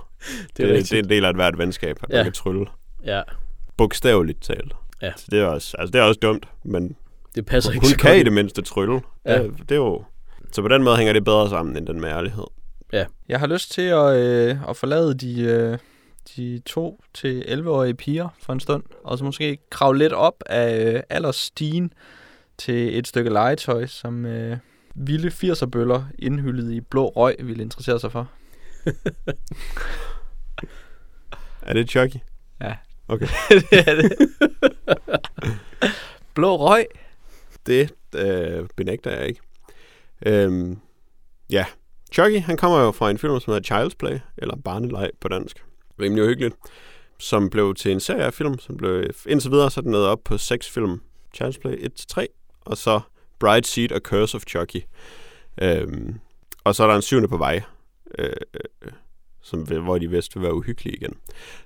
det, 0.56 0.70
er 0.70 0.72
det, 0.76 0.90
det 0.90 0.92
er 0.92 1.02
en 1.02 1.08
del 1.08 1.24
af 1.24 1.30
et 1.30 1.36
hvert 1.36 1.58
venskab, 1.58 1.96
at 2.02 2.10
ja. 2.10 2.16
man 2.16 2.24
kan 2.24 2.32
trylle. 2.32 2.66
Ja. 3.06 3.22
Bogstaveligt 3.76 4.42
talt. 4.42 4.74
Ja. 5.04 5.12
Så 5.16 5.26
det 5.30 5.40
er 5.40 5.46
også, 5.46 5.76
altså 5.78 5.92
det 5.92 5.98
er 5.98 6.02
også 6.02 6.20
dumt, 6.22 6.48
men 6.62 6.96
det 7.34 7.46
passer 7.46 7.70
hun, 7.70 7.74
ikke 7.74 7.86
hun 7.86 7.94
kan 7.94 8.20
i 8.20 8.22
det 8.22 8.32
mindste 8.32 8.62
trylle. 8.62 9.00
Ja. 9.26 9.42
Det, 9.42 9.58
det 9.58 9.70
er 9.70 9.76
jo... 9.76 10.04
Så 10.52 10.62
på 10.62 10.68
den 10.68 10.82
måde 10.82 10.96
hænger 10.96 11.12
det 11.12 11.24
bedre 11.24 11.48
sammen 11.48 11.76
end 11.76 11.86
den 11.86 12.00
med 12.00 12.08
ærlighed. 12.08 12.44
Ja. 12.92 13.04
Jeg 13.28 13.40
har 13.40 13.46
lyst 13.46 13.72
til 13.72 13.82
at, 13.82 14.16
øh, 14.16 14.68
at 14.68 14.76
forlade 14.76 15.14
de, 15.14 15.40
øh, 15.40 15.78
de 16.36 16.62
to 16.66 17.04
til 17.14 17.42
11-årige 17.42 17.94
piger 17.94 18.28
for 18.42 18.52
en 18.52 18.60
stund, 18.60 18.82
og 19.04 19.18
så 19.18 19.24
måske 19.24 19.58
kravle 19.70 19.98
lidt 19.98 20.12
op 20.12 20.34
af 20.46 20.94
øh, 20.94 21.02
aldersstigen 21.10 21.92
til 22.58 22.98
et 22.98 23.06
stykke 23.06 23.30
legetøj, 23.30 23.86
som 23.86 24.26
øh, 24.26 24.56
vilde 24.94 25.28
80'er-bøller 25.28 26.04
indhyllet 26.18 26.72
i 26.72 26.80
blå 26.80 27.08
røg 27.08 27.36
ville 27.38 27.62
interessere 27.62 28.00
sig 28.00 28.12
for. 28.12 28.30
er 31.62 31.72
det 31.74 31.90
Chucky? 31.90 32.16
Ja. 32.60 32.74
Okay. 33.08 33.26
det 33.70 33.88
er 33.88 33.94
det. 33.94 34.12
blå 36.34 36.56
røg? 36.56 36.86
Det 37.66 37.94
øh, 38.14 38.68
benægter 38.76 39.10
jeg 39.10 39.26
ikke. 39.26 39.40
Øhm, 40.26 40.78
ja, 41.50 41.66
Chucky, 42.12 42.40
han 42.40 42.56
kommer 42.56 42.80
jo 42.80 42.92
fra 42.92 43.10
en 43.10 43.18
film, 43.18 43.40
som 43.40 43.52
hedder 43.52 43.86
Child's 43.88 43.96
Play, 43.98 44.18
eller 44.38 44.56
Barneleg 44.56 45.10
på 45.20 45.28
dansk. 45.28 45.64
Rimelig 46.00 46.24
uhyggeligt. 46.24 46.54
Som 47.18 47.50
blev 47.50 47.74
til 47.74 47.92
en 47.92 48.00
serie 48.00 48.24
af 48.24 48.34
film, 48.34 48.58
som 48.58 48.76
blev 48.76 49.10
indtil 49.26 49.50
videre 49.50 49.70
så 49.70 49.80
den 49.80 49.94
op 49.94 50.24
på 50.24 50.38
seks 50.38 50.70
film. 50.70 51.00
Child's 51.36 51.60
Play 51.60 51.88
1-3, 52.12 52.26
og 52.60 52.76
så 52.76 53.00
Bright 53.38 53.66
Seed 53.66 53.92
og 53.92 54.00
Curse 54.00 54.36
of 54.36 54.42
Chucky. 54.48 54.82
Øhm, 55.62 56.20
og 56.64 56.74
så 56.74 56.82
er 56.82 56.86
der 56.86 56.96
en 56.96 57.02
syvende 57.02 57.28
på 57.28 57.36
vej. 57.36 57.62
Øh, 58.18 58.32
som, 59.44 59.60
hvor 59.60 59.98
de 59.98 60.10
vist 60.10 60.36
vil 60.36 60.42
være 60.42 60.54
uhyggelige 60.54 60.96
igen. 60.96 61.12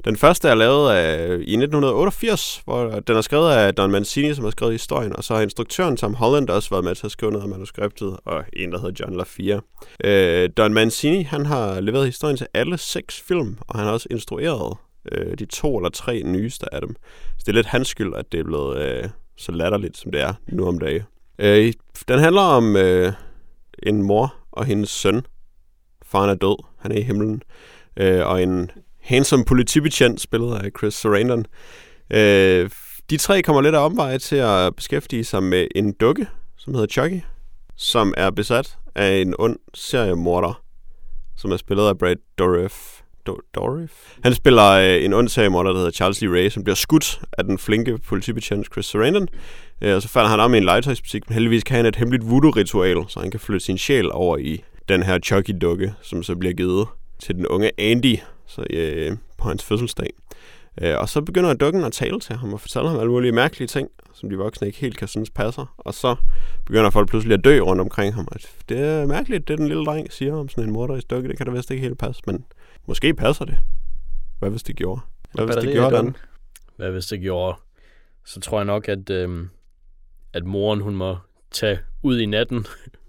Den 0.05 0.17
første 0.17 0.49
er 0.49 0.55
lavet 0.55 0.93
af, 0.93 1.29
i 1.29 1.55
1988, 1.55 2.63
hvor 2.65 2.85
den 2.85 3.17
er 3.17 3.21
skrevet 3.21 3.51
af 3.51 3.75
Don 3.75 3.91
Mancini, 3.91 4.35
som 4.35 4.45
har 4.45 4.51
skrevet 4.51 4.75
historien, 4.75 5.17
og 5.17 5.25
så 5.25 5.35
har 5.35 5.43
instruktøren 5.43 5.97
Tom 5.97 6.15
Holland 6.15 6.49
også 6.49 6.71
været 6.71 6.85
med 6.85 6.95
til 6.95 7.07
at 7.07 7.13
skrive 7.13 7.33
noget 7.33 7.43
af 7.43 7.49
manuskriptet, 7.49 8.17
og 8.25 8.45
en, 8.53 8.73
der 8.73 8.81
hedder 8.81 9.05
John 9.05 9.17
LaFia. 9.17 9.61
Øh, 10.05 10.51
Don 10.57 10.75
Mancini, 10.75 11.23
han 11.23 11.47
har 11.47 11.81
leveret 11.81 12.07
historien 12.07 12.37
til 12.37 12.47
alle 12.55 12.79
seks 12.79 13.21
film, 13.21 13.59
og 13.61 13.79
han 13.79 13.87
har 13.87 13.93
også 13.93 14.09
instrueret 14.11 14.77
øh, 15.13 15.39
de 15.39 15.47
to 15.47 15.77
eller 15.77 15.91
tre 15.91 16.23
nyeste 16.23 16.75
af 16.75 16.81
dem. 16.81 16.97
Så 17.39 17.43
det 17.47 17.49
er 17.49 17.53
lidt 17.57 17.67
hans 17.67 17.89
skyld, 17.89 18.15
at 18.15 18.33
det 18.33 18.41
er 18.41 18.45
blevet 18.45 18.79
øh, 18.79 19.09
så 19.37 19.53
latterligt, 19.53 19.97
som 19.97 20.13
det 20.13 20.21
er 20.21 20.35
nu 20.47 20.69
om 20.69 20.79
dagen. 20.79 21.03
Øh, 21.39 21.73
den 22.09 22.19
handler 22.19 22.43
om 22.43 22.77
øh, 22.77 23.13
en 23.83 24.03
mor 24.03 24.35
og 24.53 24.65
hendes 24.65 24.91
søn, 24.91 25.23
faren 26.11 26.31
er 26.31 26.35
død, 26.35 26.65
han 26.79 26.93
er 26.93 26.97
i 26.97 27.03
himlen, 27.03 27.43
øh, 27.97 28.27
og 28.27 28.43
en 28.43 28.71
handsome 29.01 29.45
politibetjent, 29.45 30.21
spillet 30.21 30.55
af 30.55 30.71
Chris 30.79 30.95
Sarandon. 30.95 31.47
Øh, 32.11 32.71
de 33.11 33.17
tre 33.17 33.43
kommer 33.43 33.63
lidt 33.63 33.75
af 33.75 33.85
omveje 33.85 34.19
til 34.19 34.37
at 34.37 34.77
beskæftige 34.77 35.25
sig 35.25 35.43
med 35.43 35.67
en 35.75 35.93
dukke, 35.93 36.27
som 36.57 36.75
hedder 36.75 36.87
Chucky, 36.87 37.21
som 37.77 38.15
er 38.17 38.31
besat 38.31 38.79
af 38.95 39.17
en 39.17 39.35
ond 39.39 39.57
seriemorder, 39.75 40.63
som 41.37 41.53
er 41.53 41.57
spillet 41.57 41.89
af 41.89 41.99
Brad 41.99 42.17
Dourif. 42.39 43.01
Dourif? 43.55 43.93
Han 44.23 44.35
spiller 44.35 44.71
øh, 44.71 45.05
en 45.05 45.13
ond 45.13 45.29
seriemorder, 45.29 45.71
der 45.71 45.77
hedder 45.77 45.91
Charles 45.91 46.21
Lee 46.21 46.33
Ray, 46.33 46.49
som 46.49 46.65
bliver 46.65 46.75
skudt 46.75 47.21
af 47.39 47.45
den 47.45 47.59
flinke 47.59 47.99
politibetjent 47.99 48.67
Chris 48.73 48.87
Sarandon. 48.87 49.29
Øh, 49.83 49.95
og 49.95 50.03
så 50.03 50.09
falder 50.09 50.29
han 50.29 50.41
om 50.41 50.55
i 50.55 50.57
en 50.57 50.65
legetøjsbutik, 50.65 51.29
men 51.29 51.35
heldigvis 51.35 51.65
kan 51.65 51.77
han 51.77 51.87
et 51.87 51.97
hemmeligt 51.97 52.25
voodoo-ritual, 52.31 53.05
så 53.09 53.21
han 53.21 53.31
kan 53.31 53.41
flytte 53.41 53.67
sin 53.67 53.79
sjæl 53.79 54.13
over 54.13 54.37
i 54.37 54.65
den 54.89 55.03
her 55.03 55.19
Chucky-dukke, 55.19 55.95
som 56.03 56.23
så 56.23 56.37
bliver 56.37 56.55
givet 56.55 56.87
til 57.19 57.35
den 57.35 57.47
unge 57.47 57.71
Andy 57.79 58.17
så, 58.47 58.65
øh, 58.71 59.17
på 59.39 59.49
hans 59.49 59.65
fødselsdag. 59.65 60.11
Øh, 60.83 60.99
og 60.99 61.09
så 61.09 61.21
begynder 61.21 61.55
dukken 61.55 61.85
at 61.85 61.93
tale 61.93 62.21
til 62.21 62.37
ham 62.37 62.53
og 62.53 62.61
fortælle 62.61 62.89
ham 62.89 62.99
alle 62.99 63.11
mulige 63.11 63.33
mærkelige 63.33 63.69
ting, 63.69 63.91
som 64.15 64.31
de 64.31 64.37
voksne 64.37 64.67
ikke 64.67 64.79
helt 64.79 64.97
kan 64.97 65.09
synes 65.09 65.31
passer. 65.31 65.75
Og 65.79 65.95
så 65.95 66.17
begynder 66.67 66.91
folk 66.91 67.09
pludselig 67.09 67.35
at 67.35 67.45
dø 67.45 67.61
rundt 67.61 67.81
omkring 67.81 68.15
ham. 68.15 68.29
Og 68.31 68.41
det 68.69 68.79
er 68.79 69.07
mærkeligt, 69.07 69.49
det 69.49 69.59
den 69.59 69.69
lille 69.69 69.85
dreng 69.85 70.13
siger 70.13 70.35
om 70.35 70.49
sådan 70.49 70.65
en 70.65 70.73
morderisk 70.73 71.11
dukke. 71.11 71.29
Det 71.29 71.37
kan 71.37 71.47
da 71.47 71.53
vist 71.53 71.71
ikke 71.71 71.83
helt 71.83 71.99
passe, 71.99 72.23
men 72.27 72.45
måske 72.87 73.15
passer 73.15 73.45
det. 73.45 73.59
Hvad 74.39 74.51
hvis 74.51 74.63
det 74.63 74.77
gjorde? 74.77 75.01
Hvad 75.35 75.45
hvis 75.45 75.57
det 75.57 75.73
gjorde 75.73 75.97
den? 75.97 76.17
Hvad 76.77 76.91
hvis 76.91 77.07
det 77.07 77.21
gjorde? 77.21 77.59
Så 78.25 78.41
tror 78.41 78.59
jeg 78.59 78.65
nok, 78.65 78.89
at, 78.89 79.11
øhm, 79.11 79.51
at 80.33 80.45
moren 80.45 80.81
hun 80.81 80.95
må 80.95 81.17
tage 81.51 81.79
ud 82.03 82.19
i 82.19 82.27
natten 82.27 82.67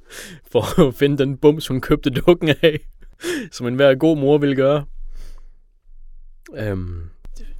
for 0.51 0.87
at 0.87 0.95
finde 0.95 1.17
den 1.17 1.37
bums, 1.37 1.67
hun 1.67 1.81
købte 1.81 2.09
dukken 2.09 2.49
af. 2.61 2.79
Som 3.51 3.67
en 3.67 3.75
hver 3.75 3.95
god 3.95 4.17
mor 4.17 4.37
ville 4.37 4.55
gøre. 4.55 4.85
Øhm, 6.57 7.03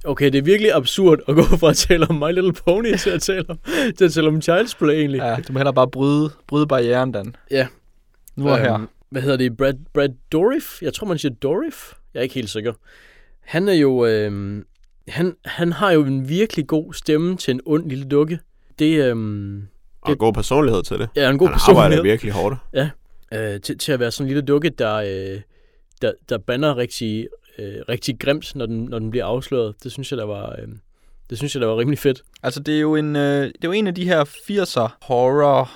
okay, 0.04 0.32
det 0.32 0.38
er 0.38 0.42
virkelig 0.42 0.74
absurd 0.74 1.18
at 1.28 1.34
gå 1.34 1.42
fra 1.42 1.70
at 1.70 1.76
tale 1.76 2.10
om 2.10 2.14
My 2.14 2.34
Little 2.34 2.52
Pony 2.52 2.96
til 2.96 3.10
at 3.10 3.22
tale 3.22 3.44
om, 3.48 3.58
til 3.98 4.04
at 4.04 4.12
tale 4.12 4.28
om 4.28 4.36
Child's 4.36 4.78
Play 4.78 4.94
egentlig. 4.94 5.18
Ja, 5.18 5.36
du 5.48 5.52
må 5.52 5.58
hellere 5.58 5.74
bare 5.74 5.88
bryde, 5.88 6.30
bryde 6.46 6.66
barrieren, 6.66 7.12
Dan. 7.12 7.36
Ja. 7.50 7.66
Nu 8.36 8.48
og 8.48 8.58
her. 8.58 8.74
Øhm, 8.74 8.88
Hvad 9.10 9.22
hedder 9.22 9.36
det? 9.36 9.56
Brad, 9.56 9.74
Brad 9.94 10.08
Dourif? 10.32 10.82
Jeg 10.82 10.94
tror, 10.94 11.06
man 11.06 11.18
siger 11.18 11.34
Dourif. 11.34 11.92
Jeg 12.14 12.20
er 12.20 12.22
ikke 12.22 12.34
helt 12.34 12.50
sikker. 12.50 12.72
Han 13.40 13.68
er 13.68 13.72
jo... 13.72 14.06
Øhm, 14.06 14.64
han, 15.08 15.36
han 15.44 15.72
har 15.72 15.90
jo 15.90 16.04
en 16.04 16.28
virkelig 16.28 16.66
god 16.66 16.94
stemme 16.94 17.36
til 17.36 17.54
en 17.54 17.60
ond 17.66 17.88
lille 17.88 18.04
dukke. 18.04 18.38
Det 18.78 19.04
øhm, 19.04 19.62
Og 20.02 20.18
god 20.18 20.32
personlighed 20.32 20.82
til 20.82 20.98
det. 20.98 21.08
er 21.16 21.28
en 21.28 21.38
god 21.38 21.48
Han 21.48 21.54
arbejder 21.54 21.74
personlighed. 21.74 22.02
virkelig 22.02 22.32
hårdt. 22.32 22.56
Øh, 23.34 23.60
til, 23.60 23.78
til 23.78 23.92
at 23.92 24.00
være 24.00 24.10
sådan 24.10 24.24
en 24.24 24.28
lille 24.28 24.42
dukke, 24.42 24.70
der, 24.70 24.94
øh, 24.94 25.40
der, 26.02 26.12
der 26.28 26.38
banner 26.38 26.76
rigtig, 26.76 27.28
øh, 27.58 27.74
rigtig 27.88 28.18
grimt, 28.18 28.54
når 28.54 28.66
den, 28.66 28.84
når 28.84 28.98
den 28.98 29.10
bliver 29.10 29.26
afsløret. 29.26 29.74
Det 29.82 29.92
synes 29.92 30.10
jeg, 30.12 30.18
der 30.18 30.24
var, 30.26 30.50
øh, 30.58 30.68
det 31.30 31.38
synes 31.38 31.54
jeg, 31.54 31.60
der 31.60 31.66
var 31.66 31.78
rimelig 31.78 31.98
fedt. 31.98 32.22
Altså, 32.42 32.60
det 32.60 32.76
er 32.76 32.80
jo 32.80 32.96
en, 32.96 33.16
øh, 33.16 33.42
det 33.42 33.46
er 33.64 33.68
jo 33.68 33.72
en 33.72 33.86
af 33.86 33.94
de 33.94 34.04
her 34.04 34.24
80'er 34.24 34.88
horror, 35.02 35.70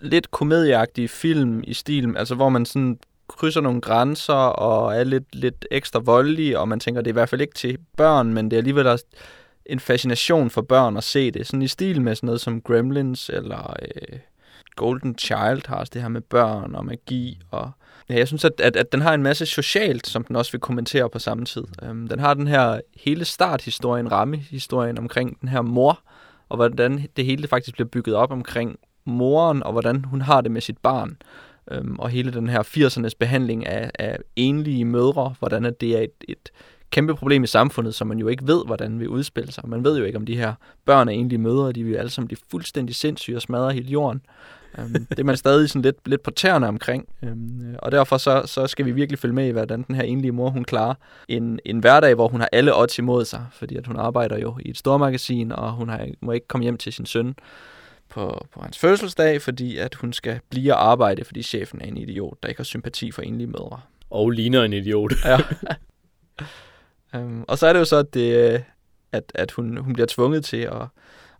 lidt 0.00 0.30
komedieagtige 0.30 1.08
film 1.08 1.62
i 1.66 1.74
stilen, 1.74 2.16
altså 2.16 2.34
hvor 2.34 2.48
man 2.48 2.66
sådan 2.66 2.98
krydser 3.28 3.60
nogle 3.60 3.80
grænser 3.80 4.34
og 4.34 4.94
er 4.96 5.04
lidt, 5.04 5.34
lidt 5.34 5.66
ekstra 5.70 6.00
voldelig, 6.04 6.58
og 6.58 6.68
man 6.68 6.80
tænker, 6.80 7.00
det 7.00 7.08
er 7.10 7.12
i 7.12 7.20
hvert 7.20 7.28
fald 7.28 7.40
ikke 7.40 7.54
til 7.54 7.78
børn, 7.96 8.34
men 8.34 8.44
det 8.50 8.56
er 8.56 8.58
alligevel 8.58 8.86
også 8.86 9.04
en 9.66 9.80
fascination 9.80 10.50
for 10.50 10.62
børn 10.62 10.96
at 10.96 11.04
se 11.04 11.30
det. 11.30 11.46
Sådan 11.46 11.62
i 11.62 11.68
stil 11.68 12.02
med 12.02 12.14
sådan 12.14 12.26
noget 12.26 12.40
som 12.40 12.60
Gremlins 12.60 13.28
eller 13.28 13.76
øh, 13.82 14.18
Golden 14.76 15.18
Child 15.18 15.68
har 15.68 15.76
også 15.76 15.90
det 15.94 16.02
her 16.02 16.08
med 16.08 16.20
børn 16.20 16.74
og 16.74 16.86
magi. 16.86 17.40
Og 17.50 17.70
ja, 18.08 18.14
jeg 18.14 18.26
synes, 18.28 18.44
at, 18.44 18.60
at, 18.60 18.76
at 18.76 18.92
den 18.92 19.00
har 19.00 19.14
en 19.14 19.22
masse 19.22 19.46
socialt, 19.46 20.06
som 20.06 20.24
den 20.24 20.36
også 20.36 20.52
vil 20.52 20.60
kommentere 20.60 21.10
på 21.10 21.18
samme 21.18 21.44
tid. 21.44 21.64
Øhm, 21.82 22.08
den 22.08 22.18
har 22.18 22.34
den 22.34 22.46
her 22.46 22.80
hele 22.96 23.24
starthistorien, 23.24 24.12
rammehistorien 24.12 24.98
omkring 24.98 25.40
den 25.40 25.48
her 25.48 25.62
mor, 25.62 26.00
og 26.48 26.56
hvordan 26.56 27.08
det 27.16 27.24
hele 27.24 27.48
faktisk 27.48 27.74
bliver 27.74 27.88
bygget 27.88 28.16
op 28.16 28.32
omkring 28.32 28.78
moren, 29.04 29.62
og 29.62 29.72
hvordan 29.72 30.04
hun 30.04 30.20
har 30.20 30.40
det 30.40 30.50
med 30.50 30.60
sit 30.60 30.78
barn. 30.78 31.16
Øhm, 31.70 31.98
og 31.98 32.08
hele 32.08 32.32
den 32.32 32.48
her 32.48 32.62
80'ernes 32.62 33.16
behandling 33.18 33.66
af, 33.66 33.90
af 33.98 34.18
enlige 34.36 34.84
mødre, 34.84 35.34
hvordan 35.38 35.64
at 35.64 35.80
det 35.80 35.96
er 35.96 36.00
et, 36.00 36.24
et 36.28 36.50
kæmpe 36.90 37.14
problem 37.14 37.44
i 37.44 37.46
samfundet, 37.46 37.94
som 37.94 38.06
man 38.06 38.18
jo 38.18 38.28
ikke 38.28 38.46
ved, 38.46 38.66
hvordan 38.66 39.00
vil 39.00 39.08
udspille 39.08 39.52
sig. 39.52 39.68
Man 39.68 39.84
ved 39.84 39.98
jo 39.98 40.04
ikke, 40.04 40.18
om 40.18 40.26
de 40.26 40.36
her 40.36 40.54
børn 40.84 41.08
er 41.08 41.12
enlige 41.12 41.38
mødre, 41.38 41.72
de 41.72 41.84
vil 41.84 41.94
alle 41.94 42.10
sammen 42.10 42.26
blive 42.26 42.38
fuldstændig 42.50 42.96
sindssyge 42.96 43.36
og 43.36 43.42
smadre 43.42 43.72
hele 43.72 43.88
jorden. 43.88 44.20
Um, 44.78 44.92
det 44.92 45.18
er 45.18 45.24
man 45.24 45.36
stadig 45.46 45.70
sådan 45.70 45.82
lidt, 45.82 46.08
lidt 46.08 46.22
på 46.22 46.30
tæerne 46.30 46.68
omkring. 46.68 47.08
Um, 47.22 47.74
og 47.78 47.92
derfor 47.92 48.16
så, 48.18 48.42
så 48.46 48.66
skal 48.66 48.86
vi 48.86 48.90
virkelig 48.90 49.18
følge 49.18 49.34
med 49.34 49.46
i, 49.48 49.50
hvordan 49.50 49.82
den 49.82 49.94
her 49.94 50.02
enlige 50.02 50.32
mor, 50.32 50.50
hun 50.50 50.64
klarer 50.64 50.94
en, 51.28 51.60
en 51.64 51.78
hverdag, 51.78 52.14
hvor 52.14 52.28
hun 52.28 52.40
har 52.40 52.48
alle 52.52 52.78
odds 52.78 52.98
imod 52.98 53.24
sig, 53.24 53.46
fordi 53.52 53.76
at 53.76 53.86
hun 53.86 53.96
arbejder 53.96 54.38
jo 54.38 54.58
i 54.60 54.70
et 54.70 54.78
stormagasin, 54.78 55.52
og 55.52 55.72
hun 55.72 55.88
har, 55.88 56.06
må 56.20 56.32
ikke 56.32 56.48
komme 56.48 56.62
hjem 56.62 56.76
til 56.76 56.92
sin 56.92 57.06
søn 57.06 57.34
på, 58.08 58.46
på 58.54 58.60
hans 58.60 58.78
fødselsdag, 58.78 59.42
fordi 59.42 59.76
at 59.76 59.94
hun 59.94 60.12
skal 60.12 60.40
blive 60.50 60.74
og 60.74 60.90
arbejde, 60.90 61.24
fordi 61.24 61.42
chefen 61.42 61.80
er 61.80 61.86
en 61.86 61.96
idiot, 61.96 62.36
der 62.42 62.48
ikke 62.48 62.58
har 62.58 62.64
sympati 62.64 63.10
for 63.10 63.22
enlige 63.22 63.46
mødre. 63.46 63.80
Og 64.10 64.30
ligner 64.30 64.62
en 64.62 64.72
idiot. 64.72 65.12
Ja. 65.24 65.38
um, 67.14 67.44
og 67.48 67.58
så 67.58 67.66
er 67.66 67.72
det 67.72 67.80
jo 67.80 67.84
så, 67.84 67.96
at, 67.96 68.14
det, 68.14 68.52
øh, 68.52 68.60
at, 69.12 69.32
at 69.34 69.50
hun, 69.50 69.76
hun 69.76 69.92
bliver 69.92 70.06
tvunget 70.06 70.44
til 70.44 70.56
at 70.56 70.86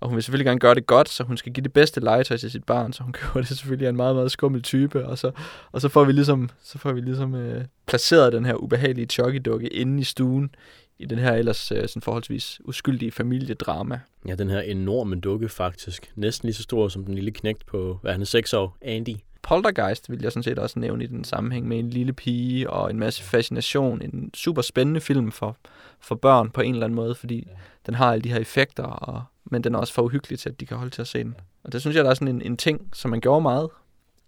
og 0.01 0.09
hun 0.09 0.17
vil 0.17 0.23
selvfølgelig 0.23 0.47
gerne 0.47 0.61
gøre 0.61 0.75
det 0.75 0.87
godt, 0.87 1.09
så 1.09 1.25
hun 1.25 1.37
skal 1.37 1.53
give 1.53 1.65
det 1.65 1.73
bedste 1.73 2.01
legetøj 2.01 2.37
til 2.37 2.51
sit 2.51 2.65
barn, 2.65 2.93
så 2.93 3.03
hun 3.03 3.13
køber 3.21 3.41
det 3.41 3.49
selvfølgelig 3.49 3.87
af 3.87 3.91
en 3.91 3.97
meget, 3.97 4.15
meget 4.15 4.31
skummel 4.31 4.63
type, 4.63 5.07
og 5.07 5.19
så, 5.19 5.31
og 5.73 5.81
så 5.81 5.89
får 5.89 6.05
vi 6.05 6.13
ligesom, 6.13 6.51
så 6.63 6.79
får 6.79 6.93
vi 6.93 7.01
ligesom 7.01 7.35
øh, 7.35 7.65
placeret 7.87 8.33
den 8.33 8.45
her 8.45 8.55
ubehagelige 8.55 9.07
chokkidukke 9.07 9.69
inde 9.69 10.01
i 10.01 10.05
stuen, 10.05 10.55
i 10.99 11.05
den 11.05 11.19
her 11.19 11.33
ellers 11.33 11.73
øh, 11.73 11.89
sådan 11.89 12.03
forholdsvis 12.03 12.61
uskyldige 12.65 13.13
familiedrama. 13.13 14.01
Ja, 14.29 14.35
den 14.35 14.51
her 14.51 14.61
enorme 14.61 15.21
dukke 15.21 15.49
faktisk. 15.49 16.13
Næsten 16.17 16.47
lige 16.47 16.55
så 16.55 16.63
stor 16.63 16.89
som 16.89 17.05
den 17.05 17.15
lille 17.15 17.31
knægt 17.31 17.67
på, 17.67 17.99
hvad 18.03 18.13
han 18.13 18.21
er, 18.21 18.25
6 18.25 18.53
år, 18.53 18.77
Andy. 18.83 19.15
Poltergeist 19.43 20.11
vil 20.11 20.23
jeg 20.23 20.33
sådan 20.33 20.43
set 20.43 20.59
også 20.59 20.79
nævne 20.79 21.05
i 21.05 21.07
den 21.07 21.25
sammenhæng 21.25 21.69
med 21.69 21.79
en 21.79 21.91
lille 21.91 22.13
pige 22.13 22.71
og 22.71 22.91
en 22.91 22.99
masse 22.99 23.23
fascination. 23.23 24.03
En 24.03 24.31
super 24.35 24.63
spændende 24.63 25.01
film 25.01 25.33
for, 25.33 25.57
for 26.01 26.15
børn 26.15 26.51
på 26.51 26.61
en 26.61 26.75
eller 26.75 26.85
anden 26.87 26.97
måde, 26.97 27.15
fordi 27.15 27.47
ja. 27.49 27.53
den 27.87 27.95
har 27.95 28.13
alle 28.13 28.23
de 28.23 28.33
her 28.33 28.39
effekter, 28.39 28.83
og, 28.83 29.23
men 29.45 29.65
den 29.65 29.75
er 29.75 29.79
også 29.79 29.93
for 29.93 30.03
uhyggelig 30.03 30.39
til, 30.39 30.49
at 30.49 30.61
de 30.61 30.67
kan 30.67 30.77
holde 30.77 30.91
til 30.91 31.03
at 31.03 31.09
se 31.09 31.25
den. 31.25 31.35
Og 31.65 31.73
det 31.73 31.81
synes 31.81 31.97
jeg, 31.97 32.05
der 32.05 32.11
er 32.11 32.15
sådan 32.15 32.29
en, 32.29 32.43
en 32.43 32.57
ting, 32.57 32.89
som 32.93 33.11
man 33.11 33.21
gjorde 33.21 33.43
meget 33.43 33.69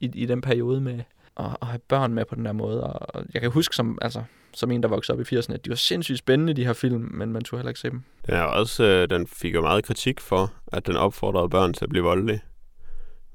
i, 0.00 0.10
i 0.14 0.26
den 0.26 0.40
periode 0.40 0.80
med 0.80 1.00
at, 1.36 1.56
at 1.62 1.68
have 1.68 1.78
børn 1.78 2.14
med 2.14 2.24
på 2.24 2.34
den 2.34 2.44
der 2.44 2.52
måde. 2.52 2.82
Og, 2.82 3.24
jeg 3.34 3.42
kan 3.42 3.50
huske 3.50 3.76
som, 3.76 3.98
altså, 4.02 4.22
som 4.54 4.70
en, 4.70 4.82
der 4.82 4.88
voksede 4.88 5.16
op 5.16 5.32
i 5.32 5.36
80'erne, 5.36 5.54
at 5.54 5.64
de 5.64 5.70
var 5.70 5.76
sindssygt 5.76 6.18
spændende, 6.18 6.54
de 6.54 6.64
her 6.64 6.72
film, 6.72 7.10
men 7.14 7.32
man 7.32 7.42
turde 7.44 7.60
heller 7.60 7.70
ikke 7.70 7.80
se 7.80 7.90
dem. 7.90 8.02
Den, 8.26 8.34
er 8.34 8.42
også, 8.42 8.84
øh, 8.84 9.10
den 9.10 9.26
fik 9.26 9.54
jo 9.54 9.60
meget 9.60 9.84
kritik 9.84 10.20
for, 10.20 10.52
at 10.66 10.86
den 10.86 10.96
opfordrede 10.96 11.48
børn 11.48 11.72
til 11.72 11.84
at 11.84 11.88
blive 11.90 12.04
voldelige 12.04 12.42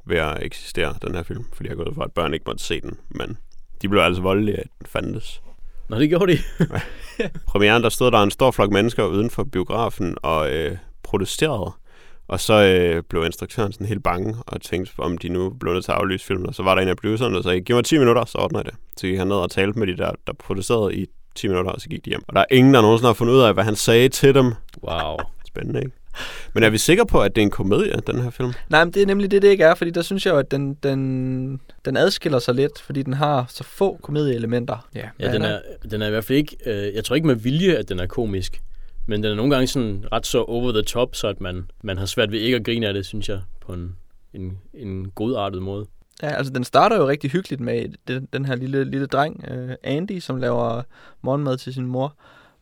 ved 0.10 0.18
at 0.18 0.44
eksistere, 0.44 0.96
den 1.02 1.16
her 1.16 1.24
film. 1.24 1.46
Fordi 1.54 1.70
jeg 1.70 1.78
går 1.78 1.84
ud 1.84 1.96
fra, 1.96 2.04
at 2.04 2.12
børn 2.12 2.34
ikke 2.34 2.44
måtte 2.48 2.64
se 2.64 2.82
den, 2.82 2.98
men 3.10 3.38
de 3.82 3.90
blev 3.90 4.02
altså 4.02 4.22
voldelige, 4.22 4.58
at 4.58 4.68
den 4.80 4.88
fandtes. 4.88 5.42
Nå, 5.90 6.00
det 6.00 6.10
gjorde 6.10 6.32
de. 6.32 6.38
Premieren, 7.48 7.84
der 7.84 7.90
stod 7.90 8.12
der 8.12 8.24
en 8.24 8.32
stor 8.32 8.52
flok 8.52 8.72
mennesker 8.72 9.06
uden 9.06 9.30
for 9.30 9.44
biografen 9.44 10.18
og 10.24 10.54
øh, 10.54 10.78
protesterede. 11.04 11.72
Og 12.28 12.40
så 12.40 12.54
øh, 12.54 13.04
blev 13.04 13.26
instruktøren 13.26 13.72
sådan 13.72 13.88
helt 13.88 14.04
bange 14.04 14.36
og 14.48 14.62
tænkte, 14.62 14.94
om 14.98 15.18
de 15.18 15.30
nu 15.30 15.50
blev 15.50 15.74
nødt 15.74 15.86
til 15.86 15.92
at 15.92 15.98
aflyse 15.98 16.26
filmen. 16.26 16.48
Og 16.48 16.56
så 16.56 16.64
var 16.64 16.76
der 16.76 16.82
en 16.82 16.88
af 16.88 16.98
producerne, 16.98 17.36
der 17.36 17.42
sagde, 17.42 17.62
giv 17.62 17.76
mig 17.76 17.86
10 17.86 17.98
minutter, 17.98 18.26
så 18.26 18.38
ordner 18.38 18.60
jeg 18.60 18.66
det. 18.66 18.74
Så 18.98 19.08
gik 19.08 19.18
han 19.18 19.28
ned 19.28 19.36
og 19.36 19.52
talte 19.52 19.80
med 19.80 19.88
de 19.88 19.98
der, 19.98 20.12
der 20.28 20.34
protesterede 20.34 20.96
i 20.96 21.06
10 21.36 21.48
minutter, 21.48 21.72
og 21.72 21.82
så 21.82 21.90
gik 21.90 22.06
de 22.06 22.10
hjem. 22.10 22.24
Og 22.28 22.36
der 22.36 22.42
er 22.42 22.46
ingen, 22.52 22.74
der 22.74 22.82
nogensinde 22.82 23.08
har 23.08 23.14
fundet 23.14 23.34
ud 23.34 23.40
af, 23.40 23.54
hvad 23.54 23.64
han 23.64 23.76
sagde 23.76 24.10
til 24.10 24.34
dem. 24.34 24.54
Wow. 24.84 25.18
Spændende, 25.48 25.80
ikke? 25.80 25.92
Men 26.54 26.64
er 26.64 26.70
vi 26.70 26.78
sikre 26.78 27.06
på, 27.06 27.22
at 27.22 27.36
det 27.36 27.42
er 27.42 27.46
en 27.46 27.52
komedie, 27.52 27.94
den 28.08 28.22
her 28.22 28.30
film? 28.30 28.52
Nej, 28.70 28.84
men 28.86 28.94
det 28.94 29.02
er 29.02 29.06
nemlig 29.06 29.32
det, 29.32 29.42
det 29.42 29.48
ikke 29.48 29.64
er, 29.64 29.76
fordi 29.76 29.92
der 29.92 30.02
synes 30.02 30.26
jeg 30.26 30.32
jo, 30.32 30.38
at 30.38 30.52
den, 30.52 30.74
den, 30.74 31.62
den 31.86 31.98
adskiller 31.98 32.40
sig 32.40 32.56
lidt, 32.56 32.82
fordi 32.82 33.04
den 33.04 33.14
har 33.14 33.46
så 33.50 33.64
få 33.64 34.00
komedieelementer. 34.04 34.88
Ja, 34.96 35.10
Ja, 35.20 35.34
den 35.34 35.42
er, 35.42 35.60
den 35.92 36.02
er 36.02 36.08
i 36.08 36.10
hvert 36.10 36.26
fald 36.26 36.38
ikke, 36.38 36.58
øh, 36.66 36.96
jeg 36.96 37.04
tror 37.04 37.16
ikke 37.16 37.28
med 37.28 37.36
vilje, 37.36 37.74
at 37.74 37.90
den 37.90 38.00
er 38.00 38.08
komisk. 38.08 38.62
Men 39.06 39.24
den 39.24 39.32
er 39.32 39.36
nogle 39.36 39.52
gange 39.52 39.68
sådan 39.68 40.06
ret 40.12 40.26
så 40.26 40.44
over 40.44 40.72
the 40.72 40.82
top, 40.82 41.16
så 41.16 41.28
at 41.28 41.42
man, 41.42 41.70
man 41.84 41.98
har 41.98 42.06
svært 42.06 42.32
ved 42.32 42.40
ikke 42.40 42.58
at 42.58 42.66
grine 42.66 42.88
af 42.88 42.94
det, 42.94 43.06
synes 43.06 43.30
jeg, 43.30 43.42
på 43.62 43.74
en, 43.74 43.96
en, 44.34 44.58
en 44.74 45.10
godartet 45.10 45.62
måde. 45.62 45.86
Ja, 46.24 46.28
altså 46.28 46.54
den 46.54 46.64
starter 46.64 46.98
jo 46.98 47.08
rigtig 47.08 47.32
hyggeligt 47.32 47.62
med 47.62 47.86
den, 48.08 48.28
den 48.34 48.46
her 48.46 48.56
lille, 48.56 48.84
lille 48.84 49.08
dreng, 49.08 49.46
øh, 49.52 49.76
Andy, 49.84 50.20
som 50.20 50.38
laver 50.38 50.82
morgenmad 51.22 51.58
til 51.58 51.74
sin 51.74 51.86
mor, 51.86 52.16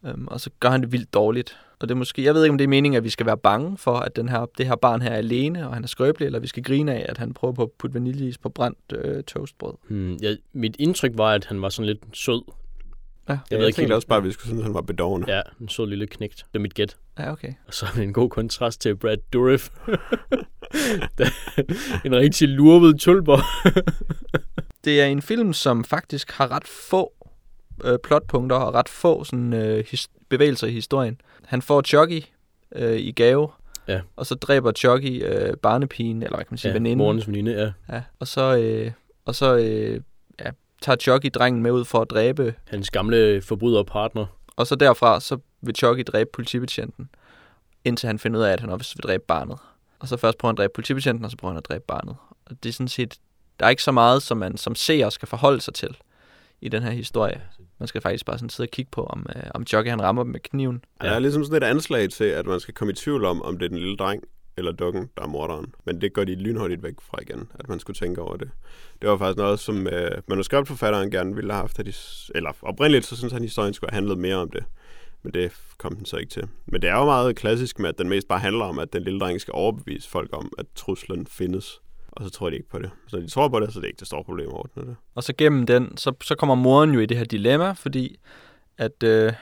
øhm, 0.06 0.28
og 0.28 0.41
så 0.41 0.49
gør 0.60 0.70
han 0.70 0.82
det 0.82 0.91
vildt 0.91 1.14
dårligt. 1.14 1.58
Og 1.80 1.88
det 1.90 1.92
er 1.92 1.96
måske, 1.98 2.24
jeg 2.24 2.34
ved 2.36 2.44
ikke, 2.44 2.52
om 2.52 2.58
det 2.58 2.66
er 2.66 2.70
meningen, 2.70 2.98
at 2.98 3.04
vi 3.04 3.10
skal 3.10 3.26
være 3.26 3.38
bange 3.38 3.78
for, 3.78 3.96
at 3.96 4.16
den 4.16 4.30
her, 4.30 4.46
det 4.58 4.68
her 4.68 4.76
barn 4.76 5.02
her 5.02 5.10
er 5.10 5.16
alene, 5.18 5.68
og 5.68 5.74
han 5.74 5.84
er 5.84 5.88
skrøbelig, 5.88 6.26
eller 6.26 6.40
vi 6.40 6.48
skal 6.48 6.64
grine 6.64 6.94
af, 6.94 7.06
at 7.10 7.18
han 7.18 7.34
prøver 7.34 7.54
på 7.54 7.64
at 7.64 7.70
putte 7.80 7.94
vaniljeis 7.94 8.38
på 8.38 8.50
brændt 8.50 8.78
øh, 8.96 9.24
toastbrød. 9.24 9.74
Hmm, 9.88 10.14
ja, 10.16 10.36
mit 10.54 10.76
indtryk 10.80 11.12
var, 11.16 11.32
at 11.32 11.46
han 11.46 11.62
var 11.62 11.70
sådan 11.70 11.88
lidt 11.88 12.00
sød. 12.14 12.42
Ja, 13.30 13.34
Jeg 13.34 13.40
Jeg, 13.52 13.58
ved 13.58 13.64
jeg 13.64 13.68
ikke 13.68 13.76
tænkte 13.76 13.82
helt. 13.82 13.94
også 13.94 14.08
bare, 14.08 14.18
at 14.18 14.24
vi 14.24 14.32
skulle 14.32 14.48
synes, 14.48 14.60
at 14.60 14.64
han 14.66 14.74
var 14.74 14.82
bedårende. 14.82 15.36
Ja, 15.36 15.42
en 15.62 15.70
sød 15.70 15.88
lille 15.88 16.08
knægt. 16.08 16.46
Det 16.54 16.60
er 16.60 16.62
mit 16.62 16.74
gæt. 16.74 16.98
ja 17.20 17.32
okay. 17.32 17.54
Og 17.68 17.74
så 17.74 17.86
er 17.86 17.90
det 17.96 18.04
en 18.04 18.14
god 18.14 18.30
kontrast 18.30 18.82
til 18.82 18.96
Brad 18.96 19.18
Dourif. 19.34 19.70
En 22.06 22.16
rigtig 22.16 22.50
lurvet 22.50 23.00
tulper. 23.00 23.38
Det 24.86 25.02
er 25.02 25.06
en 25.06 25.22
film, 25.22 25.54
som 25.54 25.84
faktisk 25.84 26.32
har 26.32 26.52
ret 26.52 26.68
få 26.68 27.14
øh, 27.84 27.98
plotpunkter 28.04 28.56
og 28.58 28.74
ret 28.74 28.90
få 28.90 29.24
sådan, 29.24 29.54
øh, 29.54 29.84
his- 29.94 30.14
bevægelser 30.30 30.68
i 30.68 30.72
historien. 30.72 31.22
Han 31.46 31.62
får 31.62 31.82
Chucky 31.82 32.24
øh, 32.76 32.98
i 33.00 33.12
gave, 33.12 33.50
Ja. 33.88 34.02
og 34.16 34.26
så 34.26 34.36
dræber 34.36 34.72
Chucky 34.72 35.24
øh, 35.26 35.58
barnepigen, 35.58 36.24
eller 36.24 36.36
hvad 36.38 36.46
kan 36.46 36.52
man 36.52 36.58
sige, 36.58 36.70
ja, 36.70 36.74
veninden. 36.74 36.98
morgens 36.98 37.28
veninde, 37.28 37.52
ja. 37.90 37.96
Ja, 37.96 38.02
og 38.20 38.28
så, 38.28 38.58
øh, 38.58 38.92
og 39.26 39.36
så 39.36 39.56
øh, 39.56 40.02
ja, 40.40 40.50
tager 40.82 40.96
Chucky 40.98 41.30
drengen 41.34 41.64
med 41.64 41.72
ud 41.72 41.86
for 41.86 42.00
at 42.02 42.10
dræbe, 42.10 42.56
Hans 42.68 42.90
gamle 42.90 43.42
forbryderpartner. 43.42 44.26
og 44.56 44.68
så 44.68 44.76
derfra, 44.76 45.20
så 45.20 45.38
vil 45.62 45.76
Chucky 45.76 46.04
dræbe 46.08 46.30
politibetjenten, 46.34 47.10
indtil 47.86 48.08
han 48.08 48.20
finder 48.20 48.40
ud 48.40 48.44
af, 48.46 48.52
at 48.54 48.60
han 48.60 48.70
også 48.70 48.96
vil 48.96 49.04
dræbe 49.04 49.24
barnet. 49.28 49.58
Og 50.00 50.08
så 50.08 50.18
først 50.18 50.38
prøver 50.38 50.50
han 50.50 50.54
at 50.54 50.58
dræbe 50.58 50.72
politibetjenten, 50.76 51.26
og 51.26 51.32
så 51.32 51.38
prøver 51.38 51.52
han 51.52 51.58
at 51.58 51.66
dræbe 51.70 51.84
barnet. 51.88 52.16
Og 52.46 52.56
det 52.64 52.70
er 52.70 52.74
sådan 52.74 52.88
set 52.88 53.16
der 53.60 53.66
er 53.66 53.70
ikke 53.70 53.84
så 53.84 53.92
meget, 53.92 54.22
som 54.24 54.38
man 54.38 54.58
som 54.58 54.76
seer 54.76 55.10
skal 55.10 55.28
forholde 55.28 55.62
sig 55.62 55.74
til 55.74 55.98
i 56.62 56.70
den 56.70 56.84
her 56.84 56.92
historie. 56.92 57.42
Man 57.80 57.88
skal 57.88 58.02
faktisk 58.02 58.26
bare 58.26 58.38
sådan 58.38 58.50
sidde 58.50 58.68
og 58.68 58.72
kigge 58.72 58.92
på, 58.92 59.04
om, 59.04 59.26
øh, 59.36 59.44
om 59.56 59.68
Chucky 59.68 59.90
han 59.90 60.02
rammer 60.02 60.24
dem 60.24 60.32
med 60.32 60.40
kniven. 60.40 60.84
Ja. 61.04 61.08
Der 61.08 61.14
er 61.14 61.20
ligesom 61.20 61.44
sådan 61.44 61.64
et 61.64 61.66
anslag 61.66 62.10
til, 62.10 62.24
at 62.24 62.46
man 62.46 62.60
skal 62.60 62.74
komme 62.74 62.92
i 62.92 62.96
tvivl 62.96 63.26
om, 63.26 63.42
om 63.42 63.58
det 63.58 63.66
er 63.66 63.70
den 63.70 63.78
lille 63.78 63.98
dreng 63.98 64.24
eller 64.58 64.72
dukken, 64.72 65.10
der 65.18 65.24
er 65.24 65.28
morderen. 65.28 65.74
Men 65.86 66.02
det 66.02 66.14
går 66.14 66.24
de 66.24 66.36
lynhurtigt 66.36 66.84
væk 66.84 66.94
fra 67.02 67.18
igen, 67.22 67.48
at 67.60 67.70
man 67.70 67.80
skulle 67.80 67.96
tænke 67.96 68.22
over 68.22 68.38
det. 68.38 68.50
Det 69.02 69.10
var 69.10 69.18
faktisk 69.18 69.38
noget, 69.38 69.60
som 69.60 69.88
øh, 69.88 70.12
manuskriptforfatteren 70.28 71.12
gerne 71.12 71.36
ville 71.36 71.54
have 71.54 71.62
haft. 71.62 71.80
At 71.80 71.86
de, 71.86 71.94
eller 72.36 72.52
oprindeligt, 72.62 73.06
så 73.06 73.18
synes 73.18 73.34
han, 73.34 73.42
at 73.42 73.46
historien 73.46 73.74
skulle 73.74 73.92
have 73.92 73.96
handlet 73.96 74.18
mere 74.18 74.36
om 74.36 74.50
det. 74.50 74.64
Men 75.24 75.34
det 75.34 75.52
kom 75.78 75.96
den 75.96 76.06
så 76.06 76.18
ikke 76.18 76.30
til. 76.30 76.48
Men 76.66 76.82
det 76.82 76.90
er 76.90 76.96
jo 76.96 77.06
meget 77.06 77.36
klassisk 77.36 77.80
med, 77.80 77.90
at 77.90 77.98
den 77.98 78.10
mest 78.10 78.28
bare 78.28 78.40
handler 78.40 78.66
om, 78.66 78.80
at 78.80 78.94
den 78.94 79.04
lille 79.04 79.20
dreng 79.20 79.42
skal 79.42 79.52
overbevise 79.52 80.10
folk 80.10 80.30
om, 80.34 80.52
at 80.58 80.66
truslen 80.76 81.28
findes. 81.28 81.82
Og 82.16 82.24
så 82.24 82.30
tror 82.30 82.49
de 82.49 82.55
ikke 82.55 82.70
på 82.70 82.80
det. 82.80 82.89
Så 83.07 83.18
de 83.18 83.28
tror 83.28 83.47
på 83.47 83.59
det, 83.59 83.74
så 83.74 83.80
det 83.80 83.84
er 83.84 83.88
ikke 83.88 83.99
det 83.99 84.07
store 84.07 84.24
problem 84.24 84.47
at 84.47 84.53
ordne 84.53 84.86
det. 84.88 84.95
Og 85.16 85.24
så 85.24 85.34
gennem 85.38 85.66
den, 85.66 85.97
så, 85.97 86.13
så 86.24 86.36
kommer 86.36 86.55
moren 86.55 86.91
jo 86.91 86.99
i 86.99 87.05
det 87.05 87.18
her 87.18 87.26
dilemma, 87.26 87.72
fordi 87.72 88.20
at, 88.78 89.03
øh, 89.03 89.34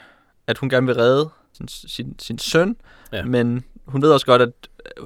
at 0.48 0.58
hun 0.58 0.70
gerne 0.70 0.88
vil 0.88 0.96
redde 0.96 1.30
sin, 1.54 1.68
sin, 1.68 2.20
sin 2.20 2.38
søn, 2.38 2.76
ja. 3.12 3.26
men 3.26 3.64
hun 3.86 4.02
ved 4.02 4.12
også 4.12 4.26
godt, 4.26 4.42
at, 4.42 4.52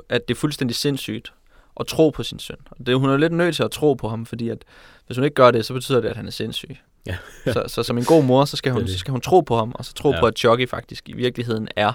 at 0.09 0.27
det 0.27 0.33
er 0.33 0.39
fuldstændig 0.39 0.75
sindssygt 0.75 1.33
at 1.79 1.87
tro 1.87 2.09
på 2.09 2.23
sin 2.23 2.39
søn. 2.39 2.57
Og 2.71 2.85
det, 2.85 2.99
hun 2.99 3.09
er 3.09 3.17
lidt 3.17 3.33
nødt 3.33 3.55
til 3.55 3.63
at 3.63 3.71
tro 3.71 3.93
på 3.93 4.09
ham, 4.09 4.25
fordi 4.25 4.49
at, 4.49 4.65
hvis 5.07 5.17
hun 5.17 5.23
ikke 5.23 5.35
gør 5.35 5.51
det, 5.51 5.65
så 5.65 5.73
betyder 5.73 6.01
det, 6.01 6.09
at 6.09 6.15
han 6.15 6.27
er 6.27 6.31
sindssyg. 6.31 6.77
Ja. 7.05 7.17
så, 7.53 7.63
så 7.67 7.83
som 7.83 7.97
en 7.97 8.03
god 8.03 8.23
mor, 8.23 8.45
så 8.45 8.57
skal, 8.57 8.71
hun, 8.71 8.87
så 8.87 8.97
skal 8.97 9.11
hun 9.11 9.21
tro 9.21 9.41
på 9.41 9.57
ham, 9.57 9.71
og 9.75 9.85
så 9.85 9.93
tro 9.93 10.13
ja. 10.13 10.19
på, 10.19 10.25
at 10.25 10.37
Chucky 10.37 10.69
faktisk 10.69 11.09
i 11.09 11.13
virkeligheden 11.13 11.67
er 11.75 11.93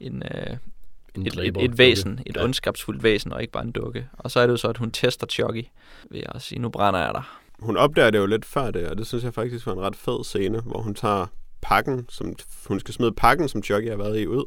en, 0.00 0.22
øh, 0.22 0.56
en 1.16 1.26
et, 1.26 1.38
et, 1.38 1.56
et 1.56 1.78
væsen, 1.78 2.20
et 2.26 2.36
ja. 2.36 2.44
ondskabsfuldt 2.44 3.02
væsen, 3.02 3.32
og 3.32 3.40
ikke 3.40 3.52
bare 3.52 3.64
en 3.64 3.72
dukke. 3.72 4.08
Og 4.18 4.30
så 4.30 4.40
er 4.40 4.46
det 4.46 4.52
jo 4.52 4.56
så, 4.56 4.68
at 4.68 4.76
hun 4.76 4.90
tester 4.90 5.26
Chucky 5.26 5.64
ved 6.10 6.22
at 6.24 6.42
sige, 6.42 6.58
nu 6.58 6.68
brænder 6.68 7.00
jeg 7.00 7.10
dig. 7.14 7.22
Hun 7.58 7.76
opdager 7.76 8.10
det 8.10 8.18
jo 8.18 8.26
lidt 8.26 8.44
før 8.44 8.70
det, 8.70 8.88
og 8.88 8.98
det 8.98 9.06
synes 9.06 9.24
jeg 9.24 9.34
faktisk 9.34 9.66
var 9.66 9.72
en 9.72 9.80
ret 9.80 9.96
fed 9.96 10.24
scene, 10.24 10.60
hvor 10.60 10.82
hun 10.82 10.94
tager 10.94 11.26
pakken, 11.60 12.06
som 12.08 12.34
hun 12.68 12.80
skal 12.80 12.94
smide 12.94 13.12
pakken, 13.12 13.48
som 13.48 13.62
Chucky 13.62 13.88
har 13.88 13.96
været 13.96 14.20
i, 14.20 14.26
ud, 14.26 14.44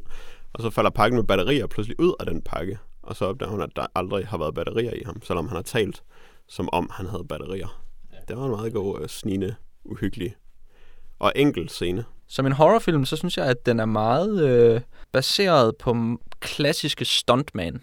og 0.52 0.62
så 0.62 0.70
falder 0.70 0.90
pakken 0.90 1.16
med 1.16 1.24
batterier 1.24 1.66
pludselig 1.66 2.00
ud 2.00 2.14
af 2.20 2.26
den 2.26 2.42
pakke, 2.42 2.78
og 3.02 3.16
så 3.16 3.24
opdager 3.24 3.50
hun, 3.50 3.62
at 3.62 3.70
der 3.76 3.86
aldrig 3.94 4.26
har 4.26 4.38
været 4.38 4.54
batterier 4.54 4.92
i 4.92 5.02
ham, 5.06 5.22
selvom 5.22 5.48
han 5.48 5.56
har 5.56 5.62
talt, 5.62 6.02
som 6.48 6.68
om 6.72 6.90
han 6.92 7.06
havde 7.06 7.24
batterier. 7.28 7.82
Ja. 8.12 8.16
Det 8.28 8.36
var 8.36 8.44
en 8.44 8.50
meget 8.50 8.72
god, 8.72 9.00
uh, 9.00 9.06
snigende, 9.06 9.54
uhyggelig 9.84 10.34
og 11.18 11.32
enkel 11.36 11.68
scene. 11.68 12.04
Som 12.28 12.46
en 12.46 12.52
horrorfilm, 12.52 13.04
så 13.04 13.16
synes 13.16 13.36
jeg, 13.36 13.46
at 13.46 13.66
den 13.66 13.80
er 13.80 13.84
meget 13.84 14.48
øh, 14.48 14.80
baseret 15.12 15.76
på 15.76 16.20
klassiske 16.40 17.04
stuntman 17.04 17.80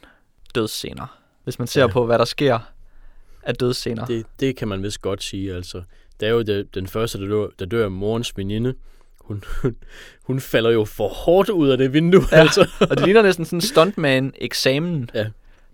dødsscener. 0.55 1.19
Hvis 1.43 1.59
man 1.59 1.67
ser 1.67 1.81
ja. 1.81 1.87
på, 1.87 2.05
hvad 2.05 2.19
der 2.19 2.25
sker 2.25 2.59
af 3.43 3.55
dødsscener. 3.55 4.05
Det, 4.05 4.25
det 4.39 4.55
kan 4.55 4.67
man 4.67 4.83
vist 4.83 5.01
godt 5.01 5.23
sige, 5.23 5.55
altså. 5.55 5.81
Det 6.19 6.27
er 6.27 6.31
jo 6.31 6.41
det, 6.41 6.75
den 6.75 6.87
første, 6.87 7.21
der 7.21 7.27
dør, 7.27 7.47
der 7.59 7.65
dør 7.65 7.89
morens 7.89 8.37
veninde. 8.37 8.73
Hun, 9.19 9.43
hun, 9.61 9.75
hun 10.23 10.39
falder 10.39 10.69
jo 10.69 10.85
for 10.85 11.07
hårdt 11.07 11.49
ud 11.49 11.69
af 11.69 11.77
det 11.77 11.93
vindue, 11.93 12.23
ja, 12.31 12.37
altså. 12.37 12.69
og 12.79 12.97
det 12.97 13.05
ligner 13.05 13.21
næsten 13.21 13.45
sådan 13.45 13.57
en 13.57 13.61
stuntman-eksamen, 13.61 15.09
ja. 15.13 15.25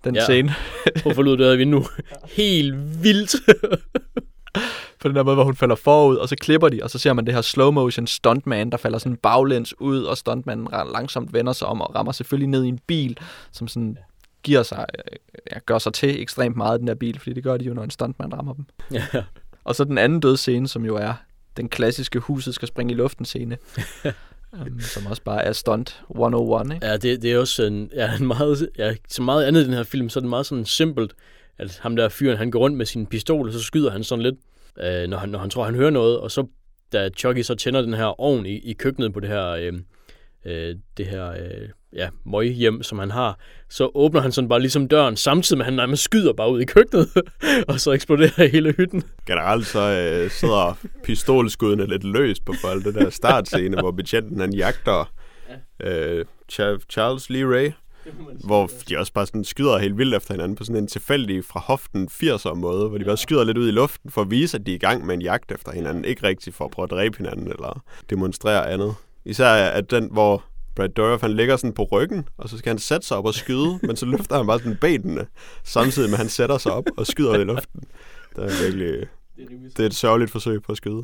den 0.04 0.16
ja. 0.16 0.24
scene. 0.24 0.56
hun 1.04 1.16
falder 1.16 1.32
ud 1.32 1.42
af 1.42 1.52
det 1.52 1.60
vindue. 1.60 1.86
Helt 2.38 3.04
vildt 3.04 3.36
på 5.00 5.08
den 5.08 5.16
der 5.16 5.24
måde, 5.24 5.36
hvor 5.36 5.44
hun 5.44 5.56
falder 5.56 5.76
forud, 5.76 6.16
og 6.16 6.30
så 6.30 6.36
klipper 6.36 6.70
de, 6.70 6.84
og 6.84 6.90
så 6.90 7.00
ser 7.00 7.14
man 7.14 7.26
det 7.26 7.34
her 7.34 7.42
slow 7.42 7.72
motion 7.72 8.08
stuntman, 8.08 8.70
der 8.70 8.78
falder 8.78 8.98
sådan 8.98 9.18
baglæns 9.18 9.80
ud, 9.82 10.04
og 10.04 10.18
stuntmanen 10.18 10.68
langsomt 10.94 11.34
vender 11.34 11.54
sig 11.54 11.68
om 11.68 11.82
og 11.82 11.96
rammer 11.96 12.12
selvfølgelig 12.12 12.50
ned 12.50 12.64
i 12.64 12.68
en 12.68 12.80
bil, 12.88 13.18
som 13.52 13.68
sådan 13.68 13.98
giver 14.44 14.64
sig, 14.64 14.86
ja, 15.52 15.60
gør 15.66 15.78
sig 15.78 15.94
til 15.94 16.22
ekstremt 16.22 16.58
meget 16.58 16.80
den 16.80 16.88
der 16.88 16.96
bil, 16.96 17.20
fordi 17.20 17.34
det 17.34 17.44
gør 17.44 17.58
de 17.58 17.66
jo, 17.66 17.74
når 17.74 17.84
en 17.84 17.90
stuntman 17.90 18.34
rammer 18.34 18.54
dem. 18.54 18.66
Ja. 18.92 19.24
Og 19.64 19.76
så 19.76 19.84
den 19.84 19.98
anden 19.98 20.20
død 20.20 20.38
scene, 20.38 20.68
som 20.68 20.86
jo 20.86 20.96
er 20.96 21.14
den 21.58 21.70
klassiske 21.70 22.20
huset 22.20 22.56
skal 22.56 22.68
springe 22.68 22.94
i 22.94 22.96
luften 22.96 23.26
scene. 23.26 23.58
um, 24.54 24.80
som 24.94 25.06
også 25.06 25.22
bare 25.22 25.44
er 25.44 25.54
stunt 25.54 26.02
101, 26.10 26.74
ikke? 26.74 26.88
Ja, 26.88 26.98
det, 26.98 27.22
det 27.22 27.32
er 27.32 27.40
også 27.40 27.64
en, 27.64 27.90
ja, 27.96 28.16
en 28.16 28.28
meget, 28.28 28.70
ja, 28.78 28.96
så 29.10 29.22
meget 29.22 29.46
andet 29.46 29.62
i 29.62 29.66
den 29.66 29.74
her 29.74 29.84
film, 29.84 30.10
så 30.10 30.20
er 30.20 30.22
det 30.22 30.30
meget 30.30 30.46
sådan 30.46 30.66
simpelt, 30.66 31.14
at 31.58 31.80
ham 31.82 31.96
der 31.96 32.10
fyren, 32.10 32.38
han 32.38 32.52
går 32.52 32.60
rundt 32.60 32.78
med 32.78 32.86
sin 32.86 33.06
pistol, 33.06 33.48
og 33.48 33.54
så 33.54 33.60
skyder 33.60 33.92
han 33.92 34.04
sådan 34.04 34.24
lidt 34.24 34.36
øh, 34.80 35.08
når, 35.08 35.18
han, 35.18 35.30
når 35.30 35.40
han 35.40 35.50
tror, 35.50 35.64
han 35.64 35.76
hører 35.76 35.90
noget, 35.90 36.20
og 36.20 36.32
så 36.32 36.48
da 36.94 37.10
Chucky 37.18 37.42
så 37.42 37.56
tænder 37.56 37.82
den 37.82 37.94
her 37.94 38.22
ovn 38.22 38.46
i, 38.46 38.58
i 38.58 38.74
køkkenet 38.74 39.14
på 39.14 39.20
det 39.20 39.30
her, 39.30 39.48
øh, 39.48 39.74
øh, 40.46 40.76
det 40.98 41.06
her 41.06 41.30
øh, 41.30 41.70
ja, 41.94 42.10
møghjem, 42.26 42.84
som 42.84 43.00
han 43.00 43.12
har, 43.12 43.40
så 43.70 43.92
åbner 43.94 44.22
han 44.22 44.32
sådan 44.32 44.50
bare 44.50 44.60
ligesom 44.60 44.88
døren, 44.88 45.16
samtidig 45.16 45.58
med 45.58 45.66
at 45.66 45.72
han 45.72 45.74
nærmest 45.74 46.04
skyder 46.04 46.34
bare 46.34 46.52
ud 46.52 46.62
i 46.62 46.66
køkkenet, 46.66 47.10
og 47.68 47.80
så 47.80 47.92
eksploderer 47.92 48.48
hele 48.48 48.74
hytten. 48.78 49.04
Generelt 49.28 49.66
så 49.66 49.80
øh, 49.80 50.30
sidder 50.32 50.78
pistolskuddene 51.04 51.86
lidt 51.88 52.04
løst 52.04 52.46
på 52.46 52.54
folk, 52.62 52.86
det 52.86 52.96
der 52.96 53.10
startscene, 53.10 53.78
hvor 53.82 53.92
betjenten 53.92 54.40
han 54.40 54.54
jagter 54.54 55.12
øh, 55.80 56.26
Charles 56.90 57.30
Lee 57.30 57.46
Ray, 57.46 57.72
hvor 58.48 58.70
de 58.90 58.98
også 58.98 59.14
bare 59.14 59.26
sådan 59.26 59.44
skyder 59.44 59.78
helt 59.78 59.98
vildt 59.98 60.16
efter 60.16 60.34
hinanden 60.34 60.56
på 60.56 60.64
sådan 60.64 60.82
en 60.82 60.88
tilfældig 60.88 61.46
fra 61.46 61.60
hoften 61.60 62.10
80'er 62.12 62.54
måde, 62.54 62.90
hvor 62.90 62.98
de 62.98 63.06
bare 63.06 63.18
skyder 63.18 63.44
lidt 63.44 63.58
ud 63.58 63.68
i 63.68 63.72
luften 63.72 64.12
for 64.12 64.22
at 64.22 64.32
vise, 64.32 64.58
at 64.58 64.66
de 64.66 64.72
er 64.72 64.76
i 64.76 64.80
gang 64.80 65.06
med 65.06 65.16
en 65.16 65.22
jagt 65.22 65.52
efter 65.52 65.72
hinanden. 65.72 66.06
Ikke 66.06 66.24
rigtigt 66.24 66.56
for 66.56 66.66
at 66.66 66.72
prøve 66.72 66.84
at 66.84 66.92
dræbe 66.92 67.18
hinanden 67.18 67.48
eller 67.48 67.84
demonstrere 68.10 68.70
andet. 68.70 68.96
Især 69.26 69.48
at 69.48 69.92
den, 69.92 70.10
hvor 70.12 70.44
Brad 70.76 70.90
Dourif, 70.90 71.22
han 71.22 71.32
ligger 71.32 71.58
sådan 71.58 71.74
på 71.74 71.84
ryggen, 71.84 72.28
og 72.38 72.50
så 72.50 72.58
skal 72.58 72.70
han 72.70 72.80
sætte 72.80 73.08
sig 73.08 73.18
op 73.18 73.26
og 73.26 73.34
skyde, 73.34 73.80
men 73.82 73.96
så 73.96 74.06
løfter 74.06 74.38
han 74.38 74.48
bare 74.48 74.60
sådan 74.60 74.78
benene, 74.82 75.26
samtidig 75.64 76.10
med 76.10 76.14
at 76.14 76.20
han 76.20 76.30
sætter 76.30 76.58
sig 76.58 76.72
op 76.72 76.86
og 76.98 77.08
skyder 77.08 77.40
i 77.40 77.44
luften. 77.44 77.84
Det 78.36 78.44
er 78.44 78.64
virkelig... 78.64 79.08
Det 79.78 79.80
er 79.80 79.86
et 79.86 79.96
sørgeligt 79.96 80.32
forsøg 80.32 80.62
på 80.62 80.72
at 80.72 80.78
skyde. 80.78 81.04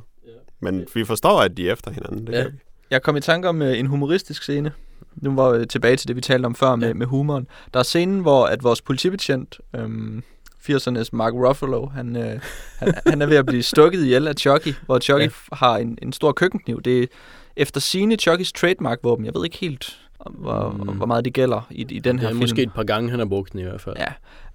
Men 0.60 0.86
vi 0.93 1.06
forstår, 1.06 1.41
at 1.41 1.58
de 1.58 1.70
er 1.70 1.74
efter 1.74 1.91
hinanden. 1.91 2.28
Det 2.28 2.34
ja. 2.34 2.45
Jeg 2.89 3.01
kom 3.01 3.18
i 3.18 3.22
tanke 3.22 3.49
om 3.49 3.62
uh, 3.62 3.80
en 3.80 3.86
humoristisk 3.86 4.43
scene, 4.43 4.72
nu 5.16 5.36
var 5.36 5.58
vi 5.58 5.66
tilbage 5.66 5.95
til 5.95 6.08
det, 6.08 6.16
vi 6.16 6.22
talte 6.22 6.45
om 6.45 6.56
før 6.56 6.76
med, 6.76 6.88
ja. 6.88 6.93
med 6.93 7.06
humoren. 7.06 7.47
Der 7.74 7.80
er 7.80 7.84
scenen, 7.84 8.20
hvor 8.20 8.45
at 8.45 8.64
vores 8.64 8.82
politibetjent, 8.82 9.60
øhm, 9.76 10.24
80'ernes 10.70 11.10
Mark 11.14 11.34
Ruffalo, 11.34 11.86
han, 11.86 12.16
øh, 12.16 12.39
han, 12.78 12.93
han 13.08 13.22
er 13.22 13.26
ved 13.26 13.38
at 13.38 13.45
blive 13.45 13.64
stukket 13.64 14.03
ihjel 14.03 14.28
af 14.28 14.36
Chucky, 14.36 14.74
hvor 14.86 14.99
Chucky 14.99 15.24
ja. 15.24 15.56
har 15.56 15.78
en, 15.78 15.97
en 16.01 16.14
stor 16.14 16.32
køkkenkniv. 16.32 16.82
Det 16.82 17.03
er 17.03 17.08
efter 17.56 17.82
sine 17.82 18.16
Chuckys 18.16 18.53
trademark-våben. 18.53 19.26
Jeg 19.26 19.34
ved 19.36 19.43
ikke 19.43 19.58
helt, 19.58 19.99
hvor, 20.30 20.70
mm. 20.70 20.97
hvor 20.97 21.06
meget 21.06 21.26
det 21.26 21.34
gælder 21.34 21.68
i, 21.72 21.86
i 21.89 21.99
den 21.99 22.20
her 22.20 22.28
film. 22.28 22.39
Det 22.39 22.43
er 22.43 22.47
måske 22.49 22.62
et 22.62 22.74
par 22.74 22.84
gange, 22.84 23.10
han 23.10 23.20
har 23.20 23.26
brugt 23.26 23.51
den 23.51 23.60
i 23.60 23.64
hvert 23.64 23.82
fald. 23.82 23.95
Ja, 23.99 24.14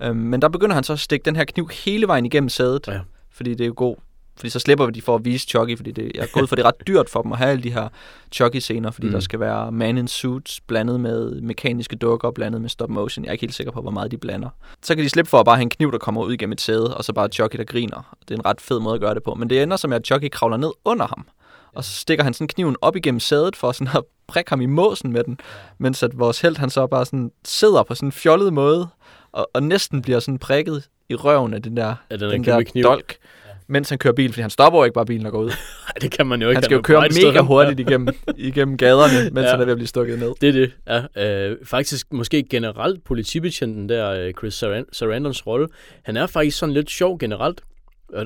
øhm, 0.08 0.16
men 0.16 0.42
der 0.42 0.48
begynder 0.48 0.74
han 0.74 0.84
så 0.84 0.92
at 0.92 1.00
stikke 1.00 1.24
den 1.24 1.36
her 1.36 1.44
kniv 1.44 1.68
hele 1.84 2.06
vejen 2.06 2.26
igennem 2.26 2.48
sædet, 2.48 2.88
ja. 2.88 3.00
fordi 3.30 3.50
det 3.50 3.60
er 3.60 3.66
jo 3.66 3.74
god 3.76 3.96
fordi 4.40 4.50
så 4.50 4.58
slipper 4.58 4.90
de 4.90 5.02
for 5.02 5.14
at 5.14 5.24
vise 5.24 5.46
Chucky, 5.46 5.76
fordi 5.76 5.92
det, 5.92 6.12
jeg 6.14 6.22
er 6.22 6.26
gået 6.32 6.48
for, 6.48 6.56
det 6.56 6.62
er 6.62 6.66
ret 6.66 6.86
dyrt 6.86 7.10
for 7.10 7.22
dem 7.22 7.32
at 7.32 7.38
have 7.38 7.50
alle 7.50 7.62
de 7.62 7.72
her 7.72 7.88
Chucky-scener, 8.32 8.90
fordi 8.90 9.06
mm. 9.06 9.12
der 9.12 9.20
skal 9.20 9.40
være 9.40 9.72
man 9.72 9.98
in 9.98 10.08
suits 10.08 10.60
blandet 10.60 11.00
med 11.00 11.40
mekaniske 11.40 11.96
dukker, 11.96 12.30
blandet 12.30 12.60
med 12.60 12.68
stop 12.68 12.90
motion. 12.90 13.24
Jeg 13.24 13.28
er 13.28 13.32
ikke 13.32 13.42
helt 13.42 13.54
sikker 13.54 13.72
på, 13.72 13.80
hvor 13.80 13.90
meget 13.90 14.10
de 14.10 14.16
blander. 14.16 14.48
Så 14.82 14.94
kan 14.94 15.04
de 15.04 15.08
slippe 15.08 15.28
for 15.28 15.38
at 15.38 15.44
bare 15.44 15.56
have 15.56 15.62
en 15.62 15.70
kniv, 15.70 15.92
der 15.92 15.98
kommer 15.98 16.24
ud 16.24 16.32
igennem 16.32 16.52
et 16.52 16.60
sæde, 16.60 16.96
og 16.96 17.04
så 17.04 17.12
bare 17.12 17.28
Chucky, 17.28 17.56
der 17.56 17.64
griner. 17.64 18.16
Det 18.28 18.34
er 18.34 18.38
en 18.38 18.46
ret 18.46 18.60
fed 18.60 18.80
måde 18.80 18.94
at 18.94 19.00
gøre 19.00 19.14
det 19.14 19.22
på. 19.22 19.34
Men 19.34 19.50
det 19.50 19.62
ender 19.62 19.76
som, 19.76 19.92
at 19.92 20.06
Chucky 20.06 20.28
kravler 20.32 20.56
ned 20.56 20.70
under 20.84 21.06
ham. 21.06 21.26
Og 21.72 21.84
så 21.84 21.92
stikker 21.92 22.24
han 22.24 22.34
sådan 22.34 22.48
kniven 22.48 22.76
op 22.80 22.96
igennem 22.96 23.20
sædet 23.20 23.56
for 23.56 23.72
sådan 23.72 23.96
at 23.96 24.02
prikke 24.26 24.50
ham 24.50 24.60
i 24.60 24.66
måsen 24.66 25.12
med 25.12 25.24
den. 25.24 25.38
Mens 25.78 26.02
at 26.02 26.18
vores 26.18 26.40
held, 26.40 26.56
han 26.56 26.70
så 26.70 26.86
bare 26.86 27.04
sådan 27.04 27.32
sidder 27.44 27.82
på 27.82 27.94
sådan 27.94 28.08
en 28.08 28.12
fjollet 28.12 28.52
måde, 28.52 28.88
og, 29.32 29.50
og 29.54 29.62
næsten 29.62 30.02
bliver 30.02 30.20
sådan 30.20 30.38
prikket 30.38 30.88
i 31.08 31.14
røven 31.14 31.54
af 31.54 31.62
den 31.62 31.76
der, 31.76 31.94
ja, 32.10 32.16
den, 32.16 32.30
den 32.30 32.44
der 32.44 32.62
kniv. 32.62 32.84
dolk 32.84 33.16
mens 33.70 33.88
han 33.88 33.98
kører 33.98 34.14
bil, 34.14 34.32
fordi 34.32 34.40
han 34.40 34.50
stopper 34.50 34.78
jo 34.78 34.84
ikke 34.84 34.94
bare 34.94 35.06
bilen 35.06 35.26
og 35.26 35.32
går 35.32 35.40
ud. 35.40 35.46
Nej, 35.88 35.94
det 36.00 36.10
kan 36.10 36.26
man 36.26 36.42
jo 36.42 36.48
ikke. 36.48 36.56
Han 36.56 36.62
skal 36.62 36.74
jo 36.74 36.82
køre 36.82 37.08
mega 37.24 37.40
hurtigt 37.40 37.80
igennem, 37.80 38.08
igennem 38.36 38.76
gaderne, 38.76 39.30
mens 39.30 39.44
ja. 39.44 39.50
han 39.50 39.60
er 39.60 39.64
ved 39.64 39.72
at 39.72 39.78
blive 39.78 39.88
stukket 39.88 40.18
ned. 40.18 40.32
Det 40.40 40.48
er 40.48 40.52
det, 40.52 40.72
ja. 41.16 41.48
Øh, 41.50 41.56
faktisk 41.64 42.12
måske 42.12 42.42
generelt 42.42 43.04
politibetjenten 43.04 43.88
der, 43.88 44.10
øh, 44.10 44.32
Chris 44.38 44.54
Sarandons 44.92 45.46
rolle, 45.46 45.68
han 46.04 46.16
er 46.16 46.26
faktisk 46.26 46.58
sådan 46.58 46.74
lidt 46.74 46.90
sjov 46.90 47.18
generelt. 47.18 47.60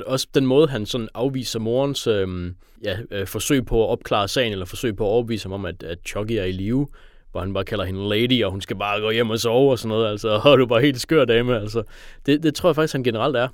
Også 0.07 0.27
den 0.35 0.47
måde, 0.47 0.69
han 0.69 0.87
sådan 0.87 1.09
afviser 1.15 1.59
morens 1.59 2.07
øh, 2.07 2.53
ja, 2.85 2.97
øh, 3.11 3.27
forsøg 3.27 3.67
på 3.67 3.85
at 3.85 3.91
opklare 3.91 4.29
sagen, 4.29 4.53
eller 4.53 4.67
forsøg 4.67 4.97
på 4.97 5.05
at 5.05 5.09
overbevise 5.09 5.45
ham 5.45 5.53
om, 5.53 5.65
at, 5.65 5.83
at 5.83 5.99
Chucky 6.07 6.33
er 6.33 6.45
i 6.45 6.53
live 6.53 6.87
hvor 7.35 7.41
han 7.41 7.55
bare 7.55 7.65
kalder 7.65 7.85
hende 7.85 8.09
lady, 8.09 8.45
og 8.45 8.51
hun 8.51 8.61
skal 8.61 8.77
bare 8.77 9.01
gå 9.01 9.11
hjem 9.11 9.31
og 9.31 9.39
sove 9.39 9.71
og 9.71 9.79
sådan 9.79 9.89
noget. 9.89 10.11
Altså, 10.11 10.29
og 10.45 10.59
du 10.59 10.63
er 10.63 10.67
bare 10.67 10.81
helt 10.81 11.01
skør 11.01 11.25
dame. 11.25 11.61
Altså, 11.61 11.83
det, 12.27 12.43
det 12.43 12.55
tror 12.55 12.69
jeg 12.69 12.75
faktisk, 12.75 12.93
han 12.93 13.03
generelt 13.05 13.37
er. 13.37 13.49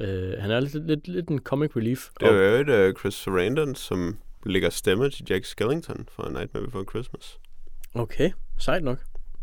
Uh, 0.00 0.06
han 0.42 0.50
er 0.50 0.60
lidt, 0.60 0.86
lidt, 0.86 1.08
lidt 1.08 1.28
en 1.28 1.38
comic 1.38 1.76
relief. 1.76 2.08
Det 2.20 2.28
er 2.28 2.32
jo 2.32 2.60
et 2.60 2.88
uh, 2.88 3.00
Chris 3.00 3.14
Sarandon, 3.14 3.74
som 3.74 4.18
lægger 4.46 4.70
stemme 4.70 5.10
til 5.10 5.26
Jack 5.30 5.44
Skellington 5.44 6.06
for 6.12 6.22
A 6.22 6.28
Nightmare 6.28 6.64
Before 6.64 6.84
Christmas. 6.84 7.38
Okay, 7.94 8.30
sejt 8.58 8.84
nok. 8.84 8.98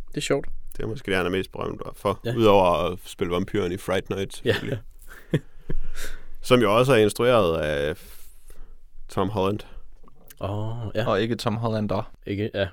Det 0.10 0.18
er 0.18 0.22
sjovt. 0.22 0.48
Det 0.78 0.84
er 0.84 0.88
måske 0.88 1.12
det, 1.12 1.18
han 1.18 1.26
er 1.26 1.30
mest 1.30 1.52
berømt 1.52 1.82
for, 1.94 2.20
ja. 2.26 2.36
udover 2.36 2.92
at 2.92 3.00
spille 3.06 3.34
vampyren 3.34 3.72
i 3.72 3.78
Fright 3.78 4.10
Night, 4.10 4.46
Ja. 4.46 4.56
som 6.42 6.62
jo 6.62 6.78
også 6.78 6.94
er 6.94 6.98
instrueret 6.98 7.62
af 7.62 7.98
Tom 9.10 9.30
Holland. 9.30 9.60
Åh, 10.42 10.86
oh, 10.88 10.92
ja. 10.96 11.10
Og 11.10 11.22
ikke 11.22 11.36
Tom 11.36 11.56
Hollander. 11.56 12.12
Ikke, 12.26 12.52
ja, 12.54 12.68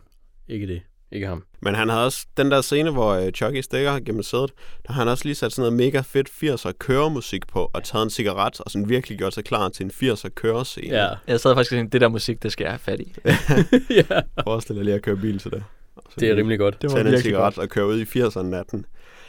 ikke 0.48 0.66
det. 0.66 0.82
Ikke 1.14 1.26
ham. 1.26 1.44
Men 1.60 1.74
han 1.74 1.88
havde 1.88 2.04
også 2.04 2.26
den 2.36 2.50
der 2.50 2.60
scene, 2.60 2.90
hvor 2.90 3.18
uh, 3.20 3.28
Chucky 3.28 3.60
stikker 3.60 3.98
gennem 3.98 4.22
sædet, 4.22 4.52
der 4.86 4.92
har 4.92 5.00
han 5.00 5.08
også 5.08 5.24
lige 5.24 5.34
sat 5.34 5.52
sådan 5.52 5.72
noget 5.72 5.86
mega 5.86 6.00
fedt 6.00 6.28
80'er 6.28 6.72
køremusik 6.78 7.46
på, 7.46 7.70
og 7.72 7.84
taget 7.84 8.04
en 8.04 8.10
cigaret, 8.10 8.60
og 8.60 8.70
sådan 8.70 8.88
virkelig 8.88 9.18
gjort 9.18 9.34
sig 9.34 9.44
klar 9.44 9.68
til 9.68 9.84
en 9.84 9.90
80'er 9.90 10.28
kørescene. 10.28 10.96
Ja. 10.96 11.08
Jeg 11.26 11.40
sad 11.40 11.54
faktisk 11.54 11.72
og 11.72 11.76
tænkte, 11.76 11.92
det 11.92 12.00
der 12.00 12.08
musik, 12.08 12.42
det 12.42 12.52
skal 12.52 12.64
jeg 12.64 12.72
have 12.72 12.78
fat 12.78 13.00
i. 13.00 13.14
ja. 14.10 14.20
Forestil 14.44 14.76
dig 14.76 14.84
lige 14.84 14.94
at 14.94 15.02
køre 15.02 15.16
bil 15.16 15.38
til 15.38 15.50
det. 15.50 15.64
Så 16.08 16.20
Det 16.20 16.30
er 16.30 16.36
rimelig 16.36 16.58
godt. 16.58 16.82
Det 16.82 16.92
var 16.92 16.98
en 16.98 17.04
virkelig 17.04 17.22
cigaret 17.22 17.58
og 17.58 17.68
køre 17.68 17.86
ud 17.86 18.00
i 18.00 18.04
80'erne 18.04 18.42
natten. 18.42 18.86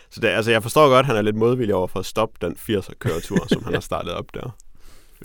Så 0.10 0.20
det, 0.22 0.28
altså, 0.28 0.52
jeg 0.52 0.64
forstår 0.64 0.90
godt, 0.90 1.00
at 1.00 1.06
han 1.06 1.16
er 1.16 1.22
lidt 1.22 1.36
modvillig 1.36 1.76
over 1.76 1.88
for 1.88 2.00
at 2.00 2.06
stoppe 2.06 2.48
den 2.48 2.56
80'er 2.70 2.94
køretur, 3.00 3.48
som 3.48 3.64
han 3.64 3.74
har 3.74 3.82
startet 3.92 4.14
op 4.14 4.26
der. 4.34 4.56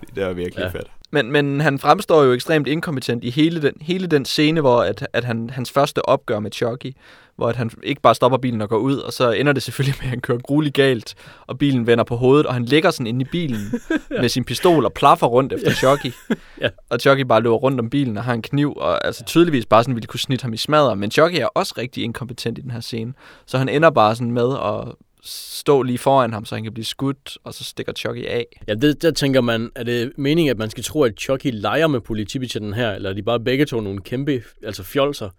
Fordi 0.00 0.12
det 0.20 0.24
er 0.24 0.32
virkelig 0.32 0.58
Ja. 0.62 0.66
ja. 0.66 0.72
fedt. 0.72 0.90
Men, 1.12 1.32
men 1.32 1.60
han 1.60 1.78
fremstår 1.78 2.22
jo 2.22 2.32
ekstremt 2.32 2.68
inkompetent 2.68 3.24
i 3.24 3.30
hele 3.30 3.62
den, 3.62 3.72
hele 3.80 4.06
den 4.06 4.24
scene, 4.24 4.60
hvor 4.60 4.82
at, 4.82 5.08
at 5.12 5.24
han, 5.24 5.50
hans 5.50 5.70
første 5.70 6.08
opgør 6.08 6.40
med 6.40 6.50
Chucky, 6.52 6.92
hvor 7.36 7.48
at 7.48 7.56
han 7.56 7.70
ikke 7.82 8.00
bare 8.00 8.14
stopper 8.14 8.38
bilen 8.38 8.60
og 8.62 8.68
går 8.68 8.76
ud, 8.78 8.96
og 8.96 9.12
så 9.12 9.30
ender 9.30 9.52
det 9.52 9.62
selvfølgelig 9.62 9.94
med, 9.98 10.04
at 10.04 10.10
han 10.10 10.20
kører 10.20 10.38
grueligt 10.38 10.74
galt, 10.74 11.14
og 11.46 11.58
bilen 11.58 11.86
vender 11.86 12.04
på 12.04 12.16
hovedet, 12.16 12.46
og 12.46 12.54
han 12.54 12.64
ligger 12.64 12.90
sådan 12.90 13.06
inde 13.06 13.20
i 13.24 13.28
bilen 13.32 13.60
med 14.20 14.28
sin 14.28 14.44
pistol 14.44 14.84
og 14.84 14.92
plaffer 14.92 15.26
rundt 15.26 15.52
efter 15.52 15.70
Chucky. 15.70 16.12
Ja. 16.60 16.68
Og 16.90 17.00
Chucky 17.00 17.20
bare 17.20 17.40
løber 17.42 17.56
rundt 17.56 17.80
om 17.80 17.90
bilen 17.90 18.16
og 18.16 18.24
har 18.24 18.34
en 18.34 18.42
kniv, 18.42 18.72
og 18.76 19.06
altså 19.06 19.24
tydeligvis 19.24 19.66
bare 19.66 19.82
sådan 19.84 19.94
ville 19.94 20.06
kunne 20.06 20.20
snitte 20.20 20.42
ham 20.42 20.52
i 20.52 20.56
smadret. 20.56 20.98
Men 20.98 21.10
Chucky 21.10 21.34
er 21.36 21.46
også 21.46 21.74
rigtig 21.78 22.04
inkompetent 22.04 22.58
i 22.58 22.60
den 22.60 22.70
her 22.70 22.80
scene, 22.80 23.12
så 23.46 23.58
han 23.58 23.68
ender 23.68 23.90
bare 23.90 24.14
sådan 24.14 24.32
med 24.32 24.52
at 24.64 24.94
stå 25.24 25.82
lige 25.82 25.98
foran 25.98 26.32
ham, 26.32 26.44
så 26.44 26.54
han 26.54 26.64
kan 26.64 26.72
blive 26.72 26.84
skudt, 26.84 27.38
og 27.44 27.54
så 27.54 27.64
stikker 27.64 27.92
Chucky 27.92 28.26
af. 28.26 28.46
Ja, 28.68 28.74
det, 28.74 29.02
der 29.02 29.10
tænker 29.10 29.40
man, 29.40 29.70
er 29.74 29.82
det 29.84 30.12
meningen, 30.16 30.50
at 30.50 30.58
man 30.58 30.70
skal 30.70 30.84
tro, 30.84 31.02
at 31.02 31.12
Chucky 31.20 31.50
leger 31.52 31.86
med 31.86 32.00
politibetjenten 32.00 32.74
her, 32.74 32.92
eller 32.92 33.10
er 33.10 33.14
de 33.14 33.22
bare 33.22 33.40
begge 33.40 33.64
to 33.66 33.80
nogle 33.80 34.00
kæmpe, 34.00 34.42
altså 34.64 34.82
fjolser, 34.82 35.30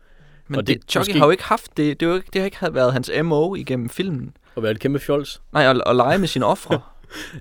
Men 0.48 0.58
Og 0.60 0.68
det, 0.68 0.82
det- 0.82 0.92
Chucky 0.92 1.10
måske- 1.10 1.20
har 1.20 1.26
jo 1.26 1.32
ikke 1.32 1.44
haft 1.44 1.78
det. 1.78 2.00
Det, 2.00 2.06
er 2.06 2.10
jo 2.10 2.16
ikke, 2.16 2.28
det 2.34 2.42
har 2.42 2.46
ikke 2.46 2.58
været 2.76 2.94
hans 2.94 3.12
MO 3.24 3.56
igennem 3.56 3.90
filmen. 3.90 4.34
og 4.56 4.64
være 4.64 4.72
et 4.72 4.80
kæmpe 4.80 5.00
fjols? 5.00 5.42
Nej, 5.54 5.64
at, 5.70 5.82
at 5.86 5.96
lege 5.96 6.18
med 6.18 6.28
sine 6.28 6.46
ofre. 6.46 6.80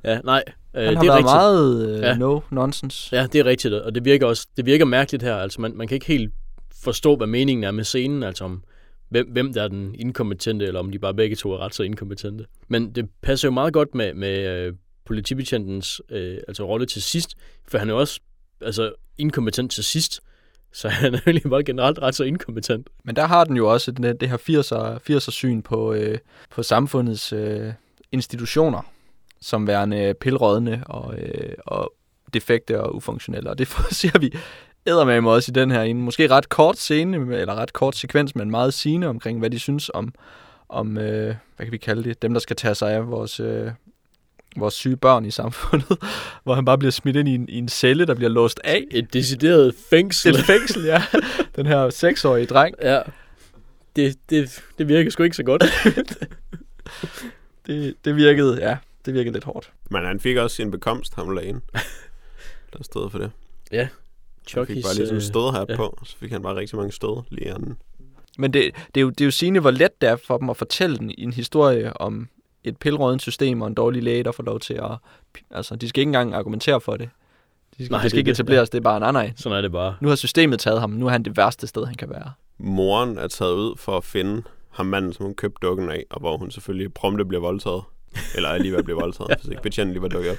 Ja, 0.05 0.21
nej, 0.25 0.43
øh, 0.77 0.83
Han 0.85 0.89
det 0.89 0.97
har 0.97 1.03
er 1.03 1.07
været 1.07 1.17
rigtigt. 1.17 1.25
meget 1.25 1.97
uh, 1.97 2.01
Ja. 2.03 2.15
no 2.15 2.41
nonsense. 2.51 3.17
Ja, 3.17 3.27
det 3.33 3.39
er 3.41 3.45
rigtigt, 3.45 3.75
og 3.75 3.95
det 3.95 4.05
virker 4.05 4.27
også, 4.27 4.47
det 4.57 4.67
virker 4.67 4.85
mærkeligt 4.85 5.23
her, 5.23 5.37
altså 5.37 5.61
man, 5.61 5.73
man 5.77 5.89
kan 5.89 5.95
ikke 5.95 6.07
helt 6.07 6.33
forstå, 6.85 7.17
hvad 7.17 7.27
meningen 7.27 7.65
er 7.65 7.71
med 7.71 7.85
scenen, 7.85 8.23
altså 8.23 8.45
om 8.45 8.63
hvem, 9.11 9.29
hvem 9.29 9.53
der 9.53 9.63
er 9.63 9.69
den 9.69 9.95
inkompetente, 9.99 10.65
eller 10.65 10.81
om 10.81 10.91
de 10.91 10.99
bare 10.99 11.15
begge 11.15 11.37
to 11.37 11.53
er 11.53 11.59
ret 11.59 11.75
så 11.75 11.83
inkompetente. 11.83 12.47
Men 12.69 12.93
det 12.95 13.09
passer 13.23 13.49
jo 13.49 13.53
meget 13.53 13.73
godt 13.73 13.95
med, 13.95 14.15
med 14.15 14.49
øh, 14.49 14.75
politibetjentens 15.05 16.03
øh, 16.09 16.39
altså 16.49 16.67
rolle 16.67 16.87
til 16.87 17.03
sidst, 17.03 17.37
for 17.69 17.79
han 17.79 17.89
er 17.89 17.93
jo 17.93 18.01
også 18.01 18.21
altså, 18.61 18.93
inkompetent 19.19 19.73
til 19.73 19.85
sidst, 19.85 20.21
så 20.73 20.89
han 21.03 21.15
er 21.15 21.21
egentlig 21.27 21.51
bare 21.51 21.65
generelt 21.65 21.99
ret 21.99 22.15
så 22.15 22.25
inkompetent. 22.25 22.89
Men 23.05 23.17
der 23.17 23.27
har 23.27 23.45
den 23.45 23.57
jo 23.57 23.73
også 23.73 23.93
det, 23.93 24.21
det 24.21 24.29
her 24.29 24.37
80'er, 24.37 25.13
80'er 25.15 25.31
syn 25.31 25.63
på, 25.63 25.93
øh, 25.93 26.19
på 26.51 26.63
samfundets 26.63 27.33
øh, 27.33 27.73
institutioner, 28.13 28.83
som 29.41 29.67
værende 29.67 30.15
pilrådne 30.21 30.83
og, 30.87 31.19
øh, 31.19 31.55
og 31.67 31.93
defekte 32.35 32.81
og 32.81 32.95
ufunktionelle. 32.95 33.51
Og 33.51 33.59
det 33.59 33.69
ser 33.91 34.19
vi 34.19 34.33
eddermame 34.91 35.31
også 35.31 35.53
i 35.53 35.55
den 35.55 35.71
her 35.71 35.83
en 35.83 36.03
måske 36.03 36.31
ret 36.31 36.49
kort 36.49 36.79
scene, 36.79 37.37
eller 37.37 37.55
ret 37.55 37.73
kort 37.73 37.97
sekvens, 37.97 38.35
men 38.35 38.51
meget 38.51 38.75
sigende 38.75 39.07
omkring, 39.07 39.39
hvad 39.39 39.51
de 39.51 39.59
synes 39.59 39.91
om, 39.95 40.15
om 40.69 40.99
øh, 40.99 41.35
hvad 41.57 41.67
kan 41.67 41.73
vi 41.73 41.79
kalde 41.79 42.05
det, 42.05 42.23
dem, 42.23 42.33
der 42.33 42.41
skal 42.41 42.57
tage 42.57 42.75
sig 42.75 42.93
af 42.93 43.11
vores, 43.11 43.41
øh, 43.41 43.71
vores 44.57 44.75
syge 44.75 44.97
børn 44.97 45.25
i 45.25 45.31
samfundet, 45.31 45.99
hvor 46.45 46.55
han 46.55 46.65
bare 46.65 46.79
bliver 46.79 46.93
smidt 46.93 47.17
ind 47.17 47.29
i 47.29 47.35
en, 47.35 47.49
i 47.49 47.59
en 47.59 47.69
celle, 47.69 48.07
der 48.07 48.15
bliver 48.15 48.31
låst 48.31 48.61
af. 48.65 48.85
Et 48.91 49.13
decideret 49.13 49.75
fængsel. 49.91 50.35
Et 50.35 50.45
fængsel, 50.45 50.85
ja. 50.85 51.03
Den 51.57 51.67
her 51.67 51.91
seksårige 51.91 52.47
dreng. 52.47 52.75
Ja. 52.83 53.03
Det, 53.97 54.17
det, 54.31 54.63
det 54.79 54.89
virker 54.89 55.11
sgu 55.11 55.23
ikke 55.23 55.37
så 55.37 55.43
godt. 55.43 55.65
Det, 57.67 57.95
det 58.05 58.17
virkede, 58.17 58.59
ja, 58.61 58.77
det 59.07 59.15
virkede 59.15 59.33
lidt 59.33 59.45
hårdt. 59.45 59.73
Men 59.91 60.05
han 60.05 60.21
fik 60.21 60.37
også 60.37 60.57
sin 60.57 60.71
bekomst, 60.71 61.15
ham 61.15 61.31
lægen. 61.31 61.63
Der 62.73 62.83
stod 62.83 63.11
for 63.11 63.19
det. 63.19 63.31
Han 64.55 64.67
fik 64.67 64.77
Chucky's, 64.77 64.83
bare 64.87 64.95
lige 64.95 65.07
sådan 65.07 65.09
en 65.09 65.17
øh, 65.17 65.23
stødhat 65.23 65.69
ja. 65.69 65.77
på, 65.77 65.99
så 66.05 66.17
fik 66.17 66.33
han 66.33 66.43
bare 66.43 66.57
rigtig 66.57 66.77
mange 66.77 66.93
stød 66.93 67.23
lige 67.31 67.55
anden. 67.55 67.77
Men 68.39 68.53
det, 68.53 68.71
det, 68.95 69.01
er 69.01 69.03
jo, 69.03 69.11
det 69.11 69.21
er 69.21 69.25
jo 69.25 69.31
sigende, 69.31 69.61
hvor 69.61 69.71
let 69.71 70.01
det 70.01 70.09
er 70.09 70.17
for 70.17 70.39
dem 70.39 70.51
at 70.51 70.57
fortælle 70.57 70.99
den, 70.99 71.15
en 71.19 71.33
historie 71.33 71.97
om 71.97 72.29
et 72.65 72.77
pilrådent 72.77 73.23
system 73.23 73.63
og 73.63 73.69
en 73.69 73.75
dårlig 73.75 74.03
læge, 74.03 74.25
der 74.25 74.33
får 74.33 74.43
lov 74.43 74.61
til 74.61 74.75
at... 74.75 74.91
Altså, 75.51 75.77
de 75.77 75.89
skal 75.89 76.01
ikke 76.01 76.09
engang 76.09 76.35
argumentere 76.35 76.81
for 76.81 76.97
det. 76.97 77.09
De 77.79 77.85
skal, 77.85 77.93
Nej, 77.95 78.03
det 78.03 78.11
skal 78.11 78.17
det- 78.17 78.19
ikke 78.21 78.29
det- 78.29 78.35
etableres, 78.35 78.71
det 78.71 78.79
er 78.79 78.83
bare, 78.83 79.01
nej, 79.01 79.13
nej. 79.13 79.33
Sådan 79.37 79.59
er 79.59 79.63
det 79.63 79.73
bare. 79.73 79.95
Nu 80.01 80.09
har 80.09 80.17
systemet 80.17 80.61
taget 80.61 80.81
ham, 80.81 80.91
nu 80.91 81.07
er 81.07 81.11
han 81.11 81.23
det 81.23 81.37
værste 81.37 81.67
sted, 81.67 81.85
han 81.85 81.95
kan 81.95 82.11
være. 82.11 82.33
Moren 82.59 83.19
er 83.19 83.29
taget 83.29 83.55
ud 83.55 83.77
for 83.77 83.97
at 83.97 84.05
finde 84.05 84.43
ham 84.71 84.87
manden, 84.87 85.13
som 85.13 85.25
hun 85.27 85.35
købte 85.35 85.59
dukken 85.67 85.91
af, 85.91 86.05
og 86.11 86.21
hvor 86.21 86.37
hun 86.37 86.51
selvfølgelig 86.51 86.95
prompte 86.95 87.25
bliver 87.25 87.41
voldtaget. 87.41 87.83
Eller 88.35 88.49
er 88.49 88.59
lige 88.59 88.71
ved 88.73 88.79
at 88.79 88.85
blive 88.85 88.99
voldtaget, 89.01 89.31
hvis 89.41 89.51
ikke 89.51 89.63
betjenten 89.63 89.93
lige 89.93 90.03
var 90.03 90.09
dukket 90.09 90.31
op. 90.31 90.37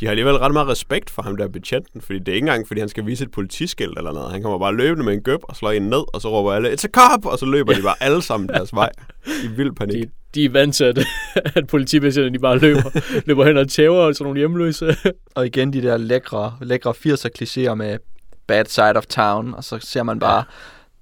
De 0.00 0.06
har 0.06 0.10
alligevel 0.10 0.34
ret 0.36 0.52
meget 0.52 0.68
respekt 0.68 1.10
for 1.10 1.22
ham 1.22 1.36
der 1.36 1.48
betjenten, 1.48 2.00
fordi 2.00 2.18
det 2.18 2.28
er 2.28 2.32
ikke 2.34 2.44
engang, 2.46 2.66
fordi 2.68 2.80
han 2.80 2.88
skal 2.88 3.06
vise 3.06 3.24
et 3.24 3.30
politiskilt 3.30 3.98
eller 3.98 4.12
noget. 4.12 4.32
Han 4.32 4.42
kommer 4.42 4.58
bare 4.58 4.74
løbende 4.74 5.04
med 5.04 5.12
en 5.14 5.22
gøb 5.22 5.40
og 5.42 5.56
slår 5.56 5.70
en 5.70 5.82
ned, 5.82 6.14
og 6.14 6.20
så 6.20 6.30
råber 6.30 6.52
alle, 6.52 6.72
it's 6.72 6.84
a 6.84 6.88
cop! 6.88 7.26
Og 7.26 7.38
så 7.38 7.46
løber 7.46 7.72
de 7.74 7.82
bare 7.82 7.94
alle 8.00 8.22
sammen 8.22 8.48
deres 8.48 8.74
vej 8.74 8.90
i 9.44 9.46
vild 9.56 9.72
panik. 9.72 10.04
De, 10.04 10.10
de 10.34 10.44
er 10.44 10.50
vant 10.50 10.74
til, 10.74 10.84
at, 10.84 10.98
at 11.56 11.66
politibetjentene 11.66 12.34
de 12.34 12.38
bare 12.42 12.58
løber, 12.58 13.00
løber 13.26 13.44
hen 13.44 13.56
og 13.56 13.68
tæver 13.68 14.12
sådan 14.12 14.24
nogle 14.24 14.38
hjemløse. 14.38 14.96
Og 15.34 15.46
igen 15.46 15.72
de 15.72 15.82
der 15.82 15.96
lækre, 15.96 16.56
lækre 16.62 16.90
80'er 17.06 17.28
klichéer 17.38 17.74
med 17.74 17.98
bad 18.46 18.64
side 18.64 18.96
of 18.96 19.06
town, 19.06 19.54
og 19.54 19.64
så 19.64 19.78
ser 19.80 20.02
man 20.02 20.18
bare 20.18 20.36
ja. 20.36 20.42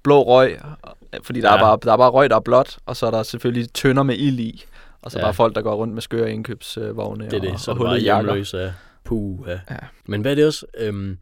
blå 0.03 0.23
røg, 0.23 0.57
fordi 1.23 1.41
der, 1.41 1.49
Ja. 1.49 1.55
er 1.55 1.59
bare, 1.59 1.77
der 1.83 1.93
er 1.93 1.97
bare 1.97 2.09
røg, 2.09 2.29
der 2.29 2.35
er 2.35 2.39
blåt, 2.39 2.77
og 2.85 2.95
så 2.95 3.05
er 3.05 3.11
der 3.11 3.23
selvfølgelig 3.23 3.73
tønder 3.73 4.03
med 4.03 4.15
ild 4.17 4.39
i, 4.39 4.65
og 5.01 5.11
så 5.11 5.17
Ja. 5.17 5.21
ja. 5.21 5.27
bare 5.27 5.33
folk, 5.33 5.55
der 5.55 5.61
går 5.61 5.75
rundt 5.75 5.93
med 5.93 6.01
skøre 6.01 6.31
indkøbsvogne 6.33 7.25
Det 7.25 7.33
er 7.33 7.39
det, 7.39 7.51
og, 7.51 7.59
så 7.59 7.71
og 7.71 7.77
bare 7.77 7.87
hullede 7.87 8.05
jakker. 8.05 8.31
hjemløse 8.31 8.61
af 8.61 8.73
puh. 9.03 9.39
Ja. 9.47 9.59
Ja. 9.71 9.77
Men 10.05 10.21
hvad 10.21 10.31
er 10.31 10.35
det 10.35 10.45
også? 10.45 10.65
Øhm, 10.77 11.17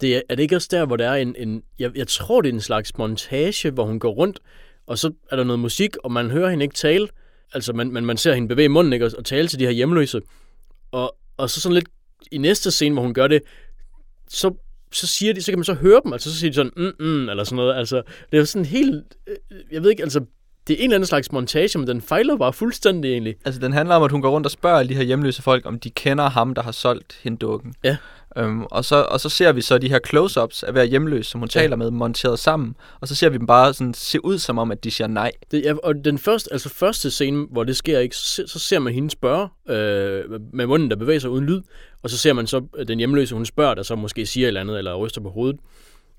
det 0.00 0.16
er, 0.16 0.20
er 0.28 0.34
det 0.34 0.42
ikke 0.42 0.56
også 0.56 0.68
der, 0.70 0.86
hvor 0.86 0.96
der 0.96 1.08
er 1.08 1.14
en, 1.14 1.34
en 1.38 1.62
jeg, 1.78 1.96
jeg 1.96 2.08
tror, 2.08 2.40
det 2.40 2.48
er 2.48 2.52
en 2.52 2.60
slags 2.60 2.98
montage, 2.98 3.70
hvor 3.70 3.84
hun 3.84 3.98
går 3.98 4.10
rundt, 4.12 4.40
og 4.86 4.98
så 4.98 5.12
er 5.30 5.36
der 5.36 5.44
noget 5.44 5.60
musik, 5.60 5.96
og 6.04 6.12
man 6.12 6.30
hører 6.30 6.50
hende 6.50 6.62
ikke 6.64 6.74
tale. 6.74 7.08
Altså, 7.54 7.72
man, 7.72 7.90
man, 7.92 8.04
man 8.04 8.16
ser 8.16 8.34
hende 8.34 8.48
bevæge 8.48 8.68
munden 8.68 8.92
ikke, 8.92 9.06
og, 9.06 9.12
og 9.18 9.24
tale 9.24 9.48
til 9.48 9.58
de 9.58 9.64
her 9.64 9.70
hjemløse. 9.72 10.20
Og, 10.90 11.16
og 11.36 11.50
så 11.50 11.60
sådan 11.60 11.74
lidt 11.74 11.88
i 12.32 12.38
næste 12.38 12.70
scene, 12.70 12.92
hvor 12.92 13.02
hun 13.02 13.14
gør 13.14 13.26
det, 13.26 13.42
så, 14.28 14.54
så 14.92 15.06
siger 15.06 15.32
de, 15.34 15.42
så 15.42 15.52
kan 15.52 15.58
man 15.58 15.64
så 15.64 15.74
høre 15.74 16.00
dem, 16.04 16.12
altså 16.12 16.30
så 16.30 16.36
siger 16.38 16.50
de 16.50 16.54
sådan, 16.54 16.72
mm, 16.76 17.06
mm, 17.06 17.28
eller 17.28 17.44
sådan 17.44 17.56
noget. 17.56 17.74
Altså, 17.74 18.02
det 18.32 18.40
er 18.40 18.44
sådan 18.44 18.64
helt, 18.64 19.04
øh, 19.26 19.36
jeg 19.72 19.82
ved 19.82 19.90
ikke, 19.90 20.02
altså, 20.02 20.20
det 20.68 20.74
er 20.74 20.78
en 20.78 20.84
eller 20.84 20.94
anden 20.96 21.06
slags 21.06 21.32
montage, 21.32 21.78
men 21.78 21.88
den 21.88 22.00
fejler 22.02 22.36
bare 22.36 22.52
fuldstændig 22.52 23.12
egentlig. 23.12 23.34
Altså, 23.44 23.60
den 23.60 23.72
handler 23.72 23.94
om, 23.94 24.02
at 24.02 24.10
hun 24.10 24.22
går 24.22 24.30
rundt 24.30 24.46
og 24.46 24.50
spørger 24.50 24.78
alle 24.78 24.88
de 24.88 24.94
her 24.94 25.02
hjemløse 25.02 25.42
folk, 25.42 25.66
om 25.66 25.78
de 25.78 25.90
kender 25.90 26.30
ham, 26.30 26.54
der 26.54 26.62
har 26.62 26.72
solgt 26.72 27.18
hende 27.22 27.38
dukken. 27.38 27.74
Ja. 27.84 27.96
Øhm, 28.38 28.62
og, 28.64 28.84
så, 28.84 29.02
og 29.02 29.20
så 29.20 29.28
ser 29.28 29.52
vi 29.52 29.60
så 29.60 29.78
de 29.78 29.88
her 29.88 29.98
close-ups 30.06 30.62
af 30.62 30.72
hver 30.72 30.84
hjemløs, 30.84 31.26
som 31.26 31.40
hun 31.40 31.48
Ja. 31.54 31.60
taler 31.60 31.76
med, 31.76 31.90
monteret 31.90 32.38
sammen. 32.38 32.74
Og 33.00 33.08
så 33.08 33.14
ser 33.14 33.28
vi 33.28 33.38
dem 33.38 33.46
bare 33.46 33.74
sådan 33.74 33.94
se 33.94 34.24
ud 34.24 34.38
som 34.38 34.58
om, 34.58 34.70
at 34.70 34.84
de 34.84 34.90
siger 34.90 35.08
nej. 35.08 35.32
Det, 35.50 35.62
ja, 35.64 35.74
og 35.82 35.94
den 36.04 36.18
første, 36.18 36.52
altså 36.52 36.68
første 36.68 37.10
scene, 37.10 37.46
hvor 37.50 37.64
det 37.64 37.76
sker 37.76 37.98
ikke, 37.98 38.16
så, 38.16 38.44
så 38.46 38.58
ser 38.58 38.78
man 38.78 38.92
hende 38.92 39.10
spørge 39.10 39.48
øh, 39.68 40.24
med 40.52 40.66
munden, 40.66 40.90
der 40.90 40.96
bevæger 40.96 41.20
sig 41.20 41.30
uden 41.30 41.46
lyd, 41.46 41.60
og 42.02 42.10
så 42.10 42.18
ser 42.18 42.32
man 42.32 42.46
så 42.46 42.62
øh, 42.76 42.88
den 42.88 42.98
hjemløse, 42.98 43.34
hun 43.34 43.46
spørger, 43.46 43.74
der 43.74 43.82
så 43.82 43.94
måske 43.96 44.26
siger 44.26 44.44
et 44.44 44.48
eller 44.48 44.60
andet, 44.60 44.78
eller 44.78 44.94
ryster 44.94 45.20
på 45.20 45.30
hovedet. 45.30 45.60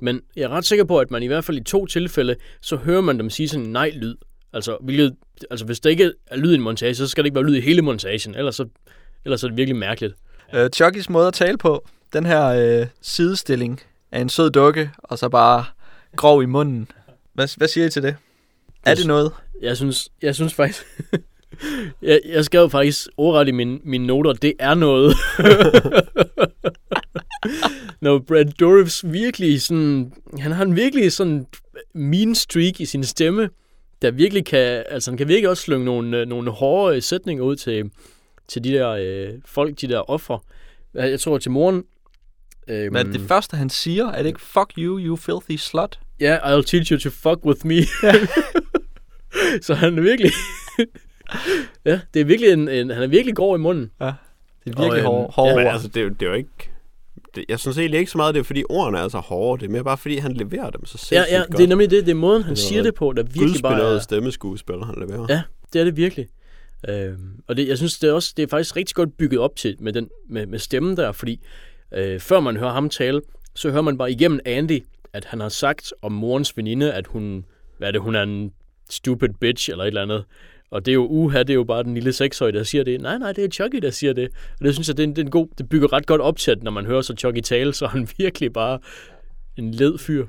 Men 0.01 0.21
jeg 0.35 0.43
er 0.43 0.49
ret 0.49 0.65
sikker 0.65 0.85
på, 0.85 0.99
at 0.99 1.11
man 1.11 1.23
i 1.23 1.27
hvert 1.27 1.43
fald 1.43 1.57
i 1.57 1.63
to 1.63 1.85
tilfælde, 1.85 2.35
så 2.61 2.75
hører 2.75 3.01
man 3.01 3.19
dem 3.19 3.29
sige 3.29 3.49
sådan 3.49 3.65
en 3.65 3.71
nej-lyd. 3.71 4.15
Altså, 4.53 4.77
hvilket, 4.81 5.15
altså 5.51 5.65
hvis 5.65 5.79
der 5.79 5.89
ikke 5.89 6.13
er 6.27 6.37
lyd 6.37 6.51
i 6.51 6.55
en 6.55 6.61
montage, 6.61 6.95
så 6.95 7.07
skal 7.07 7.23
det 7.23 7.27
ikke 7.27 7.35
være 7.35 7.45
lyd 7.45 7.55
i 7.55 7.61
hele 7.61 7.81
montagen, 7.81 8.35
ellers 8.35 8.55
så, 8.55 8.65
ellers 9.25 9.43
er 9.43 9.47
det 9.47 9.57
virkelig 9.57 9.75
mærkeligt. 9.75 10.13
Øh, 10.53 10.69
Chuckys 10.69 11.09
måde 11.09 11.27
at 11.27 11.33
tale 11.33 11.57
på, 11.57 11.87
den 12.13 12.25
her 12.25 12.45
øh, 12.47 12.87
sidestilling 13.01 13.81
af 14.11 14.21
en 14.21 14.29
sød 14.29 14.49
dukke, 14.49 14.91
og 14.99 15.17
så 15.19 15.29
bare 15.29 15.65
grov 16.15 16.43
i 16.43 16.45
munden. 16.45 16.91
Hvad, 17.33 17.57
hvad 17.57 17.67
siger 17.67 17.87
I 17.87 17.89
til 17.89 18.03
det? 18.03 18.15
Er 18.85 18.95
det 18.95 19.07
noget? 19.07 19.31
Jeg 19.61 19.77
synes, 19.77 20.09
jeg 20.21 20.35
synes 20.35 20.53
faktisk... 20.53 20.85
jeg, 22.01 22.21
jeg 22.25 22.45
skrev 22.45 22.69
faktisk 22.69 23.07
ordret 23.17 23.47
i 23.47 23.51
mine, 23.51 23.79
mine 23.83 24.07
noter, 24.07 24.33
det 24.33 24.53
er 24.59 24.73
noget. 24.73 25.15
Når 28.01 28.19
Brad 28.19 28.45
Dourifs 28.45 29.05
virkelig 29.11 29.61
sådan... 29.61 30.13
Han 30.39 30.51
har 30.51 30.65
en 30.65 30.75
virkelig 30.75 31.11
sådan 31.11 31.45
mean 31.93 32.35
streak 32.35 32.81
i 32.81 32.85
sin 32.85 33.03
stemme, 33.03 33.49
der 34.01 34.11
virkelig 34.11 34.45
kan... 34.45 34.83
Altså, 34.89 35.11
han 35.11 35.17
kan 35.17 35.27
virkelig 35.27 35.49
også 35.49 35.63
slynge 35.63 35.85
nogle, 35.85 36.17
øh, 36.17 36.27
nogle 36.27 36.51
hårde 36.51 36.95
øh, 36.95 37.01
sætninger 37.01 37.43
ud 37.43 37.55
til, 37.55 37.91
til 38.47 38.63
de 38.63 38.71
der 38.71 38.89
øh, 38.89 39.29
folk, 39.45 39.81
de 39.81 39.87
der 39.87 40.09
ofre. 40.09 40.39
Jeg 40.93 41.19
tror 41.19 41.37
til 41.37 41.51
moren... 41.51 41.83
Øh, 42.67 42.93
Men 42.93 43.13
det 43.13 43.21
første, 43.21 43.57
han 43.57 43.69
siger, 43.69 44.07
er 44.07 44.17
det 44.17 44.27
ikke, 44.27 44.41
fuck 44.41 44.73
you, 44.77 44.99
you 44.99 45.15
filthy 45.15 45.55
slut? 45.57 45.99
Ja, 46.19 46.25
yeah, 46.25 46.59
I'll 46.59 46.63
teach 46.63 46.91
you 46.91 46.99
to 46.99 47.09
fuck 47.09 47.45
with 47.45 47.65
me. 47.65 47.81
så 49.65 49.73
han 49.73 49.97
er 49.97 50.01
virkelig... 50.01 50.31
ja, 51.85 51.99
det 52.13 52.19
er 52.19 52.25
virkelig 52.25 52.51
en, 52.53 52.69
en, 52.69 52.89
han 52.89 53.03
er 53.03 53.07
virkelig 53.07 53.35
grov 53.35 53.55
i 53.55 53.59
munden. 53.59 53.91
Det 53.99 54.05
er 54.05 54.13
virkelig 54.65 54.89
Og, 54.91 54.97
øhm, 54.97 55.05
hård, 55.05 55.33
hård 55.33 55.49
ja, 55.49 55.55
Men 55.55 55.67
altså, 55.67 55.87
det 55.87 56.03
er, 56.03 56.09
det 56.09 56.21
er 56.21 56.29
jo 56.29 56.33
ikke... 56.33 56.71
det, 57.37 57.45
jeg 57.49 57.59
synes 57.59 57.77
egentlig 57.77 57.99
ikke 57.99 58.11
så 58.11 58.17
meget, 58.17 58.33
det 58.35 58.39
er 58.39 58.43
fordi 58.43 58.63
ordene 58.69 58.97
er 58.99 59.07
så 59.07 59.17
hårde. 59.19 59.59
Det 59.61 59.67
er 59.67 59.71
mere 59.71 59.83
bare 59.83 59.97
fordi, 59.97 60.17
han 60.17 60.33
leverer 60.33 60.69
dem 60.69 60.85
så 60.85 60.97
sindssygt 60.97 61.11
Ja, 61.17 61.23
ja, 61.37 61.37
godt. 61.37 61.57
det 61.57 61.63
er 61.63 61.67
nemlig 61.67 61.91
det. 61.91 62.05
Det 62.05 62.11
er 62.11 62.15
måden, 62.15 62.43
han 62.43 62.55
Det 62.55 62.61
er 62.61 62.67
siger 62.67 62.83
det 62.83 62.95
på, 62.95 63.13
der 63.13 63.23
virkelig 63.23 63.61
bare 63.61 63.95
er... 63.95 63.99
stemmeskuespil, 63.99 64.75
han 64.83 64.95
leverer. 64.97 65.25
Ja, 65.29 65.41
det 65.73 65.79
er 65.81 65.83
det 65.83 65.97
virkelig. 65.97 66.27
Øhm, 66.89 67.17
og 67.47 67.57
det, 67.57 67.67
jeg 67.67 67.77
synes, 67.77 67.99
det 67.99 68.09
er, 68.09 68.13
også, 68.13 68.33
det 68.37 68.43
er 68.43 68.47
faktisk 68.47 68.75
rigtig 68.75 68.95
godt 68.95 69.17
bygget 69.17 69.39
op 69.39 69.55
til 69.55 69.75
med, 69.79 69.93
den, 69.93 70.09
med, 70.29 70.45
med 70.45 70.59
stemmen 70.59 70.97
der, 70.97 71.11
fordi 71.11 71.39
øh, 71.93 72.19
før 72.19 72.39
man 72.39 72.57
hører 72.57 72.71
ham 72.71 72.89
tale, 72.89 73.21
så 73.55 73.69
hører 73.71 73.81
man 73.81 73.97
bare 73.97 74.11
igennem 74.11 74.39
Andy, 74.45 74.83
at 75.13 75.25
han 75.25 75.39
har 75.39 75.49
sagt 75.49 75.93
om 76.01 76.11
morens 76.11 76.57
veninde, 76.57 76.93
at 76.93 77.07
hun, 77.07 77.45
hvad 77.77 77.87
er 77.87 77.91
det, 77.91 78.01
hun 78.01 78.15
er 78.15 78.23
en 78.23 78.51
stupid 78.89 79.29
bitch 79.41 79.69
eller 79.69 79.83
et 79.83 79.87
eller 79.87 80.01
andet. 80.01 80.23
Og 80.71 80.85
det 80.85 80.91
er 80.91 80.95
jo 80.95 81.05
uha, 81.07 81.39
det 81.39 81.49
er 81.49 81.53
jo 81.53 81.63
bare 81.63 81.83
den 81.83 81.93
lille 81.93 82.13
seksårige, 82.13 82.57
der 82.57 82.63
siger 82.63 82.83
det. 82.83 83.01
Nej, 83.01 83.17
nej, 83.17 83.31
det 83.31 83.43
er 83.43 83.49
Chucky, 83.49 83.77
der 83.81 83.91
siger 83.91 84.13
det. 84.13 84.29
Og 84.59 84.65
det 84.65 84.73
synes 84.73 84.87
jeg, 84.87 84.97
det 84.97 85.03
er 85.03 85.07
en, 85.07 85.15
det 85.15 85.21
er 85.21 85.25
en 85.25 85.31
god, 85.31 85.47
det 85.57 85.69
bygger 85.69 85.93
ret 85.93 86.05
godt 86.05 86.21
op 86.21 86.37
til, 86.37 86.51
at 86.51 86.63
når 86.63 86.71
man 86.71 86.85
hører 86.85 87.01
så 87.01 87.13
Chucky 87.17 87.41
tale, 87.41 87.73
så 87.73 87.85
er 87.85 87.89
han 87.89 88.07
virkelig 88.17 88.53
bare 88.53 88.79
en 89.57 89.71
led 89.71 89.97
fyr. 89.97 90.25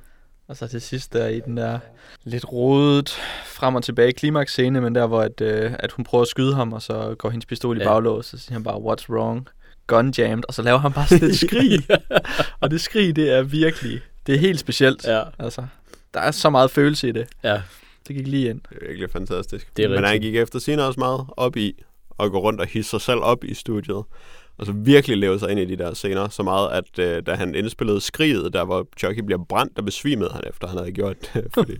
Og 0.48 0.56
så 0.56 0.66
til 0.66 0.80
sidst 0.80 1.12
der 1.12 1.26
i 1.28 1.40
den 1.40 1.56
der 1.56 1.78
lidt 2.24 2.52
rodet 2.52 3.08
frem 3.46 3.74
og 3.74 3.82
tilbage 3.84 4.12
klimaks-scene, 4.12 4.80
men 4.80 4.94
der 4.94 5.06
hvor 5.06 5.20
at, 5.22 5.40
øh, 5.40 5.72
at 5.78 5.92
hun 5.92 6.04
prøver 6.04 6.22
at 6.22 6.28
skyde 6.28 6.54
ham, 6.54 6.72
og 6.72 6.82
så 6.82 7.14
går 7.18 7.30
hendes 7.30 7.46
pistol 7.46 7.76
i 7.76 7.80
Ja. 7.80 7.86
baglås, 7.86 8.26
så 8.26 8.38
siger 8.38 8.52
han 8.52 8.62
bare, 8.64 8.76
what's 8.76 9.08
wrong? 9.10 9.48
Gun 9.86 10.12
jammed, 10.18 10.44
og 10.48 10.54
så 10.54 10.62
laver 10.62 10.78
han 10.78 10.92
bare 10.92 11.06
sådan 11.06 11.28
et 11.28 11.38
skrig. 11.48 11.80
og 12.60 12.70
det 12.70 12.80
skrig, 12.80 13.16
det 13.16 13.30
er 13.32 13.42
virkelig, 13.42 14.00
det 14.26 14.34
er 14.34 14.38
helt 14.38 14.60
specielt. 14.60 15.04
Ja, 15.06 15.22
Altså, 15.38 15.66
der 16.14 16.20
er 16.20 16.30
så 16.30 16.50
meget 16.50 16.70
følelse 16.70 17.08
i 17.08 17.12
det. 17.12 17.26
ja, 17.44 17.62
Det 18.08 18.16
gik 18.16 18.26
lige 18.26 18.50
ind. 18.50 18.60
Det 18.70 18.78
er 18.82 18.86
virkelig 18.86 19.10
fantastisk. 19.10 19.76
Det 19.76 19.84
er 19.84 19.88
Men 19.88 20.04
han 20.04 20.20
gik 20.20 20.36
efter 20.36 20.58
sin 20.58 20.78
også 20.78 21.00
meget 21.00 21.26
op 21.36 21.56
i 21.56 21.82
at 22.20 22.30
gå 22.30 22.38
rundt 22.38 22.60
og 22.60 22.66
hisse 22.66 22.90
sig 22.90 23.00
selv 23.00 23.20
op 23.20 23.44
i 23.44 23.54
studiet. 23.54 24.02
Og 24.58 24.66
så 24.66 24.72
virkelig 24.72 25.16
leve 25.16 25.38
sig 25.38 25.50
ind 25.50 25.60
i 25.60 25.64
de 25.64 25.76
der 25.76 25.94
scener. 25.94 26.28
Så 26.28 26.42
meget, 26.42 26.70
at 26.72 26.98
øh, 26.98 27.22
da 27.26 27.34
han 27.34 27.54
indspillede 27.54 28.00
skriget, 28.00 28.52
der 28.52 28.64
hvor 28.64 28.88
Chucky 28.98 29.20
bliver 29.20 29.44
brændt, 29.48 29.76
der 29.76 29.82
besvimede 29.82 30.30
han 30.32 30.42
efter, 30.48 30.68
han 30.68 30.78
havde 30.78 30.92
gjort 30.92 31.16
det. 31.34 31.46
Fordi 31.54 31.76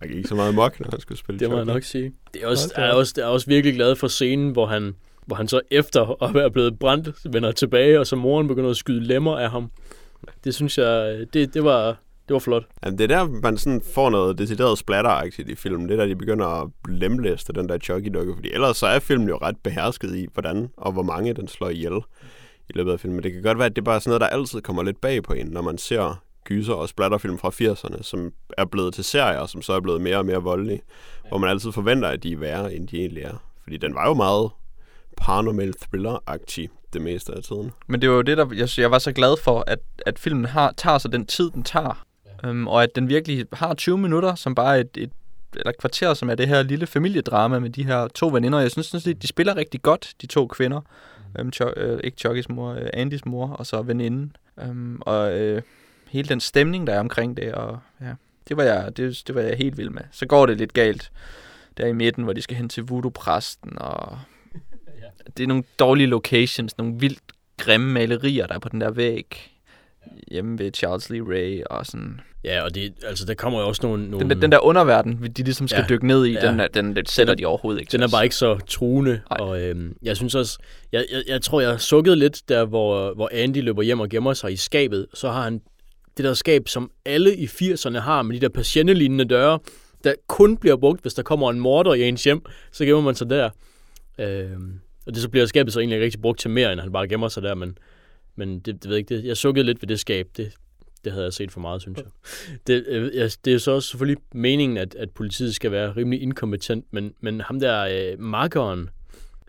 han 0.00 0.10
gik 0.10 0.26
så 0.26 0.34
meget 0.34 0.54
mok, 0.54 0.80
når 0.80 0.88
han 0.90 1.00
skulle 1.00 1.18
spille 1.18 1.38
det 1.38 1.50
må 1.50 1.56
jeg 1.56 1.64
Chucky. 1.64 1.74
nok 1.74 1.82
sige. 1.82 2.12
Det 2.34 2.42
er 2.42 2.46
også, 2.46 2.72
jeg, 2.76 2.88
er 2.88 2.92
også, 2.92 3.14
jeg 3.16 3.22
er 3.22 3.28
også 3.28 3.46
virkelig 3.46 3.74
glad 3.74 3.96
for 3.96 4.08
scenen, 4.08 4.50
hvor 4.50 4.66
han, 4.66 4.94
hvor 5.26 5.36
han 5.36 5.48
så 5.48 5.60
efter 5.70 6.22
at 6.22 6.34
være 6.34 6.50
blevet 6.50 6.78
brændt, 6.78 7.08
vender 7.32 7.52
tilbage, 7.52 8.00
og 8.00 8.06
så 8.06 8.16
moren 8.16 8.48
begynder 8.48 8.70
at 8.70 8.76
skyde 8.76 9.04
lemmer 9.04 9.38
af 9.38 9.50
ham. 9.50 9.70
Det 10.44 10.54
synes 10.54 10.78
jeg, 10.78 11.26
det, 11.34 11.54
det, 11.54 11.64
var, 11.64 11.96
det 12.28 12.34
var 12.34 12.38
flot. 12.38 12.64
Jamen, 12.84 12.98
det 12.98 13.12
er 13.12 13.16
der, 13.16 13.28
man 13.42 13.58
sådan 13.58 13.82
får 13.94 14.10
noget 14.10 14.38
decideret 14.38 14.78
splatteragtigt 14.78 15.48
i 15.48 15.54
filmen. 15.54 15.88
Det 15.88 15.94
er 15.94 15.98
der, 15.98 16.06
de 16.06 16.16
begynder 16.16 16.46
at 16.46 16.70
lemlæste 16.88 17.52
den 17.52 17.68
der 17.68 17.78
Chucky-dukke. 17.78 18.34
Fordi 18.34 18.50
ellers 18.52 18.76
så 18.76 18.86
er 18.86 18.98
filmen 18.98 19.28
jo 19.28 19.36
ret 19.42 19.56
behersket 19.62 20.16
i, 20.16 20.26
hvordan 20.32 20.70
og 20.76 20.92
hvor 20.92 21.02
mange 21.02 21.34
den 21.34 21.48
slår 21.48 21.68
ihjel 21.68 22.00
i 22.68 22.72
løbet 22.74 22.92
af 22.92 23.00
filmen. 23.00 23.22
Det 23.22 23.32
kan 23.32 23.42
godt 23.42 23.58
være, 23.58 23.66
at 23.66 23.76
det 23.76 23.82
er 23.82 23.84
bare 23.84 24.00
sådan 24.00 24.10
noget, 24.10 24.20
der 24.20 24.26
altid 24.26 24.60
kommer 24.60 24.82
lidt 24.82 25.00
bag 25.00 25.22
på 25.22 25.32
en, 25.32 25.46
når 25.46 25.62
man 25.62 25.78
ser 25.78 26.22
gyser 26.44 26.74
og 26.74 26.88
splatterfilm 26.88 27.38
fra 27.38 27.48
80'erne, 27.48 28.02
som 28.02 28.32
er 28.58 28.64
blevet 28.64 28.94
til 28.94 29.04
serier, 29.04 29.46
som 29.46 29.62
så 29.62 29.72
er 29.72 29.80
blevet 29.80 30.00
mere 30.00 30.16
og 30.16 30.26
mere 30.26 30.42
voldelige. 30.42 30.82
Hvor 31.28 31.38
man 31.38 31.50
altid 31.50 31.72
forventer, 31.72 32.08
at 32.08 32.22
de 32.22 32.32
er 32.32 32.36
værre, 32.36 32.74
end 32.74 32.88
de 32.88 32.98
egentlig 32.98 33.22
er. 33.22 33.42
Fordi 33.62 33.76
den 33.76 33.94
var 33.94 34.08
jo 34.08 34.14
meget 34.14 34.50
paranormal 35.16 35.74
thriller-agtig 35.74 36.68
det 36.92 37.02
meste 37.02 37.32
af 37.34 37.42
tiden. 37.42 37.72
Men 37.86 38.00
det 38.00 38.10
var 38.10 38.16
jo 38.16 38.22
det, 38.22 38.36
der 38.36 38.46
jeg, 38.54 38.68
jeg 38.78 38.90
var 38.90 38.98
så 38.98 39.12
glad 39.12 39.36
for, 39.44 39.64
at, 39.66 39.78
at 40.06 40.18
filmen 40.18 40.44
har, 40.44 40.72
tager 40.76 40.98
sig 40.98 41.12
den 41.12 41.26
tid, 41.26 41.50
den 41.50 41.62
tager. 41.62 42.04
Øhm, 42.44 42.66
og 42.66 42.82
at 42.82 42.94
den 42.94 43.08
virkelig 43.08 43.46
har 43.52 43.74
20 43.74 43.98
minutter, 43.98 44.34
som 44.34 44.54
bare 44.54 44.80
et, 44.80 44.90
et 44.96 45.10
eller 45.56 45.70
et 45.70 45.78
kvarter, 45.78 46.14
som 46.14 46.30
er 46.30 46.34
det 46.34 46.48
her 46.48 46.62
lille 46.62 46.86
familiedrama 46.86 47.58
med 47.58 47.70
de 47.70 47.84
her 47.84 48.08
to 48.08 48.28
veninder. 48.28 48.58
Jeg 48.58 48.70
synes, 48.70 48.86
synes 48.86 49.04
de 49.04 49.26
spiller 49.26 49.56
rigtig 49.56 49.82
godt, 49.82 50.14
de 50.20 50.26
to 50.26 50.46
kvinder. 50.46 50.80
Øhm, 51.38 51.52
Cho, 51.52 51.72
øh, 51.76 52.00
ikke 52.04 52.16
Chuckys 52.16 52.48
mor, 52.48 52.70
øh, 52.72 52.86
Andys 52.92 53.24
mor, 53.24 53.48
og 53.48 53.66
så 53.66 53.82
veninden. 53.82 54.36
Øhm, 54.60 54.98
og 55.00 55.40
øh, 55.40 55.62
hele 56.08 56.28
den 56.28 56.40
stemning, 56.40 56.86
der 56.86 56.94
er 56.94 57.00
omkring 57.00 57.36
det, 57.36 57.52
og 57.52 57.78
ja, 58.00 58.12
det 58.48 58.56
var, 58.56 58.62
jeg, 58.62 58.96
det, 58.96 59.22
det 59.26 59.34
var 59.34 59.40
jeg 59.40 59.56
helt 59.56 59.78
vild 59.78 59.90
med. 59.90 60.02
Så 60.12 60.26
går 60.26 60.46
det 60.46 60.58
lidt 60.58 60.72
galt 60.72 61.12
der 61.76 61.86
i 61.86 61.92
midten, 61.92 62.24
hvor 62.24 62.32
de 62.32 62.42
skal 62.42 62.56
hen 62.56 62.68
til 62.68 62.82
voodoo-præsten, 62.82 63.78
og 63.78 64.18
det 65.36 65.42
er 65.42 65.46
nogle 65.46 65.64
dårlige 65.78 66.06
locations, 66.06 66.78
nogle 66.78 66.94
vildt 66.98 67.22
grimme 67.56 67.92
malerier, 67.92 68.46
der 68.46 68.54
er 68.54 68.58
på 68.58 68.68
den 68.68 68.80
der 68.80 68.90
væg 68.90 69.50
hjemme 70.28 70.58
ved 70.58 70.70
Charles 70.74 71.10
Lee 71.10 71.22
Ray, 71.22 71.62
og 71.70 71.86
sådan. 71.86 72.20
Ja, 72.44 72.62
og 72.62 72.74
det, 72.74 72.92
altså, 73.06 73.24
der 73.26 73.34
kommer 73.34 73.60
jo 73.60 73.68
også 73.68 73.80
nogle... 73.82 74.10
nogle 74.10 74.20
Den, 74.20 74.30
der, 74.30 74.40
den 74.40 74.52
der 74.52 74.58
underverden, 74.64 75.22
de 75.36 75.42
ligesom 75.42 75.68
skal 75.68 75.80
Ja. 75.80 75.86
dykke 75.94 76.06
ned 76.06 76.26
i, 76.26 76.32
Ja. 76.32 76.50
den, 76.50 76.60
den, 76.74 76.96
den 76.96 77.06
sætter 77.06 77.34
de 77.34 77.46
overhovedet 77.46 77.80
ikke 77.80 77.92
Den 77.92 78.02
er 78.02 78.08
bare 78.08 78.24
ikke 78.24 78.36
så 78.36 78.58
truende, 78.66 79.10
Nej. 79.30 79.38
og 79.40 79.62
øhm, 79.62 79.96
jeg 80.02 80.16
synes 80.16 80.34
også, 80.34 80.58
jeg, 80.92 81.04
jeg, 81.12 81.22
jeg 81.28 81.42
tror, 81.42 81.60
jeg 81.60 81.80
sukkede 81.80 82.16
lidt 82.16 82.48
der, 82.48 82.64
hvor, 82.64 83.14
hvor 83.14 83.28
Andy 83.32 83.56
løber 83.62 83.82
hjem 83.82 84.00
og 84.00 84.08
gemmer 84.08 84.32
sig 84.32 84.52
i 84.52 84.56
skabet. 84.56 85.06
Så 85.14 85.30
har 85.30 85.42
han 85.42 85.60
det 86.16 86.24
der 86.24 86.34
skab, 86.34 86.68
som 86.68 86.90
alle 87.06 87.36
i 87.36 87.44
80'erne 87.46 87.98
har 87.98 88.22
med 88.22 88.34
de 88.36 88.40
der 88.40 88.48
patientelignende 88.48 89.24
døre, 89.24 89.58
der 90.04 90.14
kun 90.28 90.56
bliver 90.56 90.76
brugt, 90.76 91.02
hvis 91.02 91.14
der 91.14 91.22
kommer 91.22 91.50
en 91.50 91.60
morder 91.60 91.94
i 91.94 92.08
ens 92.08 92.24
hjem, 92.24 92.42
så 92.72 92.84
gemmer 92.84 93.02
man 93.02 93.14
sig 93.14 93.30
der. 93.30 93.50
Øhm, 94.18 94.72
og 95.06 95.14
det 95.14 95.22
så 95.22 95.28
bliver 95.28 95.46
skabet 95.46 95.72
så 95.72 95.80
egentlig 95.80 95.96
ikke 95.96 96.04
rigtig 96.04 96.20
brugt 96.20 96.40
til 96.40 96.50
mere, 96.50 96.72
end 96.72 96.80
han 96.80 96.92
bare 96.92 97.08
gemmer 97.08 97.28
sig 97.28 97.42
der, 97.42 97.54
men, 97.54 97.78
men 98.36 98.58
det, 98.58 98.66
det 98.66 98.84
ved 98.84 98.90
jeg 98.90 98.98
ikke, 98.98 99.16
det, 99.16 99.24
jeg 99.24 99.36
sukkede 99.36 99.66
lidt 99.66 99.82
ved 99.82 99.88
det 99.88 100.00
skab, 100.00 100.26
det, 100.36 100.52
det 101.04 101.12
havde 101.12 101.24
jeg 101.24 101.32
set 101.32 101.52
for 101.52 101.60
meget, 101.60 101.82
synes 101.82 101.98
jeg. 101.98 102.06
Det, 102.66 102.84
øh, 102.88 103.16
jeg- 103.16 103.30
det 103.44 103.54
er 103.54 103.58
så 103.58 103.70
også 103.70 103.88
selvfølgelig 103.88 104.22
meningen, 104.34 104.78
at, 104.78 104.94
at 104.94 105.10
politiet 105.10 105.54
skal 105.54 105.70
være 105.72 105.92
rimelig 105.96 106.22
inkompetent, 106.22 106.84
men, 106.90 107.14
men 107.20 107.40
ham 107.40 107.60
der 107.60 107.84
øh, 108.12 108.20
makkeren, 108.20 108.90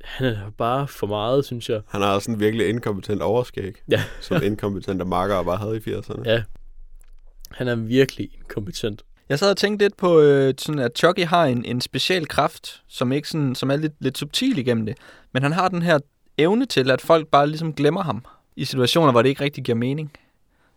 han 0.03 0.27
er 0.27 0.51
bare 0.57 0.87
for 0.87 1.07
meget, 1.07 1.45
synes 1.45 1.69
jeg. 1.69 1.81
Han 1.87 2.01
har 2.01 2.19
sådan 2.19 2.35
en 2.35 2.39
virkelig 2.39 2.69
inkompetent 2.69 3.21
overskæg, 3.21 3.73
Ja. 3.91 4.03
som 4.21 4.43
inkompetente 4.43 5.05
marker 5.05 5.43
bare 5.43 5.57
havde 5.57 5.77
i 5.77 5.79
80'erne. 5.79 6.21
Ja. 6.25 6.43
Han 7.51 7.67
er 7.67 7.75
virkelig 7.75 8.29
inkompetent. 8.37 9.01
Jeg 9.29 9.39
sad 9.39 9.49
og 9.51 9.57
tænkte 9.57 9.85
lidt 9.85 9.97
på, 9.97 10.19
øh, 10.19 10.53
sådan 10.57 10.79
at 10.79 10.97
Chucky 10.97 11.23
har 11.25 11.45
en, 11.45 11.65
en 11.65 11.81
speciel 11.81 12.27
kraft, 12.27 12.81
som 12.87 13.11
ikke 13.11 13.29
sådan, 13.29 13.55
som 13.55 13.71
er 13.71 13.75
lidt, 13.75 13.93
lidt 13.99 14.17
subtil 14.17 14.57
igennem 14.57 14.85
det. 14.85 14.97
Men 15.33 15.43
han 15.43 15.51
har 15.51 15.67
den 15.67 15.81
her 15.81 15.99
evne 16.37 16.65
til, 16.65 16.91
at 16.91 17.01
folk 17.01 17.27
bare 17.27 17.47
ligesom 17.47 17.73
glemmer 17.73 18.03
ham 18.03 18.25
i 18.55 18.65
situationer, 18.65 19.11
hvor 19.11 19.21
det 19.21 19.29
ikke 19.29 19.43
rigtig 19.43 19.63
giver 19.63 19.75
mening. 19.77 20.11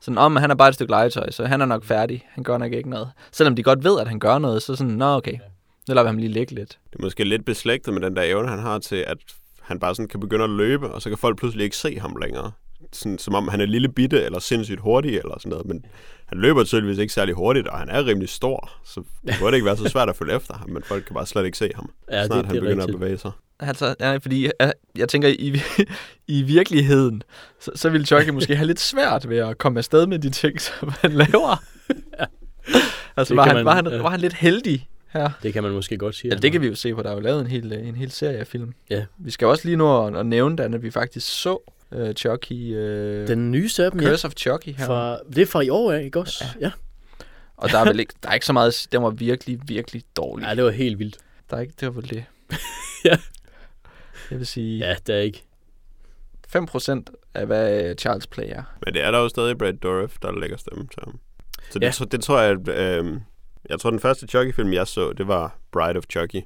Sådan, 0.00 0.18
om 0.18 0.36
han 0.36 0.50
er 0.50 0.54
bare 0.54 0.68
et 0.68 0.74
stykke 0.74 0.90
legetøj, 0.90 1.30
så 1.30 1.44
han 1.46 1.60
er 1.60 1.66
nok 1.66 1.84
færdig. 1.84 2.26
Han 2.30 2.44
gør 2.44 2.58
nok 2.58 2.72
ikke 2.72 2.90
noget. 2.90 3.10
Selvom 3.32 3.56
de 3.56 3.62
godt 3.62 3.84
ved, 3.84 4.00
at 4.00 4.08
han 4.08 4.18
gør 4.18 4.38
noget, 4.38 4.62
så 4.62 4.76
sådan, 4.76 4.92
nå 4.92 5.04
okay, 5.16 5.32
nu 5.88 5.94
lader 5.94 6.02
vi 6.02 6.06
ham 6.06 6.16
lige 6.18 6.32
ligge 6.32 6.54
lidt. 6.54 6.78
Det 6.92 6.98
er 6.98 7.02
måske 7.02 7.24
lidt 7.24 7.44
beslægtet 7.44 7.94
med 7.94 8.02
den 8.02 8.16
der 8.16 8.22
evne, 8.22 8.48
han 8.48 8.58
har 8.58 8.78
til, 8.78 8.96
at 8.96 9.16
han 9.60 9.80
bare 9.80 9.94
sådan 9.94 10.08
kan 10.08 10.20
begynde 10.20 10.44
at 10.44 10.50
løbe, 10.50 10.88
og 10.90 11.02
så 11.02 11.08
kan 11.08 11.18
folk 11.18 11.38
pludselig 11.38 11.64
ikke 11.64 11.76
se 11.76 11.98
ham 11.98 12.16
længere. 12.22 12.52
Sådan, 12.92 13.18
som 13.18 13.34
om 13.34 13.48
han 13.48 13.60
er 13.60 13.66
lille 13.66 13.88
bitte, 13.88 14.22
eller 14.24 14.38
sindssygt 14.38 14.80
hurtig, 14.80 15.16
eller 15.18 15.38
sådan 15.38 15.50
noget. 15.50 15.66
Men 15.66 15.84
han 16.26 16.38
løber 16.38 16.64
tydeligvis 16.64 16.98
ikke 16.98 17.12
særlig 17.12 17.34
hurtigt, 17.34 17.68
og 17.68 17.78
han 17.78 17.88
er 17.88 18.06
rimelig 18.06 18.28
stor. 18.28 18.70
Så 18.84 19.02
det 19.26 19.34
burde 19.40 19.56
ikke 19.56 19.64
være 19.66 19.76
så 19.76 19.88
svært 19.88 20.08
at 20.08 20.16
følge 20.16 20.34
efter 20.36 20.54
ham, 20.54 20.70
men 20.70 20.82
folk 20.82 21.04
kan 21.04 21.14
bare 21.14 21.26
slet 21.26 21.44
ikke 21.44 21.58
se 21.58 21.70
ham, 21.74 21.90
Ja, 22.10 22.26
snart 22.26 22.38
det, 22.38 22.46
han 22.46 22.54
det 22.54 22.60
er 22.60 22.64
begynder 22.64 22.82
rigtigt. 22.82 22.94
at 22.94 23.00
bevæge 23.00 23.18
sig. 23.18 23.30
Altså, 23.60 23.94
ja, 24.00 24.16
fordi 24.16 24.48
jeg, 24.60 24.72
jeg 24.98 25.08
tænker, 25.08 25.28
i, 25.28 25.60
i 26.26 26.42
virkeligheden, 26.42 27.22
så, 27.60 27.70
så 27.74 27.88
ville 27.90 28.06
Chucky 28.06 28.28
måske 28.28 28.56
have 28.56 28.66
lidt 28.66 28.80
svært 28.80 29.28
ved 29.28 29.38
at 29.38 29.58
komme 29.58 29.78
afsted 29.78 30.06
med 30.06 30.18
de 30.18 30.30
ting, 30.30 30.60
som 30.60 30.92
han 31.00 31.12
laver. 31.12 31.62
altså, 33.16 33.34
Det 33.34 33.36
var 33.36 33.44
han, 33.46 33.54
man- 33.54 33.64
var, 33.64 33.74
han, 33.74 33.86
ja. 33.86 33.96
var 34.02 34.10
han 34.10 34.20
lidt 34.20 34.34
heldig 34.34 34.88
her? 35.08 35.30
Det 35.42 35.52
kan 35.52 35.62
man 35.62 35.72
måske 35.72 35.96
godt 35.98 36.14
sige. 36.14 36.34
Ja, 36.34 36.40
det 36.40 36.52
kan 36.52 36.60
vi 36.60 36.66
jo 36.66 36.74
se 36.74 36.94
på. 36.94 37.02
Der 37.02 37.10
er 37.10 37.14
jo 37.14 37.20
lavet 37.20 37.40
en 37.40 37.46
hel, 37.46 37.72
en 37.72 37.94
hel 37.96 38.10
serie 38.10 38.36
af 38.36 38.46
film. 38.46 38.74
Ja. 38.90 39.04
Vi 39.18 39.30
skal 39.30 39.46
også 39.46 39.64
lige 39.64 39.76
nå 39.76 40.06
at, 40.06 40.16
at 40.16 40.26
nævne 40.26 40.56
den, 40.58 40.74
at 40.74 40.82
vi 40.82 40.90
faktisk 40.90 41.28
så 41.42 41.72
uh, 41.90 42.10
Chucky, 42.12 42.52
uh, 42.76 43.28
Den 43.28 43.50
nyeste 43.52 43.84
af 43.84 43.90
dem, 43.90 44.00
ja. 44.00 44.08
Curse 44.08 44.26
of 44.26 44.32
Chucky 44.36 44.68
her. 44.68 44.86
Fra, 44.86 45.18
det 45.34 45.38
er 45.38 45.46
fra 45.46 45.60
i 45.60 45.68
år 45.68 45.92
af, 45.92 46.02
ikke 46.04 46.18
også? 46.20 46.44
Ja. 46.60 46.66
ja. 46.66 46.70
Og 47.56 47.70
der 47.70 47.78
er 47.78 47.84
vel 47.84 48.00
ikke, 48.04 48.14
der 48.22 48.28
er 48.28 48.34
ikke 48.34 48.46
så 48.46 48.52
meget, 48.52 48.86
den 48.92 49.02
var 49.02 49.10
virkelig, 49.10 49.58
virkelig 49.66 50.02
dårlig. 50.16 50.46
Ja, 50.46 50.54
det 50.54 50.64
var 50.64 50.70
helt 50.70 50.98
vildt. 50.98 51.16
Der 51.50 51.56
er 51.56 51.60
ikke, 51.60 51.74
det 51.80 51.86
var 51.88 51.92
vel 52.00 52.10
det. 52.10 52.24
Ja. 53.04 53.16
Jeg 54.30 54.38
vil 54.38 54.46
sige 54.46 54.78
Ja, 54.78 54.94
det 55.06 55.14
er 55.14 55.20
ikke. 55.20 55.42
5% 56.56 57.04
af, 57.34 57.46
hvad 57.46 57.84
øh, 57.90 57.94
Charles 57.96 58.26
Play 58.26 58.44
er. 58.48 58.62
Men 58.84 58.94
det 58.94 59.04
er 59.04 59.10
der 59.10 59.18
jo 59.18 59.28
stadig 59.28 59.58
Brad 59.58 59.72
Dourif, 59.72 60.16
der 60.22 60.32
lægger 60.40 60.56
stemme 60.56 60.86
til 60.86 61.02
ham. 61.04 61.18
Så 61.70 61.78
det, 61.78 61.82
Ja. 61.86 61.92
ja. 62.00 62.04
det 62.04 62.20
tror 62.24 62.40
jeg, 62.40 62.50
at, 62.50 62.68
øh, 63.04 63.20
jeg 63.68 63.80
tror 63.80 63.90
den 63.90 64.00
første 64.00 64.26
Chucky-film, 64.26 64.72
jeg 64.72 64.86
så, 64.86 65.12
det 65.12 65.28
var 65.28 65.58
Bride 65.72 65.96
of 65.98 66.04
Chucky, 66.10 66.42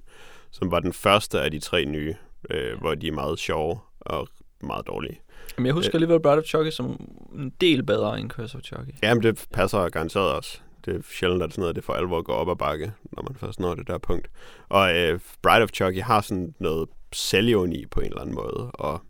som 0.50 0.70
var 0.70 0.80
den 0.80 0.92
første 0.92 1.40
af 1.40 1.50
de 1.50 1.58
tre 1.60 1.84
nye, 1.84 2.14
øh, 2.50 2.78
hvor 2.80 2.94
de 2.94 3.08
er 3.08 3.12
meget 3.12 3.38
sjove 3.38 3.78
og 4.00 4.28
meget 4.62 4.86
dårlige. 4.86 5.20
Men 5.56 5.66
jeg 5.66 5.74
husker 5.74 5.94
alligevel 5.94 6.20
Bride 6.20 6.38
of 6.38 6.44
Chucky 6.44 6.70
som 6.70 7.10
en 7.34 7.52
del 7.60 7.82
bedre 7.82 8.20
end 8.20 8.30
Curse 8.30 8.56
of 8.58 8.62
Chucky. 8.62 8.90
Jamen, 9.02 9.22
det 9.22 9.46
passer 9.52 9.88
garanteret 9.88 10.32
også. 10.32 10.60
Det 10.84 10.96
er 10.96 11.00
sjældent, 11.10 11.42
at 11.42 11.50
sådan 11.52 11.60
noget, 11.62 11.76
det 11.76 11.84
for 11.84 11.92
alvor 11.92 12.22
går 12.22 12.34
op 12.34 12.50
ad 12.50 12.56
bakke, 12.56 12.92
når 13.12 13.22
man 13.22 13.36
først 13.36 13.60
når 13.60 13.74
det 13.74 13.86
der 13.86 13.98
punkt. 13.98 14.28
Og 14.68 14.96
øh, 14.96 15.20
Bride 15.42 15.62
of 15.62 15.68
Chucky 15.74 16.00
har 16.02 16.20
sådan 16.20 16.54
noget 16.58 16.88
selvironi 17.12 17.86
på 17.86 18.00
en 18.00 18.06
eller 18.06 18.20
anden 18.20 18.34
måde, 18.34 18.70
og 18.74 19.00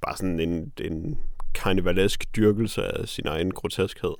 bare 0.00 0.16
sådan 0.16 0.40
en, 0.40 0.72
en 0.80 1.18
karnevalesk 1.54 2.24
dyrkelse 2.36 2.82
af 2.82 3.08
sin 3.08 3.26
egen 3.26 3.50
groteskhed, 3.50 4.14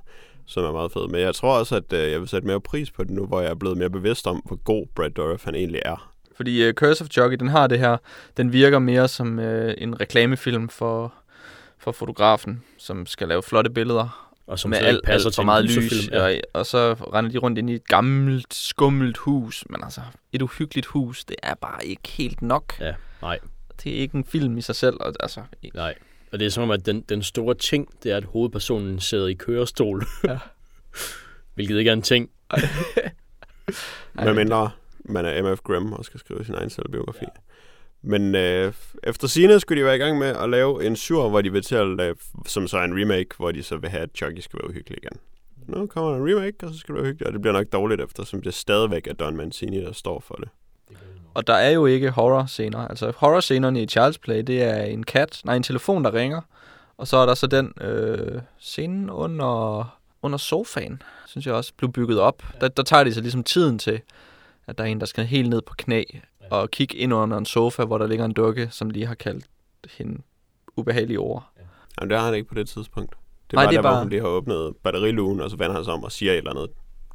som 0.47 0.65
er 0.65 0.73
meget 0.73 0.93
fed. 0.93 1.09
Men 1.09 1.21
jeg 1.21 1.35
tror 1.35 1.59
også, 1.59 1.77
at 1.77 1.93
øh, 1.93 2.11
jeg 2.13 2.21
vil 2.21 2.29
sætte 2.29 2.47
mere 2.47 2.61
pris 2.61 2.91
på 2.91 3.05
det 3.05 3.11
nu, 3.11 3.27
hvor 3.27 3.41
jeg 3.41 3.51
er 3.51 3.55
blevet 3.55 3.79
mere 3.79 3.91
bevidst 3.91 4.27
om, 4.27 4.43
hvor 4.47 4.57
god 4.57 4.87
Brad 4.95 5.11
Dourif 5.11 5.45
han 5.45 5.55
egentlig 5.55 5.83
er. 5.85 6.13
Fordi 6.37 6.69
uh, 6.69 6.75
Curse 6.75 7.05
of 7.05 7.11
Chucky, 7.11 7.35
den 7.35 7.49
har 7.49 7.67
det 7.67 7.79
her, 7.79 7.97
den 8.37 8.53
virker 8.53 8.79
mere 8.79 9.09
som 9.09 9.39
uh, 9.39 9.71
en 9.79 10.01
reklamefilm 10.01 10.69
for, 10.69 11.15
for 11.79 11.93
fotografen, 11.93 12.65
som 12.77 13.07
skal 13.07 13.29
lave 13.29 13.43
flotte 13.43 13.71
billeder 13.71 14.28
og 14.49 14.59
som 14.59 14.71
med 14.71 14.79
alt, 14.79 15.05
passer 15.05 15.29
alt 15.29 15.37
for 15.37 15.43
meget 15.43 15.65
lys. 15.65 16.09
Ja. 16.11 16.25
Og, 16.25 16.35
og 16.55 16.67
så 16.67 16.93
render 16.93 17.31
de 17.31 17.39
rundt 17.39 17.59
ind 17.59 17.71
i 17.71 17.75
et 17.75 17.89
gammelt, 17.89 18.55
skummelt 18.55 19.17
hus. 19.17 19.65
Men 19.71 19.85
altså, 19.85 20.01
et 20.33 20.43
uhyggeligt 20.43 20.87
hus, 20.87 21.25
det 21.25 21.37
er 21.43 21.55
bare 21.55 21.87
ikke 21.87 22.09
helt 22.09 22.43
nok. 22.43 22.81
Ja, 22.81 22.95
nej. 23.23 23.39
Det 23.85 23.97
er 23.97 24.01
ikke 24.01 24.15
en 24.15 24.25
film 24.25 24.59
i 24.59 24.61
sig 24.61 24.77
selv. 24.77 24.97
Og, 25.01 25.15
altså, 25.21 25.43
Nej. 25.75 25.95
Og 26.33 26.39
det 26.39 26.47
er 26.47 26.51
som 26.51 26.63
om, 26.63 26.71
at 26.71 26.87
den, 26.87 27.01
den 27.01 27.23
store 27.23 27.55
ting, 27.55 27.89
det 28.03 28.13
er, 28.13 28.17
at 28.17 28.25
hovedpersonen 28.25 29.01
sidder 29.01 29.27
i 29.27 29.35
kørestol. 29.35 30.07
Ja. 30.25 30.39
Hvilket 31.55 31.79
ikke 31.79 31.89
er 31.89 31.93
en 31.93 32.03
ting. 32.03 32.31
Hvad 34.13 34.35
mindre 34.35 34.71
man 35.05 35.25
er 35.25 35.53
MF 35.53 35.61
Grimm 35.61 35.93
og 35.93 36.05
skal 36.05 36.21
skrive 36.21 36.45
sin 36.45 36.55
egen 36.55 36.71
selvbiografi. 36.71 37.25
Ja. 37.25 37.48
Men 38.03 38.35
øh, 38.35 38.73
efter 39.03 39.29
sine 39.29 39.61
skulle 39.61 39.81
de 39.81 39.87
være 39.87 39.97
i 39.97 39.99
gang 39.99 40.19
med 40.19 40.27
at 40.27 40.51
lave 40.51 40.85
en 40.87 40.97
sur, 40.97 41.29
hvor 41.29 41.41
de 41.41 41.53
vil 41.53 41.63
til 41.63 41.75
at 41.75 41.87
lave, 41.87 42.15
som 42.47 42.69
så 42.69 42.79
er 42.79 42.85
en 42.85 43.01
remake, 43.03 43.29
hvor 43.37 43.53
de 43.53 43.63
så 43.63 43.77
vil 43.77 43.91
have, 43.91 44.03
at 44.03 44.11
Chucky 44.15 44.39
skal 44.41 44.59
være 44.63 44.71
uhyggelig 44.71 44.99
igen. 45.03 45.19
Nu 45.67 45.87
kommer 45.87 46.11
der 46.11 46.17
en 46.17 46.35
remake, 46.35 46.67
og 46.67 46.73
så 46.73 46.79
skal 46.79 46.95
det 46.95 47.03
være 47.03 47.11
hyggeligt, 47.11 47.27
og 47.27 47.33
det 47.33 47.41
bliver 47.41 47.53
nok 47.53 47.67
dårligt 47.73 48.01
efter, 48.01 48.25
som 48.25 48.43
det 48.43 48.55
stadigvæk 48.55 49.07
er 49.07 49.13
Don 49.13 49.37
Mancini, 49.37 49.81
der 49.81 49.93
står 49.93 50.21
for 50.21 50.35
det. 50.35 50.49
Og 51.35 51.47
der 51.47 51.55
er 51.55 51.71
jo 51.71 51.87
ikke 51.87 52.11
horror-scener. 52.11 52.89
Altså 52.89 53.13
horror-scenerne 53.17 53.83
i 53.83 53.87
Child's 53.99 54.19
Play, 54.23 54.43
det 54.43 54.63
er 54.63 54.83
en 54.83 55.03
kat, 55.03 55.41
nej, 55.45 55.57
en 55.57 55.63
telefon, 55.63 56.05
der 56.05 56.15
ringer. 56.15 56.41
Og 56.97 57.07
så 57.07 57.17
er 57.17 57.27
der 57.27 57.35
så 57.35 57.47
den 57.47 57.73
øh, 57.81 58.41
scene 58.59 59.13
under, 59.13 59.99
under 60.23 60.39
sofaen, 60.39 61.03
synes 61.27 61.47
jeg 61.47 61.55
også, 61.55 61.73
blev 61.77 61.93
bygget 61.93 62.21
op. 62.21 62.43
Der, 62.61 62.69
der 62.69 62.83
tager 62.83 63.05
de 63.05 63.15
så 63.15 63.21
ligesom 63.21 63.45
tiden 63.45 63.79
til, 63.79 64.01
at 64.67 64.79
der 64.79 64.85
er 64.85 64.89
en, 64.89 65.01
der 65.01 65.07
skal 65.07 65.25
helt 65.25 65.51
ned 65.51 65.63
på 65.63 65.75
knæ 65.79 66.05
og 66.51 66.71
kigge 66.71 66.97
ind 66.97 67.15
under 67.15 67.39
en 67.39 67.45
sofa, 67.47 67.85
hvor 67.85 67.99
der 67.99 68.07
ligger 68.07 68.25
en 68.25 68.33
dukke, 68.33 68.69
som 68.71 68.91
lige 68.91 69.07
har 69.07 69.15
kaldt 69.15 69.45
hende 69.99 70.23
ubehagelige 70.77 71.19
ord. 71.19 71.51
Jamen, 72.01 72.11
det 72.11 72.19
har 72.19 72.25
han 72.27 72.35
ikke 72.35 72.49
på 72.49 72.55
det 72.55 72.69
tidspunkt. 72.69 73.15
Det 73.51 73.53
Nej, 73.57 73.65
var 73.65 73.71
det 73.71 73.77
er 73.79 73.83
der, 73.83 73.89
hvor 73.89 73.95
bare- 73.95 74.03
hun 74.03 74.11
lige 74.11 74.21
har 74.21 74.29
åbnet 74.29 74.77
batterilugen, 74.83 75.41
og 75.41 75.51
så 75.51 75.57
vender 75.57 75.75
han 75.75 75.85
sig 75.85 75.93
om 75.93 76.05
og 76.05 76.13
siger 76.13 76.33
et 76.33 76.39
eller 76.39 76.51
andet 76.51 76.69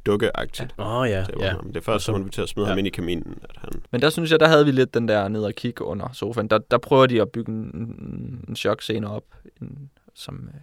dukkeagtigt. 0.06 0.74
Åh 0.78 0.86
oh, 0.96 1.08
ja, 1.08 1.26
ja. 1.40 1.50
ham. 1.50 1.66
Det 1.66 1.76
er 1.76 1.80
først, 1.80 2.04
så 2.04 2.12
hun 2.12 2.24
vil 2.24 2.32
til 2.32 2.42
at 2.42 2.48
smide 2.48 2.66
ja. 2.66 2.70
ham 2.70 2.78
ind 2.78 2.86
i 2.86 2.90
kaminen, 2.90 3.38
at 3.42 3.56
han... 3.58 3.70
Men 3.90 4.02
der 4.02 4.10
synes 4.10 4.30
jeg, 4.30 4.40
der 4.40 4.48
havde 4.48 4.64
vi 4.64 4.70
lidt 4.70 4.94
den 4.94 5.08
der 5.08 5.28
ned 5.28 5.44
og 5.44 5.54
kigge 5.54 5.84
under 5.84 6.12
sofaen. 6.12 6.48
Der, 6.48 6.58
der 6.58 6.78
prøver 6.78 7.06
de 7.06 7.22
at 7.22 7.30
bygge 7.30 7.52
en, 7.52 8.44
en 8.48 8.56
chokscene 8.56 9.10
op, 9.10 9.24
en, 9.62 9.90
som, 10.14 10.48
øh, 10.54 10.60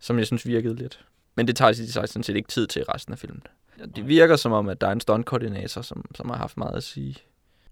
som 0.00 0.18
jeg 0.18 0.26
synes 0.26 0.46
virkede 0.46 0.74
lidt. 0.74 1.04
Men 1.34 1.46
det 1.46 1.56
tager 1.56 1.72
de 1.72 1.92
sig 1.92 2.08
sådan 2.08 2.22
set 2.22 2.36
ikke 2.36 2.48
tid 2.48 2.66
til 2.66 2.84
resten 2.84 3.12
af 3.12 3.18
filmen. 3.18 3.42
Det 3.96 4.08
virker 4.08 4.36
som 4.36 4.52
om, 4.52 4.68
at 4.68 4.80
der 4.80 4.86
er 4.86 4.92
en 4.92 5.00
stuntkoordinator, 5.00 5.82
som, 5.82 6.04
som 6.14 6.30
har 6.30 6.36
haft 6.36 6.56
meget 6.56 6.76
at 6.76 6.82
sige. 6.82 7.16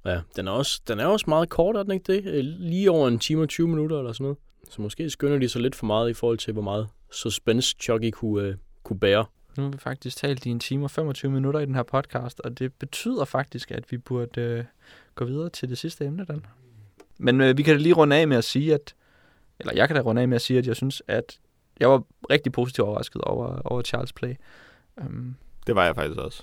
Ja, 0.07 0.21
den 0.37 0.49
er, 0.49 0.53
også, 0.53 0.81
den 0.89 1.01
er 1.01 1.07
også 1.07 1.25
meget 1.29 1.49
kort, 1.49 1.77
er 1.77 1.83
den 1.83 1.93
ikke 1.93 2.13
det? 2.13 2.25
Øh, 2.27 2.45
Lige 2.45 2.91
over 2.91 3.09
en 3.09 3.19
time 3.19 3.43
og 3.43 3.49
20 3.49 3.69
minutter 3.69 3.99
eller 3.99 4.13
sådan 4.13 4.25
noget. 4.25 4.39
Så 4.71 4.83
måske 4.83 5.11
skynder 5.11 5.39
de 5.39 5.49
sig 5.49 5.61
lidt 5.61 5.75
for 5.75 5.87
meget 5.87 6.11
i 6.11 6.15
forhold 6.15 6.39
til, 6.39 6.53
hvor 6.53 6.63
meget 6.63 6.89
suspense 7.13 7.77
Chucky 7.81 8.11
kunne, 8.11 8.43
øh, 8.49 8.55
kunne 8.83 8.99
bære. 8.99 9.25
Nu 9.57 9.63
har 9.63 9.71
vi 9.71 9.79
faktisk 9.79 10.17
talt 10.17 10.47
i 10.47 10.51
en 10.51 10.61
time 10.61 10.85
og 10.85 10.91
25 10.91 11.31
minutter 11.31 11.61
i 11.61 11.67
den 11.67 11.75
her 11.75 11.83
podcast, 11.83 12.41
og 12.41 12.59
det 12.59 12.73
betyder 12.73 13.25
faktisk, 13.25 13.71
at 13.71 13.93
vi 13.93 13.99
burde 13.99 14.41
øh, 14.41 14.65
gå 15.15 15.25
videre 15.25 15.49
til 15.49 15.69
det 15.69 15.79
sidste 15.79 16.05
emne, 16.05 16.25
Dan. 16.25 16.47
Men 17.19 17.41
øh, 17.41 17.59
vi 17.59 17.63
kan 17.63 17.77
da 17.77 17.83
lige 17.83 17.95
runde 17.95 18.17
af 18.17 18.29
med 18.29 18.37
at 18.37 18.45
sige, 18.45 18.75
at, 18.75 18.95
eller 19.59 19.73
jeg 19.75 19.89
kan 19.89 19.97
da 19.97 20.03
runde 20.03 20.23
af 20.23 20.29
med 20.29 20.35
at 20.35 20.43
sige, 20.43 20.59
at 20.59 20.67
jeg 20.67 20.77
synes, 20.77 21.03
at 21.09 21.39
jeg 21.81 21.91
var 21.91 22.03
rigtig 22.31 22.53
positivt 22.53 22.89
overrasket 22.89 23.23
over, 23.23 23.61
over 23.65 23.83
Charles 23.83 24.13
Play. 24.13 24.35
Um, 24.97 25.37
Det 25.67 25.75
var 25.75 25.85
jeg 25.85 25.95
faktisk 25.95 26.21
også. 26.21 26.43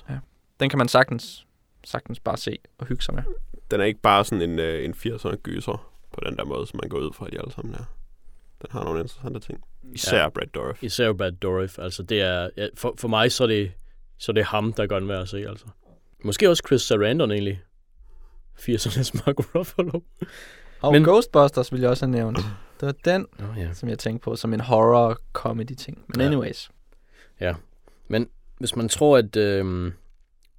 den 0.60 0.70
kan 0.70 0.78
man 0.78 0.88
sagtens, 0.88 1.48
sagtens 1.84 2.20
bare 2.20 2.38
se 2.38 2.58
og 2.78 2.86
hygge 2.86 3.04
sig 3.04 3.14
med. 3.14 3.24
Den 3.72 3.82
er 3.82 3.86
ikke 3.86 4.02
bare 4.02 4.26
sådan 4.26 4.50
en, 4.50 4.60
øh, 4.60 4.86
en 4.86 4.94
80'er 4.94 5.36
gyser 5.36 5.92
på 6.14 6.20
den 6.26 6.38
der 6.38 6.46
måde, 6.46 6.68
som 6.68 6.80
man 6.84 6.90
går 6.90 6.98
ud 6.98 7.14
fra, 7.14 7.26
at 7.26 7.32
de 7.34 7.40
alle 7.40 7.52
sammen 7.52 7.74
er. 7.76 7.84
Den 8.62 8.70
har 8.72 8.84
nogle 8.84 9.00
interessante 9.00 9.40
ting. 9.40 9.64
Især 9.94 10.18
Ja. 10.18 10.24
ja. 10.24 10.30
Brad 10.30 10.48
Dourif. 10.48 10.84
Især 10.84 11.14
Brad 11.14 11.32
Dourif. 11.32 11.80
Altså, 11.80 12.04
det 12.04 12.22
er, 12.22 12.50
ja, 12.58 12.68
for, 12.78 12.94
for 12.98 13.08
mig 13.08 13.32
så 13.32 13.44
er, 13.44 13.48
det, 13.48 13.72
så 14.18 14.32
er 14.32 14.34
det 14.34 14.46
ham, 14.46 14.74
der 14.74 14.88
gør 14.88 15.00
den 15.00 15.10
værd 15.10 15.22
at 15.22 15.30
se, 15.30 15.38
altså. 15.50 15.66
Måske 16.24 16.50
også 16.50 16.64
Chris 16.68 16.82
Sarandon, 16.82 17.32
egentlig. 17.32 17.62
80'ernes 18.60 19.12
Mark 19.26 19.56
Ruffalo. 19.56 19.92
Og 20.82 20.92
Men- 20.92 21.02
Men, 21.02 21.10
Ghostbusters 21.10 21.72
vil 21.72 21.82
jeg 21.82 21.90
også 21.90 22.06
have 22.06 22.12
nævnt. 22.16 22.38
Det 22.80 22.86
var 22.86 22.96
den, 23.06 23.26
Nå, 23.40 23.46
ja. 23.58 23.74
som 23.74 23.90
jeg 23.90 24.00
tænkte 24.00 24.24
på, 24.24 24.36
som 24.36 24.54
en 24.54 24.60
horror-comedy-ting. 24.60 26.06
Men 26.08 26.20
Ja. 26.22 26.26
anyways. 26.26 26.70
Hvis 28.60 28.76
man 28.76 28.90
tror, 28.90 29.18
at, 29.18 29.36
øh, 29.36 29.92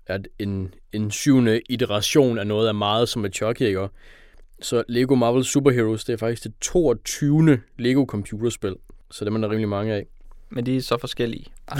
at 0.06 0.28
en, 0.38 0.74
en 0.92 1.10
syvende 1.10 1.60
iteration 1.68 2.38
af 2.38 2.46
noget 2.46 2.68
er 2.68 2.72
meget 2.72 3.08
som 3.08 3.24
et 3.24 3.34
Chucky, 3.34 3.62
ikke? 3.62 3.88
så 4.62 4.82
Lego 4.88 5.14
Marvel 5.14 5.44
Superheroes, 5.44 6.04
det 6.04 6.12
er 6.12 6.16
faktisk 6.16 6.44
det 6.44 6.52
22. 6.60 7.60
Lego 7.78 8.04
computerspil. 8.04 8.76
Så 9.10 9.24
dem 9.24 9.34
er 9.34 9.40
der 9.40 9.50
rimelig 9.50 9.68
mange 9.68 9.94
af. 9.94 10.06
Men 10.50 10.66
de 10.66 10.76
er 10.76 10.80
så 10.80 10.98
forskellige. 10.98 11.46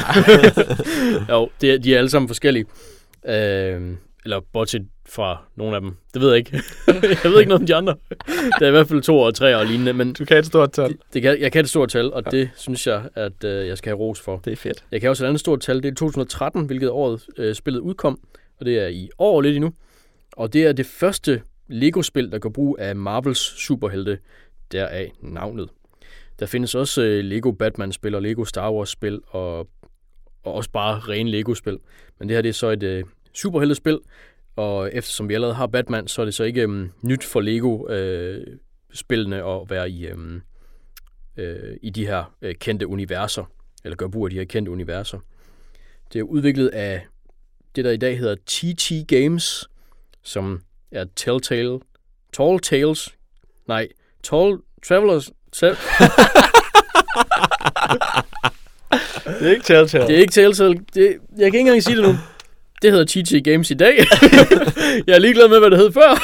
Jo, 1.29 1.51
det 1.61 1.71
er, 1.71 1.79
de 1.79 1.95
er 1.95 1.99
alle 1.99 2.11
sammen 2.11 2.29
forskellige. 2.29 2.65
Øh, 3.27 3.97
eller 4.25 4.41
bortset 4.53 4.87
fra 5.09 5.43
nogle 5.57 5.75
af 5.75 5.81
dem. 5.81 5.97
Det 6.15 6.23
ved 6.23 6.29
jeg 6.29 6.39
ikke. 6.39 6.51
jeg 7.25 7.31
ved 7.33 7.39
ikke 7.39 7.49
noget 7.49 7.61
om 7.61 7.67
de 7.67 7.75
andre. 7.75 7.97
Der 8.59 8.67
er 8.67 8.69
i 8.69 8.71
hvert 8.71 8.89
fald 8.89 9.03
to 9.03 9.19
og 9.19 9.35
tre 9.35 9.57
og 9.57 9.67
lignende, 9.67 9.93
men 9.93 10.13
Du 10.13 10.25
kan 10.25 10.37
et 10.37 10.47
stort 10.47 10.73
tal. 10.73 10.89
det, 10.89 10.97
det 11.15 11.23
kan, 11.23 11.41
jeg 11.41 11.53
kan 11.53 11.61
et 11.61 11.69
stort 11.69 11.89
tal, 11.89 12.13
og 12.13 12.23
ja. 12.27 12.31
det 12.31 12.51
synes 12.57 12.87
jeg, 12.87 13.03
at 13.15 13.45
øh, 13.45 13.67
jeg 13.67 13.79
skal 13.79 13.91
have 13.91 13.99
ros 13.99 14.21
for. 14.21 14.41
Det 14.45 14.53
er 14.53 14.57
fedt. 14.57 14.85
Jeg 14.93 15.01
kan 15.01 15.11
også 15.11 15.25
et 15.25 15.29
andet 15.29 15.41
stort 15.41 15.61
tal. 15.61 15.83
Det 15.83 15.89
er 15.89 15.95
2013, 15.95 16.67
hvilket 16.67 16.91
året 16.91 17.27
øh, 17.39 17.55
spillet 17.55 17.81
udkom. 17.81 18.21
Og 18.61 18.67
det 18.67 18.79
er 18.79 18.87
i 18.87 19.09
år 19.19 19.41
lidt 19.41 19.57
endnu. 19.57 19.73
Og 20.33 20.53
det 20.53 20.65
er 20.67 20.73
det 20.73 20.87
første 20.87 21.43
Lego-spil, 21.69 22.33
der 22.33 22.39
går 22.39 22.51
brug 22.51 22.77
af 22.81 22.97
Marvels 22.97 23.39
superhelte. 23.39 24.19
Deraf 24.73 25.13
navnet. 25.23 25.69
Der 26.39 26.47
findes 26.47 26.75
også 26.75 27.03
øh, 27.03 27.25
Lego 27.25 27.51
Batman-spil 27.51 28.15
og 28.15 28.23
Lego 28.23 28.45
Star 28.45 28.73
Wars-spil 28.73 29.21
og, 29.27 29.59
og 30.43 30.55
også 30.55 30.71
bare 30.71 30.99
rene 30.99 31.31
Lego-spil. 31.31 31.79
Men 32.19 32.29
det 32.29 32.37
her 32.37 32.43
det 32.43 32.49
er 32.49 32.53
så 32.53 32.67
et 32.71 32.83
øh, 32.83 33.05
superheltespil, 33.35 33.99
og 34.57 34.91
eftersom 34.95 35.29
vi 35.29 35.35
allerede 35.35 35.55
har 35.55 35.67
Batman, 35.67 36.09
så 36.09 36.21
er 36.21 36.25
det 36.25 36.35
så 36.35 36.45
ikke 36.45 36.63
øh, 36.63 36.89
nyt 37.03 37.25
for 37.25 37.41
Lego-spillene 37.41 39.37
at 39.45 39.71
være 39.71 39.91
i, 39.91 40.07
øh, 40.07 40.19
øh, 41.37 41.77
i 41.83 41.91
de 41.91 42.07
her 42.07 42.35
øh, 42.43 42.55
kendte 42.55 42.87
universer, 42.87 43.45
eller 43.85 43.97
gøre 43.97 44.11
brug 44.11 44.27
af 44.27 44.31
de 44.31 44.37
her 44.37 44.45
kendte 44.45 44.71
universer. 44.71 45.19
Det 46.13 46.19
er 46.19 46.23
udviklet 46.23 46.69
af 46.69 47.07
det, 47.77 47.85
der 47.85 47.91
i 47.91 47.97
dag 47.97 48.19
hedder 48.19 48.35
TT 48.47 48.93
Games, 49.09 49.69
som 50.23 50.61
er 50.91 51.05
Telltale, 51.17 51.81
Tall 52.33 52.61
Tales, 52.61 53.15
nej, 53.69 53.89
Tall 54.23 54.59
Travelers, 54.89 55.31
Tra- 55.57 55.77
Det 59.39 59.47
er 59.47 59.51
ikke 59.51 59.65
Telltale. 59.65 60.07
det 60.07 60.17
er 60.17 60.21
ikke 60.21 60.33
Telltale, 60.33 60.75
det, 60.95 61.07
jeg 61.07 61.19
kan 61.39 61.45
ikke 61.45 61.59
engang 61.59 61.83
sige 61.83 61.97
det 61.97 62.05
nu. 62.05 62.15
Det 62.85 62.93
hedder 62.93 63.23
TT 63.23 63.45
Games 63.45 63.71
i 63.71 63.75
dag. 63.75 63.97
jeg 65.07 65.15
er 65.15 65.19
ligeglad 65.19 65.49
med, 65.49 65.59
hvad 65.59 65.71
det 65.71 65.79
hed 65.79 65.93
før. 65.93 66.11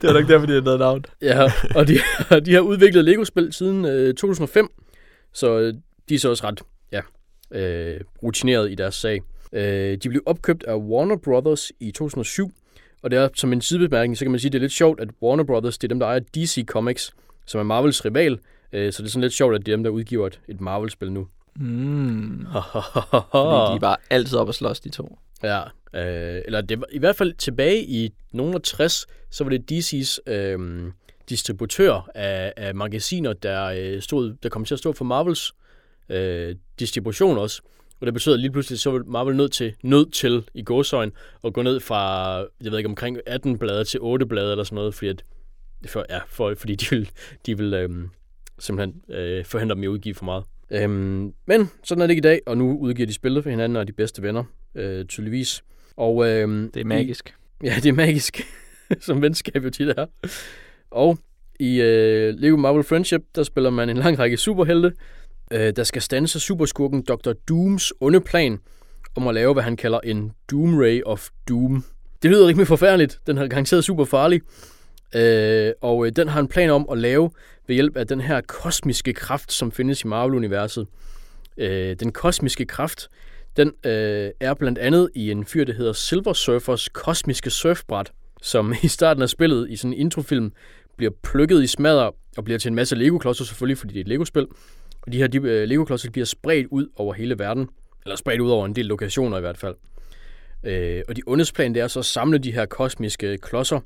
det 0.00 0.02
var 0.02 0.12
nok 0.12 0.28
derfor, 0.28 0.46
de 0.46 0.52
har 0.52 0.60
noget 0.60 0.78
navn. 0.78 1.04
Ja, 1.22 1.52
og 1.74 1.88
de, 1.88 1.98
de 2.46 2.54
har 2.54 2.60
udviklet 2.60 3.04
Lego-spil 3.04 3.52
siden 3.52 3.84
øh, 3.84 4.14
2005, 4.14 4.68
så 5.32 5.58
øh, 5.58 5.74
de 6.08 6.14
er 6.14 6.18
så 6.18 6.30
også 6.30 6.46
ret 6.46 6.62
ja, 6.92 7.00
øh, 7.50 8.00
rutineret 8.22 8.72
i 8.72 8.74
deres 8.74 8.94
sag. 8.94 9.22
Øh, 9.52 9.98
de 10.02 10.08
blev 10.08 10.22
opkøbt 10.26 10.64
af 10.64 10.74
Warner 10.74 11.16
Brothers 11.16 11.72
i 11.80 11.90
2007, 11.90 12.52
og 13.02 13.10
det 13.10 13.18
er 13.18 13.28
som 13.34 13.52
en 13.52 13.60
sidebemærkning, 13.60 14.18
så 14.18 14.24
kan 14.24 14.30
man 14.30 14.40
sige, 14.40 14.48
at 14.48 14.52
det 14.52 14.58
er 14.58 14.62
lidt 14.62 14.72
sjovt, 14.72 15.00
at 15.00 15.08
Warner 15.22 15.44
Brothers, 15.44 15.78
det 15.78 15.86
er 15.86 15.88
dem, 15.88 16.00
der 16.00 16.06
ejer 16.06 16.20
DC 16.34 16.64
Comics, 16.66 17.12
som 17.46 17.58
er 17.58 17.64
Marvels 17.64 18.04
rival, 18.04 18.38
øh, 18.72 18.92
så 18.92 19.02
det 19.02 19.08
er 19.08 19.10
sådan 19.10 19.22
lidt 19.22 19.32
sjovt, 19.32 19.54
at 19.54 19.66
det 19.66 19.72
er 19.72 19.76
dem, 19.76 19.84
der 19.84 19.90
udgiver 19.90 20.26
et, 20.26 20.40
et 20.48 20.60
Marvel-spil 20.60 21.12
nu. 21.12 21.26
Mm. 21.56 22.46
Fordi 23.32 23.72
de 23.72 23.76
er 23.76 23.78
bare 23.80 23.96
altid 24.10 24.38
op 24.38 24.48
og 24.48 24.54
slås, 24.54 24.80
de 24.80 24.90
to. 24.90 25.18
Ja, 25.42 25.62
øh, 25.94 26.42
eller 26.44 26.60
det 26.60 26.80
var 26.80 26.86
i 26.92 26.98
hvert 26.98 27.16
fald 27.16 27.34
tilbage 27.34 27.82
i 27.82 28.12
nogle 28.32 28.54
af 28.54 28.62
60, 28.62 29.06
så 29.30 29.44
var 29.44 29.50
det 29.50 29.72
DC's 29.72 30.32
øh, 30.32 30.92
distributør 31.28 32.10
af, 32.14 32.52
af 32.56 32.74
magasiner, 32.74 33.32
der, 33.32 33.64
øh, 33.64 34.02
stod, 34.02 34.34
der 34.42 34.48
kom 34.48 34.64
til 34.64 34.74
at 34.74 34.78
stå 34.78 34.92
for 34.92 35.04
Marvels 35.04 35.52
øh, 36.08 36.56
distribution 36.78 37.38
også. 37.38 37.62
Og 38.00 38.06
det 38.06 38.14
betød, 38.14 38.34
at 38.34 38.40
lige 38.40 38.50
pludselig 38.50 38.80
så 38.80 38.90
var 38.90 39.02
Marvel 39.06 39.36
nødt 39.36 39.52
til, 39.52 39.74
nødt 39.82 40.12
til 40.12 40.44
i 40.54 40.62
gåsøjen 40.62 41.12
at 41.44 41.52
gå 41.52 41.62
ned 41.62 41.80
fra, 41.80 42.34
jeg 42.36 42.70
ved 42.70 42.78
ikke, 42.78 42.88
omkring 42.88 43.18
18 43.26 43.58
blade 43.58 43.84
til 43.84 44.00
8 44.02 44.26
blade 44.26 44.50
eller 44.50 44.64
sådan 44.64 44.74
noget, 44.74 44.94
fordi, 44.94 45.08
at, 45.08 45.24
for, 45.86 46.06
ja, 46.10 46.20
for, 46.28 46.54
fordi 46.58 46.74
de 46.74 46.86
vil, 46.90 47.10
de 47.46 47.58
vil 47.58 47.74
øh, 47.74 47.90
simpelthen 48.58 49.02
øh, 49.08 49.44
forhindre 49.44 49.74
dem 49.74 49.82
i 49.82 49.86
at 49.86 49.90
udgive 49.90 50.14
for 50.14 50.24
meget. 50.24 50.44
Øhm, 50.70 51.32
men 51.46 51.70
sådan 51.84 52.02
er 52.02 52.06
det 52.06 52.10
ikke 52.10 52.20
i 52.20 52.30
dag, 52.30 52.40
og 52.46 52.58
nu 52.58 52.78
udgiver 52.78 53.06
de 53.06 53.12
spillet 53.12 53.42
for 53.42 53.50
hinanden 53.50 53.76
og 53.76 53.80
er 53.80 53.84
de 53.84 53.92
bedste 53.92 54.22
venner, 54.22 54.44
øh, 54.74 55.04
tydeligvis. 55.04 55.64
Og, 55.96 56.28
øhm, 56.28 56.70
Det 56.74 56.80
er 56.80 56.84
magisk. 56.84 57.34
I, 57.62 57.66
ja, 57.66 57.74
det 57.74 57.86
er 57.86 57.92
magisk, 57.92 58.40
som 59.06 59.22
venskab 59.22 59.64
jo 59.64 59.70
tit 59.70 59.88
er. 59.88 60.06
Og 60.90 61.18
i 61.60 61.80
øh, 61.80 62.34
Lego 62.38 62.56
Marvel 62.56 62.84
Friendship, 62.84 63.22
der 63.34 63.42
spiller 63.42 63.70
man 63.70 63.88
en 63.88 63.96
lang 63.96 64.18
række 64.18 64.36
superhelte, 64.36 64.92
øh, 65.52 65.72
der 65.76 65.84
skal 65.84 66.02
stanse 66.02 66.40
superskurken 66.40 67.02
Dr. 67.02 67.32
Dooms 67.48 67.92
onde 68.00 68.20
plan 68.20 68.58
om 69.16 69.28
at 69.28 69.34
lave, 69.34 69.52
hvad 69.52 69.62
han 69.62 69.76
kalder 69.76 70.00
en 70.04 70.32
Doom 70.50 70.78
Ray 70.78 71.02
of 71.06 71.28
Doom. 71.48 71.84
Det 72.22 72.30
lyder 72.30 72.46
rimelig 72.46 72.66
forfærdeligt. 72.66 73.20
Den 73.26 73.38
er 73.38 73.48
garanteret 73.48 73.84
super 73.84 74.04
farlig. 74.04 74.40
Øh, 75.14 75.72
og 75.80 76.06
øh, 76.06 76.12
den 76.16 76.28
har 76.28 76.40
en 76.40 76.48
plan 76.48 76.70
om 76.70 76.88
at 76.92 76.98
lave, 76.98 77.30
ved 77.66 77.74
hjælp 77.74 77.96
af 77.96 78.06
den 78.06 78.20
her 78.20 78.40
kosmiske 78.40 79.12
kraft, 79.12 79.52
som 79.52 79.72
findes 79.72 80.04
i 80.04 80.06
Marvel-universet. 80.06 80.86
Øh, 81.56 81.96
den 82.00 82.12
kosmiske 82.12 82.64
kraft, 82.64 83.08
den 83.56 83.72
øh, 83.84 84.30
er 84.40 84.54
blandt 84.54 84.78
andet 84.78 85.10
i 85.14 85.30
en 85.30 85.44
fyr, 85.44 85.64
der 85.64 85.72
hedder 85.72 85.92
Silver 85.92 86.32
Surfers 86.32 86.88
kosmiske 86.88 87.50
surfbræt, 87.50 88.12
som 88.42 88.74
i 88.82 88.88
starten 88.88 89.22
af 89.22 89.28
spillet 89.28 89.70
i 89.70 89.76
sådan 89.76 89.92
en 89.92 89.98
introfilm 89.98 90.52
bliver 90.96 91.12
plukket 91.22 91.62
i 91.62 91.66
smadder 91.66 92.10
og 92.36 92.44
bliver 92.44 92.58
til 92.58 92.68
en 92.68 92.74
masse 92.74 92.96
Lego-klodser 92.96 93.44
selvfølgelig, 93.44 93.78
fordi 93.78 93.94
det 93.94 94.00
er 94.00 94.04
et 94.04 94.08
Lego-spil. 94.08 94.46
Og 95.02 95.12
de 95.12 95.18
her 95.18 95.26
de, 95.26 95.40
uh, 95.40 95.46
Lego-klodser 95.46 96.10
bliver 96.10 96.24
spredt 96.24 96.66
ud 96.70 96.88
over 96.96 97.14
hele 97.14 97.38
verden, 97.38 97.68
eller 98.04 98.16
spredt 98.16 98.40
ud 98.40 98.50
over 98.50 98.66
en 98.66 98.76
del 98.76 98.86
lokationer 98.86 99.38
i 99.38 99.40
hvert 99.40 99.58
fald. 99.58 99.74
Øh, 100.64 101.02
og 101.08 101.16
de 101.16 101.22
ondes 101.26 101.52
plan, 101.52 101.74
det 101.74 101.82
er 101.82 101.88
så 101.88 101.98
at 101.98 102.04
samle 102.04 102.38
de 102.38 102.52
her 102.52 102.66
kosmiske 102.66 103.38
klodser 103.38 103.80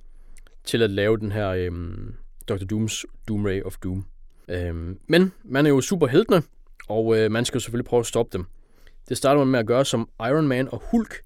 til 0.65 0.83
at 0.83 0.91
lave 0.91 1.17
den 1.17 1.33
her 1.33 1.49
øhm, 1.49 2.15
Dr. 2.49 2.65
Dooms 2.65 3.07
Doom 3.29 3.45
Ray 3.45 3.63
of 3.63 3.77
Doom. 3.85 4.07
Øhm, 4.49 4.99
men 5.07 5.33
man 5.45 5.67
er 5.67 5.71
jo 5.71 5.81
superheltene, 5.81 6.43
og 6.89 7.19
øh, 7.19 7.31
man 7.31 7.45
skal 7.45 7.57
jo 7.57 7.61
selvfølgelig 7.61 7.89
prøve 7.89 8.01
at 8.01 8.07
stoppe 8.07 8.39
dem. 8.39 8.47
Det 9.09 9.17
starter 9.17 9.39
man 9.39 9.49
med 9.49 9.61
at 9.61 9.67
gøre 9.67 9.85
som 9.85 10.09
Iron 10.21 10.49
Man 10.49 10.69
og 10.73 10.83
Hulk, 10.91 11.23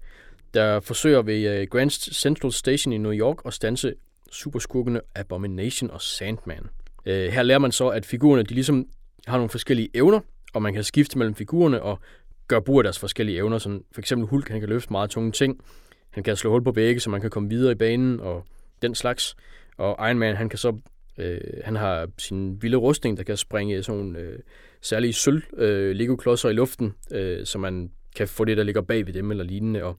der 0.53 0.79
forsøger 0.79 1.21
ved 1.21 1.59
øh, 1.59 1.67
Grand 1.67 1.89
Central 1.89 2.51
Station 2.51 2.93
i 2.93 2.97
New 2.97 3.11
York 3.11 3.37
at 3.45 3.53
stanse 3.53 3.93
superskurkene 4.31 5.01
Abomination 5.15 5.91
og 5.91 6.01
Sandman. 6.01 6.69
Øh, 7.05 7.31
her 7.31 7.43
lærer 7.43 7.59
man 7.59 7.71
så, 7.71 7.87
at 7.87 8.05
figurerne 8.05 8.43
de 8.43 8.53
ligesom 8.53 8.87
har 9.27 9.37
nogle 9.37 9.49
forskellige 9.49 9.89
evner, 9.93 10.19
og 10.53 10.61
man 10.61 10.73
kan 10.73 10.83
skifte 10.83 11.17
mellem 11.17 11.35
figurerne 11.35 11.81
og 11.81 11.99
gøre 12.47 12.61
brug 12.61 12.79
af 12.79 12.83
deres 12.83 12.99
forskellige 12.99 13.37
evner. 13.37 13.57
Sådan 13.57 13.83
for 13.91 14.01
eksempel 14.01 14.27
Hulk, 14.27 14.49
han 14.49 14.59
kan 14.59 14.69
løfte 14.69 14.91
meget 14.91 15.09
tunge 15.09 15.31
ting. 15.31 15.61
Han 16.09 16.23
kan 16.23 16.35
slå 16.35 16.51
hul 16.51 16.63
på 16.63 16.71
vægge, 16.71 16.99
så 16.99 17.09
man 17.09 17.21
kan 17.21 17.29
komme 17.29 17.49
videre 17.49 17.71
i 17.71 17.75
banen 17.75 18.19
og 18.19 18.45
den 18.81 18.95
slags. 18.95 19.35
Og 19.77 20.07
Iron 20.07 20.19
Man, 20.19 20.35
han 20.35 20.49
kan 20.49 20.59
så 20.59 20.77
øh, 21.17 21.41
han 21.63 21.75
har 21.75 22.07
sin 22.17 22.61
vilde 22.61 22.77
rustning, 22.77 23.17
der 23.17 23.23
kan 23.23 23.37
springe 23.37 23.83
sådan 23.83 24.01
nogle 24.01 24.19
øh, 24.19 24.39
særlige 24.81 25.13
sølv 25.13 25.43
øh, 25.57 25.95
Lego-klodser 25.95 26.49
i 26.49 26.53
luften, 26.53 26.93
øh, 27.11 27.45
så 27.45 27.57
man 27.57 27.91
kan 28.15 28.27
få 28.27 28.45
det, 28.45 28.57
der 28.57 28.63
ligger 28.63 28.81
bag 28.81 29.05
ved 29.05 29.13
dem 29.13 29.31
eller 29.31 29.43
lignende. 29.43 29.83
Og 29.83 29.97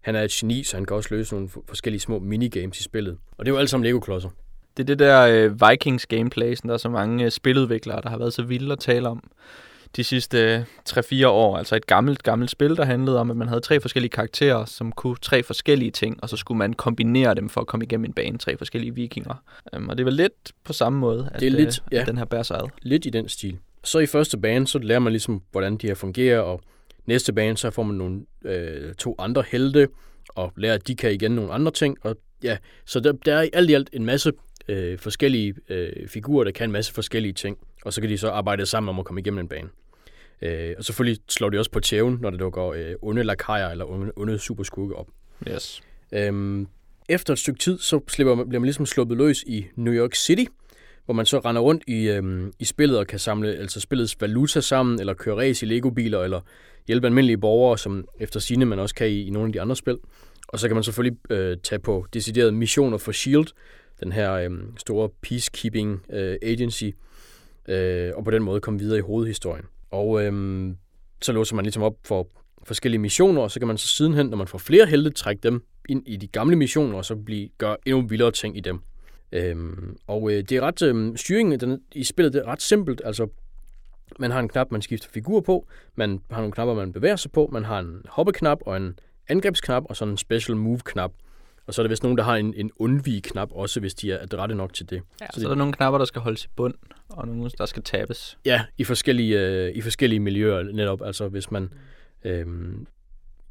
han 0.00 0.16
er 0.16 0.22
et 0.22 0.30
geni, 0.30 0.62
så 0.62 0.76
han 0.76 0.84
kan 0.84 0.96
også 0.96 1.14
løse 1.14 1.34
nogle 1.34 1.48
forskellige 1.68 2.00
små 2.00 2.18
minigames 2.18 2.80
i 2.80 2.82
spillet. 2.82 3.18
Og 3.38 3.44
det 3.44 3.50
er 3.50 3.54
jo 3.54 3.58
alt 3.58 3.70
sammen 3.70 3.84
Lego-klodser. 3.84 4.30
Det 4.76 4.82
er 4.82 4.86
det 4.86 4.98
der 4.98 5.20
øh, 5.22 5.70
Vikings 5.70 6.06
gameplay, 6.06 6.54
som 6.54 6.68
der 6.68 6.74
er 6.74 6.78
så 6.78 6.88
mange 6.88 7.24
øh, 7.24 7.30
spiludviklere, 7.30 8.00
der 8.02 8.08
har 8.08 8.18
været 8.18 8.32
så 8.32 8.42
vilde 8.42 8.72
at 8.72 8.78
tale 8.78 9.08
om 9.08 9.30
de 9.96 10.04
sidste 10.04 10.66
3-4 10.88 11.26
år. 11.26 11.56
Altså 11.56 11.76
et 11.76 11.86
gammelt, 11.86 12.22
gammelt 12.22 12.50
spil, 12.50 12.76
der 12.76 12.84
handlede 12.84 13.20
om, 13.20 13.30
at 13.30 13.36
man 13.36 13.48
havde 13.48 13.60
tre 13.60 13.80
forskellige 13.80 14.10
karakterer, 14.10 14.64
som 14.64 14.92
kunne 14.92 15.16
tre 15.22 15.42
forskellige 15.42 15.90
ting, 15.90 16.22
og 16.22 16.28
så 16.28 16.36
skulle 16.36 16.58
man 16.58 16.72
kombinere 16.72 17.34
dem 17.34 17.48
for 17.48 17.60
at 17.60 17.66
komme 17.66 17.84
igennem 17.84 18.04
en 18.04 18.12
bane. 18.12 18.38
Tre 18.38 18.56
forskellige 18.56 18.94
vikinger. 18.94 19.42
Um, 19.76 19.88
og 19.88 19.98
det 19.98 20.04
var 20.04 20.10
lidt 20.10 20.52
på 20.64 20.72
samme 20.72 20.98
måde, 20.98 21.30
at, 21.34 21.40
det 21.40 21.46
er 21.46 21.50
lidt, 21.50 21.82
øh, 21.92 22.00
at 22.00 22.06
den 22.06 22.18
her 22.18 22.24
bærer 22.24 22.42
sig 22.42 22.56
ad. 22.56 22.68
Lidt 22.82 23.06
i 23.06 23.10
den 23.10 23.28
stil. 23.28 23.58
Så 23.84 23.98
i 23.98 24.06
første 24.06 24.38
bane, 24.38 24.66
så 24.66 24.78
lærer 24.78 24.98
man 24.98 25.12
ligesom, 25.12 25.42
hvordan 25.50 25.76
de 25.76 25.86
her 25.86 25.94
fungerer, 25.94 26.40
og 26.40 26.60
næste 27.06 27.32
bane, 27.32 27.56
så 27.56 27.70
får 27.70 27.82
man 27.82 27.96
nogle 27.96 28.20
øh, 28.44 28.94
to 28.94 29.14
andre 29.18 29.44
helte, 29.50 29.88
og 30.28 30.52
lærer, 30.56 30.74
at 30.74 30.88
de 30.88 30.94
kan 30.94 31.12
igen 31.12 31.30
nogle 31.30 31.52
andre 31.52 31.72
ting. 31.72 31.98
Og 32.02 32.16
ja, 32.42 32.56
så 32.84 33.00
der, 33.00 33.12
der 33.12 33.34
er 33.34 33.48
alt 33.52 33.70
i 33.70 33.74
alt 33.74 33.90
en 33.92 34.06
masse 34.06 34.32
øh, 34.68 34.98
forskellige 34.98 35.54
øh, 35.68 36.08
figurer, 36.08 36.44
der 36.44 36.50
kan 36.50 36.68
en 36.68 36.72
masse 36.72 36.92
forskellige 36.92 37.32
ting. 37.32 37.58
Og 37.84 37.92
så 37.92 38.00
kan 38.00 38.10
de 38.10 38.18
så 38.18 38.30
arbejde 38.30 38.66
sammen 38.66 38.88
om 38.88 38.98
at 38.98 39.04
komme 39.04 39.20
igennem 39.20 39.38
en 39.38 39.48
bane. 39.48 39.68
Øh, 40.42 40.74
og 40.78 40.84
selvfølgelig 40.84 41.22
slår 41.28 41.50
de 41.50 41.58
også 41.58 41.70
på 41.70 41.80
tæven, 41.80 42.18
når 42.20 42.30
der 42.30 42.38
dukker 42.38 42.66
øh, 42.66 42.94
onde 43.02 43.22
lakajer 43.22 43.68
eller 43.68 43.84
onde, 43.84 44.12
onde 44.16 44.38
superskurke 44.38 44.96
op. 44.96 45.06
Yes. 45.48 45.82
Øhm, 46.12 46.68
efter 47.08 47.32
et 47.32 47.38
stykke 47.38 47.58
tid, 47.58 47.78
så 47.78 48.00
slipper 48.08 48.34
man, 48.34 48.48
bliver 48.48 48.60
man 48.60 48.66
ligesom 48.66 48.86
sluppet 48.86 49.18
løs 49.18 49.42
i 49.42 49.66
New 49.76 49.94
York 49.94 50.14
City, 50.14 50.44
hvor 51.04 51.14
man 51.14 51.26
så 51.26 51.38
render 51.38 51.62
rundt 51.62 51.84
i, 51.86 52.08
øhm, 52.08 52.52
i 52.58 52.64
spillet 52.64 52.98
og 52.98 53.06
kan 53.06 53.18
samle 53.18 53.56
altså 53.56 53.80
spillets 53.80 54.20
valuta 54.20 54.60
sammen, 54.60 55.00
eller 55.00 55.14
køre 55.14 55.36
race 55.36 55.66
i 55.66 55.68
Lego-biler, 55.68 56.22
eller 56.22 56.40
hjælpe 56.86 57.06
almindelige 57.06 57.38
borgere, 57.38 57.78
som 57.78 58.08
efter 58.20 58.40
sine 58.40 58.64
man 58.64 58.78
også 58.78 58.94
kan 58.94 59.08
i, 59.08 59.26
i 59.26 59.30
nogle 59.30 59.46
af 59.46 59.52
de 59.52 59.60
andre 59.60 59.76
spil. 59.76 59.98
Og 60.48 60.58
så 60.58 60.68
kan 60.68 60.74
man 60.74 60.84
selvfølgelig 60.84 61.18
øh, 61.30 61.56
tage 61.62 61.78
på 61.78 62.06
deciderede 62.14 62.52
missioner 62.52 62.98
for 62.98 63.12
S.H.I.E.L.D., 63.12 63.52
den 64.00 64.12
her 64.12 64.32
øh, 64.32 64.50
store 64.78 65.08
peacekeeping 65.22 66.04
øh, 66.12 66.36
agency, 66.42 66.84
øh, 67.68 68.12
og 68.16 68.24
på 68.24 68.30
den 68.30 68.42
måde 68.42 68.60
komme 68.60 68.80
videre 68.80 68.98
i 68.98 69.02
hovedhistorien. 69.02 69.64
Og 69.92 70.24
øhm, 70.24 70.76
så 71.22 71.32
låser 71.32 71.56
man 71.56 71.64
ligesom 71.64 71.82
op 71.82 71.94
for 72.04 72.28
forskellige 72.64 73.00
missioner, 73.00 73.42
og 73.42 73.50
så 73.50 73.60
kan 73.60 73.66
man 73.68 73.78
så 73.78 73.88
sidenhen, 73.88 74.26
når 74.26 74.36
man 74.36 74.46
får 74.46 74.58
flere 74.58 74.86
helte, 74.86 75.10
trække 75.10 75.40
dem 75.42 75.64
ind 75.88 76.02
i 76.08 76.16
de 76.16 76.26
gamle 76.26 76.56
missioner, 76.56 76.96
og 76.96 77.04
så 77.04 77.16
blive, 77.16 77.48
gøre 77.58 77.76
endnu 77.86 78.06
vildere 78.06 78.30
ting 78.30 78.56
i 78.56 78.60
dem. 78.60 78.80
Øhm, 79.32 79.96
og 80.06 80.32
øh, 80.32 80.42
det 80.42 80.52
er 80.52 80.60
ret, 80.60 80.82
øh, 80.82 81.16
styringen 81.16 81.60
den, 81.60 81.80
i 81.92 82.04
spillet 82.04 82.32
det 82.32 82.42
er 82.42 82.46
ret 82.46 82.62
simpelt, 82.62 83.02
altså 83.04 83.28
man 84.18 84.30
har 84.30 84.40
en 84.40 84.48
knap, 84.48 84.70
man 84.70 84.82
skifter 84.82 85.08
figur 85.10 85.40
på, 85.40 85.66
man 85.94 86.20
har 86.30 86.38
nogle 86.40 86.52
knapper, 86.52 86.74
man 86.74 86.92
bevæger 86.92 87.16
sig 87.16 87.32
på, 87.32 87.48
man 87.52 87.64
har 87.64 87.78
en 87.78 88.02
hoppeknap 88.08 88.58
og 88.66 88.76
en 88.76 88.98
angrebsknap, 89.28 89.82
og 89.86 89.96
sådan 89.96 90.14
en 90.14 90.18
special 90.18 90.56
move-knap. 90.56 91.12
Og 91.66 91.74
så 91.74 91.80
er 91.80 91.84
der 91.84 91.88
vist 91.88 92.02
nogen, 92.02 92.18
der 92.18 92.24
har 92.24 92.36
en, 92.36 92.54
en 92.54 92.70
undvige-knap 92.76 93.48
også, 93.52 93.80
hvis 93.80 93.94
de 93.94 94.12
er 94.12 94.22
adrette 94.22 94.54
nok 94.54 94.72
til 94.72 94.90
det. 94.90 95.02
Ja, 95.20 95.26
så, 95.26 95.30
så 95.34 95.40
det... 95.40 95.44
er 95.44 95.48
der 95.48 95.56
nogle 95.56 95.72
knapper, 95.72 95.98
der 95.98 96.04
skal 96.04 96.20
holdes 96.20 96.44
i 96.44 96.48
bund, 96.56 96.74
og 97.08 97.26
nogle, 97.26 97.50
der 97.58 97.66
skal 97.66 97.82
tabes. 97.82 98.38
Ja, 98.44 98.64
i 98.78 98.84
forskellige, 98.84 99.40
øh, 99.40 99.74
i 99.74 99.80
forskellige 99.80 100.20
miljøer 100.20 100.62
netop. 100.62 101.02
Altså 101.02 101.28
hvis 101.28 101.50
man... 101.50 101.72
Øh, 102.24 102.46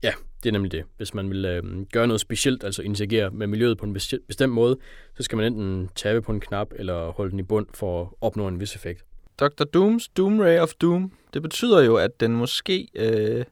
ja, 0.04 0.12
det 0.44 0.50
er 0.50 0.54
nemlig 0.54 0.72
det. 0.72 0.84
Hvis 0.98 1.14
man 1.14 1.30
vil 1.30 1.46
øh, 1.46 1.86
gøre 1.92 2.08
noget 2.08 2.22
specielt, 2.22 2.64
altså 2.64 2.82
interagere 2.82 3.30
med 3.30 3.48
miljøet 3.48 3.78
på 3.78 3.86
en 3.86 3.94
bestemt 4.28 4.54
måde, 4.54 4.78
så 5.18 5.24
skal 5.24 5.36
man 5.36 5.46
enten 5.54 5.90
tabe 5.96 6.22
på 6.22 6.32
en 6.32 6.40
knap, 6.40 6.68
eller 6.76 7.12
holde 7.12 7.32
den 7.32 7.40
i 7.40 7.44
bund 7.44 7.68
for 7.74 8.02
at 8.02 8.08
opnå 8.22 8.48
en 8.48 8.60
vis 8.60 8.76
effekt. 8.76 9.06
Dr. 9.40 9.64
Dooms 9.64 10.08
Doom 10.08 10.40
Ray 10.40 10.60
of 10.60 10.74
Doom, 10.74 11.12
det 11.34 11.42
betyder 11.42 11.82
jo, 11.82 11.96
at 11.96 12.20
den 12.20 12.36
måske 12.36 12.88
øh, 12.96 13.46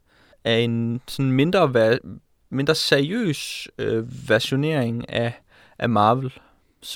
er 0.44 0.57
en 0.57 1.02
sådan 1.07 1.31
mindre 1.31 1.64
va- 1.64 2.19
mindre 2.51 2.76
seriøs 2.76 3.67
øh, 3.77 4.30
versionering 4.30 5.09
af, 5.09 5.34
af 5.80 5.89
Marvels 5.89 6.39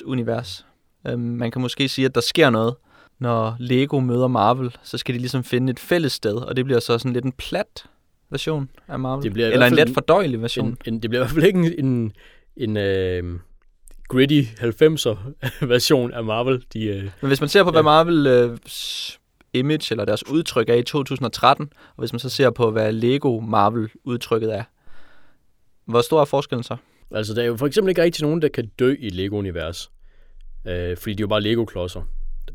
univers. 0.04 0.66
Øh, 1.06 1.18
man 1.18 1.50
kan 1.50 1.62
måske 1.62 1.88
sige, 1.88 2.04
at 2.04 2.14
der 2.14 2.20
sker 2.20 2.50
noget, 2.50 2.74
når 3.18 3.56
Lego 3.58 4.00
møder 4.00 4.28
Marvel, 4.28 4.76
så 4.82 4.98
skal 4.98 5.14
de 5.14 5.18
ligesom 5.18 5.44
finde 5.44 5.70
et 5.70 5.78
fælles 5.78 6.12
sted, 6.12 6.34
og 6.34 6.56
det 6.56 6.64
bliver 6.64 6.80
så 6.80 6.98
sådan 6.98 7.12
lidt 7.12 7.24
en 7.24 7.32
plat 7.32 7.86
version 8.30 8.68
af 8.88 8.98
Marvel. 8.98 9.22
Det 9.24 9.32
bliver 9.32 9.48
Eller 9.48 9.66
en 9.66 9.74
let 9.74 9.90
fordøjelig 9.94 10.42
version. 10.42 10.68
En, 10.68 10.76
en, 10.86 11.02
det 11.02 11.10
bliver 11.10 11.22
i 11.22 11.24
hvert 11.24 11.34
fald 11.34 11.44
ikke 11.44 11.78
en, 11.78 11.86
en, 11.86 12.12
en 12.56 12.76
øh, 12.76 13.38
gritty 14.08 14.42
90'er 14.42 15.16
version 15.74 16.12
af 16.12 16.24
Marvel. 16.24 16.64
De, 16.72 16.84
øh, 16.84 17.02
Men 17.20 17.28
hvis 17.28 17.40
man 17.40 17.48
ser 17.48 17.62
på, 17.62 17.68
ja. 17.68 17.72
hvad 17.72 17.82
Marvel 17.82 18.26
øh, 18.26 18.58
image 19.52 19.86
eller 19.90 20.04
deres 20.04 20.28
udtryk 20.28 20.68
er 20.68 20.74
i 20.74 20.82
2013, 20.82 21.68
og 21.96 22.02
hvis 22.02 22.12
man 22.12 22.20
så 22.20 22.28
ser 22.28 22.50
på, 22.50 22.70
hvad 22.70 22.92
Lego 22.92 23.40
Marvel 23.40 23.90
udtrykket 24.04 24.54
er, 24.54 24.62
hvor 25.86 26.00
stor 26.00 26.20
er 26.20 26.24
forskellen 26.24 26.62
så? 26.62 26.76
Altså, 27.10 27.34
der 27.34 27.42
er 27.42 27.46
jo 27.46 27.56
for 27.56 27.66
eksempel 27.66 27.88
ikke 27.88 28.02
rigtig 28.02 28.22
nogen, 28.22 28.42
der 28.42 28.48
kan 28.48 28.70
dø 28.78 28.96
i 28.98 29.08
Lego-univers. 29.08 29.90
Øh, 30.66 30.96
fordi 30.96 31.14
de 31.14 31.20
er 31.20 31.24
jo 31.24 31.28
bare 31.28 31.40
Lego-klodser. 31.40 32.02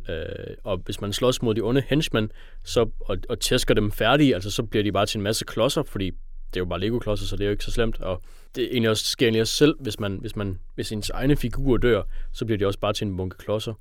Øh, 0.09 0.55
og 0.63 0.81
hvis 0.85 1.01
man 1.01 1.13
slås 1.13 1.41
mod 1.41 1.55
de 1.55 1.61
onde 1.61 1.83
henchmen 1.87 2.31
så, 2.63 2.89
og, 2.99 3.17
og 3.29 3.39
tæsker 3.39 3.73
dem 3.73 3.91
færdige, 3.91 4.33
altså, 4.35 4.51
så 4.51 4.63
bliver 4.63 4.83
de 4.83 4.91
bare 4.91 5.05
til 5.05 5.17
en 5.17 5.23
masse 5.23 5.45
klodser, 5.45 5.83
fordi 5.83 6.05
det 6.53 6.55
er 6.55 6.61
jo 6.61 6.65
bare 6.65 6.79
Lego-klodser, 6.79 7.25
så 7.25 7.35
det 7.35 7.43
er 7.43 7.45
jo 7.45 7.51
ikke 7.51 7.63
så 7.63 7.71
slemt. 7.71 7.99
Og 8.01 8.21
det 8.55 8.63
er 8.63 8.67
egentlig 8.71 8.89
også, 8.89 9.05
sker 9.05 9.25
egentlig 9.25 9.41
også 9.41 9.55
selv, 9.55 9.75
hvis, 9.79 9.99
man, 9.99 10.17
hvis, 10.21 10.35
man, 10.35 10.59
hvis 10.75 10.91
ens 10.91 11.09
egne 11.09 11.35
figurer 11.35 11.77
dør, 11.77 12.03
så 12.33 12.45
bliver 12.45 12.57
de 12.57 12.65
også 12.65 12.79
bare 12.79 12.93
til 12.93 13.07
en 13.07 13.17
bunke 13.17 13.37
klodser. 13.37 13.73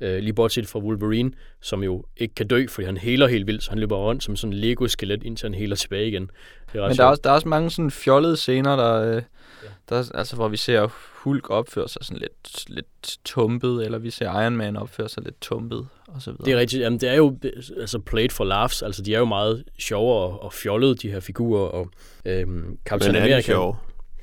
Øh, 0.00 0.18
lige 0.18 0.32
bortset 0.32 0.68
fra 0.68 0.78
Wolverine, 0.78 1.30
som 1.60 1.82
jo 1.82 2.04
ikke 2.16 2.34
kan 2.34 2.46
dø, 2.46 2.66
fordi 2.68 2.86
han 2.86 2.96
heler 2.96 3.26
helt 3.26 3.46
vildt, 3.46 3.62
så 3.62 3.70
han 3.70 3.78
løber 3.78 3.96
rundt 3.96 4.24
som 4.24 4.36
sådan 4.36 4.52
en 4.52 4.58
Lego-skelet, 4.58 5.22
indtil 5.22 5.46
han 5.46 5.54
heler 5.54 5.76
tilbage 5.76 6.08
igen. 6.08 6.30
Det 6.72 6.80
er 6.80 6.88
Men 6.88 6.96
der 6.96 7.04
er, 7.04 7.08
også, 7.08 7.20
der 7.24 7.30
er 7.30 7.34
også 7.34 7.48
mange 7.48 7.70
sådan 7.70 7.90
fjollede 7.90 8.36
scener, 8.36 8.76
der, 8.76 8.94
øh, 9.02 9.14
ja. 9.14 9.68
der, 9.88 10.10
altså, 10.14 10.36
hvor 10.36 10.48
vi 10.48 10.56
ser 10.56 10.88
Hulk 11.26 11.50
opføre 11.50 11.88
sig 11.88 12.04
sådan 12.04 12.20
lidt, 12.20 12.70
lidt 12.70 13.18
tumpet, 13.24 13.84
eller 13.84 13.98
vi 13.98 14.10
ser 14.10 14.42
Iron 14.42 14.56
Man 14.56 14.76
opføre 14.76 15.08
sig 15.08 15.22
lidt 15.22 15.40
tumpet, 15.40 15.88
og 16.06 16.22
så 16.22 16.30
videre. 16.30 16.44
Det 16.44 16.52
er 16.52 16.58
rigtigt. 16.58 16.82
Jamen, 16.82 17.00
det 17.00 17.08
er 17.08 17.14
jo 17.14 17.38
altså 17.80 17.98
played 17.98 18.30
for 18.30 18.44
laughs. 18.44 18.82
Altså, 18.82 19.02
de 19.02 19.14
er 19.14 19.18
jo 19.18 19.24
meget 19.24 19.64
sjove 19.78 20.14
og, 20.14 20.42
og 20.42 20.52
fjollede, 20.52 20.94
de 20.94 21.10
her 21.10 21.20
figurer. 21.20 21.68
Og, 21.68 21.90
øhm, 22.24 22.78
Captain 22.84 23.12
Men 23.12 23.16
er 23.16 23.20
America, 23.20 23.36
de 23.36 23.42
sjove? 23.42 23.76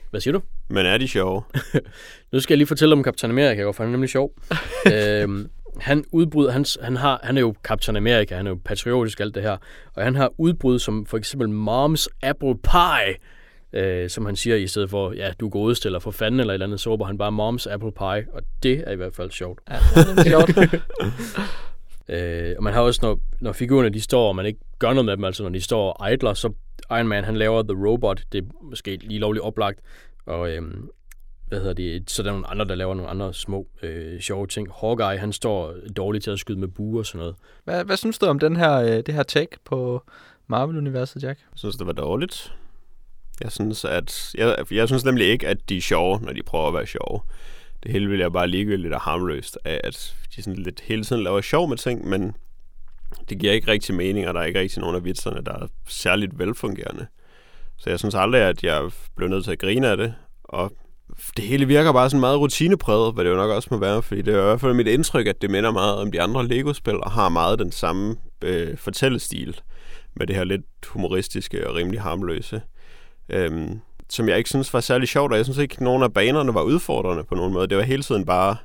Hvad 0.09 0.21
siger 0.21 0.31
du? 0.31 0.41
Men 0.67 0.85
er 0.85 0.97
de 0.97 1.07
sjove? 1.07 1.43
nu 2.31 2.39
skal 2.39 2.53
jeg 2.53 2.57
lige 2.57 2.67
fortælle 2.67 2.93
om 2.93 3.03
Captain 3.03 3.31
America, 3.31 3.63
for 3.63 3.83
han 3.83 3.87
er 3.87 3.91
nemlig 3.91 4.09
sjov. 4.09 4.33
øhm, 4.93 5.49
han 5.79 6.03
udbryder, 6.11 6.51
han, 6.51 6.65
han, 6.81 6.97
har, 6.97 7.19
han 7.23 7.37
er 7.37 7.41
jo 7.41 7.53
Captain 7.63 7.97
America, 7.97 8.35
han 8.35 8.47
er 8.47 8.51
jo 8.51 8.59
patriotisk 8.65 9.19
alt 9.19 9.35
det 9.35 9.43
her, 9.43 9.57
og 9.93 10.03
han 10.03 10.15
har 10.15 10.31
udbrud 10.37 10.79
som 10.79 11.05
for 11.05 11.17
eksempel 11.17 11.47
Mom's 11.47 12.07
Apple 12.21 12.55
Pie, 12.57 13.15
øh, 13.73 14.09
som 14.09 14.25
han 14.25 14.35
siger 14.35 14.55
i 14.55 14.67
stedet 14.67 14.89
for, 14.89 15.11
ja, 15.11 15.31
du 15.39 15.45
er 15.45 15.49
godest 15.49 15.85
eller 15.85 15.99
for 15.99 16.11
fanden 16.11 16.39
eller 16.39 16.51
et 16.51 16.55
eller 16.55 16.65
andet, 16.65 16.79
så 16.79 16.89
råber 16.89 17.05
han 17.05 17.17
bare 17.17 17.31
Mom's 17.31 17.71
Apple 17.73 17.91
Pie, 17.91 18.27
og 18.33 18.41
det 18.63 18.83
er 18.87 18.91
i 18.91 18.95
hvert 18.95 19.15
fald 19.15 19.31
sjovt. 19.31 19.59
Ja, 19.69 19.75
det 19.95 20.17
er 20.17 20.29
sjovt. 20.29 20.73
øh, 22.15 22.55
og 22.57 22.63
man 22.63 22.73
har 22.73 22.81
også, 22.81 22.99
når, 23.03 23.19
når 23.39 23.51
figurerne 23.51 23.89
de 23.89 24.01
står, 24.01 24.27
og 24.27 24.35
man 24.35 24.45
ikke 24.45 24.59
gør 24.79 24.93
noget 24.93 25.05
med 25.05 25.17
dem, 25.17 25.23
altså 25.23 25.43
når 25.43 25.49
de 25.49 25.61
står 25.61 25.91
og 25.91 26.13
idler, 26.13 26.33
så 26.33 26.53
Iron 26.91 27.07
Man 27.07 27.23
han 27.23 27.35
laver 27.35 27.63
The 27.63 27.87
Robot, 27.87 28.21
det 28.31 28.43
er 28.43 28.47
måske 28.61 28.95
lige 28.95 29.19
lovligt 29.19 29.45
oplagt, 29.45 29.79
og 30.25 30.51
øh, 30.51 30.61
hvad 31.53 31.61
hedder 31.61 31.73
det, 31.73 32.11
så 32.11 32.23
der 32.23 32.29
er 32.29 32.33
nogle 32.33 32.47
andre, 32.47 32.65
der 32.65 32.75
laver 32.75 32.93
nogle 32.93 33.09
andre 33.09 33.33
små 33.33 33.67
øh, 33.83 34.19
sjove 34.19 34.47
ting. 34.47 34.67
Hawkeye, 34.81 35.17
han 35.17 35.33
står 35.33 35.73
dårligt 35.97 36.23
til 36.23 36.31
at 36.31 36.39
skyde 36.39 36.59
med 36.59 36.67
buer 36.67 36.99
og 36.99 37.05
sådan 37.05 37.19
noget. 37.19 37.35
Hvad, 37.63 37.85
hvad 37.85 37.97
synes 37.97 38.19
du 38.19 38.25
om 38.25 38.39
den 38.39 38.55
her, 38.55 38.73
øh, 38.73 38.87
det 38.87 39.13
her 39.13 39.23
take 39.23 39.57
på 39.65 40.03
Marvel-universet, 40.47 41.23
Jack? 41.23 41.39
Jeg 41.39 41.57
synes, 41.59 41.75
det 41.75 41.87
var 41.87 41.93
dårligt. 41.93 42.53
Jeg 43.43 43.51
synes, 43.51 43.85
at, 43.85 44.31
jeg, 44.37 44.65
jeg 44.71 44.87
synes 44.87 45.05
nemlig 45.05 45.27
ikke, 45.27 45.47
at 45.47 45.69
de 45.69 45.77
er 45.77 45.81
sjove, 45.81 46.19
når 46.21 46.33
de 46.33 46.43
prøver 46.43 46.67
at 46.67 46.73
være 46.73 46.85
sjove. 46.85 47.21
Det 47.83 47.91
hele 47.91 48.09
vil 48.09 48.19
jeg 48.19 48.31
bare 48.31 48.47
ligegyldigt 48.47 48.93
og 48.93 49.01
harmløst 49.01 49.57
af, 49.65 49.81
at 49.83 50.15
de 50.35 50.43
sådan 50.43 50.63
lidt 50.63 50.81
hele 50.81 51.03
tiden 51.03 51.23
laver 51.23 51.41
sjov 51.41 51.69
med 51.69 51.77
ting, 51.77 52.07
men 52.07 52.35
det 53.29 53.39
giver 53.39 53.53
ikke 53.53 53.71
rigtig 53.71 53.95
mening, 53.95 54.27
og 54.27 54.33
der 54.33 54.39
er 54.39 54.45
ikke 54.45 54.59
rigtig 54.59 54.81
nogen 54.81 54.95
af 54.95 55.03
vitserne, 55.03 55.41
der 55.45 55.53
er 55.53 55.67
særligt 55.87 56.39
velfungerende. 56.39 57.07
Så 57.77 57.89
jeg 57.89 57.99
synes 57.99 58.15
aldrig, 58.15 58.41
at 58.41 58.63
jeg 58.63 58.91
blev 59.15 59.29
nødt 59.29 59.43
til 59.43 59.51
at 59.51 59.59
grine 59.59 59.87
af 59.87 59.97
det, 59.97 60.13
og 60.43 60.71
det 61.37 61.45
hele 61.45 61.65
virker 61.65 61.93
bare 61.93 62.09
sådan 62.09 62.19
meget 62.19 62.39
rutinepræget, 62.39 63.13
hvad 63.13 63.23
det 63.23 63.31
jo 63.31 63.35
nok 63.35 63.51
også 63.51 63.67
må 63.71 63.77
være, 63.77 64.01
fordi 64.01 64.21
det 64.21 64.33
er 64.33 64.39
i 64.39 64.43
hvert 64.43 64.61
fald 64.61 64.73
mit 64.73 64.87
indtryk, 64.87 65.27
at 65.27 65.41
det 65.41 65.49
minder 65.49 65.71
meget 65.71 65.95
om 65.95 66.11
de 66.11 66.21
andre 66.21 66.47
Lego-spil, 66.47 66.95
og 67.03 67.11
har 67.11 67.29
meget 67.29 67.59
den 67.59 67.71
samme 67.71 68.15
øh, 68.43 68.77
fortællestil, 68.77 69.61
med 70.15 70.27
det 70.27 70.35
her 70.35 70.43
lidt 70.43 70.65
humoristiske 70.87 71.67
og 71.67 71.75
rimelig 71.75 72.01
harmløse, 72.01 72.61
øhm, 73.29 73.79
som 74.09 74.29
jeg 74.29 74.37
ikke 74.37 74.49
synes 74.49 74.73
var 74.73 74.79
særlig 74.79 75.07
sjovt, 75.07 75.31
og 75.31 75.37
jeg 75.37 75.45
synes 75.45 75.57
ikke, 75.57 75.73
at 75.73 75.81
nogen 75.81 76.03
af 76.03 76.13
banerne 76.13 76.53
var 76.53 76.61
udfordrende 76.61 77.23
på 77.23 77.35
nogen 77.35 77.53
måde. 77.53 77.67
Det 77.67 77.77
var 77.77 77.83
hele 77.83 78.03
tiden 78.03 78.25
bare, 78.25 78.55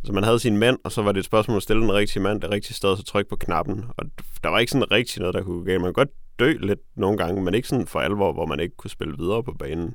altså 0.00 0.12
man 0.12 0.24
havde 0.24 0.38
sin 0.38 0.56
mand, 0.56 0.78
og 0.84 0.92
så 0.92 1.02
var 1.02 1.12
det 1.12 1.18
et 1.18 1.24
spørgsmål 1.24 1.56
at 1.56 1.62
stille 1.62 1.82
den 1.82 1.92
rigtige 1.92 2.22
mand 2.22 2.40
det 2.40 2.50
rigtige 2.50 2.74
sted, 2.74 2.96
så 2.96 3.04
trykke 3.04 3.30
på 3.30 3.36
knappen, 3.36 3.84
og 3.96 4.04
der 4.42 4.48
var 4.48 4.58
ikke 4.58 4.72
sådan 4.72 4.90
rigtig 4.90 5.20
noget, 5.20 5.34
der 5.34 5.42
kunne 5.42 5.64
gå 5.64 5.70
Man 5.70 5.80
kunne 5.80 5.92
godt 5.92 6.08
dø 6.38 6.52
lidt 6.60 6.80
nogle 6.96 7.18
gange, 7.18 7.42
men 7.42 7.54
ikke 7.54 7.68
sådan 7.68 7.86
for 7.86 8.00
alvor, 8.00 8.32
hvor 8.32 8.46
man 8.46 8.60
ikke 8.60 8.76
kunne 8.76 8.90
spille 8.90 9.14
videre 9.18 9.42
på 9.42 9.52
banen. 9.58 9.94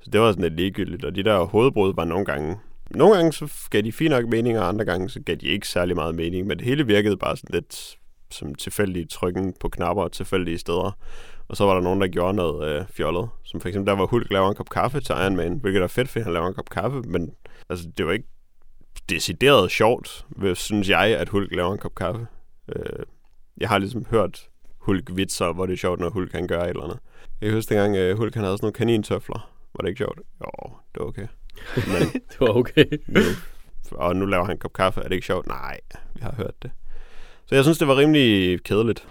Så 0.00 0.10
det 0.10 0.20
var 0.20 0.30
sådan 0.30 0.42
lidt 0.42 0.56
ligegyldigt, 0.56 1.04
og 1.04 1.14
de 1.14 1.22
der 1.22 1.44
hovedbrud 1.44 1.94
var 1.96 2.04
nogle 2.04 2.24
gange 2.24 2.56
nogle 2.90 3.16
gange 3.16 3.32
så 3.32 3.68
gav 3.70 3.82
de 3.82 3.92
fint 3.92 4.10
nok 4.10 4.28
mening, 4.28 4.58
og 4.58 4.68
andre 4.68 4.84
gange 4.84 5.08
så 5.08 5.20
gav 5.20 5.34
de 5.34 5.46
ikke 5.46 5.68
særlig 5.68 5.96
meget 5.96 6.14
mening, 6.14 6.46
men 6.46 6.58
det 6.58 6.66
hele 6.66 6.86
virkede 6.86 7.16
bare 7.16 7.36
sådan 7.36 7.54
lidt 7.54 7.96
som 8.30 8.54
tilfældige 8.54 9.06
trykken 9.06 9.54
på 9.60 9.68
knapper 9.68 10.02
og 10.02 10.12
tilfældige 10.12 10.58
steder. 10.58 10.98
Og 11.48 11.56
så 11.56 11.64
var 11.64 11.74
der 11.74 11.80
nogen, 11.80 12.00
der 12.00 12.08
gjorde 12.08 12.36
noget 12.36 12.68
øh, 12.68 12.84
fjollet. 12.90 13.28
Som 13.44 13.60
for 13.60 13.68
eksempel, 13.68 13.90
der 13.90 13.98
var 13.98 14.06
Hulk 14.06 14.30
laver 14.30 14.48
en 14.48 14.54
kop 14.54 14.70
kaffe 14.70 15.00
til 15.00 15.12
Iron 15.12 15.36
Man, 15.36 15.58
hvilket 15.58 15.82
er 15.82 15.86
fedt, 15.86 16.08
fordi 16.08 16.22
han 16.22 16.32
laver 16.32 16.48
en 16.48 16.54
kop 16.54 16.70
kaffe, 16.70 17.02
men 17.02 17.30
altså, 17.68 17.88
det 17.98 18.06
var 18.06 18.12
ikke 18.12 18.28
decideret 19.08 19.70
sjovt, 19.70 20.26
synes 20.54 20.88
jeg, 20.88 21.16
at 21.18 21.28
Hulk 21.28 21.54
laver 21.54 21.72
en 21.72 21.78
kop 21.78 21.94
kaffe. 21.94 22.26
Øh, 22.76 23.06
jeg 23.56 23.68
har 23.68 23.78
ligesom 23.78 24.06
hørt 24.10 24.48
Hulk-vitser, 24.78 25.52
hvor 25.52 25.66
det 25.66 25.72
er 25.72 25.76
sjovt, 25.76 26.00
når 26.00 26.10
Hulk 26.10 26.30
kan 26.30 26.46
gøre 26.46 26.64
et 26.64 26.68
eller 26.68 26.84
andet. 26.84 26.98
Jeg 27.40 27.52
husker 27.52 27.74
dengang, 27.74 27.96
øh, 27.96 28.16
Hulk 28.16 28.34
han 28.34 28.44
havde 28.44 28.56
sådan 28.56 28.64
nogle 28.64 28.74
kanintøfler. 28.74 29.55
Var 29.76 29.82
det 29.82 29.88
ikke 29.88 29.98
sjovt? 29.98 30.18
Jo, 30.18 30.70
det 30.94 31.00
var 31.00 31.06
okay. 31.06 31.26
Men, 31.92 32.02
det 32.30 32.40
var 32.40 32.48
okay. 32.48 32.84
nu, 33.06 33.20
og 33.90 34.16
nu 34.16 34.26
laver 34.26 34.44
han 34.44 34.54
en 34.54 34.58
kop 34.58 34.72
kaffe. 34.72 35.00
Er 35.00 35.08
det 35.08 35.14
ikke 35.14 35.26
sjovt? 35.26 35.46
Nej, 35.46 35.80
vi 36.14 36.20
har 36.20 36.34
hørt 36.36 36.62
det. 36.62 36.70
Så 37.46 37.54
jeg 37.54 37.64
synes, 37.64 37.78
det 37.78 37.88
var 37.88 37.96
rimelig 37.96 38.62
kedeligt. 38.62 39.06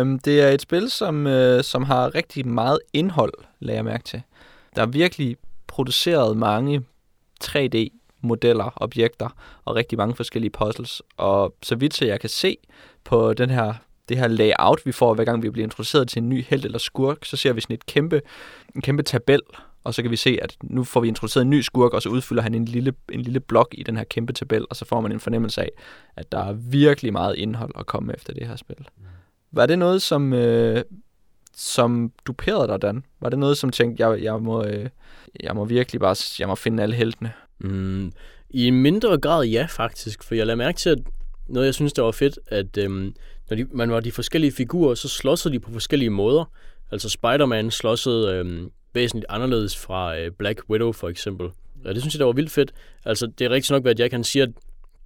Um, 0.00 0.18
det 0.18 0.40
er 0.40 0.48
et 0.48 0.62
spil, 0.62 0.90
som, 0.90 1.26
uh, 1.26 1.60
som 1.62 1.82
har 1.82 2.14
rigtig 2.14 2.46
meget 2.48 2.78
indhold, 2.92 3.32
lader 3.58 3.76
jeg 3.76 3.84
mærke 3.84 4.04
til. 4.04 4.22
Der 4.76 4.82
er 4.82 4.86
virkelig 4.86 5.36
produceret 5.66 6.36
mange 6.36 6.84
3D-modeller, 7.44 8.72
objekter 8.76 9.28
og 9.64 9.76
rigtig 9.76 9.98
mange 9.98 10.14
forskellige 10.14 10.50
puzzles. 10.50 11.02
Og 11.16 11.54
så 11.62 11.76
vidt 11.76 11.94
så 11.94 12.04
jeg 12.04 12.20
kan 12.20 12.30
se 12.30 12.56
på 13.04 13.32
den 13.32 13.50
her 13.50 13.74
det 14.08 14.18
her 14.18 14.28
layout, 14.28 14.80
vi 14.84 14.92
får, 14.92 15.14
hver 15.14 15.24
gang 15.24 15.42
vi 15.42 15.50
bliver 15.50 15.66
introduceret 15.66 16.08
til 16.08 16.22
en 16.22 16.28
ny 16.28 16.44
held 16.44 16.64
eller 16.64 16.78
skurk, 16.78 17.24
så 17.24 17.36
ser 17.36 17.52
vi 17.52 17.60
sådan 17.60 17.74
et 17.74 17.86
kæmpe, 17.86 18.22
en 18.74 18.82
kæmpe 18.82 19.02
tabel, 19.02 19.40
og 19.84 19.94
så 19.94 20.02
kan 20.02 20.10
vi 20.10 20.16
se, 20.16 20.38
at 20.42 20.56
nu 20.62 20.84
får 20.84 21.00
vi 21.00 21.08
introduceret 21.08 21.42
en 21.44 21.50
ny 21.50 21.60
skurk, 21.60 21.92
og 21.92 22.02
så 22.02 22.08
udfylder 22.08 22.42
han 22.42 22.54
en 22.54 22.64
lille, 22.64 22.92
en 23.12 23.20
lille 23.20 23.40
blok 23.40 23.74
i 23.78 23.82
den 23.82 23.96
her 23.96 24.04
kæmpe 24.04 24.32
tabel, 24.32 24.66
og 24.70 24.76
så 24.76 24.84
får 24.84 25.00
man 25.00 25.12
en 25.12 25.20
fornemmelse 25.20 25.62
af, 25.62 25.70
at 26.16 26.32
der 26.32 26.38
er 26.38 26.52
virkelig 26.52 27.12
meget 27.12 27.36
indhold 27.36 27.70
at 27.78 27.86
komme 27.86 28.14
efter 28.14 28.32
det 28.32 28.46
her 28.46 28.56
spil. 28.56 28.76
Mm. 28.78 29.04
Var 29.52 29.66
det 29.66 29.78
noget, 29.78 30.02
som, 30.02 30.32
øh, 30.32 30.82
som 31.56 32.12
duperede 32.26 32.68
dig, 32.68 32.82
Dan? 32.82 33.04
Var 33.20 33.28
det 33.28 33.38
noget, 33.38 33.58
som 33.58 33.70
tænkte, 33.70 34.08
jeg, 34.08 34.22
jeg, 34.22 34.42
må, 34.42 34.64
øh, 34.64 34.88
jeg 35.40 35.54
må 35.54 35.64
virkelig 35.64 36.00
bare 36.00 36.16
jeg 36.38 36.48
må 36.48 36.54
finde 36.54 36.82
alle 36.82 36.94
heltene? 36.94 37.32
Mm, 37.58 38.12
I 38.50 38.70
mindre 38.70 39.18
grad 39.18 39.44
ja, 39.44 39.66
faktisk, 39.70 40.22
for 40.22 40.34
jeg 40.34 40.46
lader 40.46 40.56
mærke 40.56 40.78
til, 40.78 40.90
at 40.90 40.98
noget, 41.48 41.66
jeg 41.66 41.74
synes, 41.74 41.92
der 41.92 42.02
var 42.02 42.12
fedt, 42.12 42.38
at 42.46 42.78
øhm, 42.78 43.14
når 43.50 43.56
de, 43.56 43.66
man 43.72 43.90
var 43.90 44.00
de 44.00 44.12
forskellige 44.12 44.52
figurer, 44.52 44.94
så 44.94 45.08
slåsede 45.08 45.54
de 45.54 45.60
på 45.60 45.72
forskellige 45.72 46.10
måder. 46.10 46.44
Altså 46.90 47.08
Spider-Man 47.08 47.70
slåsede 47.70 48.34
øhm, 48.34 48.70
væsentligt 48.94 49.26
anderledes 49.28 49.76
fra 49.76 50.18
øh, 50.18 50.30
Black 50.30 50.62
Widow 50.70 50.92
for 50.92 51.08
eksempel. 51.08 51.46
Og 51.84 51.94
det 51.94 52.02
synes 52.02 52.14
jeg, 52.14 52.18
der 52.18 52.24
var 52.24 52.32
vildt 52.32 52.50
fedt. 52.50 52.72
Altså, 53.04 53.26
det 53.26 53.44
er 53.44 53.50
rigtig 53.50 53.72
nok, 53.72 53.86
at 53.86 54.00
jeg 54.00 54.10
kan 54.10 54.24
sige, 54.24 54.42
at 54.42 54.50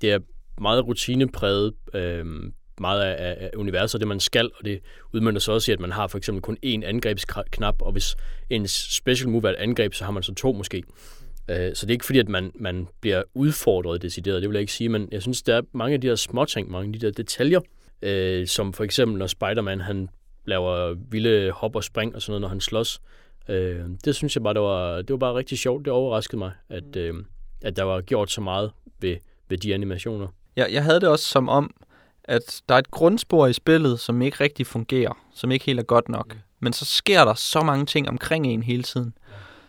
det 0.01 0.13
er 0.13 0.19
meget 0.61 0.87
rutinepræget, 0.87 1.75
øh, 1.95 2.27
meget 2.81 3.03
af, 3.03 3.37
af 3.41 3.51
universet, 3.57 4.01
det 4.01 4.09
man 4.09 4.21
skal, 4.21 4.51
og 4.59 4.65
det 4.65 4.81
udmyndter 5.13 5.41
så 5.41 5.53
også 5.53 5.71
i, 5.71 5.75
at 5.75 5.81
man 5.81 5.93
har 5.93 6.07
for 6.07 6.19
eksempel 6.19 6.43
kun 6.43 6.57
én 6.67 6.85
angrebsknap, 6.85 7.83
og 7.83 7.93
hvis 7.93 8.17
ens 8.51 8.71
special 8.71 9.31
move 9.31 9.49
er 9.49 9.53
et 9.53 9.57
angreb, 9.57 9.95
så 9.95 10.05
har 10.05 10.13
man 10.13 10.23
så 10.23 10.35
to 10.35 10.53
måske. 10.53 10.83
Øh, 11.49 11.75
så 11.75 11.87
det 11.87 11.91
er 11.91 11.95
ikke 11.95 12.05
fordi, 12.05 12.19
at 12.19 12.29
man, 12.29 12.53
man 12.55 12.89
bliver 13.01 13.23
udfordret 13.35 14.03
decideret, 14.03 14.43
det 14.43 14.51
vil 14.51 14.55
jeg 14.55 14.61
ikke 14.61 14.73
sige, 14.73 14.89
men 14.89 15.09
jeg 15.13 15.23
synes, 15.23 15.43
der 15.43 15.57
er 15.57 15.63
mange 15.73 15.95
af 15.95 16.01
de 16.01 16.07
her 16.07 16.15
småting, 16.15 16.71
mange 16.71 16.87
af 16.87 17.01
de 17.01 17.07
der 17.07 17.13
detaljer, 17.13 17.61
øh, 18.03 18.47
som 18.47 18.73
for 18.73 18.85
eksempel, 18.85 19.19
når 19.19 19.27
Spider-Man 19.27 19.81
han 19.81 20.09
laver 20.47 20.95
vilde 21.11 21.51
hop 21.51 21.77
og 21.77 21.85
spring 21.85 22.15
og 22.15 22.23
sådan 22.23 22.31
noget, 22.33 22.41
når 22.41 22.49
han 22.49 22.61
slås, 22.61 23.01
Øh, 23.49 23.85
det 24.05 24.15
synes 24.15 24.37
jeg 24.37 24.43
bare, 24.43 24.55
det 24.55 24.63
var, 24.63 24.97
det 24.97 25.11
var 25.11 25.17
bare 25.17 25.35
rigtig 25.35 25.59
sjovt. 25.59 25.85
Det 25.85 25.93
overraskede 25.93 26.39
mig, 26.39 26.53
at, 26.69 26.97
øh, 26.97 27.15
at 27.63 27.77
der 27.77 27.83
var 27.83 28.01
gjort 28.01 28.31
så 28.31 28.41
meget 28.41 28.71
ved, 29.01 29.17
ved 29.49 29.59
de 29.59 29.75
animationer. 29.75 30.29
Ja, 30.57 30.65
jeg 30.73 30.85
havde 30.85 31.01
det 31.01 31.09
også 31.09 31.25
som 31.25 31.49
om, 31.49 31.75
at 32.25 32.63
der 32.69 32.75
er 32.75 32.79
et 32.79 32.91
grundspor 32.91 33.47
i 33.47 33.53
spillet, 33.53 34.01
som 34.01 34.23
ikke 34.23 34.37
rigtig 34.41 34.67
fungerer, 34.67 35.19
som 35.35 35.51
ikke 35.51 35.65
helt 35.65 35.79
er 35.79 35.85
godt 35.85 36.09
nok. 36.09 36.35
Mm. 36.35 36.41
Men 36.61 36.73
så 36.73 36.85
sker 36.85 37.25
der 37.25 37.35
så 37.35 37.63
mange 37.63 37.87
ting 37.87 38.09
omkring 38.09 38.47
en 38.47 38.63
hele 38.63 38.83
tiden, 38.83 39.15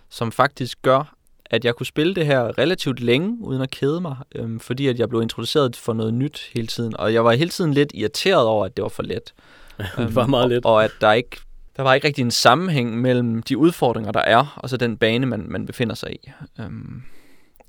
som 0.10 0.32
faktisk 0.32 0.82
gør, 0.82 1.16
at 1.46 1.66
jeg 1.66 1.76
kunne 1.76 1.86
spille 1.86 2.16
det 2.16 2.26
her 2.26 2.58
relativt 2.58 3.00
længe, 3.00 3.38
uden 3.42 3.62
at 3.62 3.72
kede 3.72 4.02
mig, 4.02 4.18
øhm, 4.36 4.60
fordi 4.60 4.88
at 4.88 5.00
jeg 5.00 5.10
blev 5.10 5.22
introduceret 5.22 5.76
for 5.76 5.94
noget 5.94 6.14
nyt 6.14 6.50
hele 6.54 6.68
tiden. 6.68 6.98
Og 6.98 7.14
jeg 7.14 7.26
var 7.26 7.32
hele 7.32 7.50
tiden 7.50 7.74
lidt 7.74 7.92
irriteret 7.94 8.46
over, 8.46 8.66
at 8.66 8.78
det 8.78 8.84
var 8.84 8.90
for 8.90 9.04
let. 9.04 9.34
det 9.98 10.16
var 10.16 10.28
meget 10.28 10.50
let. 10.50 10.66
Og, 10.66 10.74
og 10.74 10.84
at 10.84 10.92
der 11.02 11.14
ikke 11.14 11.38
der 11.80 11.84
var 11.84 11.94
ikke 11.94 12.08
rigtig 12.08 12.22
en 12.22 12.32
sammenhæng 12.32 13.02
mellem 13.02 13.44
de 13.44 13.58
udfordringer, 13.58 14.12
der 14.12 14.20
er, 14.20 14.58
og 14.58 14.70
så 14.70 14.78
den 14.78 14.98
bane, 14.98 15.26
man, 15.26 15.46
man 15.50 15.66
befinder 15.66 15.96
sig 15.96 16.12
i. 16.12 16.32
Um, 16.66 17.04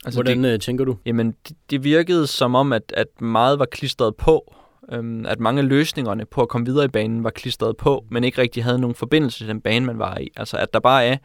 altså 0.04 0.16
Hvordan 0.16 0.44
det, 0.44 0.52
øh, 0.52 0.60
tænker 0.60 0.84
du? 0.84 0.96
Jamen, 1.06 1.34
det, 1.48 1.56
det 1.70 1.84
virkede 1.84 2.26
som 2.26 2.54
om, 2.54 2.72
at, 2.72 2.92
at 2.96 3.20
meget 3.20 3.58
var 3.58 3.64
klistret 3.64 4.16
på. 4.16 4.54
Um, 4.98 5.26
at 5.26 5.40
mange 5.40 5.62
af 5.62 5.68
løsningerne 5.68 6.24
på 6.26 6.42
at 6.42 6.48
komme 6.48 6.66
videre 6.66 6.84
i 6.84 6.88
banen 6.88 7.24
var 7.24 7.30
klistret 7.30 7.76
på, 7.76 8.04
men 8.10 8.24
ikke 8.24 8.40
rigtig 8.40 8.64
havde 8.64 8.78
nogen 8.78 8.94
forbindelse 8.94 9.38
til 9.38 9.48
den 9.48 9.60
bane, 9.60 9.86
man 9.86 9.98
var 9.98 10.18
i. 10.18 10.28
Altså, 10.36 10.56
at 10.56 10.72
der 10.72 10.80
bare 10.80 11.04
er 11.04 11.16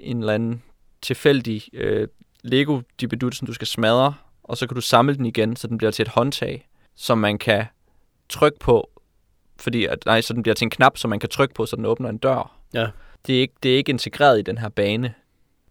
en 0.00 0.18
eller 0.18 0.32
anden 0.32 0.62
tilfældig 1.02 1.62
øh, 1.72 2.08
lego 2.42 2.80
som 3.32 3.46
du 3.46 3.52
skal 3.52 3.66
smadre, 3.66 4.14
og 4.42 4.56
så 4.56 4.66
kan 4.66 4.74
du 4.74 4.80
samle 4.80 5.16
den 5.16 5.26
igen, 5.26 5.56
så 5.56 5.66
den 5.66 5.78
bliver 5.78 5.90
til 5.90 6.02
et 6.02 6.08
håndtag, 6.08 6.68
som 6.94 7.18
man 7.18 7.38
kan 7.38 7.64
trykke 8.28 8.58
på, 8.58 8.90
fordi 9.58 9.84
at, 9.84 9.98
nej, 10.06 10.20
så 10.20 10.34
den 10.34 10.42
bliver 10.42 10.54
til 10.54 10.64
en 10.64 10.70
knap, 10.70 10.98
som 10.98 11.10
man 11.10 11.18
kan 11.18 11.28
trykke 11.28 11.54
på, 11.54 11.66
så 11.66 11.76
den 11.76 11.84
åbner 11.84 12.08
en 12.08 12.18
dør. 12.18 12.56
Ja. 12.74 12.86
Det 13.26 13.36
er 13.36 13.40
ikke, 13.40 13.54
det 13.62 13.72
er 13.72 13.76
ikke 13.76 13.90
integreret 13.90 14.38
i 14.38 14.42
den 14.42 14.58
her 14.58 14.68
bane. 14.68 15.14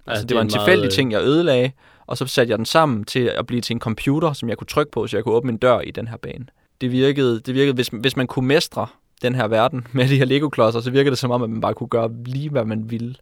Altså, 0.07 0.21
det, 0.21 0.29
det 0.29 0.35
var 0.35 0.41
en, 0.41 0.49
tilfældig 0.49 0.79
meget... 0.79 0.93
ting, 0.93 1.11
jeg 1.11 1.21
ødelagde, 1.21 1.71
og 2.07 2.17
så 2.17 2.27
satte 2.27 2.51
jeg 2.51 2.57
den 2.57 2.65
sammen 2.65 3.03
til 3.03 3.19
at 3.19 3.47
blive 3.47 3.61
til 3.61 3.73
en 3.73 3.79
computer, 3.79 4.33
som 4.33 4.49
jeg 4.49 4.57
kunne 4.57 4.67
trykke 4.67 4.91
på, 4.91 5.07
så 5.07 5.17
jeg 5.17 5.23
kunne 5.23 5.35
åbne 5.35 5.51
en 5.51 5.57
dør 5.57 5.79
i 5.79 5.91
den 5.91 6.07
her 6.07 6.17
bane. 6.17 6.45
Det 6.81 6.91
virkede, 6.91 7.39
det 7.39 7.53
virkede 7.53 7.73
hvis, 7.73 7.87
hvis 7.87 8.17
man 8.17 8.27
kunne 8.27 8.47
mestre 8.47 8.87
den 9.21 9.35
her 9.35 9.47
verden 9.47 9.87
med 9.93 10.09
de 10.09 10.17
her 10.17 10.25
Lego-klodser, 10.25 10.79
så 10.79 10.91
virkede 10.91 11.11
det 11.11 11.19
som 11.19 11.31
om, 11.31 11.43
at 11.43 11.49
man 11.49 11.61
bare 11.61 11.73
kunne 11.73 11.89
gøre 11.89 12.11
lige, 12.25 12.49
hvad 12.49 12.65
man 12.65 12.91
ville 12.91 13.15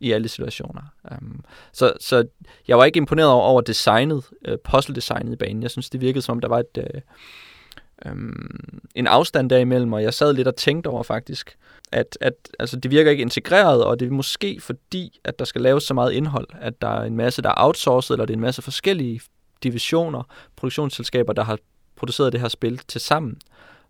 i 0.00 0.12
alle 0.12 0.28
situationer. 0.28 0.82
Um, 1.10 1.44
så, 1.72 1.92
så 2.00 2.26
jeg 2.68 2.78
var 2.78 2.84
ikke 2.84 2.96
imponeret 2.96 3.30
over, 3.30 3.42
over 3.42 3.60
designet, 3.60 4.24
uh, 4.48 4.54
puzzle-designet 4.64 5.32
i 5.32 5.36
banen. 5.36 5.62
Jeg 5.62 5.70
synes, 5.70 5.90
det 5.90 6.00
virkede 6.00 6.22
som 6.22 6.36
om, 6.36 6.40
der 6.40 6.48
var 6.48 6.58
et, 6.58 6.78
uh, 6.94 7.00
øhm, 8.06 8.80
en 8.94 9.06
afstand 9.06 9.50
derimellem, 9.50 9.92
og 9.92 10.02
jeg 10.02 10.14
sad 10.14 10.32
lidt 10.32 10.48
og 10.48 10.56
tænkte 10.56 10.88
over 10.88 11.02
faktisk, 11.02 11.56
at, 11.92 12.18
at 12.20 12.34
altså, 12.58 12.76
det 12.76 12.90
virker 12.90 13.10
ikke 13.10 13.22
integreret, 13.22 13.84
og 13.84 14.00
det 14.00 14.06
er 14.06 14.10
måske 14.10 14.60
fordi, 14.60 15.20
at 15.24 15.38
der 15.38 15.44
skal 15.44 15.60
laves 15.60 15.84
så 15.84 15.94
meget 15.94 16.12
indhold, 16.12 16.46
at 16.60 16.82
der 16.82 16.88
er 16.88 17.04
en 17.04 17.16
masse, 17.16 17.42
der 17.42 17.48
er 17.48 17.54
outsourcet, 17.56 18.14
eller 18.14 18.26
det 18.26 18.32
er 18.32 18.36
en 18.36 18.42
masse 18.42 18.62
forskellige 18.62 19.20
divisioner, 19.62 20.22
produktionsselskaber, 20.56 21.32
der 21.32 21.44
har 21.44 21.58
produceret 21.96 22.32
det 22.32 22.40
her 22.40 22.48
spil 22.48 22.78
til 22.78 23.00
sammen. 23.00 23.36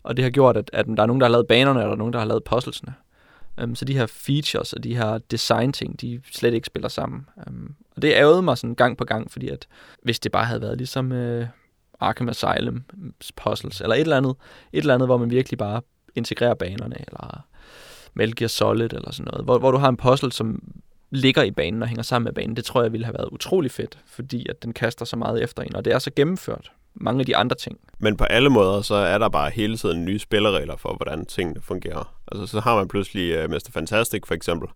Og 0.03 0.17
det 0.17 0.23
har 0.23 0.29
gjort, 0.29 0.57
at, 0.57 0.69
at 0.73 0.85
der 0.85 1.03
er 1.03 1.07
nogen, 1.07 1.21
der 1.21 1.27
har 1.27 1.31
lavet 1.31 1.47
banerne, 1.47 1.81
eller 1.81 1.95
nogen, 1.95 2.13
der 2.13 2.19
har 2.19 2.25
lavet 2.25 2.43
puzzlesene. 2.43 2.93
Um, 3.63 3.75
så 3.75 3.85
de 3.85 3.97
her 3.97 4.05
features 4.05 4.73
og 4.73 4.83
de 4.83 4.95
her 4.95 5.17
design-ting, 5.17 6.01
de 6.01 6.21
slet 6.31 6.53
ikke 6.53 6.67
spiller 6.67 6.89
sammen. 6.89 7.27
Um, 7.47 7.75
og 7.95 8.01
det 8.01 8.13
ærgede 8.13 8.41
mig 8.41 8.57
sådan 8.57 8.75
gang 8.75 8.97
på 8.97 9.05
gang, 9.05 9.31
fordi 9.31 9.49
at 9.49 9.67
hvis 10.03 10.19
det 10.19 10.31
bare 10.31 10.45
havde 10.45 10.61
været 10.61 10.77
ligesom... 10.77 11.11
Øh, 11.11 11.47
Arkham 12.03 12.29
Asylum 12.29 12.83
puzzles, 13.35 13.81
eller 13.81 13.95
et 13.95 14.01
eller 14.01 14.17
andet, 14.17 14.35
et 14.73 14.79
eller 14.79 14.93
andet, 14.93 15.07
hvor 15.07 15.17
man 15.17 15.29
virkelig 15.29 15.57
bare 15.57 15.81
integrerer 16.15 16.53
banerne, 16.53 16.95
eller 17.07 17.45
Metal 18.13 18.35
Gear 18.35 18.47
Solid, 18.47 18.93
eller 18.93 19.11
sådan 19.11 19.31
noget, 19.31 19.45
hvor, 19.45 19.59
hvor 19.59 19.71
du 19.71 19.77
har 19.77 19.89
en 19.89 19.97
puzzle, 19.97 20.31
som 20.31 20.63
ligger 21.09 21.43
i 21.43 21.51
banen 21.51 21.81
og 21.81 21.87
hænger 21.87 22.03
sammen 22.03 22.23
med 22.23 22.33
banen. 22.33 22.55
Det 22.55 22.65
tror 22.65 22.81
jeg 22.81 22.91
ville 22.91 23.05
have 23.05 23.13
været 23.13 23.29
utrolig 23.31 23.71
fedt, 23.71 23.99
fordi 24.07 24.45
at 24.49 24.63
den 24.63 24.73
kaster 24.73 25.05
så 25.05 25.15
meget 25.15 25.43
efter 25.43 25.63
en, 25.63 25.75
og 25.75 25.85
det 25.85 25.93
er 25.93 25.99
så 25.99 26.11
gennemført. 26.15 26.71
Mange 26.95 27.19
af 27.19 27.25
de 27.25 27.35
andre 27.35 27.55
ting. 27.55 27.77
Men 27.99 28.17
på 28.17 28.23
alle 28.23 28.49
måder, 28.49 28.81
så 28.81 28.95
er 28.95 29.17
der 29.17 29.29
bare 29.29 29.49
hele 29.49 29.77
tiden 29.77 30.05
nye 30.05 30.19
spilleregler 30.19 30.75
for, 30.75 30.95
hvordan 30.95 31.25
tingene 31.25 31.61
fungerer. 31.61 32.15
Altså, 32.31 32.47
så 32.47 32.59
har 32.59 32.75
man 32.75 32.87
pludselig 32.87 33.31
øh, 33.31 33.45
uh, 33.45 33.51
Mr. 33.51 33.69
Fantastic, 33.73 34.21
for 34.27 34.33
eksempel, 34.33 34.69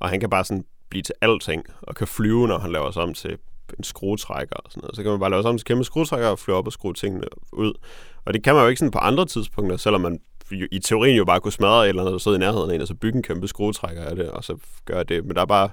og 0.00 0.08
han 0.08 0.20
kan 0.20 0.30
bare 0.30 0.44
sådan 0.44 0.64
blive 0.88 1.02
til 1.02 1.14
alting, 1.20 1.64
og 1.82 1.94
kan 1.94 2.06
flyve, 2.06 2.48
når 2.48 2.58
han 2.58 2.72
laver 2.72 2.90
sig 2.90 3.02
om 3.02 3.14
til 3.14 3.38
en 3.78 3.84
skruetrækker 3.84 4.56
og 4.56 4.70
sådan 4.70 4.80
noget. 4.80 4.96
Så 4.96 5.02
kan 5.02 5.10
man 5.10 5.20
bare 5.20 5.30
lave 5.30 5.42
sig 5.42 5.50
en 5.50 5.58
til 5.58 5.64
kæmpe 5.64 5.84
skruetrækker 5.84 6.28
og 6.28 6.38
flyve 6.38 6.56
op 6.56 6.66
og 6.66 6.72
skrue 6.72 6.94
tingene 6.94 7.26
ud. 7.52 7.72
Og 8.24 8.34
det 8.34 8.44
kan 8.44 8.54
man 8.54 8.62
jo 8.62 8.68
ikke 8.68 8.78
sådan 8.78 8.90
på 8.90 8.98
andre 8.98 9.26
tidspunkter, 9.26 9.76
selvom 9.76 10.00
man 10.00 10.20
i 10.50 10.78
teorien 10.78 11.16
jo 11.16 11.24
bare 11.24 11.40
kunne 11.40 11.52
smadre 11.52 11.84
et 11.84 11.88
eller 11.88 12.02
andet, 12.02 12.12
der 12.12 12.18
sidder 12.18 12.36
i 12.36 12.40
nærheden 12.40 12.70
af 12.70 12.74
en, 12.74 12.80
og 12.80 12.88
så 12.88 12.94
bygge 12.94 13.16
en 13.16 13.22
kæmpe 13.22 13.48
skruetrækker 13.48 14.04
af 14.04 14.16
det, 14.16 14.30
og 14.30 14.44
så 14.44 14.56
gøre 14.84 15.02
det. 15.02 15.24
Men 15.24 15.36
der 15.36 15.42
er 15.42 15.46
bare, 15.46 15.70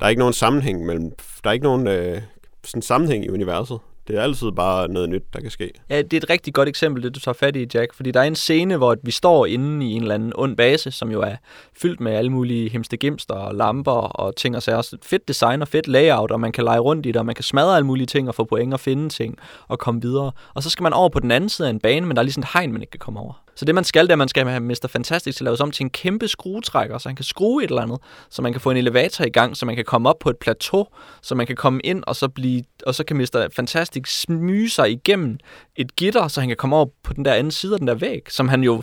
der 0.00 0.06
er 0.06 0.10
ikke 0.10 0.18
nogen 0.20 0.34
sammenhæng 0.34 0.86
mellem, 0.86 1.12
der 1.44 1.50
er 1.50 1.54
ikke 1.54 1.64
nogen 1.64 1.86
øh, 1.86 2.22
sådan 2.64 2.82
sammenhæng 2.82 3.24
i 3.24 3.28
universet. 3.28 3.78
Det 4.08 4.16
er 4.16 4.22
altid 4.22 4.52
bare 4.52 4.88
noget 4.88 5.08
nyt, 5.08 5.22
der 5.32 5.40
kan 5.40 5.50
ske. 5.50 5.70
Ja, 5.90 6.02
det 6.02 6.12
er 6.12 6.16
et 6.16 6.30
rigtig 6.30 6.54
godt 6.54 6.68
eksempel, 6.68 7.02
det 7.02 7.14
du 7.14 7.20
tager 7.20 7.32
fat 7.32 7.56
i, 7.56 7.66
Jack. 7.74 7.94
Fordi 7.94 8.10
der 8.10 8.20
er 8.20 8.24
en 8.24 8.34
scene, 8.34 8.76
hvor 8.76 8.96
vi 9.02 9.10
står 9.10 9.46
inde 9.46 9.86
i 9.86 9.92
en 9.92 10.02
eller 10.02 10.14
anden 10.14 10.32
ond 10.34 10.56
base, 10.56 10.90
som 10.90 11.10
jo 11.10 11.20
er 11.20 11.36
fyldt 11.82 12.00
med 12.00 12.12
alle 12.12 12.30
mulige 12.30 12.70
hemstegimster 12.70 13.34
og 13.34 13.54
lamper 13.54 13.92
og 13.92 14.36
ting 14.36 14.56
og 14.56 14.62
sager. 14.62 14.96
Fedt 15.02 15.28
design 15.28 15.62
og 15.62 15.68
fedt 15.68 15.88
layout, 15.88 16.30
og 16.30 16.40
man 16.40 16.52
kan 16.52 16.64
lege 16.64 16.78
rundt 16.78 17.06
i 17.06 17.08
det, 17.08 17.16
og 17.16 17.26
man 17.26 17.34
kan 17.34 17.44
smadre 17.44 17.76
alle 17.76 17.86
mulige 17.86 18.06
ting 18.06 18.28
og 18.28 18.34
få 18.34 18.44
point 18.44 18.74
og 18.74 18.80
finde 18.80 19.08
ting 19.08 19.38
og 19.68 19.78
komme 19.78 20.02
videre. 20.02 20.32
Og 20.54 20.62
så 20.62 20.70
skal 20.70 20.82
man 20.82 20.92
over 20.92 21.08
på 21.08 21.20
den 21.20 21.30
anden 21.30 21.50
side 21.50 21.68
af 21.68 21.72
en 21.72 21.80
bane, 21.80 22.06
men 22.06 22.16
der 22.16 22.20
er 22.20 22.24
lige 22.24 22.32
sådan 22.32 22.42
et 22.42 22.50
hegn, 22.52 22.72
man 22.72 22.80
ikke 22.82 22.90
kan 22.90 23.00
komme 23.00 23.20
over. 23.20 23.42
Så 23.58 23.64
det 23.64 23.74
man 23.74 23.84
skal, 23.84 24.04
det 24.04 24.10
er, 24.10 24.14
at 24.14 24.18
man 24.18 24.28
skal 24.28 24.46
have 24.46 24.60
Mr. 24.60 24.86
Fantastic 24.88 25.36
til 25.36 25.44
at 25.44 25.44
lave 25.44 25.60
om 25.60 25.70
til 25.70 25.84
en 25.84 25.90
kæmpe 25.90 26.28
skruetrækker, 26.28 26.98
så 26.98 27.08
han 27.08 27.16
kan 27.16 27.24
skrue 27.24 27.64
et 27.64 27.68
eller 27.68 27.82
andet, 27.82 27.98
så 28.30 28.42
man 28.42 28.52
kan 28.52 28.60
få 28.60 28.70
en 28.70 28.76
elevator 28.76 29.24
i 29.24 29.30
gang, 29.30 29.56
så 29.56 29.66
man 29.66 29.76
kan 29.76 29.84
komme 29.84 30.08
op 30.08 30.18
på 30.18 30.30
et 30.30 30.36
plateau, 30.36 30.86
så 31.22 31.34
man 31.34 31.46
kan 31.46 31.56
komme 31.56 31.80
ind, 31.84 32.04
og 32.06 32.16
så, 32.16 32.28
blive, 32.28 32.62
og 32.86 32.94
så 32.94 33.04
kan 33.04 33.16
Mr. 33.16 33.48
Fantastic 33.52 34.08
smyge 34.08 34.70
sig 34.70 34.90
igennem 34.90 35.38
et 35.76 35.96
gitter, 35.96 36.28
så 36.28 36.40
han 36.40 36.48
kan 36.48 36.56
komme 36.56 36.76
over 36.76 36.86
på 37.02 37.12
den 37.12 37.24
der 37.24 37.34
anden 37.34 37.50
side 37.50 37.72
af 37.72 37.78
den 37.78 37.88
der 37.88 37.94
væg, 37.94 38.22
som 38.28 38.48
han 38.48 38.62
jo 38.62 38.82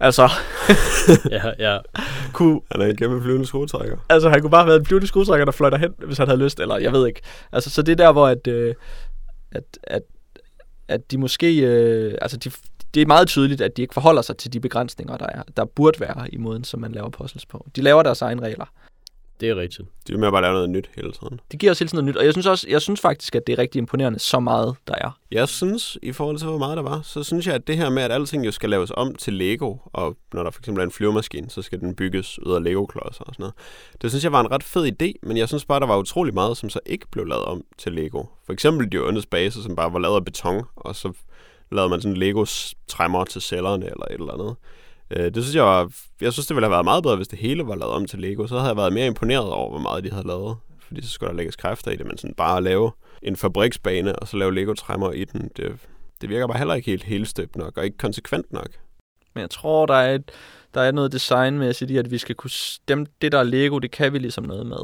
Altså, 0.00 0.30
ja, 1.30 1.42
ja. 1.58 1.78
kunne, 2.32 2.60
Han 2.72 2.80
er 2.80 2.86
en 2.86 2.96
kæmpe 2.96 3.22
flyvende 3.22 3.46
skruetrækker. 3.46 3.96
altså, 4.08 4.28
han 4.28 4.40
kunne 4.40 4.50
bare 4.50 4.60
have 4.60 4.68
været 4.68 4.80
en 4.80 4.86
flyvende 4.86 5.06
skruetrækker, 5.06 5.44
der 5.44 5.52
fløj 5.52 5.70
derhen, 5.70 5.94
hvis 6.06 6.18
han 6.18 6.28
havde 6.28 6.40
lyst, 6.40 6.60
eller 6.60 6.78
jeg 6.78 6.92
ved 6.92 7.06
ikke. 7.06 7.20
Altså, 7.52 7.70
så 7.70 7.82
det 7.82 7.92
er 7.92 7.96
der, 7.96 8.12
hvor 8.12 8.26
at, 8.26 8.46
øh, 8.46 8.74
at, 9.52 9.62
at, 9.82 10.02
at 10.88 11.10
de 11.10 11.18
måske, 11.18 11.56
øh, 11.56 12.14
altså 12.22 12.36
de, 12.36 12.50
det 12.96 13.02
er 13.02 13.06
meget 13.06 13.28
tydeligt, 13.28 13.60
at 13.60 13.76
de 13.76 13.82
ikke 13.82 13.94
forholder 13.94 14.22
sig 14.22 14.36
til 14.36 14.52
de 14.52 14.60
begrænsninger, 14.60 15.16
der, 15.16 15.26
er, 15.26 15.42
der 15.56 15.64
burde 15.64 16.00
være 16.00 16.34
i 16.34 16.36
måden, 16.36 16.64
som 16.64 16.80
man 16.80 16.92
laver 16.92 17.08
puzzles 17.08 17.46
på. 17.46 17.66
De 17.76 17.80
laver 17.80 18.02
deres 18.02 18.22
egne 18.22 18.42
regler. 18.42 18.66
Det 19.40 19.48
er 19.48 19.56
rigtigt. 19.56 19.88
De 20.08 20.12
er 20.12 20.18
med 20.18 20.26
at 20.28 20.32
bare 20.32 20.42
lave 20.42 20.54
noget 20.54 20.70
nyt 20.70 20.90
hele 20.94 21.12
tiden. 21.12 21.40
Det 21.50 21.60
giver 21.60 21.72
os 21.72 21.78
hele 21.78 21.88
tiden 21.88 22.04
noget 22.04 22.14
nyt, 22.14 22.18
og 22.18 22.24
jeg 22.24 22.32
synes 22.32 22.46
også, 22.46 22.66
jeg 22.68 22.82
synes 22.82 23.00
faktisk, 23.00 23.34
at 23.34 23.46
det 23.46 23.52
er 23.52 23.58
rigtig 23.58 23.78
imponerende, 23.78 24.18
så 24.18 24.40
meget 24.40 24.76
der 24.88 24.94
er. 24.94 25.18
Jeg 25.30 25.48
synes, 25.48 25.98
i 26.02 26.12
forhold 26.12 26.38
til 26.38 26.48
hvor 26.48 26.58
meget 26.58 26.76
der 26.76 26.82
var, 26.82 27.00
så 27.02 27.22
synes 27.22 27.46
jeg, 27.46 27.54
at 27.54 27.66
det 27.66 27.76
her 27.76 27.90
med, 27.90 28.02
at 28.02 28.12
alting 28.12 28.46
jo 28.46 28.52
skal 28.52 28.70
laves 28.70 28.92
om 28.94 29.14
til 29.14 29.32
Lego, 29.32 29.76
og 29.84 30.16
når 30.32 30.42
der 30.42 30.50
for 30.50 30.60
eksempel 30.60 30.80
er 30.80 30.84
en 30.84 30.92
flyvemaskine, 30.92 31.50
så 31.50 31.62
skal 31.62 31.80
den 31.80 31.94
bygges 31.94 32.38
ud 32.38 32.54
af 32.54 32.62
Lego-klodser 32.62 33.24
og 33.24 33.34
sådan 33.34 33.42
noget. 33.42 33.54
Det 34.02 34.10
synes 34.10 34.24
jeg 34.24 34.32
var 34.32 34.40
en 34.40 34.50
ret 34.50 34.62
fed 34.62 34.92
idé, 34.92 35.12
men 35.22 35.36
jeg 35.36 35.48
synes 35.48 35.64
bare, 35.64 35.80
der 35.80 35.86
var 35.86 35.96
utrolig 35.96 36.34
meget, 36.34 36.56
som 36.56 36.70
så 36.70 36.80
ikke 36.86 37.06
blev 37.10 37.26
lavet 37.26 37.44
om 37.44 37.62
til 37.78 37.92
Lego. 37.92 38.24
For 38.46 38.52
eksempel 38.52 38.92
de 38.92 38.98
ondes 38.98 39.26
baser, 39.26 39.62
som 39.62 39.76
bare 39.76 39.92
var 39.92 39.98
lavet 39.98 40.16
af 40.16 40.24
beton, 40.24 40.64
og 40.76 40.96
så 40.96 41.12
lavede 41.72 41.90
man 41.90 42.00
sådan 42.00 42.16
Legos 42.16 42.74
træmmer 42.88 43.24
til 43.24 43.42
cellerne 43.42 43.84
eller 43.84 44.04
et 44.10 44.12
eller 44.20 44.32
andet. 44.32 44.56
Øh, 45.10 45.34
Det 45.34 45.42
synes 45.42 45.56
jeg 45.56 45.64
var, 45.64 45.92
jeg 46.20 46.32
synes, 46.32 46.46
det 46.46 46.56
ville 46.56 46.66
have 46.66 46.72
været 46.72 46.84
meget 46.84 47.02
bedre, 47.02 47.16
hvis 47.16 47.28
det 47.28 47.38
hele 47.38 47.66
var 47.66 47.74
lavet 47.74 47.94
om 47.94 48.06
til 48.06 48.18
Lego. 48.18 48.46
Så 48.46 48.54
havde 48.54 48.68
jeg 48.68 48.76
været 48.76 48.92
mere 48.92 49.06
imponeret 49.06 49.50
over, 49.50 49.70
hvor 49.70 49.78
meget 49.78 50.04
de 50.04 50.10
havde 50.10 50.26
lavet. 50.26 50.56
Fordi 50.80 51.02
så 51.02 51.10
skulle 51.10 51.30
der 51.30 51.36
lægges 51.36 51.56
kræfter 51.56 51.90
i 51.90 51.96
det, 51.96 52.06
men 52.06 52.18
sådan 52.18 52.34
bare 52.34 52.56
at 52.56 52.62
lave 52.62 52.90
en 53.22 53.36
fabriksbane, 53.36 54.16
og 54.16 54.28
så 54.28 54.36
lave 54.36 54.54
Lego-træmmer 54.54 55.12
i 55.12 55.24
den, 55.24 55.50
det, 55.56 55.72
det 56.20 56.28
virker 56.28 56.46
bare 56.46 56.58
heller 56.58 56.74
ikke 56.74 56.90
helt 56.90 57.04
helstøbt 57.04 57.56
nok, 57.56 57.78
og 57.78 57.84
ikke 57.84 57.98
konsekvent 57.98 58.52
nok. 58.52 58.68
Men 59.34 59.40
jeg 59.40 59.50
tror, 59.50 59.86
der 59.86 59.94
er, 59.94 60.14
et, 60.14 60.30
der 60.74 60.80
er 60.80 60.92
noget 60.92 61.12
designmæssigt 61.12 61.90
i, 61.90 61.96
at 61.96 62.10
vi 62.10 62.18
skal 62.18 62.34
kunne... 62.34 62.50
Dem, 62.88 63.06
det, 63.22 63.32
der 63.32 63.38
er 63.38 63.42
Lego, 63.42 63.78
det 63.78 63.90
kan 63.90 64.12
vi 64.12 64.18
ligesom 64.18 64.44
noget 64.44 64.66
med. 64.66 64.76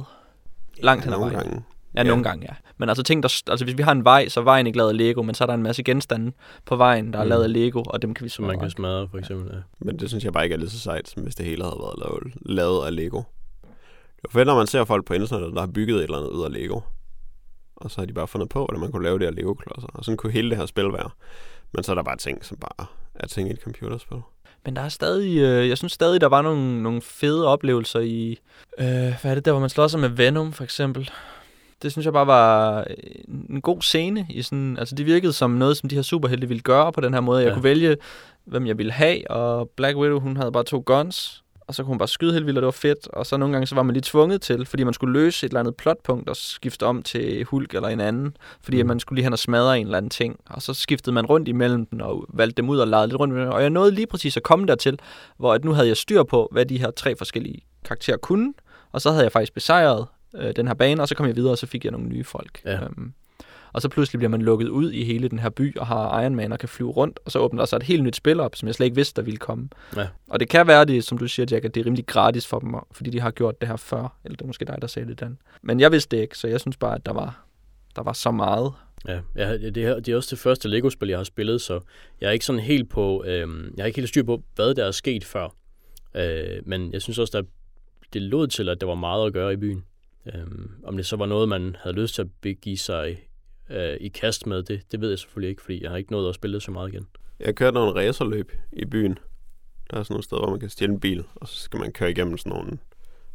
Langt 0.77 1.05
hen 1.05 1.13
ad 1.15 1.19
vejen. 1.19 1.65
Ja, 1.95 2.01
Ja. 2.03 2.09
nogle 2.09 2.25
gange, 2.25 2.47
ja. 2.51 2.55
Men 2.77 2.89
altså 2.89 3.03
ting, 3.03 3.23
der, 3.23 3.41
altså 3.51 3.65
hvis 3.65 3.77
vi 3.79 3.83
har 3.83 3.93
en 3.93 4.05
vej, 4.05 4.29
så 4.29 4.41
er 4.41 4.45
vejen 4.45 4.67
ikke 4.67 4.77
lavet 4.79 4.91
af 4.91 4.97
Lego, 4.97 5.23
men 5.23 5.35
så 5.35 5.45
er 5.45 5.47
der 5.47 5.55
en 5.55 5.63
masse 5.63 5.83
genstande 5.83 6.33
på 6.67 6.77
vejen, 6.77 7.13
der 7.13 7.19
er 7.19 7.23
Mm. 7.25 7.29
lavet 7.29 7.43
af 7.45 7.53
Lego, 7.53 7.83
og 7.87 8.03
dem 8.03 8.15
kan 8.15 8.25
vi 8.25 8.29
så 8.29 8.43
man 8.43 8.59
kan 8.61 8.71
smadre, 8.71 9.09
for 9.09 9.19
eksempel. 9.19 9.51
Ja. 9.55 9.59
Men 9.79 9.99
det 9.99 10.09
synes 10.09 10.25
jeg 10.25 10.33
bare 10.33 10.45
ikke 10.45 10.55
er 10.55 10.59
lige 10.59 10.71
så 10.71 10.79
sejt, 10.81 11.09
som 11.09 11.23
hvis 11.23 11.35
det 11.35 11.47
hele 11.47 11.63
havde 11.65 11.77
været 11.81 11.99
lavet, 11.99 12.35
lavet 12.57 12.87
af 12.87 12.97
Lego. 12.97 13.19
Det 14.17 14.35
var 14.35 14.39
fedt, 14.41 14.47
når 14.47 14.57
man 14.57 14.67
ser 14.67 14.85
folk 14.85 15.05
på 15.05 15.15
internettet, 15.15 15.53
der 15.55 15.61
har 15.61 15.67
bygget 15.67 15.97
et 15.97 16.03
eller 16.03 16.17
andet 16.19 16.31
ud 16.31 16.45
af 16.45 16.53
Lego. 16.53 16.81
Og 17.77 17.91
så 17.91 18.01
har 18.01 18.07
de 18.07 18.13
bare 18.13 18.29
fundet 18.29 18.49
på, 18.49 18.59
hvordan 18.65 18.81
man 18.81 18.93
kunne 18.93 19.03
lave 19.05 19.19
det 19.19 19.27
af 19.27 19.35
Lego-klodser. 19.35 19.89
Og 19.95 20.05
sådan 20.05 20.17
kunne 20.17 20.33
hele 20.33 20.51
det 20.51 20.59
her 20.59 20.67
spil 20.67 20.85
være. 20.93 21.11
Men 21.75 21.85
så 21.85 21.93
er 21.93 21.95
der 21.95 22.03
bare 22.03 22.17
ting, 22.17 22.45
som 22.45 22.57
bare 22.57 22.87
er 23.15 23.27
ting 23.27 23.49
i 23.49 23.53
et 23.53 23.61
computerspil. 23.61 24.19
Men 24.65 24.77
der 24.77 24.83
er 24.83 24.89
stadig, 24.89 25.39
øh, 25.39 25.69
jeg 25.69 25.79
synes 25.79 25.93
stadig, 25.93 26.21
der 26.21 26.27
var 26.27 26.43
nogle, 26.43 26.83
nogle 26.83 27.03
fede 27.03 27.47
oplevelser 27.47 28.01
i, 28.01 28.39
øh, 28.79 28.87
hvad 28.87 29.25
er 29.25 29.35
det 29.35 29.45
der, 29.45 29.51
hvor 29.53 29.61
man 29.61 29.71
slår 29.71 29.87
sig 29.87 30.01
med 30.01 30.09
Venom, 30.09 30.53
for 30.53 30.65
eksempel. 30.65 31.11
Det 31.83 31.93
synes 31.93 32.05
jeg 32.05 32.13
bare 32.13 32.27
var 32.27 32.79
øh, 32.79 32.85
en 33.51 33.61
god 33.61 33.83
scene. 33.83 34.27
I 34.31 34.43
sådan, 34.43 34.77
altså 34.79 34.95
det 34.95 35.07
virkede 35.07 35.33
som 35.33 35.51
noget, 35.51 35.77
som 35.77 35.89
de 35.89 35.95
her 35.95 36.03
superhelte 36.03 36.49
ville 36.49 36.61
gøre 36.61 36.93
på 36.93 37.01
den 37.01 37.15
her 37.15 37.21
måde. 37.21 37.41
Jeg 37.43 37.49
Ja. 37.49 37.55
kunne 37.55 37.65
vælge, 37.65 37.97
hvem 38.45 38.67
jeg 38.67 38.79
ville 38.79 38.93
have, 38.93 39.31
og 39.31 39.69
Black 39.77 39.97
Widow, 39.97 40.21
hun 40.21 40.37
havde 40.37 40.53
bare 40.53 40.65
to 40.65 40.83
guns, 40.87 41.43
og 41.67 41.75
så 41.75 41.83
kunne 41.83 41.89
hun 41.89 41.99
bare 41.99 42.09
skyde 42.09 42.33
helt 42.33 42.47
vildt, 42.47 42.59
og 42.59 42.63
det 42.63 42.67
var 42.67 42.71
fedt. 42.71 43.09
Og 43.09 43.27
så 43.27 43.37
nogle 43.37 43.53
gange, 43.53 43.67
så 43.67 43.75
var 43.75 43.83
man 43.83 43.93
lige 43.93 44.03
tvunget 44.03 44.41
til, 44.43 44.67
fordi 44.67 44.85
man 44.85 44.95
skulle 44.95 45.13
løse 45.13 45.47
et 45.47 45.51
eller 45.51 45.61
andet 45.61 45.77
plotpunkt 45.77 46.29
og 46.29 46.37
skifte 46.37 46.87
om 46.87 47.03
til 47.03 47.45
Hulk 47.45 47.75
eller 47.75 47.89
en 47.89 48.01
anden, 48.01 48.37
fordi 48.63 48.83
mm. 48.83 48.89
Man 48.89 49.01
skulle 49.01 49.17
lige 49.17 49.25
hen 49.25 49.33
og 49.33 49.39
smadre 49.39 49.79
en 49.81 49.87
eller 49.87 49.97
anden 49.99 50.11
ting. 50.11 50.41
Og 50.51 50.63
så 50.63 50.75
skiftede 50.75 51.15
man 51.15 51.27
rundt 51.27 51.49
imellem 51.49 51.87
den 51.87 52.01
og 52.01 52.25
valgte 52.29 52.57
dem 52.63 52.69
ud 52.71 52.79
og 52.79 52.89
legede 52.89 53.07
lidt 53.07 53.21
rundt 53.21 53.35
med 53.35 53.43
dem. 53.43 53.51
Og 53.53 53.63
jeg 53.63 53.71
nåede 53.71 53.91
lige 53.95 54.07
præcis 54.07 54.37
at 54.37 54.43
komme 54.43 54.67
dertil, 54.67 54.99
hvor 55.39 55.55
at 55.55 55.65
nu 55.65 55.73
havde 55.73 55.89
jeg 55.89 55.97
styr 55.97 56.23
på, 56.23 56.49
hvad 56.53 56.67
de 56.67 56.79
her 56.79 56.91
tre 56.91 57.17
forskellige 57.17 57.61
karakterer 57.85 58.17
kunne, 58.17 58.53
og 58.93 59.01
så 59.01 59.11
havde 59.11 59.23
jeg 59.25 59.33
faktisk 59.33 59.55
besejret 59.55 60.07
øh, 60.37 60.57
den 60.57 60.67
her 60.67 60.75
bane, 60.75 61.03
og 61.03 61.09
så 61.09 61.15
kom 61.15 61.27
jeg 61.27 61.37
videre, 61.37 61.53
og 61.53 61.59
så 61.59 61.67
fik 61.67 61.85
jeg 61.85 61.93
nogle 61.93 62.09
nye 62.09 62.25
folk. 62.25 62.61
Ja. 62.65 62.85
Øhm, 62.85 63.13
og 63.73 63.83
så 63.83 63.89
pludselig 63.89 64.19
bliver 64.19 64.31
man 64.31 64.43
lukket 64.43 64.69
ud 64.69 64.93
i 64.93 65.05
hele 65.05 65.29
den 65.29 65.39
her 65.39 65.51
by, 65.51 65.77
og 65.77 65.87
har 65.87 66.23
Iron 66.23 66.35
Man 66.35 66.53
og 66.53 66.59
kan 66.59 66.69
flyve 66.69 66.91
rundt, 66.91 67.21
og 67.25 67.33
så 67.33 67.39
åbner 67.39 67.61
der 67.61 67.67
sig 67.67 67.77
et 67.77 67.83
helt 67.83 68.03
nyt 68.03 68.17
spil 68.17 68.41
op, 68.41 68.57
som 68.57 68.67
jeg 68.67 68.75
slet 68.75 68.87
ikke 68.87 68.97
vidste, 68.97 69.17
der 69.17 69.23
ville 69.23 69.39
komme. 69.39 69.69
Ja. 69.97 70.07
Og 70.29 70.41
det 70.41 70.49
kan 70.49 70.67
være 70.67 70.85
det, 70.85 71.05
som 71.05 71.19
du 71.19 71.29
siger, 71.29 71.47
Jack, 71.51 71.65
at 71.65 71.75
det 71.75 71.81
er 71.81 71.87
rimelig 71.87 72.07
gratis 72.07 72.47
for 72.47 72.59
dem, 72.59 72.75
fordi 72.93 73.11
de 73.11 73.21
har 73.21 73.31
gjort 73.31 73.61
det 73.61 73.69
her 73.69 73.77
før. 73.77 74.19
Eller 74.25 74.37
det 74.37 74.43
er 74.43 74.47
måske 74.47 74.65
dig, 74.65 74.79
der 74.81 74.87
sagde 74.87 75.09
det, 75.09 75.21
Dan. 75.21 75.39
Men 75.63 75.81
jeg 75.81 75.93
vidste 75.93 76.17
det 76.17 76.23
ikke, 76.23 76.39
så 76.39 76.49
jeg 76.49 76.61
synes 76.61 76.77
bare, 76.77 76.95
at 76.95 77.07
der 77.07 77.13
var, 77.13 77.47
der 77.97 78.03
var 78.03 78.13
så 78.13 78.31
meget. 78.31 78.73
Ja, 79.09 79.21
ja 79.37 79.57
det, 79.57 79.77
er, 79.77 80.01
det 80.01 80.09
er 80.09 80.17
også 80.17 80.29
det 80.31 80.39
første 80.39 80.69
Lego-spil, 80.69 81.09
jeg 81.09 81.19
har 81.19 81.25
spillet, 81.25 81.61
så 81.61 81.81
jeg 82.21 82.29
er 82.29 82.33
ikke 82.33 82.45
sådan 82.45 82.61
helt 82.61 82.91
på, 82.91 83.25
øhm, 83.27 83.75
jeg 83.77 83.83
har 83.83 83.87
ikke 83.87 83.99
helt 83.99 84.09
styr 84.09 84.23
på, 84.23 84.43
hvad 84.55 84.75
der 84.75 84.85
er 84.85 84.91
sket 84.91 85.25
før. 85.25 85.55
Øh, 86.15 86.63
men 86.67 86.93
jeg 86.93 87.03
synes 87.03 87.19
også, 87.19 87.39
der 87.39 87.43
det 88.13 88.23
lød 88.23 88.49
til, 88.49 88.69
at 88.69 88.81
der 88.81 88.87
var 88.87 88.95
meget 88.95 89.27
at 89.27 89.33
gøre 89.33 89.53
i 89.53 89.57
byen. 89.57 89.85
Øhm, 90.27 90.71
om 90.85 90.97
det 90.97 91.07
så 91.07 91.17
var 91.17 91.27
noget, 91.27 91.49
man 91.49 91.77
havde 91.81 91.97
lyst 91.97 92.15
til 92.15 92.23
at 92.23 92.29
begive 92.41 92.77
sig 92.77 93.19
øh, 93.71 93.97
i 94.01 94.09
kast 94.09 94.47
med, 94.47 94.63
det, 94.63 94.93
det 94.93 95.01
ved 95.01 95.09
jeg 95.09 95.19
selvfølgelig 95.19 95.51
ikke, 95.51 95.63
fordi 95.63 95.83
jeg 95.83 95.91
har 95.91 95.97
ikke 95.97 96.13
nået 96.13 96.29
at 96.29 96.35
spille 96.35 96.55
det 96.55 96.63
så 96.63 96.71
meget 96.71 96.93
igen. 96.93 97.07
Jeg 97.41 97.55
kørte 97.55 97.75
nogle 97.75 97.95
racerløb 97.95 98.53
i 98.73 98.85
byen. 98.85 99.19
Der 99.91 99.97
er 99.99 100.03
sådan 100.03 100.15
nogle 100.15 100.25
steder, 100.25 100.43
hvor 100.43 100.51
man 100.51 100.61
kan 100.61 100.69
stjæle 100.69 100.93
en 100.93 101.01
bil, 101.01 101.25
og 101.35 101.49
så 101.49 101.61
skal 101.61 101.81
man 101.81 101.93
køre 101.93 102.11
igennem 102.11 102.39
sådan 102.39 102.53
nogle 102.53 102.79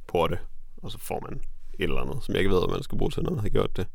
porte, 0.07 0.37
og 0.77 0.91
så 0.91 0.97
får 0.99 1.27
man 1.29 1.41
et 1.79 1.83
eller 1.83 2.01
andet, 2.01 2.23
som 2.23 2.33
jeg 2.33 2.39
ikke 2.39 2.51
ved, 2.51 2.63
om 2.63 2.71
man 2.71 2.83
skal 2.83 2.97
bruge 2.97 3.11
til, 3.11 3.23
når 3.23 3.31
man 3.31 3.39
har 3.39 3.49
gjort 3.49 3.77
det. 3.77 3.87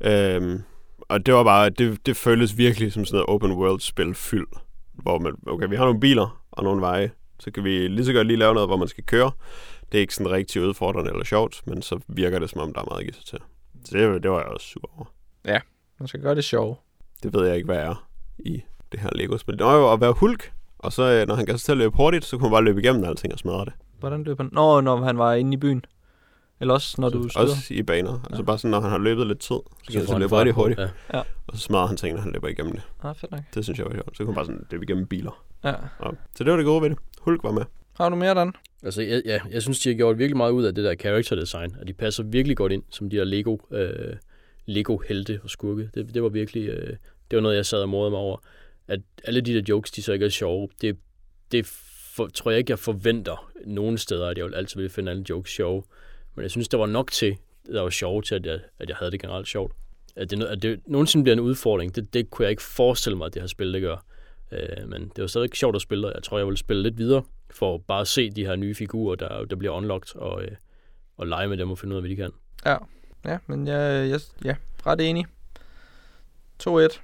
Øhm, 0.00 0.62
og 0.98 1.26
det 1.26 1.34
var 1.34 1.44
bare, 1.44 1.70
det, 1.70 2.06
det 2.06 2.16
føltes 2.16 2.58
virkelig 2.58 2.92
som 2.92 3.04
sådan 3.04 3.16
noget 3.16 3.28
open 3.28 3.52
world 3.52 3.80
spil 3.80 4.14
fyld, 4.14 4.46
hvor 4.92 5.18
man, 5.18 5.32
okay, 5.46 5.68
vi 5.68 5.76
har 5.76 5.84
nogle 5.84 6.00
biler 6.00 6.44
og 6.50 6.64
nogle 6.64 6.80
veje, 6.80 7.10
så 7.40 7.50
kan 7.50 7.64
vi 7.64 7.88
lige 7.88 8.04
så 8.04 8.12
godt 8.12 8.26
lige 8.26 8.36
lave 8.36 8.54
noget, 8.54 8.68
hvor 8.68 8.76
man 8.76 8.88
skal 8.88 9.04
køre. 9.04 9.30
Det 9.94 9.98
er 9.98 10.02
ikke 10.02 10.14
sådan 10.14 10.32
rigtig 10.32 10.62
udfordrende 10.62 11.10
eller 11.10 11.24
sjovt, 11.24 11.62
men 11.66 11.82
så 11.82 12.00
virker 12.08 12.38
det, 12.38 12.50
som 12.50 12.60
om 12.60 12.72
der 12.72 12.80
er 12.80 12.84
meget 12.84 13.00
at 13.00 13.04
give 13.06 13.14
sig 13.14 13.24
til. 13.24 13.38
Så 13.84 13.96
det, 13.98 14.22
det 14.22 14.30
var 14.30 14.38
jeg 14.38 14.46
også 14.48 14.66
sur 14.66 14.90
over. 14.96 15.06
Man 15.98 16.08
skal 16.08 16.20
gøre 16.20 16.34
det 16.34 16.44
sjovt. 16.44 16.78
Det 17.22 17.32
ved 17.34 17.46
jeg 17.46 17.56
ikke, 17.56 17.66
hvad 17.66 17.76
er 17.76 18.08
i 18.38 18.62
det 18.92 19.00
her 19.00 19.08
Lego-spil. 19.12 19.58
Det 19.58 19.66
var 19.66 19.76
jo 19.76 19.92
at 19.92 20.00
være 20.00 20.12
Hulk, 20.12 20.52
og 20.78 20.92
så 20.92 21.02
øh, 21.02 21.28
når 21.28 21.34
han 21.34 21.44
gav 21.46 21.56
sig 21.56 21.64
til 21.64 21.72
at 21.72 21.78
løbe 21.78 21.96
hurtigt, 21.96 22.24
så 22.24 22.36
kunne 22.36 22.48
han 22.48 22.50
bare 22.52 22.64
løbe 22.64 22.80
igennem 22.80 23.04
alting 23.04 23.32
og 23.32 23.38
smadre 23.38 23.64
det. 23.64 23.72
Hvordan 24.00 24.24
løb 24.24 24.36
han? 24.36 24.48
Nå, 24.52 24.80
når 24.80 24.96
han 25.04 25.18
var 25.18 25.32
inde 25.34 25.54
i 25.54 25.56
byen. 25.56 25.84
Eller 26.60 26.74
også, 26.74 27.00
når 27.00 27.08
du 27.08 27.28
skyder. 27.28 27.44
Også 27.44 27.74
i 27.74 27.82
baner. 27.82 28.20
Altså 28.30 28.42
bare 28.42 28.58
sådan, 28.58 28.70
når 28.70 28.80
han 28.80 28.90
har 28.90 28.98
løbet 28.98 29.26
lidt 29.26 29.38
tid, 29.38 29.56
så 29.82 29.92
kan 29.92 29.98
han 30.00 30.06
så 30.06 30.18
løbe 30.18 30.38
rigtig 30.38 30.54
hurtigt, 30.54 30.80
Ja. 31.12 31.18
og 31.46 31.54
så 31.56 31.58
smadrer 31.58 31.86
han 31.86 31.96
ting, 31.96 32.14
når 32.14 32.22
han 32.22 32.32
løber 32.32 32.48
igennem 32.48 32.72
det. 32.72 32.82
Ah, 33.02 33.14
fedt 33.16 33.32
nok. 33.32 33.40
Det 33.54 33.64
synes 33.64 33.78
jeg 33.78 33.86
var 33.86 33.92
sjovt. 33.92 34.16
Så 34.16 34.24
kunne 34.24 34.26
han 34.26 34.34
bare 34.34 34.46
sådan 34.46 34.66
løbe 34.70 34.84
igennem 34.84 35.06
biler. 35.06 35.44
Ja. 35.64 35.74
Og, 35.98 36.14
så 36.36 36.44
det 36.44 36.50
var 36.50 36.56
det 36.56 36.66
gode 36.66 36.82
ved 36.82 36.90
det. 36.90 36.98
Hulk 37.20 37.44
var 37.44 37.52
med. 37.52 37.62
Har 37.96 38.08
du 38.08 38.16
mere, 38.16 38.34
Dan? 38.34 38.52
Altså, 38.84 39.02
jeg, 39.02 39.22
ja, 39.24 39.40
jeg 39.50 39.62
synes, 39.62 39.80
de 39.80 39.88
har 39.88 39.96
gjort 39.96 40.18
virkelig 40.18 40.36
meget 40.36 40.52
ud 40.52 40.64
af 40.64 40.74
det 40.74 40.84
der 40.84 40.94
character 40.94 41.36
design, 41.36 41.76
og 41.80 41.88
de 41.88 41.92
passer 41.92 42.22
virkelig 42.22 42.56
godt 42.56 42.72
ind 42.72 42.82
som 42.90 43.10
de 43.10 43.16
der 43.16 43.24
Lego, 43.24 43.56
øh, 43.70 44.16
Lego-helte 44.66 45.40
og 45.42 45.50
skurke. 45.50 45.90
Det, 45.94 46.14
det 46.14 46.22
var 46.22 46.28
virkelig, 46.28 46.68
øh, 46.68 46.96
det 47.30 47.36
var 47.36 47.40
noget, 47.40 47.56
jeg 47.56 47.66
sad 47.66 47.82
og 47.82 47.88
morede 47.88 48.10
mig 48.10 48.20
over. 48.20 48.36
At 48.88 49.00
alle 49.24 49.40
de 49.40 49.54
der 49.54 49.62
jokes, 49.68 49.90
de 49.90 50.02
så 50.02 50.12
ikke 50.12 50.24
er 50.24 50.30
sjove, 50.30 50.68
det, 50.80 50.96
det 51.52 51.66
for, 52.16 52.26
tror 52.26 52.50
jeg 52.50 52.58
ikke, 52.58 52.70
jeg 52.70 52.78
forventer 52.78 53.52
nogen 53.66 53.98
steder, 53.98 54.28
at 54.28 54.38
jeg 54.38 54.46
vil 54.46 54.54
altid 54.54 54.80
vil 54.80 54.90
finde 54.90 55.10
alle 55.10 55.24
jokes 55.30 55.50
sjove. 55.50 55.82
Men 56.34 56.42
jeg 56.42 56.50
synes, 56.50 56.68
det 56.68 56.78
var 56.78 56.86
nok 56.86 57.12
til, 57.12 57.36
der 57.66 57.80
var 57.80 57.90
sjovt 57.90 58.26
til, 58.26 58.34
at 58.34 58.46
jeg, 58.46 58.60
at 58.78 58.88
jeg 58.88 58.96
havde 58.96 59.10
det 59.10 59.20
generelt 59.20 59.48
sjovt. 59.48 59.72
At 60.16 60.30
det, 60.30 60.44
at 60.44 60.62
det 60.62 60.80
nogensinde 60.86 61.24
bliver 61.24 61.32
en 61.32 61.40
udfordring, 61.40 61.94
det, 61.94 62.14
det 62.14 62.30
kunne 62.30 62.44
jeg 62.44 62.50
ikke 62.50 62.62
forestille 62.62 63.18
mig, 63.18 63.26
at 63.26 63.34
det 63.34 63.42
her 63.42 63.46
spil, 63.46 63.72
det 63.72 63.82
gør. 63.82 64.04
Øh, 64.52 64.88
men 64.88 65.02
det 65.02 65.22
var 65.22 65.26
stadig 65.26 65.50
sjovt 65.54 65.76
at 65.76 65.82
spille, 65.82 66.06
og 66.06 66.14
jeg 66.14 66.22
tror, 66.22 66.38
jeg 66.38 66.46
vil 66.46 66.56
spille 66.56 66.82
lidt 66.82 66.98
videre, 66.98 67.22
for 67.50 67.78
bare 67.78 68.00
at 68.00 68.08
se 68.08 68.30
de 68.30 68.46
her 68.46 68.56
nye 68.56 68.74
figurer, 68.74 69.14
der, 69.14 69.44
der 69.44 69.56
bliver 69.56 69.72
unlocked, 69.72 70.16
og, 70.16 70.42
øh, 70.42 70.50
og 71.16 71.26
lege 71.26 71.48
med 71.48 71.56
dem 71.56 71.70
og 71.70 71.78
finde 71.78 71.92
ud 71.92 71.96
af, 71.96 72.02
hvad 72.02 72.10
de 72.10 72.16
kan. 72.16 72.30
Ja, 72.66 72.76
ja 73.24 73.38
men 73.46 73.66
jeg, 73.66 74.10
jeg 74.10 74.20
ja, 74.44 74.54
ret 74.86 75.00
enig. 75.00 75.26
2-1. 76.62 77.00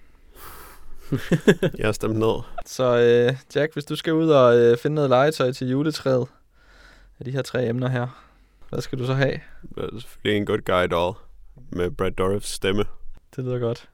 Jeg 1.78 1.86
har 1.86 1.92
stemt 1.92 2.16
ned. 2.16 2.42
Så 2.66 2.96
øh, 2.98 3.36
Jack, 3.54 3.72
hvis 3.72 3.84
du 3.84 3.96
skal 3.96 4.12
ud 4.12 4.30
og 4.30 4.58
øh, 4.58 4.76
finde 4.78 4.94
noget 4.94 5.10
legetøj 5.10 5.52
til 5.52 5.68
juletræet 5.68 6.28
af 7.18 7.24
de 7.24 7.30
her 7.30 7.42
tre 7.42 7.68
emner 7.68 7.88
her, 7.88 8.24
hvad 8.68 8.80
skal 8.80 8.98
du 8.98 9.06
så 9.06 9.14
have? 9.14 9.40
Det 9.74 9.84
er 9.84 10.00
selvfølgelig 10.00 10.36
en 10.36 10.46
good 10.46 10.58
guy 10.58 10.96
doll 10.96 11.14
med 11.70 11.90
Brad 11.90 12.10
Dourifs 12.10 12.48
stemme. 12.48 12.84
Det 13.36 13.44
lyder 13.44 13.58
godt. 13.58 13.88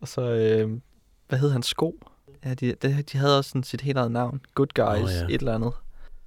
Og 0.00 0.08
så, 0.08 0.20
øh, 0.22 0.80
hvad 1.28 1.38
hed 1.38 1.50
hans 1.50 1.66
sko? 1.66 2.00
Ja, 2.44 2.54
de, 2.54 2.74
de, 2.82 3.02
de 3.02 3.18
havde 3.18 3.38
også 3.38 3.50
sådan 3.50 3.62
sit 3.62 3.80
helt 3.80 3.98
eget 3.98 4.12
navn. 4.12 4.40
Good 4.54 4.66
Guys, 4.74 5.02
Nå, 5.02 5.08
ja. 5.08 5.34
et 5.34 5.38
eller 5.38 5.54
andet. 5.54 5.72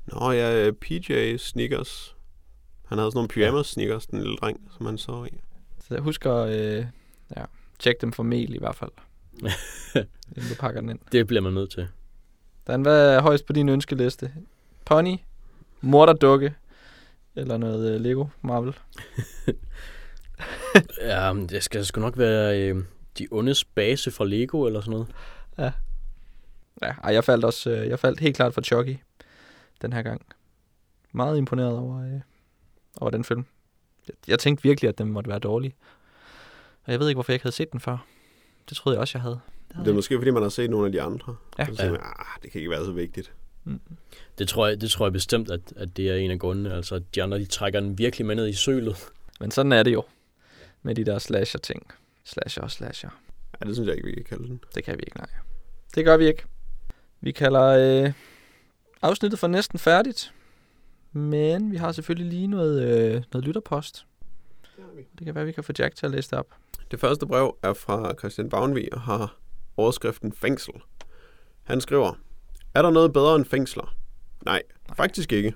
Nå 0.05 0.31
ja, 0.31 0.67
øh, 0.67 0.73
PJ 0.73 1.37
Sneakers. 1.37 2.15
Han 2.85 2.97
havde 2.97 3.11
sådan 3.11 3.17
nogle 3.17 3.27
pyjamas 3.27 3.67
sneakers, 3.67 4.07
den 4.07 4.19
lille 4.19 4.37
dreng, 4.37 4.71
som 4.77 4.85
han 4.85 4.97
så 4.97 5.25
i. 5.25 5.37
Så 5.87 5.93
jeg 5.93 6.03
husker, 6.03 6.35
øh, 6.35 6.85
ja, 7.37 7.43
tjek 7.79 8.01
dem 8.01 8.13
for 8.13 8.23
mel 8.23 8.55
i 8.55 8.57
hvert 8.57 8.75
fald. 8.75 8.91
inden 10.35 10.49
du 10.49 10.55
pakker 10.59 10.81
den 10.81 10.89
ind. 10.89 10.99
Det 11.11 11.27
bliver 11.27 11.41
man 11.41 11.53
nødt 11.53 11.71
til. 11.71 11.87
Dan, 12.67 12.81
hvad 12.81 13.15
er 13.15 13.21
højst 13.21 13.45
på 13.45 13.53
din 13.53 13.69
ønskeliste? 13.69 14.33
Pony, 14.85 15.17
morderdukke, 15.81 16.53
eller 17.35 17.57
noget 17.57 17.95
øh, 17.95 18.01
Lego 18.01 18.25
Marvel? 18.41 18.73
Ja, 21.01 21.33
det 21.49 21.63
skal 21.63 21.85
sgu 21.85 22.01
nok 22.01 22.17
være 22.17 22.61
øh, 22.61 22.83
de 23.17 23.27
ondes 23.31 23.65
base 23.65 24.11
fra 24.11 24.25
Lego 24.25 24.65
eller 24.65 24.81
sådan 24.81 24.91
noget. 24.91 25.07
Ja, 25.57 25.71
ej, 26.81 27.13
jeg 27.13 27.23
faldt 27.23 27.45
også, 27.45 27.69
øh, 27.69 27.87
jeg 27.87 27.99
faldt 27.99 28.19
helt 28.19 28.35
klart 28.35 28.53
for 28.53 28.61
Chucky 28.61 28.97
den 29.81 29.93
her 29.93 30.01
gang. 30.01 30.25
Meget 31.11 31.37
imponeret 31.37 31.77
over, 31.77 32.13
øh, 32.13 32.21
over 32.97 33.11
den 33.11 33.23
film. 33.23 33.45
Jeg, 34.07 34.15
jeg 34.27 34.39
tænkte 34.39 34.63
virkelig, 34.63 34.89
at 34.89 34.97
den 34.97 35.11
måtte 35.11 35.29
være 35.29 35.39
dårlig. 35.39 35.75
Og 36.83 36.91
jeg 36.91 36.99
ved 36.99 37.07
ikke, 37.07 37.15
hvorfor 37.15 37.31
jeg 37.31 37.35
ikke 37.35 37.43
havde 37.43 37.55
set 37.55 37.71
den 37.71 37.79
før. 37.79 38.05
Det 38.69 38.77
troede 38.77 38.95
jeg 38.95 39.01
også, 39.01 39.17
jeg 39.17 39.21
havde. 39.21 39.39
Det 39.67 39.75
havde 39.75 39.85
Det 39.85 39.89
er 39.89 39.93
jeg 39.93 39.95
måske, 39.95 40.17
fordi 40.17 40.31
man 40.31 40.41
har 40.41 40.49
set 40.49 40.69
nogle 40.69 40.85
af 40.85 40.91
de 40.91 41.01
andre. 41.01 41.35
Ja. 41.57 41.65
Så 41.65 41.75
tænker 41.75 41.91
man, 41.91 42.01
ah, 42.03 42.41
det 42.43 42.51
kan 42.51 42.59
ikke 42.59 42.71
være 42.71 42.85
så 42.85 42.91
vigtigt. 42.91 43.33
Mm. 43.63 43.81
Det 44.37 44.47
tror 44.47 44.67
jeg, 44.67 44.81
det 44.81 44.91
tror 44.91 45.05
jeg 45.05 45.13
bestemt, 45.13 45.51
at, 45.51 45.73
at 45.75 45.97
det 45.97 46.09
er 46.09 46.15
en 46.15 46.31
af 46.31 46.39
grundene. 46.39 46.73
Altså, 46.73 46.95
at 46.95 47.15
de 47.15 47.23
andre, 47.23 47.39
de 47.39 47.45
trækker 47.45 47.79
den 47.79 47.97
virkelig 47.97 48.27
med 48.27 48.35
ned 48.35 48.47
i 48.47 48.53
sølet. 48.53 49.11
Men 49.39 49.51
sådan 49.51 49.71
er 49.71 49.83
det 49.83 49.93
jo. 49.93 50.03
Med 50.81 50.95
de 50.95 51.03
der 51.03 51.19
slasher-ting. 51.19 51.87
Slasher 52.23 52.63
og 52.63 52.71
slasher. 52.71 53.09
Ja, 53.61 53.65
det 53.65 53.75
synes 53.75 53.87
jeg 53.87 53.95
ikke, 53.95 54.07
vi 54.07 54.13
kan 54.13 54.23
kalde 54.23 54.47
den. 54.47 54.63
Det 54.75 54.83
kan 54.83 54.97
vi 54.97 55.03
ikke, 55.03 55.17
nej. 55.17 55.29
Det 55.95 56.05
gør 56.05 56.17
vi 56.17 56.27
ikke. 56.27 56.43
Vi 57.21 57.31
kalder 57.31 57.65
øh, 57.65 58.13
afsnittet 59.01 59.39
for 59.39 59.47
næsten 59.47 59.79
færdigt. 59.79 60.33
Men 61.11 61.71
vi 61.71 61.77
har 61.77 61.91
selvfølgelig 61.91 62.33
lige 62.33 62.47
noget, 62.47 62.83
øh, 62.83 63.23
noget 63.33 63.45
lytterpost. 63.45 64.05
Det 65.17 65.25
kan 65.25 65.35
være, 65.35 65.45
vi 65.45 65.51
kan 65.51 65.63
få 65.63 65.73
Jack 65.79 65.95
til 65.95 66.05
at 66.05 66.11
læse 66.11 66.29
det 66.29 66.39
op. 66.39 66.47
Det 66.91 66.99
første 66.99 67.27
brev 67.27 67.57
er 67.63 67.73
fra 67.73 68.13
Christian 68.19 68.49
Bavnvig 68.49 68.93
og 68.93 69.01
har 69.01 69.37
overskriften 69.77 70.33
fængsel. 70.33 70.73
Han 71.63 71.81
skriver, 71.81 72.13
er 72.73 72.81
der 72.81 72.89
noget 72.89 73.13
bedre 73.13 73.35
end 73.35 73.45
fængsler? 73.45 73.95
Nej, 74.45 74.61
faktisk 74.95 75.31
ikke. 75.31 75.53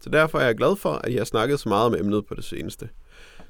Så 0.00 0.10
derfor 0.10 0.38
er 0.38 0.44
jeg 0.44 0.56
glad 0.56 0.76
for, 0.76 0.92
at 0.92 1.12
I 1.12 1.16
har 1.16 1.24
snakket 1.24 1.60
så 1.60 1.68
meget 1.68 1.86
om 1.86 1.94
emnet 1.94 2.26
på 2.26 2.34
det 2.34 2.44
seneste. 2.44 2.88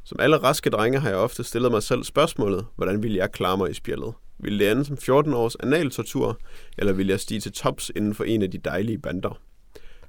Som 0.04 0.20
alle 0.20 0.36
raske 0.36 0.70
drenge 0.70 1.00
har 1.00 1.08
jeg 1.08 1.18
ofte 1.18 1.44
stillet 1.44 1.70
mig 1.70 1.82
selv 1.82 2.04
spørgsmålet, 2.04 2.66
hvordan 2.76 3.02
ville 3.02 3.16
jeg 3.16 3.32
klare 3.32 3.56
mig 3.56 3.70
i 3.70 3.74
spjældet? 3.74 4.12
Ville 4.38 4.64
det 4.64 4.72
ende 4.72 4.84
som 4.84 4.96
14 4.96 5.34
års 5.34 5.56
analtortur, 5.56 6.38
eller 6.78 6.92
ville 6.92 7.10
jeg 7.10 7.20
stige 7.20 7.40
til 7.40 7.52
tops 7.52 7.92
inden 7.96 8.14
for 8.14 8.24
en 8.24 8.42
af 8.42 8.50
de 8.50 8.58
dejlige 8.58 8.98
bander? 8.98 9.40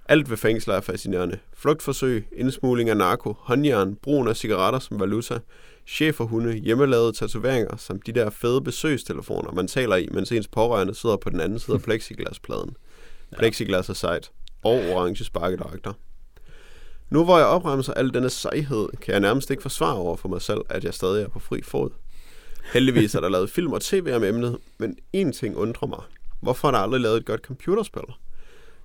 Alt 0.09 0.29
ved 0.29 0.37
fængsler 0.37 0.75
er 0.75 0.81
fascinerende. 0.81 1.37
Flugtforsøg, 1.53 2.27
indsmugling 2.31 2.89
af 2.89 2.97
narko, 2.97 3.35
håndjern, 3.39 3.95
brugen 3.95 4.27
af 4.27 4.35
cigaretter 4.35 4.79
som 4.79 4.99
valuta, 4.99 5.39
cheferhunde, 5.87 6.53
hjemmelavede 6.53 7.13
tatoveringer 7.13 7.77
samt 7.77 8.07
de 8.07 8.11
der 8.11 8.29
fede 8.29 8.61
besøgstelefoner, 8.61 9.51
man 9.51 9.67
taler 9.67 9.95
i, 9.95 10.07
mens 10.11 10.31
ens 10.31 10.47
pårørende 10.47 10.95
sidder 10.95 11.17
på 11.17 11.29
den 11.29 11.39
anden 11.39 11.59
side 11.59 11.75
af 11.75 11.81
plexiglaspladen. 11.87 12.75
Plexiglas 13.37 13.89
er 13.89 13.93
sejt. 13.93 14.31
Og 14.63 14.81
orange 14.93 15.23
sparkedragter. 15.23 15.93
Nu 17.09 17.23
hvor 17.23 17.37
jeg 17.37 17.47
opremser 17.47 17.93
al 17.93 18.13
denne 18.13 18.29
sejhed, 18.29 18.87
kan 19.01 19.11
jeg 19.11 19.19
nærmest 19.19 19.51
ikke 19.51 19.61
forsvare 19.61 19.95
over 19.95 20.15
for 20.15 20.29
mig 20.29 20.41
selv, 20.41 20.61
at 20.69 20.83
jeg 20.83 20.93
stadig 20.93 21.23
er 21.23 21.27
på 21.27 21.39
fri 21.39 21.61
fod. 21.61 21.89
Heldigvis 22.73 23.15
er 23.15 23.19
der 23.19 23.29
lavet 23.29 23.49
film 23.49 23.73
og 23.73 23.81
tv 23.81 24.11
om 24.15 24.23
emnet, 24.23 24.57
men 24.77 24.97
én 25.17 25.31
ting 25.31 25.57
undrer 25.57 25.87
mig. 25.87 26.01
Hvorfor 26.41 26.67
er 26.67 26.71
der 26.71 26.79
aldrig 26.79 27.01
lavet 27.01 27.17
et 27.17 27.25
godt 27.25 27.41
computerspil? 27.41 28.03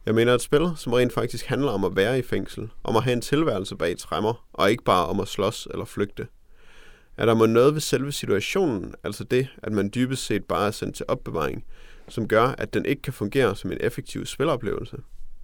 Jeg 0.06 0.14
mener 0.14 0.34
et 0.34 0.42
spil, 0.42 0.70
som 0.76 0.92
rent 0.92 1.12
faktisk 1.12 1.46
handler 1.46 1.70
om 1.70 1.84
at 1.84 1.96
være 1.96 2.18
i 2.18 2.22
fængsel, 2.22 2.70
om 2.84 2.96
at 2.96 3.02
have 3.02 3.12
en 3.12 3.20
tilværelse 3.20 3.76
bag 3.76 3.98
træmmer, 3.98 4.46
og 4.52 4.70
ikke 4.70 4.84
bare 4.84 5.06
om 5.06 5.20
at 5.20 5.28
slås 5.28 5.68
eller 5.70 5.84
flygte. 5.84 6.26
Er 7.16 7.26
der 7.26 7.34
må 7.34 7.46
noget 7.46 7.74
ved 7.74 7.80
selve 7.80 8.12
situationen, 8.12 8.94
altså 9.04 9.24
det, 9.24 9.48
at 9.62 9.72
man 9.72 9.90
dybest 9.94 10.26
set 10.26 10.44
bare 10.44 10.66
er 10.66 10.70
sendt 10.70 10.96
til 10.96 11.06
opbevaring, 11.08 11.64
som 12.08 12.28
gør, 12.28 12.54
at 12.58 12.74
den 12.74 12.84
ikke 12.84 13.02
kan 13.02 13.12
fungere 13.12 13.56
som 13.56 13.72
en 13.72 13.78
effektiv 13.80 14.26
spiloplevelse? 14.26 14.96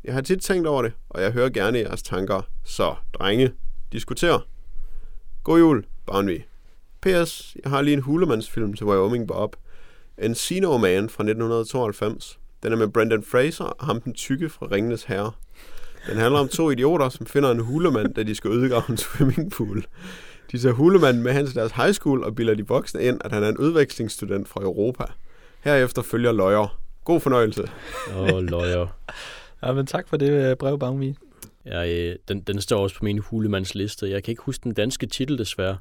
Jeg 0.07 0.15
har 0.15 0.21
tit 0.21 0.41
tænkt 0.41 0.67
over 0.67 0.83
det, 0.83 0.93
og 1.11 1.23
jeg 1.23 1.33
hører 1.33 1.49
gerne 1.49 1.79
jeres 1.79 2.03
tanker. 2.03 2.43
Så, 2.65 2.95
drenge, 3.15 3.53
diskuter. 3.93 4.39
God 5.45 5.59
jul, 5.59 5.85
Barnvig. 6.07 6.47
P.S. 7.03 7.57
Jeg 7.65 7.71
har 7.71 7.83
lige 7.83 7.95
en 7.95 8.03
hulemandsfilm 8.03 8.75
til 8.75 8.87
Wyoming 8.87 9.29
Bob. 9.29 9.57
Encino 10.19 10.79
Man 10.79 11.09
fra 11.09 11.23
1992. 11.23 12.39
Den 12.63 12.73
er 12.73 12.77
med 12.77 12.89
Brendan 12.89 13.23
Fraser 13.23 13.65
og 13.65 13.87
ham 13.87 14.01
den 14.01 14.15
tykke 14.15 14.49
fra 14.49 14.67
Ringenes 14.71 15.05
Herre. 15.05 15.33
Den 16.09 16.17
handler 16.17 16.41
om 16.41 16.49
to 16.49 16.71
idioter, 16.71 17.09
som 17.09 17.27
finder 17.27 17.51
en 17.51 17.61
hulemand, 17.61 18.15
da 18.15 18.23
de 18.23 18.35
skal 18.35 18.51
ødegrave 18.51 18.85
en 18.89 18.97
swimmingpool. 18.97 19.85
De 20.53 20.59
tager 20.59 20.75
hulemanden 20.75 21.23
med 21.23 21.33
hen 21.33 21.47
til 21.47 21.55
deres 21.55 21.73
high 21.73 21.93
school 21.93 22.25
og 22.25 22.35
bilder 22.35 22.55
de 22.55 22.67
voksne 22.67 23.03
ind, 23.03 23.21
at 23.25 23.33
han 23.33 23.43
er 23.43 23.49
en 23.49 23.59
udvekslingsstudent 23.59 24.49
fra 24.49 24.63
Europa. 24.63 25.05
Herefter 25.61 26.03
følger 26.03 26.33
løjer. 26.33 26.79
God 27.05 27.21
fornøjelse. 27.21 27.71
Åh, 28.17 28.33
oh, 28.33 28.43
løjer. 28.43 28.87
Ja, 29.67 29.73
men 29.73 29.87
tak 29.87 30.09
for 30.09 30.17
det 30.17 30.31
øh, 30.31 30.57
brev, 30.57 30.79
Bangvi. 30.79 31.17
Ja, 31.67 31.93
øh, 31.93 32.17
den, 32.29 32.41
den 32.41 32.61
står 32.61 32.83
også 32.83 32.97
på 32.97 33.05
min 33.05 33.19
hulemands 33.19 33.75
liste. 33.75 34.11
Jeg 34.11 34.23
kan 34.23 34.33
ikke 34.33 34.43
huske 34.43 34.65
den 34.65 34.75
danske 34.75 35.07
titel, 35.07 35.39
desværre. 35.39 35.79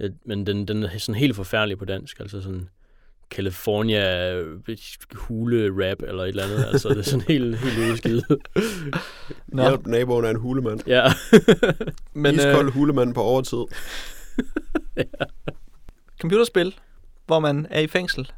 Øh, 0.00 0.10
Men 0.24 0.46
den, 0.46 0.68
den 0.68 0.82
er 0.82 0.98
sådan 0.98 1.14
helt 1.14 1.36
forfærdelig 1.36 1.78
på 1.78 1.84
dansk. 1.84 2.20
Altså 2.20 2.40
sådan 2.40 2.68
California 3.30 4.34
øh, 4.34 4.58
hule 5.14 5.70
rap 5.70 6.02
eller 6.02 6.22
et 6.22 6.28
eller 6.28 6.44
andet. 6.44 6.64
Altså 6.64 6.88
det 6.88 6.98
er 6.98 7.02
sådan 7.02 7.24
helt, 7.28 7.58
helt 7.58 7.92
udskidt. 7.92 8.24
Nå, 9.46 9.62
Hjælp 9.62 9.86
naboen 9.86 10.24
er 10.24 10.30
en 10.30 10.36
hulemand. 10.36 10.80
ja. 10.86 11.12
men 12.22 12.34
Iskold 12.34 12.66
øh, 12.66 12.72
hulemand 12.72 13.14
på 13.14 13.22
overtid. 13.22 13.58
computerspil, 16.20 16.74
hvor 17.26 17.38
man 17.38 17.66
er 17.70 17.80
i 17.80 17.86
fængsel 17.86 18.32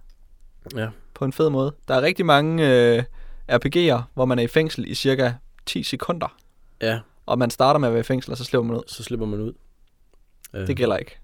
ja. 0.76 0.88
på 1.14 1.24
en 1.24 1.32
fed 1.32 1.50
måde. 1.50 1.74
Der 1.88 1.94
er 1.94 2.02
rigtig 2.02 2.26
mange 2.26 2.70
øh, 2.96 3.02
RPG'er, 3.52 4.02
hvor 4.14 4.24
man 4.24 4.38
er 4.38 4.42
i 4.42 4.46
fængsel 4.46 4.90
i 4.90 4.94
cirka 4.94 5.32
10 5.66 5.82
sekunder. 5.82 6.36
Ja, 6.82 7.00
Og 7.26 7.38
man 7.38 7.50
starter 7.50 7.80
med 7.80 7.88
at 7.88 7.94
være 7.94 8.00
i 8.00 8.04
fængsel, 8.04 8.30
og 8.30 8.36
så 8.38 8.44
slipper 8.44 8.66
man 8.68 8.76
ud. 8.76 8.82
så 8.86 9.02
slipper 9.02 9.26
man 9.26 9.40
ud. 9.40 9.52
Øh, 10.54 10.66
Det 10.66 10.76
gælder 10.76 10.96
ikke. 10.96 11.18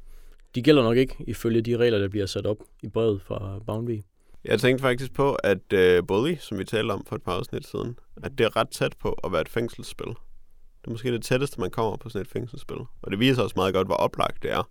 De 0.54 0.62
gælder 0.62 0.82
nok 0.82 0.96
ikke, 0.96 1.14
ifølge 1.26 1.60
de 1.62 1.76
regler, 1.76 1.98
der 1.98 2.08
bliver 2.08 2.26
sat 2.26 2.46
op 2.46 2.56
i 2.82 2.88
brevet 2.88 3.22
fra 3.22 3.58
Boundary. 3.66 4.00
Jeg 4.44 4.60
tænkte 4.60 4.82
faktisk 4.82 5.12
på, 5.12 5.34
at 5.34 5.72
uh, 6.00 6.06
Bully, 6.06 6.36
som 6.40 6.58
vi 6.58 6.64
talte 6.64 6.92
om 6.92 7.04
for 7.08 7.16
et 7.16 7.22
par 7.22 7.32
afsnit 7.32 7.66
siden, 7.66 7.98
at 8.22 8.38
det 8.38 8.44
er 8.44 8.56
ret 8.56 8.68
tæt 8.70 8.92
på 9.00 9.12
at 9.24 9.32
være 9.32 9.40
et 9.40 9.48
fængselsspil. 9.48 10.06
Det 10.06 10.86
er 10.86 10.90
måske 10.90 11.12
det 11.12 11.22
tætteste, 11.22 11.60
man 11.60 11.70
kommer 11.70 11.96
på 11.96 12.08
sådan 12.08 12.22
et 12.22 12.28
fængselsspil. 12.28 12.76
Og 13.02 13.10
det 13.10 13.18
viser 13.18 13.42
også 13.42 13.52
meget 13.56 13.74
godt, 13.74 13.88
hvor 13.88 13.94
oplagt 13.94 14.42
det 14.42 14.52
er 14.52 14.70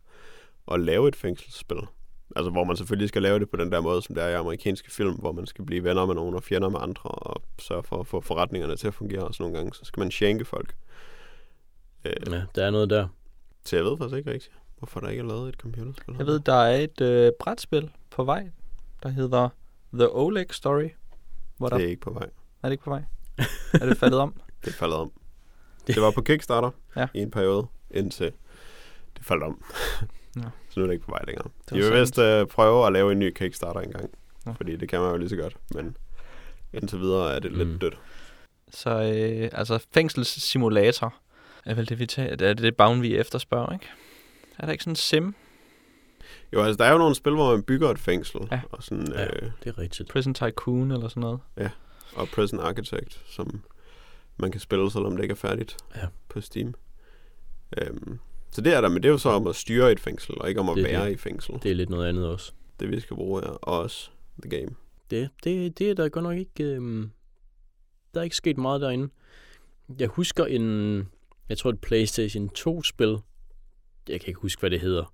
at 0.71 0.79
lave 0.79 1.07
et 1.07 1.15
fængselsspil. 1.15 1.77
Altså, 2.38 2.51
hvor 2.51 2.64
man 2.64 2.77
selvfølgelig 2.77 3.09
skal 3.09 3.22
lave 3.22 3.39
det 3.39 3.49
på 3.49 3.57
den 3.57 3.72
der 3.72 3.81
måde, 3.81 4.01
som 4.01 4.15
det 4.15 4.23
er 4.23 4.27
i 4.27 4.34
amerikanske 4.34 4.91
film, 4.91 5.15
hvor 5.15 5.31
man 5.31 5.45
skal 5.45 5.65
blive 5.65 5.84
venner 5.84 6.05
med 6.05 6.15
nogen 6.15 6.35
og 6.35 6.43
fjender 6.43 6.69
med 6.69 6.80
andre, 6.81 7.09
og 7.09 7.41
sørge 7.59 7.84
for 7.84 7.99
at 7.99 8.07
få 8.07 8.22
forretningerne 8.22 8.76
til 8.76 8.88
at 8.88 8.93
fungere 8.93 9.23
også 9.23 9.43
nogle 9.43 9.57
gange. 9.57 9.73
Så 9.73 9.85
skal 9.85 10.01
man 10.01 10.11
shanke 10.11 10.45
folk. 10.45 10.76
Øh, 12.05 12.14
Ja, 12.31 12.41
der 12.55 12.65
er 12.65 12.69
noget 12.72 12.89
der. 12.89 13.07
Så 13.65 13.76
jeg 13.76 13.85
ved 13.85 13.97
faktisk 13.97 14.18
ikke 14.18 14.31
rigtigt, 14.31 14.53
hvorfor 14.77 14.99
der 14.99 15.09
ikke 15.09 15.22
er 15.22 15.26
lavet 15.27 15.49
et 15.49 15.55
computerspil. 15.55 16.15
Jeg 16.18 16.26
ved, 16.26 16.39
der 16.39 16.53
er 16.53 16.76
et 16.77 17.01
øh, 17.01 17.31
brætspil 17.39 17.91
på 18.09 18.23
vej, 18.23 18.49
der 19.03 19.09
hedder 19.09 19.49
The 19.93 20.15
Oleg 20.15 20.45
Story. 20.51 20.89
Hvor 21.57 21.69
der... 21.69 21.77
Det 21.77 21.85
er 21.85 21.89
ikke 21.89 22.01
på 22.01 22.11
vej. 22.14 22.30
Er 22.64 22.68
det 22.68 22.72
ikke 22.72 22.84
på 22.84 22.89
vej? 22.89 23.03
er 23.73 23.85
det 23.85 23.97
faldet 23.97 24.19
om? 24.19 24.34
Det 24.65 24.68
er 24.73 24.77
faldet 24.77 24.97
om. 24.97 25.11
Det 25.88 26.01
var 26.01 26.11
på 26.11 26.22
Kickstarter 26.22 26.72
Ja. 26.95 27.07
i 27.14 27.19
en 27.19 27.31
periode, 27.31 27.68
indtil 27.91 28.31
det 29.18 29.26
faldt 29.26 29.43
om. 29.43 29.64
Nå. 30.38 30.49
Så 30.69 30.80
nu 30.80 30.84
er 30.84 30.88
det 30.88 30.93
ikke 30.93 31.05
på 31.05 31.11
vej 31.11 31.23
længere. 31.27 31.47
De 31.69 31.76
vil 31.76 31.84
sandt. 31.84 31.99
vist 31.99 32.18
uh, 32.18 32.47
prøve 32.55 32.88
at 32.88 32.93
lave 32.93 33.11
en 33.11 33.19
ny 33.19 33.34
Kickstarter 33.34 33.80
engang, 33.80 34.09
Nå. 34.45 34.53
fordi 34.53 34.76
det 34.76 34.89
kan 34.89 34.99
man 35.01 35.11
jo 35.11 35.18
lige 35.18 35.30
så 35.30 35.35
godt, 35.35 35.57
men 35.76 35.97
indtil 36.73 36.99
videre 36.99 37.35
er 37.35 37.39
det 37.39 37.51
lidt 37.51 37.69
Mm. 37.69 37.80
dødt. 37.80 37.97
Så 38.72 38.89
øh, 38.89 39.49
altså 39.53 39.85
fængselssimulator 39.93 41.15
er 41.65 41.73
vel 41.73 41.89
det, 41.89 41.99
vi 41.99 42.05
tager. 42.05 42.35
Det 42.35 42.47
er 42.47 42.53
det 42.53 42.76
bagen, 42.76 43.01
vi 43.01 43.15
efterspørger, 43.18 43.73
ikke? 43.73 43.85
Er 44.59 44.65
der 44.65 44.72
ikke 44.72 44.84
sådan 44.84 44.91
en 44.91 44.95
sim? 44.95 45.35
Jo, 46.53 46.61
altså 46.64 46.77
der 46.77 46.85
er 46.85 46.91
jo 46.91 46.97
nogle 46.97 47.15
spil, 47.15 47.34
hvor 47.34 47.51
man 47.51 47.64
bygger 47.64 47.89
et 47.89 47.99
fængsel. 47.99 48.41
Ja. 48.51 48.59
Og, 48.72 48.84
sådan, 48.84 49.07
Ja. 49.11 49.23
øh, 49.26 49.51
Det 49.64 49.69
er 49.69 49.77
rigtigt. 49.77 50.09
Prison 50.09 50.34
Tycoon 50.34 50.91
eller 50.91 51.07
sådan 51.07 51.22
noget? 51.22 51.39
og 52.15 52.27
Prison 52.27 52.59
Architect, 52.59 53.22
som 53.30 53.61
man 54.38 54.51
kan 54.51 54.61
spille, 54.61 54.91
selvom 54.91 55.15
det 55.15 55.23
ikke 55.23 55.31
er 55.31 55.35
færdigt 55.35 55.77
Ja. 55.95 56.05
på 56.30 56.41
Steam. 56.41 56.73
Øhm, 57.77 58.19
så 58.57 58.61
det 58.61 58.73
er 58.73 58.81
der, 58.81 58.89
men 58.89 59.03
det 59.03 59.09
er 59.09 59.11
jo 59.11 59.17
så 59.17 59.29
om 59.29 59.47
at 59.47 59.55
styre 59.55 59.91
et 59.91 59.99
fængsel, 59.99 60.35
og 60.41 60.49
ikke 60.49 60.59
om 60.61 60.69
at 60.69 60.75
Det 60.75 60.84
er 60.85 60.97
være 60.97 61.05
det. 61.07 61.13
i 61.13 61.17
fængsel. 61.17 61.53
Det. 61.63 61.71
Er 61.71 61.75
lidt 61.75 61.89
noget 61.89 62.07
andet 62.09 62.27
også. 62.27 62.51
det 62.79 62.91
vi 62.91 62.99
skal 62.99 63.15
bruge 63.15 63.41
og 63.43 63.79
også 63.81 64.09
The 64.43 64.49
Game. 64.59 64.75
Det, 65.11 65.29
det, 65.43 65.79
det 65.79 65.89
er 65.89 65.93
der 65.93 66.09
godt 66.09 66.23
nok 66.23 66.38
ikke... 66.38 66.63
Øhm, 66.63 67.11
der 68.13 68.19
er 68.19 68.23
ikke 68.23 68.35
sket 68.35 68.57
meget 68.57 68.81
derinde. 68.81 69.09
Jeg 69.99 70.07
husker 70.07 70.45
en... 70.45 70.97
Jeg 71.49 71.57
tror 71.57 71.69
et 71.69 71.81
PlayStation 71.81 72.49
2-spil. 72.57 73.17
Jeg 74.09 74.21
kan 74.21 74.27
ikke 74.27 74.39
huske, 74.39 74.59
hvad 74.59 74.69
det 74.69 74.79
hedder. 74.79 75.13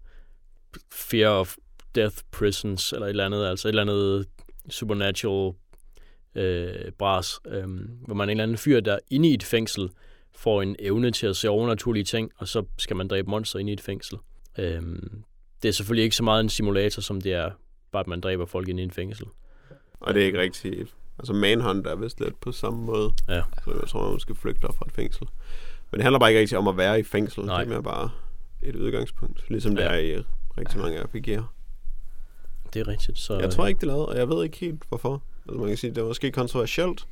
Fear 0.91 1.29
of 1.29 1.55
Death 1.95 2.17
Prisons, 2.31 2.93
eller 2.93 3.05
et 3.05 3.09
eller 3.09 3.25
andet. 3.25 3.45
Altså 3.45 3.67
et 3.67 3.69
eller 3.69 3.81
andet 3.81 4.27
supernatural 4.69 5.53
øh, 6.35 6.91
bras. 6.91 7.39
Øh, 7.47 7.67
hvor 8.05 8.13
man 8.13 8.29
er 8.29 8.31
en 8.31 8.37
eller 8.37 8.43
anden 8.43 8.57
fyr, 8.57 8.79
der 8.79 8.99
inde 9.11 9.29
i 9.29 9.33
et 9.33 9.43
fængsel 9.43 9.89
får 10.35 10.61
en 10.61 10.75
evne 10.79 11.11
til 11.11 11.27
at 11.27 11.35
se 11.35 11.49
overnaturlige 11.49 12.03
ting, 12.03 12.31
og 12.37 12.47
så 12.47 12.63
skal 12.77 12.95
man 12.95 13.07
dræbe 13.07 13.29
monster 13.29 13.59
inde 13.59 13.71
i 13.71 13.73
et 13.73 13.81
fængsel. 13.81 14.17
Øh, 14.57 14.81
det 15.63 15.69
er 15.69 15.73
selvfølgelig 15.73 16.03
ikke 16.03 16.15
så 16.15 16.23
meget 16.23 16.39
en 16.43 16.49
simulator, 16.49 17.01
som 17.01 17.21
det 17.21 17.33
er 17.33 17.51
bare, 17.91 17.99
at 17.99 18.07
man 18.07 18.21
dræber 18.21 18.45
folk 18.45 18.67
inde 18.67 18.83
i 18.83 18.85
et 18.85 18.93
fængsel. 18.93 19.25
Og 19.99 20.13
det 20.13 20.21
er 20.21 20.25
ikke 20.25 20.39
rigtigt... 20.39 20.93
Altså 21.19 21.33
Manhunt 21.33 21.87
er 21.87 21.95
vist 21.95 22.19
lidt 22.19 22.39
på 22.39 22.51
samme 22.51 22.83
måde. 22.85 23.11
Ja. 23.29 23.41
Så 23.65 23.71
jeg 23.81 23.87
tror, 23.89 24.09
man 24.11 24.19
skal 24.19 24.35
flygte 24.35 24.61
fra 24.61 24.85
et 24.87 24.91
fængsel. 24.93 25.27
Men 25.91 25.97
det 25.99 26.03
handler 26.03 26.19
bare 26.19 26.29
ikke 26.29 26.39
rigtig 26.41 26.57
om 26.57 26.67
at 26.67 26.77
være 26.77 26.99
i 26.99 27.03
fængsel. 27.03 27.45
Nej. 27.45 27.57
Det 27.63 27.65
er 27.65 27.73
mere 27.73 27.83
bare 27.83 28.09
et 28.61 28.75
udgangspunkt. 28.75 29.49
Ligesom 29.49 29.75
det 29.75 29.83
Ja. 29.83 29.87
er 29.89 29.97
i 29.99 30.23
rigtig 30.57 30.79
mange 30.79 30.99
RPG'er. 31.01 31.43
Det 32.73 32.79
er 32.79 32.87
rigtigt. 32.87 33.17
Så, 33.19 33.39
Jeg 33.39 33.51
tror 33.51 33.67
ikke, 33.67 33.77
det 33.81 33.83
er 33.83 33.91
lavet, 33.91 34.05
og 34.05 34.17
jeg 34.17 34.29
ved 34.29 34.43
ikke 34.43 34.57
helt, 34.57 34.83
hvorfor. 34.89 35.23
Altså 35.47 35.59
man 35.59 35.67
kan 35.67 35.77
sige, 35.77 35.89
det 35.91 35.97
er 35.97 36.05
måske 36.05 36.31
kontroversielt 36.31 37.07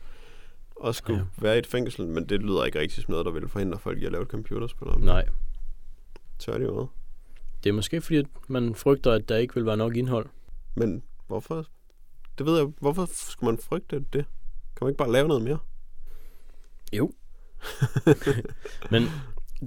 at 0.86 0.96
skulle 0.96 1.20
Ja. 1.20 1.26
være 1.42 1.56
i 1.56 1.60
et 1.60 1.68
fængsel, 1.68 2.08
men 2.08 2.30
det 2.30 2.42
lyder 2.42 2.64
ikke 2.66 2.80
rigtig 2.80 3.04
som 3.04 3.12
noget, 3.12 3.26
der 3.26 3.32
vil 3.32 3.48
forhindre 3.48 3.80
folk 3.80 4.02
i 4.02 4.06
at 4.06 4.12
lave 4.12 4.22
et 4.22 4.28
computerspil 4.30 4.88
om. 4.88 5.02
Nej, 5.02 5.26
Tværtimod. 6.40 6.88
det 7.64 7.70
er 7.70 7.74
måske 7.74 8.02
fordi, 8.02 8.18
at 8.18 8.26
man 8.48 8.76
frygter, 8.76 9.12
at 9.12 9.30
der 9.30 9.38
ikke 9.38 9.54
vil 9.56 9.66
være 9.66 9.78
nok 9.78 9.96
indhold. 9.96 10.26
Men 10.76 11.04
hvorfor? 11.28 11.66
Det 12.38 12.46
ved 12.46 12.58
jeg, 12.58 12.68
hvorfor 12.80 13.10
skulle 13.14 13.52
man 13.52 13.58
frygte 13.58 13.96
det? 14.14 14.26
Kan 14.76 14.86
man 14.86 14.90
ikke 14.90 14.98
bare 14.98 15.12
lave 15.12 15.28
noget 15.28 15.44
mere? 15.44 15.58
Jo. 16.94 17.12
Men 18.92 19.04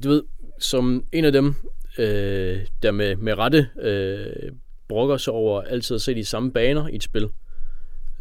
du 0.02 0.08
ved, 0.08 0.22
som 0.58 1.04
en 1.12 1.24
af 1.24 1.32
dem, 1.32 1.54
øh, 1.98 2.66
der 2.82 2.90
med, 2.90 3.16
med 3.16 3.38
rette 3.38 3.68
øh, 3.80 4.52
brokker 4.88 5.16
sig 5.16 5.32
over 5.32 5.62
altid 5.62 5.94
at 5.94 6.02
se 6.02 6.14
de 6.14 6.24
samme 6.24 6.52
baner 6.52 6.88
i 6.88 6.96
et 6.96 7.02
spil, 7.02 7.28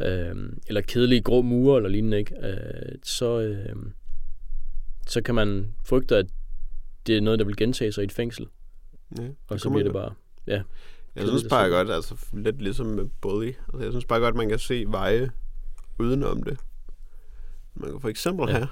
øh, 0.00 0.52
eller 0.66 0.80
kedelige 0.80 1.20
grå 1.22 1.42
mure 1.42 1.76
eller 1.76 1.88
lignende, 1.90 2.18
ikke? 2.18 2.48
Øh, 2.48 2.98
så, 3.02 3.40
øh, 3.40 3.76
så 5.06 5.22
kan 5.22 5.34
man 5.34 5.74
frygte, 5.84 6.16
at 6.16 6.26
det 7.06 7.16
er 7.16 7.20
noget, 7.20 7.38
der 7.38 7.44
vil 7.44 7.56
gentage 7.56 7.92
sig 7.92 8.02
i 8.02 8.04
et 8.04 8.12
fængsel, 8.12 8.46
Ja, 9.18 9.28
og 9.48 9.60
så 9.60 9.70
bliver 9.70 9.84
det 9.84 9.92
bare... 9.92 10.14
Jeg 11.16 11.28
synes 11.28 11.44
bare 11.50 11.68
godt, 11.68 11.90
altså 11.90 12.26
lidt 12.32 12.62
ligesom 12.62 12.86
med 12.86 13.04
Bully. 13.20 13.46
Altså, 13.46 13.82
jeg 13.82 13.92
synes 13.92 14.04
bare 14.04 14.20
godt, 14.20 14.34
man 14.34 14.48
kan 14.48 14.58
se 14.58 14.84
veje 14.88 15.30
udenom 15.98 16.42
det. 16.42 16.58
Man 17.74 17.90
kan 17.90 18.00
for 18.00 18.08
eksempel 18.08 18.46
Ja. 18.48 18.52
ja. 18.52 18.58
have 18.58 18.68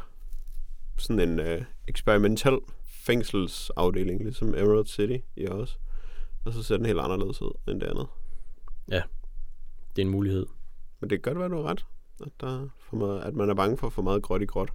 sådan 0.99 1.29
en 1.29 1.41
øh, 1.41 1.63
eksperimentel 1.89 2.59
fængselsafdeling, 2.87 4.23
ligesom 4.23 4.49
Emerald 4.49 4.87
City 4.87 5.17
i 5.37 5.47
os. 5.47 5.79
Og 6.45 6.53
så 6.53 6.63
ser 6.63 6.77
den 6.77 6.87
helt 6.87 6.99
anderledes 7.01 7.43
ud 7.43 7.51
end 7.69 7.81
det 7.81 7.87
andet. 7.87 8.07
Det 9.97 10.03
er 10.03 10.07
en 10.07 10.13
mulighed. 10.13 10.47
Men 11.03 11.11
det 11.11 11.23
kan 11.23 11.33
godt 11.33 11.41
være, 11.41 11.49
du 11.59 11.63
har 11.63 11.71
ret. 11.71 11.85
At, 12.23 12.29
der 12.41 12.63
er 12.63 12.69
for 12.91 12.97
meget, 12.97 13.21
at 13.23 13.35
man 13.35 13.51
er 13.51 13.55
bange 13.55 13.77
for 13.77 13.89
for 13.89 14.03
meget 14.03 14.23
gråt 14.23 14.43
i 14.43 14.45
gråt. 14.45 14.71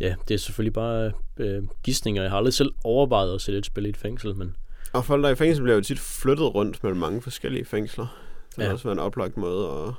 Ja, 0.00 0.14
det 0.28 0.34
er 0.34 0.38
selvfølgelig 0.38 0.72
bare 0.72 1.12
øh, 1.36 1.62
gissninger. 1.82 2.22
Jeg 2.22 2.30
har 2.30 2.38
aldrig 2.38 2.54
selv 2.54 2.72
overvejet 2.84 3.34
at 3.34 3.40
sætte 3.40 3.58
et 3.58 3.66
spil 3.66 3.86
i 3.86 3.88
et 3.88 3.96
fængsel, 3.96 4.36
men 4.36 4.56
Og 4.92 5.04
folk, 5.04 5.22
der 5.22 5.28
er 5.28 5.32
i 5.32 5.36
fængsel, 5.36 5.62
bliver 5.62 5.74
jo 5.76 5.82
tit 5.82 5.98
flyttet 5.98 6.54
rundt 6.54 6.82
mellem 6.82 7.00
mange 7.00 7.22
forskellige 7.22 7.64
fængsler. 7.64 8.06
Det 8.48 8.54
kan 8.54 8.62
Ja. 8.62 8.66
ja. 8.68 8.72
også 8.72 8.84
være 8.84 8.92
en 8.92 8.98
oplagt 8.98 9.36
måde 9.36 9.68
at, 9.68 9.94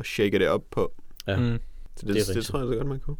at 0.00 0.06
shake 0.06 0.38
det 0.38 0.48
op 0.48 0.62
på. 0.70 0.92
Ja. 1.26 1.36
Mm. 1.36 1.60
Så 1.96 2.06
det, 2.06 2.14
Det 2.14 2.20
er 2.20 2.24
det, 2.26 2.34
det 2.34 2.44
tror 2.44 2.58
jeg 2.58 2.68
så 2.68 2.74
godt, 2.76 2.86
man 2.88 3.00
kunne. 3.00 3.16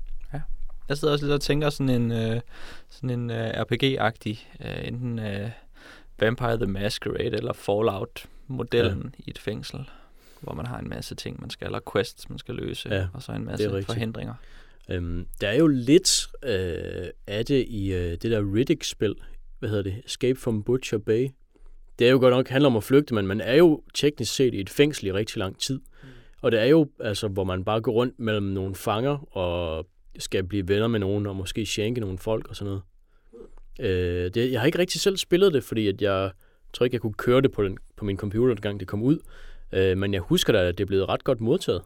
Jeg 0.89 0.99
sidder 0.99 1.13
også 1.13 1.25
lidt 1.25 1.35
og 1.35 1.41
tænker 1.41 1.71
sådan 1.71 1.89
en, 1.89 2.13
øh, 2.13 2.41
sådan 2.89 3.11
en 3.11 3.31
øh, 3.31 3.51
RPG-agtig, 3.51 4.39
øh, 4.65 4.89
enten 4.89 5.19
øh, 5.19 5.51
Vampire 6.21 6.57
the 6.57 6.67
Masquerade 6.67 7.37
eller 7.37 7.53
Fallout-modellen 7.53 9.15
ja. 9.19 9.23
i 9.27 9.31
et 9.31 9.39
fængsel, 9.39 9.89
hvor 10.41 10.55
man 10.55 10.67
har 10.67 10.79
en 10.79 10.89
masse 10.89 11.15
ting, 11.15 11.41
man 11.41 11.51
skal, 11.51 11.67
eller 11.67 11.81
quests, 11.93 12.29
man 12.29 12.39
skal 12.39 12.55
løse, 12.55 12.89
Ja, 12.95 13.07
og 13.13 13.23
så 13.23 13.33
en 13.33 13.47
det 13.47 13.67
er 13.67 13.71
masse 13.71 13.83
forhindringer. 13.87 14.35
Øhm, 14.89 15.27
der 15.41 15.49
er 15.49 15.57
jo 15.57 15.67
lidt 15.67 16.29
øh, 16.43 17.09
af 17.27 17.47
det 17.47 17.67
i 17.69 17.93
øh, 17.93 18.11
det 18.11 18.23
der 18.23 18.55
Riddick-spil. 18.55 19.15
Hvad 19.59 19.69
hedder 19.69 19.83
det? 19.83 20.03
Escape 20.07 20.41
from 20.41 20.63
Butcher 20.63 20.99
Bay. 20.99 21.29
Det 21.99 22.07
er 22.07 22.11
jo 22.11 22.19
godt 22.19 22.35
nok 22.35 22.49
handler 22.49 22.71
om 22.71 22.77
at 22.77 22.85
flygte, 22.85 23.15
men 23.15 23.27
man 23.27 23.41
er 23.41 23.55
jo 23.55 23.83
teknisk 23.95 24.35
set 24.35 24.55
i 24.55 24.61
et 24.61 24.71
fængsel 24.71 25.07
i 25.07 25.13
rigtig 25.13 25.39
lang 25.39 25.59
tid. 25.59 25.81
Og 26.43 26.53
det 26.53 26.61
er 26.61 26.65
jo, 26.65 26.89
altså, 27.01 27.29
hvor 27.29 27.45
man 27.45 27.65
bare 27.65 27.81
går 27.81 27.93
rundt 27.93 28.19
mellem 28.19 28.47
nogle 28.47 28.75
fanger 28.75 29.37
og 29.37 29.87
skal 30.19 30.45
blive 30.45 30.69
venner 30.69 30.87
med 30.87 31.01
nogen 31.01 31.27
og 31.27 31.37
måske 31.37 31.67
skænke 31.67 32.01
nogle 32.01 32.19
folk 32.19 32.49
og 32.49 32.57
sådan 32.57 32.67
noget. 32.67 32.83
Øh, 33.81 34.31
det, 34.35 34.53
jeg 34.53 34.61
har 34.61 34.67
ikke 34.67 34.79
rigtig 34.79 35.01
selv 35.01 35.17
spillet 35.17 35.55
det, 35.55 35.65
fordi 35.65 35.89
at 35.89 36.03
jeg 36.03 36.31
tror 36.73 36.85
ikke, 36.85 36.95
jeg 36.95 37.01
kunne 37.01 37.15
køre 37.15 37.41
det 37.41 37.53
på, 37.53 37.65
den, 37.65 37.79
på 37.97 38.05
min 38.05 38.17
computer, 38.17 38.55
dengang 38.55 38.81
det 38.81 38.89
kom 38.89 39.03
ud. 39.03 39.19
Øh, 39.73 39.99
men 39.99 40.15
jeg 40.15 40.21
husker 40.21 40.53
da, 40.53 40.59
at 40.59 40.79
det 40.79 40.85
er 40.85 40.87
blevet 40.87 41.09
ret 41.09 41.25
godt 41.25 41.41
modtaget. 41.41 41.83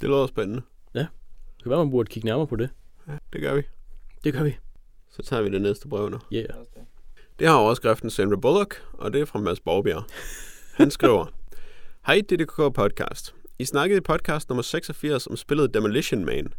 Det 0.00 0.08
lyder 0.08 0.26
spændende. 0.26 0.62
Det 0.94 1.62
kan 1.62 1.70
være, 1.70 1.84
man 1.84 1.90
burde 1.90 2.10
kigge 2.10 2.26
nærmere 2.26 2.46
på 2.46 2.56
det. 2.56 2.70
Ja, 3.08 3.12
det 3.32 3.40
gør 3.40 3.54
vi. 3.54 3.62
Det 4.24 4.32
gør 4.32 4.42
vi. 4.42 4.56
Så 5.10 5.22
tager 5.22 5.42
vi 5.42 5.50
det 5.50 5.62
næste 5.62 5.88
brev 5.88 6.10
nu. 6.10 6.18
Yeah. 6.32 6.46
Det 7.38 7.48
har 7.48 7.54
overskriften 7.54 8.10
Sandra 8.10 8.36
Bullock, 8.36 8.82
og 8.92 9.12
det 9.12 9.20
er 9.20 9.24
fra 9.24 9.38
Mads 9.38 9.60
Borgbjerg. 9.60 10.04
Han 10.74 10.90
skriver, 10.90 11.26
Hej 12.06 12.20
DDK 12.30 12.56
Podcast. 12.56 13.34
I 13.58 13.64
snakkede 13.64 13.98
i 13.98 14.00
podcast 14.00 14.48
nummer 14.48 14.62
86 14.62 15.26
om 15.26 15.36
spillet 15.36 15.74
Demolition 15.74 16.24
Man. 16.24 16.52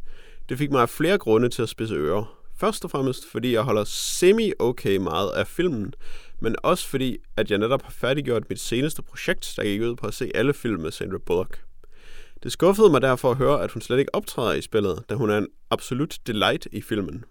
Det 0.50 0.58
fik 0.58 0.72
mig 0.72 0.82
af 0.82 0.90
flere 0.90 1.18
grunde 1.18 1.50
til 1.50 1.62
at 1.62 1.70
spidse 1.70 1.96
ører. 1.96 2.45
Først 2.58 2.84
og 2.84 2.92
fremmest, 2.92 3.32
fordi 3.32 3.54
jeg 3.54 3.62
holder 3.62 3.84
semi-okay 3.84 4.98
meget 4.98 5.32
af 5.32 5.48
filmen, 5.48 5.94
men 6.40 6.56
også 6.64 6.88
fordi, 6.88 7.18
at 7.38 7.52
jeg 7.52 7.58
netop 7.58 7.82
har 7.82 7.92
færdiggjort 7.92 8.50
mit 8.50 8.60
seneste 8.60 9.02
projekt, 9.02 9.54
der 9.58 9.64
gik 9.64 9.82
ud 9.82 9.96
på 9.96 10.08
at 10.08 10.14
se 10.14 10.32
alle 10.36 10.54
film 10.54 10.82
med 10.82 10.92
Sandra 10.92 11.18
Bullock. 11.18 11.64
Det 12.44 12.52
skuffede 12.52 12.90
mig 12.90 13.02
derfor 13.02 13.32
at 13.32 13.38
høre, 13.38 13.64
at 13.64 13.72
hun 13.72 13.82
slet 13.82 14.00
ikke 14.00 14.16
optræder 14.16 14.54
i 14.54 14.62
spillet, 14.62 15.04
da 15.10 15.16
hun 15.16 15.30
er 15.30 15.38
en 15.38 15.48
absolut 15.70 16.18
delight 16.28 16.68
i 16.72 16.82
filmen. 16.82 17.24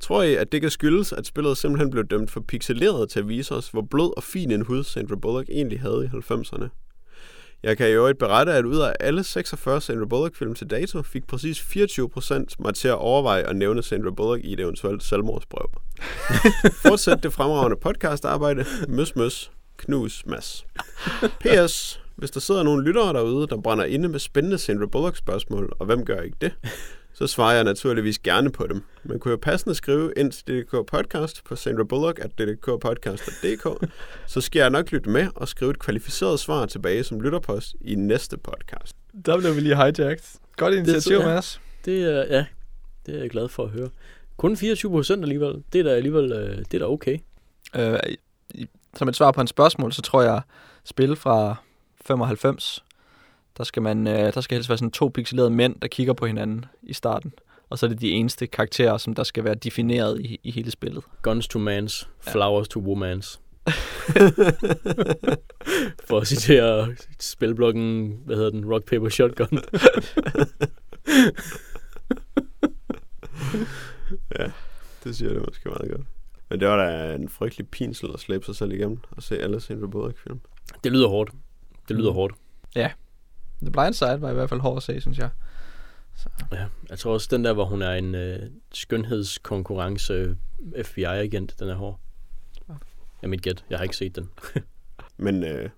Tror 0.00 0.22
I, 0.22 0.34
at 0.34 0.52
det 0.52 0.60
kan 0.60 0.70
skyldes, 0.70 1.12
at 1.12 1.26
spillet 1.26 1.58
simpelthen 1.58 1.90
blev 1.90 2.04
dømt 2.04 2.30
for 2.30 2.40
pixeleret 2.40 3.10
til 3.10 3.20
at 3.20 3.28
vise 3.28 3.54
os, 3.54 3.68
hvor 3.68 3.82
blød 3.90 4.16
og 4.16 4.22
fin 4.22 4.50
en 4.50 4.62
hud 4.62 4.84
Sandra 4.84 5.16
Bullock 5.16 5.48
egentlig 5.48 5.80
havde 5.80 6.10
i 6.12 6.16
90'erne? 6.16 6.81
Jeg 7.62 7.76
kan 7.76 7.88
i 7.88 7.92
øvrigt 7.92 8.18
berette, 8.18 8.52
at 8.52 8.64
ud 8.64 8.78
af 8.78 8.92
alle 9.00 9.24
46 9.24 9.80
Sandra 9.80 10.04
Bullock-film 10.04 10.54
til 10.54 10.70
dato, 10.70 11.02
fik 11.02 11.26
præcis 11.26 11.60
24% 11.60 12.44
mig 12.58 12.74
til 12.74 12.88
at 12.88 12.94
overveje 12.94 13.42
at 13.42 13.56
nævne 13.56 13.82
Sandra 13.82 14.10
Bullock 14.10 14.44
i 14.44 14.52
et 14.52 14.60
eventuelt 14.60 15.02
selvmordsbrev. 15.02 15.70
Fortsæt 16.86 17.22
det 17.22 17.32
fremragende 17.32 17.76
podcastarbejde. 17.76 18.64
Møs, 18.88 19.16
møs. 19.16 19.50
Knus, 19.76 20.26
mas. 20.26 20.66
P.S. 21.40 22.00
Hvis 22.16 22.30
der 22.30 22.40
sidder 22.40 22.62
nogle 22.62 22.84
lyttere 22.84 23.12
derude, 23.12 23.46
der 23.46 23.60
brænder 23.60 23.84
inde 23.84 24.08
med 24.08 24.18
spændende 24.18 24.58
Sandra 24.58 24.86
Bullock-spørgsmål, 24.86 25.72
og 25.78 25.86
hvem 25.86 26.04
gør 26.04 26.20
ikke 26.20 26.36
det, 26.40 26.52
så 27.14 27.26
svarer 27.26 27.54
jeg 27.54 27.64
naturligvis 27.64 28.18
gerne 28.18 28.52
på 28.52 28.66
dem. 28.66 28.82
Man 29.04 29.18
kunne 29.18 29.30
jo 29.30 29.38
passende 29.42 29.74
skrive 29.74 30.12
ind 30.16 30.32
til 30.32 30.46
DDK 30.46 30.86
Podcast 30.86 31.44
på 31.44 31.56
Sandra 31.56 31.84
Bullock 31.84 32.18
at 32.18 32.30
ddkpodcast.dk, 32.38 33.90
så 34.26 34.40
skal 34.40 34.60
jeg 34.60 34.70
nok 34.70 34.90
lytte 34.90 35.10
med 35.10 35.28
og 35.34 35.48
skrive 35.48 35.70
et 35.70 35.78
kvalificeret 35.78 36.40
svar 36.40 36.66
tilbage 36.66 37.04
som 37.04 37.20
lytterpost 37.20 37.74
i 37.80 37.94
næste 37.94 38.36
podcast. 38.38 38.96
Der 39.26 39.38
blev 39.38 39.54
vi 39.54 39.60
lige 39.60 39.76
hijacked. 39.76 40.38
Godt 40.56 40.74
initiativ, 40.74 41.16
ja. 41.16 41.26
Mads. 41.26 41.60
Det 41.84 42.02
er, 42.02 42.36
ja, 42.36 42.44
det 43.06 43.14
er 43.14 43.18
jeg 43.18 43.30
glad 43.30 43.48
for 43.48 43.64
at 43.64 43.70
høre. 43.70 43.88
Kun 44.36 44.56
24 44.56 44.90
procent 44.90 45.22
alligevel. 45.22 45.62
Det 45.72 45.78
er 45.78 45.82
da 45.82 45.90
alligevel, 45.90 46.32
øh, 46.32 46.58
det 46.58 46.74
er 46.74 46.78
da 46.78 46.84
okay. 46.84 47.18
Øh, 47.76 47.98
som 48.94 49.08
et 49.08 49.16
svar 49.16 49.30
på 49.32 49.40
en 49.40 49.46
spørgsmål, 49.46 49.92
så 49.92 50.02
tror 50.02 50.22
jeg, 50.22 50.40
spil 50.84 51.16
fra 51.16 51.56
95, 52.06 52.84
der 53.58 53.64
skal, 53.64 53.82
man, 53.82 54.06
øh, 54.06 54.34
der 54.34 54.40
skal 54.40 54.56
helst 54.56 54.68
være 54.68 54.78
sådan 54.78 54.90
to 54.90 55.08
pixelerede 55.14 55.50
mænd, 55.50 55.80
der 55.80 55.88
kigger 55.88 56.12
på 56.12 56.26
hinanden 56.26 56.64
i 56.82 56.92
starten. 56.92 57.32
Og 57.70 57.78
så 57.78 57.86
er 57.86 57.90
det 57.90 58.00
de 58.00 58.10
eneste 58.10 58.46
karakterer, 58.46 58.96
som 58.96 59.14
der 59.14 59.22
skal 59.22 59.44
være 59.44 59.54
defineret 59.54 60.20
i, 60.20 60.40
i 60.42 60.50
hele 60.50 60.70
spillet. 60.70 61.04
Guns 61.22 61.48
to 61.48 61.58
mans, 61.58 62.08
Ja. 62.26 62.32
flowers 62.32 62.68
to 62.68 62.80
womans. 62.80 63.40
For 66.08 66.18
at 66.20 66.26
citere 66.26 66.96
spilblokken, 67.20 68.16
hvad 68.26 68.36
hedder 68.36 68.50
den, 68.50 68.72
Rock, 68.72 68.84
Paper, 68.84 69.08
Shotgun. 69.08 69.48
Det 75.04 75.16
siger 75.16 75.32
det 75.32 75.42
måske 75.48 75.68
meget 75.68 75.90
godt. 75.90 76.06
Men 76.50 76.60
det 76.60 76.68
var 76.68 76.76
da 76.86 77.14
en 77.14 77.28
frygtelig 77.28 77.68
pinsel 77.68 78.10
at 78.14 78.20
slæbe 78.20 78.44
sig 78.44 78.56
selv 78.56 78.72
igennem 78.72 78.98
og 79.10 79.22
se 79.22 79.38
alle 79.38 79.60
Sandra 79.60 79.86
Bullock-film. 79.86 80.40
Det 80.84 80.92
lyder 80.92 81.08
hårdt. 81.08 81.30
Det 81.88 81.96
lyder 81.96 82.10
Mm. 82.10 82.14
hårdt. 82.14 82.34
The 83.62 83.70
Blind 83.70 83.94
Side 83.94 84.20
var 84.20 84.30
i 84.30 84.34
hvert 84.34 84.48
fald 84.48 84.60
hård 84.60 84.76
at 84.76 84.82
se, 84.82 85.00
synes 85.00 85.18
jeg. 85.18 85.30
Ja, 86.52 86.64
jeg 86.90 86.98
tror 86.98 87.12
også, 87.12 87.28
den 87.30 87.44
der, 87.44 87.52
hvor 87.52 87.64
hun 87.64 87.82
er 87.82 87.92
en 87.92 88.14
øh, 88.14 88.38
skønhedskonkurrence 88.72 90.36
FBI-agent, 90.84 91.54
den 91.58 91.68
er 91.68 91.74
hård. 91.74 92.00
Ja, 93.22 93.26
mit 93.28 93.42
gæt. 93.42 93.64
Jeg 93.70 93.78
har 93.78 93.82
ikke 93.82 93.96
set 93.96 94.16
den. 94.16 94.30
Men 95.16 95.44
øh, 95.44 95.70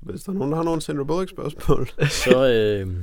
hvis 0.00 0.22
der 0.22 0.32
er 0.32 0.36
nogen, 0.36 0.50
der 0.52 0.56
har 0.56 0.64
nogle 0.64 0.80
Sandra 0.80 1.04
Bullock-spørgsmål, 1.04 1.88
Så, 2.24 2.48
øh, 2.48 2.96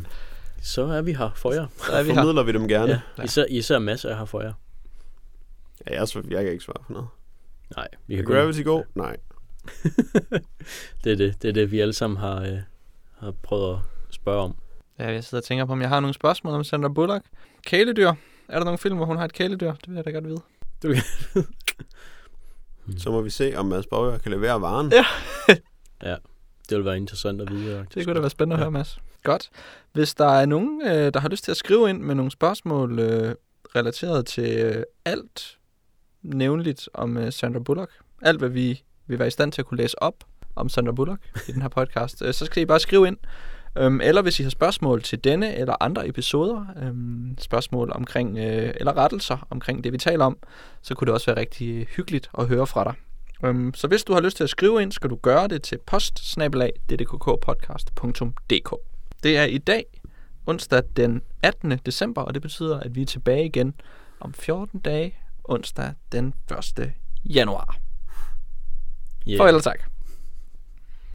så 0.62 0.82
er 0.84 1.02
vi 1.02 1.14
her 1.14 1.30
for 1.36 1.54
jer. 1.54 1.68
Så 1.78 1.92
er 1.92 2.04
vi 2.04 2.10
her. 2.10 2.16
formidler 2.16 2.44
vi 2.44 2.52
dem 2.52 2.68
gerne. 2.68 3.02
Ja, 3.18 3.24
især, 3.24 3.46
især 3.50 3.80
masser 3.80 4.10
er 4.10 4.18
her 4.18 4.26
for 4.26 4.42
jer. 4.42 4.54
Ja, 5.88 6.00
jeg, 6.00 6.08
så- 6.08 6.24
jeg 6.30 6.44
kan 6.44 6.52
ikke 6.52 6.64
svare 6.64 6.84
på 6.88 6.94
noget. 6.94 7.08
Nej, 7.76 7.88
vi 8.08 8.14
Er 8.14 8.18
kan 8.24 8.36
Gravity 8.36 8.64
god? 8.64 8.84
Nej. 8.96 9.18
det, 11.04 11.12
er 11.12 11.16
det, 11.16 11.42
det 11.42 11.50
er 11.50 11.54
det, 11.54 11.72
vi 11.72 11.80
alle 11.80 11.94
sammen 11.94 12.18
har, 12.18 12.42
øh, 12.42 12.58
har 13.20 13.32
prøvet 13.32 13.74
at 13.74 13.80
spørge 14.22 14.42
om. 14.44 14.56
Ja, 15.00 15.12
jeg 15.12 15.24
sidder 15.24 15.42
og 15.42 15.46
tænker 15.46 15.66
på, 15.66 15.72
om 15.72 15.82
jeg 15.82 15.90
har 15.90 16.00
nogle 16.00 16.14
spørgsmål 16.14 16.54
om 16.54 16.64
Sandra 16.64 16.90
Bullock. 16.90 17.26
Kæledyr. 17.66 18.08
Er 18.48 18.58
der 18.58 18.64
nogle 18.64 18.78
film, 18.78 18.96
hvor 18.96 19.06
hun 19.06 19.18
har 19.18 19.26
et 19.26 19.34
kæledyr? 19.34 19.72
Det 19.74 19.88
vil 19.88 19.96
jeg 19.96 20.06
da 20.06 20.12
godt 20.12 20.28
vide. 20.28 20.42
Så 22.98 23.12
må 23.12 23.22
vi 23.22 23.30
se, 23.30 23.54
om 23.56 23.66
Mads 23.66 23.88
Bauer 23.88 24.18
kan 24.18 24.32
levere 24.32 24.62
varen. 24.62 24.92
Ja. 26.04 26.16
Det 26.70 26.78
vil 26.78 26.86
være 26.86 26.98
interessant 26.98 27.42
at 27.42 27.52
vide. 27.52 27.86
Det 27.94 28.06
kunne 28.06 28.14
da 28.16 28.20
være 28.20 28.30
spændende 28.30 28.56
at 28.56 28.60
Ja. 28.60 28.64
høre, 28.64 28.72
Mads. 28.72 29.00
Godt. 29.24 29.50
Hvis 29.94 30.16
der 30.16 30.26
er 30.26 30.46
nogen, 30.46 30.82
øh, 30.86 31.14
der 31.14 31.20
har 31.20 31.30
lyst 31.30 31.44
til 31.44 31.52
at 31.52 31.58
skrive 31.58 31.90
ind 31.90 32.02
med 32.02 32.16
nogle 32.16 32.32
spørgsmål 32.32 33.00
øh, 33.00 33.36
relateret 33.76 34.26
til 34.26 34.58
øh, 34.60 34.84
alt 35.06 35.58
nævnligt 36.22 36.90
om 36.94 37.18
øh, 37.18 37.34
Sandra 37.34 37.60
Bullock, 37.60 37.92
alt 38.22 38.40
hvad 38.40 38.50
vi 38.50 38.84
vil 39.08 39.20
være 39.20 39.28
i 39.28 39.32
stand 39.32 39.52
til 39.52 39.62
at 39.62 39.66
kunne 39.66 39.78
læse 39.78 40.04
op 40.04 40.14
om 40.56 40.70
Sandra 40.70 40.92
Bullock 40.92 41.22
i 41.48 41.52
den 41.52 41.62
her 41.62 41.70
podcast, 41.70 42.22
øh, 42.22 42.34
så 42.34 42.46
skal 42.46 42.64
I 42.64 42.66
bare 42.66 42.80
skrive 42.80 43.08
ind. 43.08 43.18
Øhm, 43.78 44.02
eller 44.02 44.22
hvis 44.22 44.40
I 44.40 44.44
har 44.44 44.50
spørgsmål 44.50 45.02
til 45.02 45.24
denne 45.24 45.56
eller 45.56 45.76
andre 45.80 46.08
episoder, 46.08 46.66
øhm, 46.82 47.36
spørgsmål 47.38 47.92
omkring, 47.96 48.38
øh, 48.38 48.74
eller 48.76 48.98
rettelser 48.98 49.48
omkring 49.50 49.84
det, 49.84 49.94
vi 49.94 49.98
taler 49.98 50.26
om, 50.26 50.38
så 50.82 50.96
kunne 50.96 51.06
det 51.06 51.14
også 51.14 51.26
være 51.26 51.40
rigtig 51.40 51.88
hyggeligt 51.96 52.30
at 52.38 52.48
høre 52.48 52.68
fra 52.68 52.84
dig. 52.84 52.94
Øhm, 53.46 53.74
så 53.74 53.88
hvis 53.88 54.04
du 54.04 54.14
har 54.14 54.22
lyst 54.22 54.38
til 54.38 54.44
at 54.44 54.50
skrive 54.50 54.82
ind, 54.82 54.92
skal 54.92 55.10
du 55.10 55.16
gøre 55.16 55.48
det 55.48 55.64
til 55.64 55.78
post 55.78 56.20
Det 59.24 59.38
er 59.38 59.44
i 59.44 59.58
dag, 59.58 59.86
onsdag 60.48 60.84
den 60.98 61.22
18. 61.44 61.72
december, 61.86 62.22
og 62.22 62.34
det 62.34 62.42
betyder, 62.42 62.80
at 62.80 62.96
vi 62.96 63.02
er 63.02 63.06
tilbage 63.06 63.46
igen 63.46 63.74
om 64.20 64.34
14 64.34 64.80
dage, 64.80 65.16
onsdag 65.44 65.94
den 66.12 66.34
1. 66.80 66.94
januar. 67.26 67.78
Yeah. 69.28 69.38
Farvel 69.38 69.56
og 69.56 69.64
tak. 69.64 69.89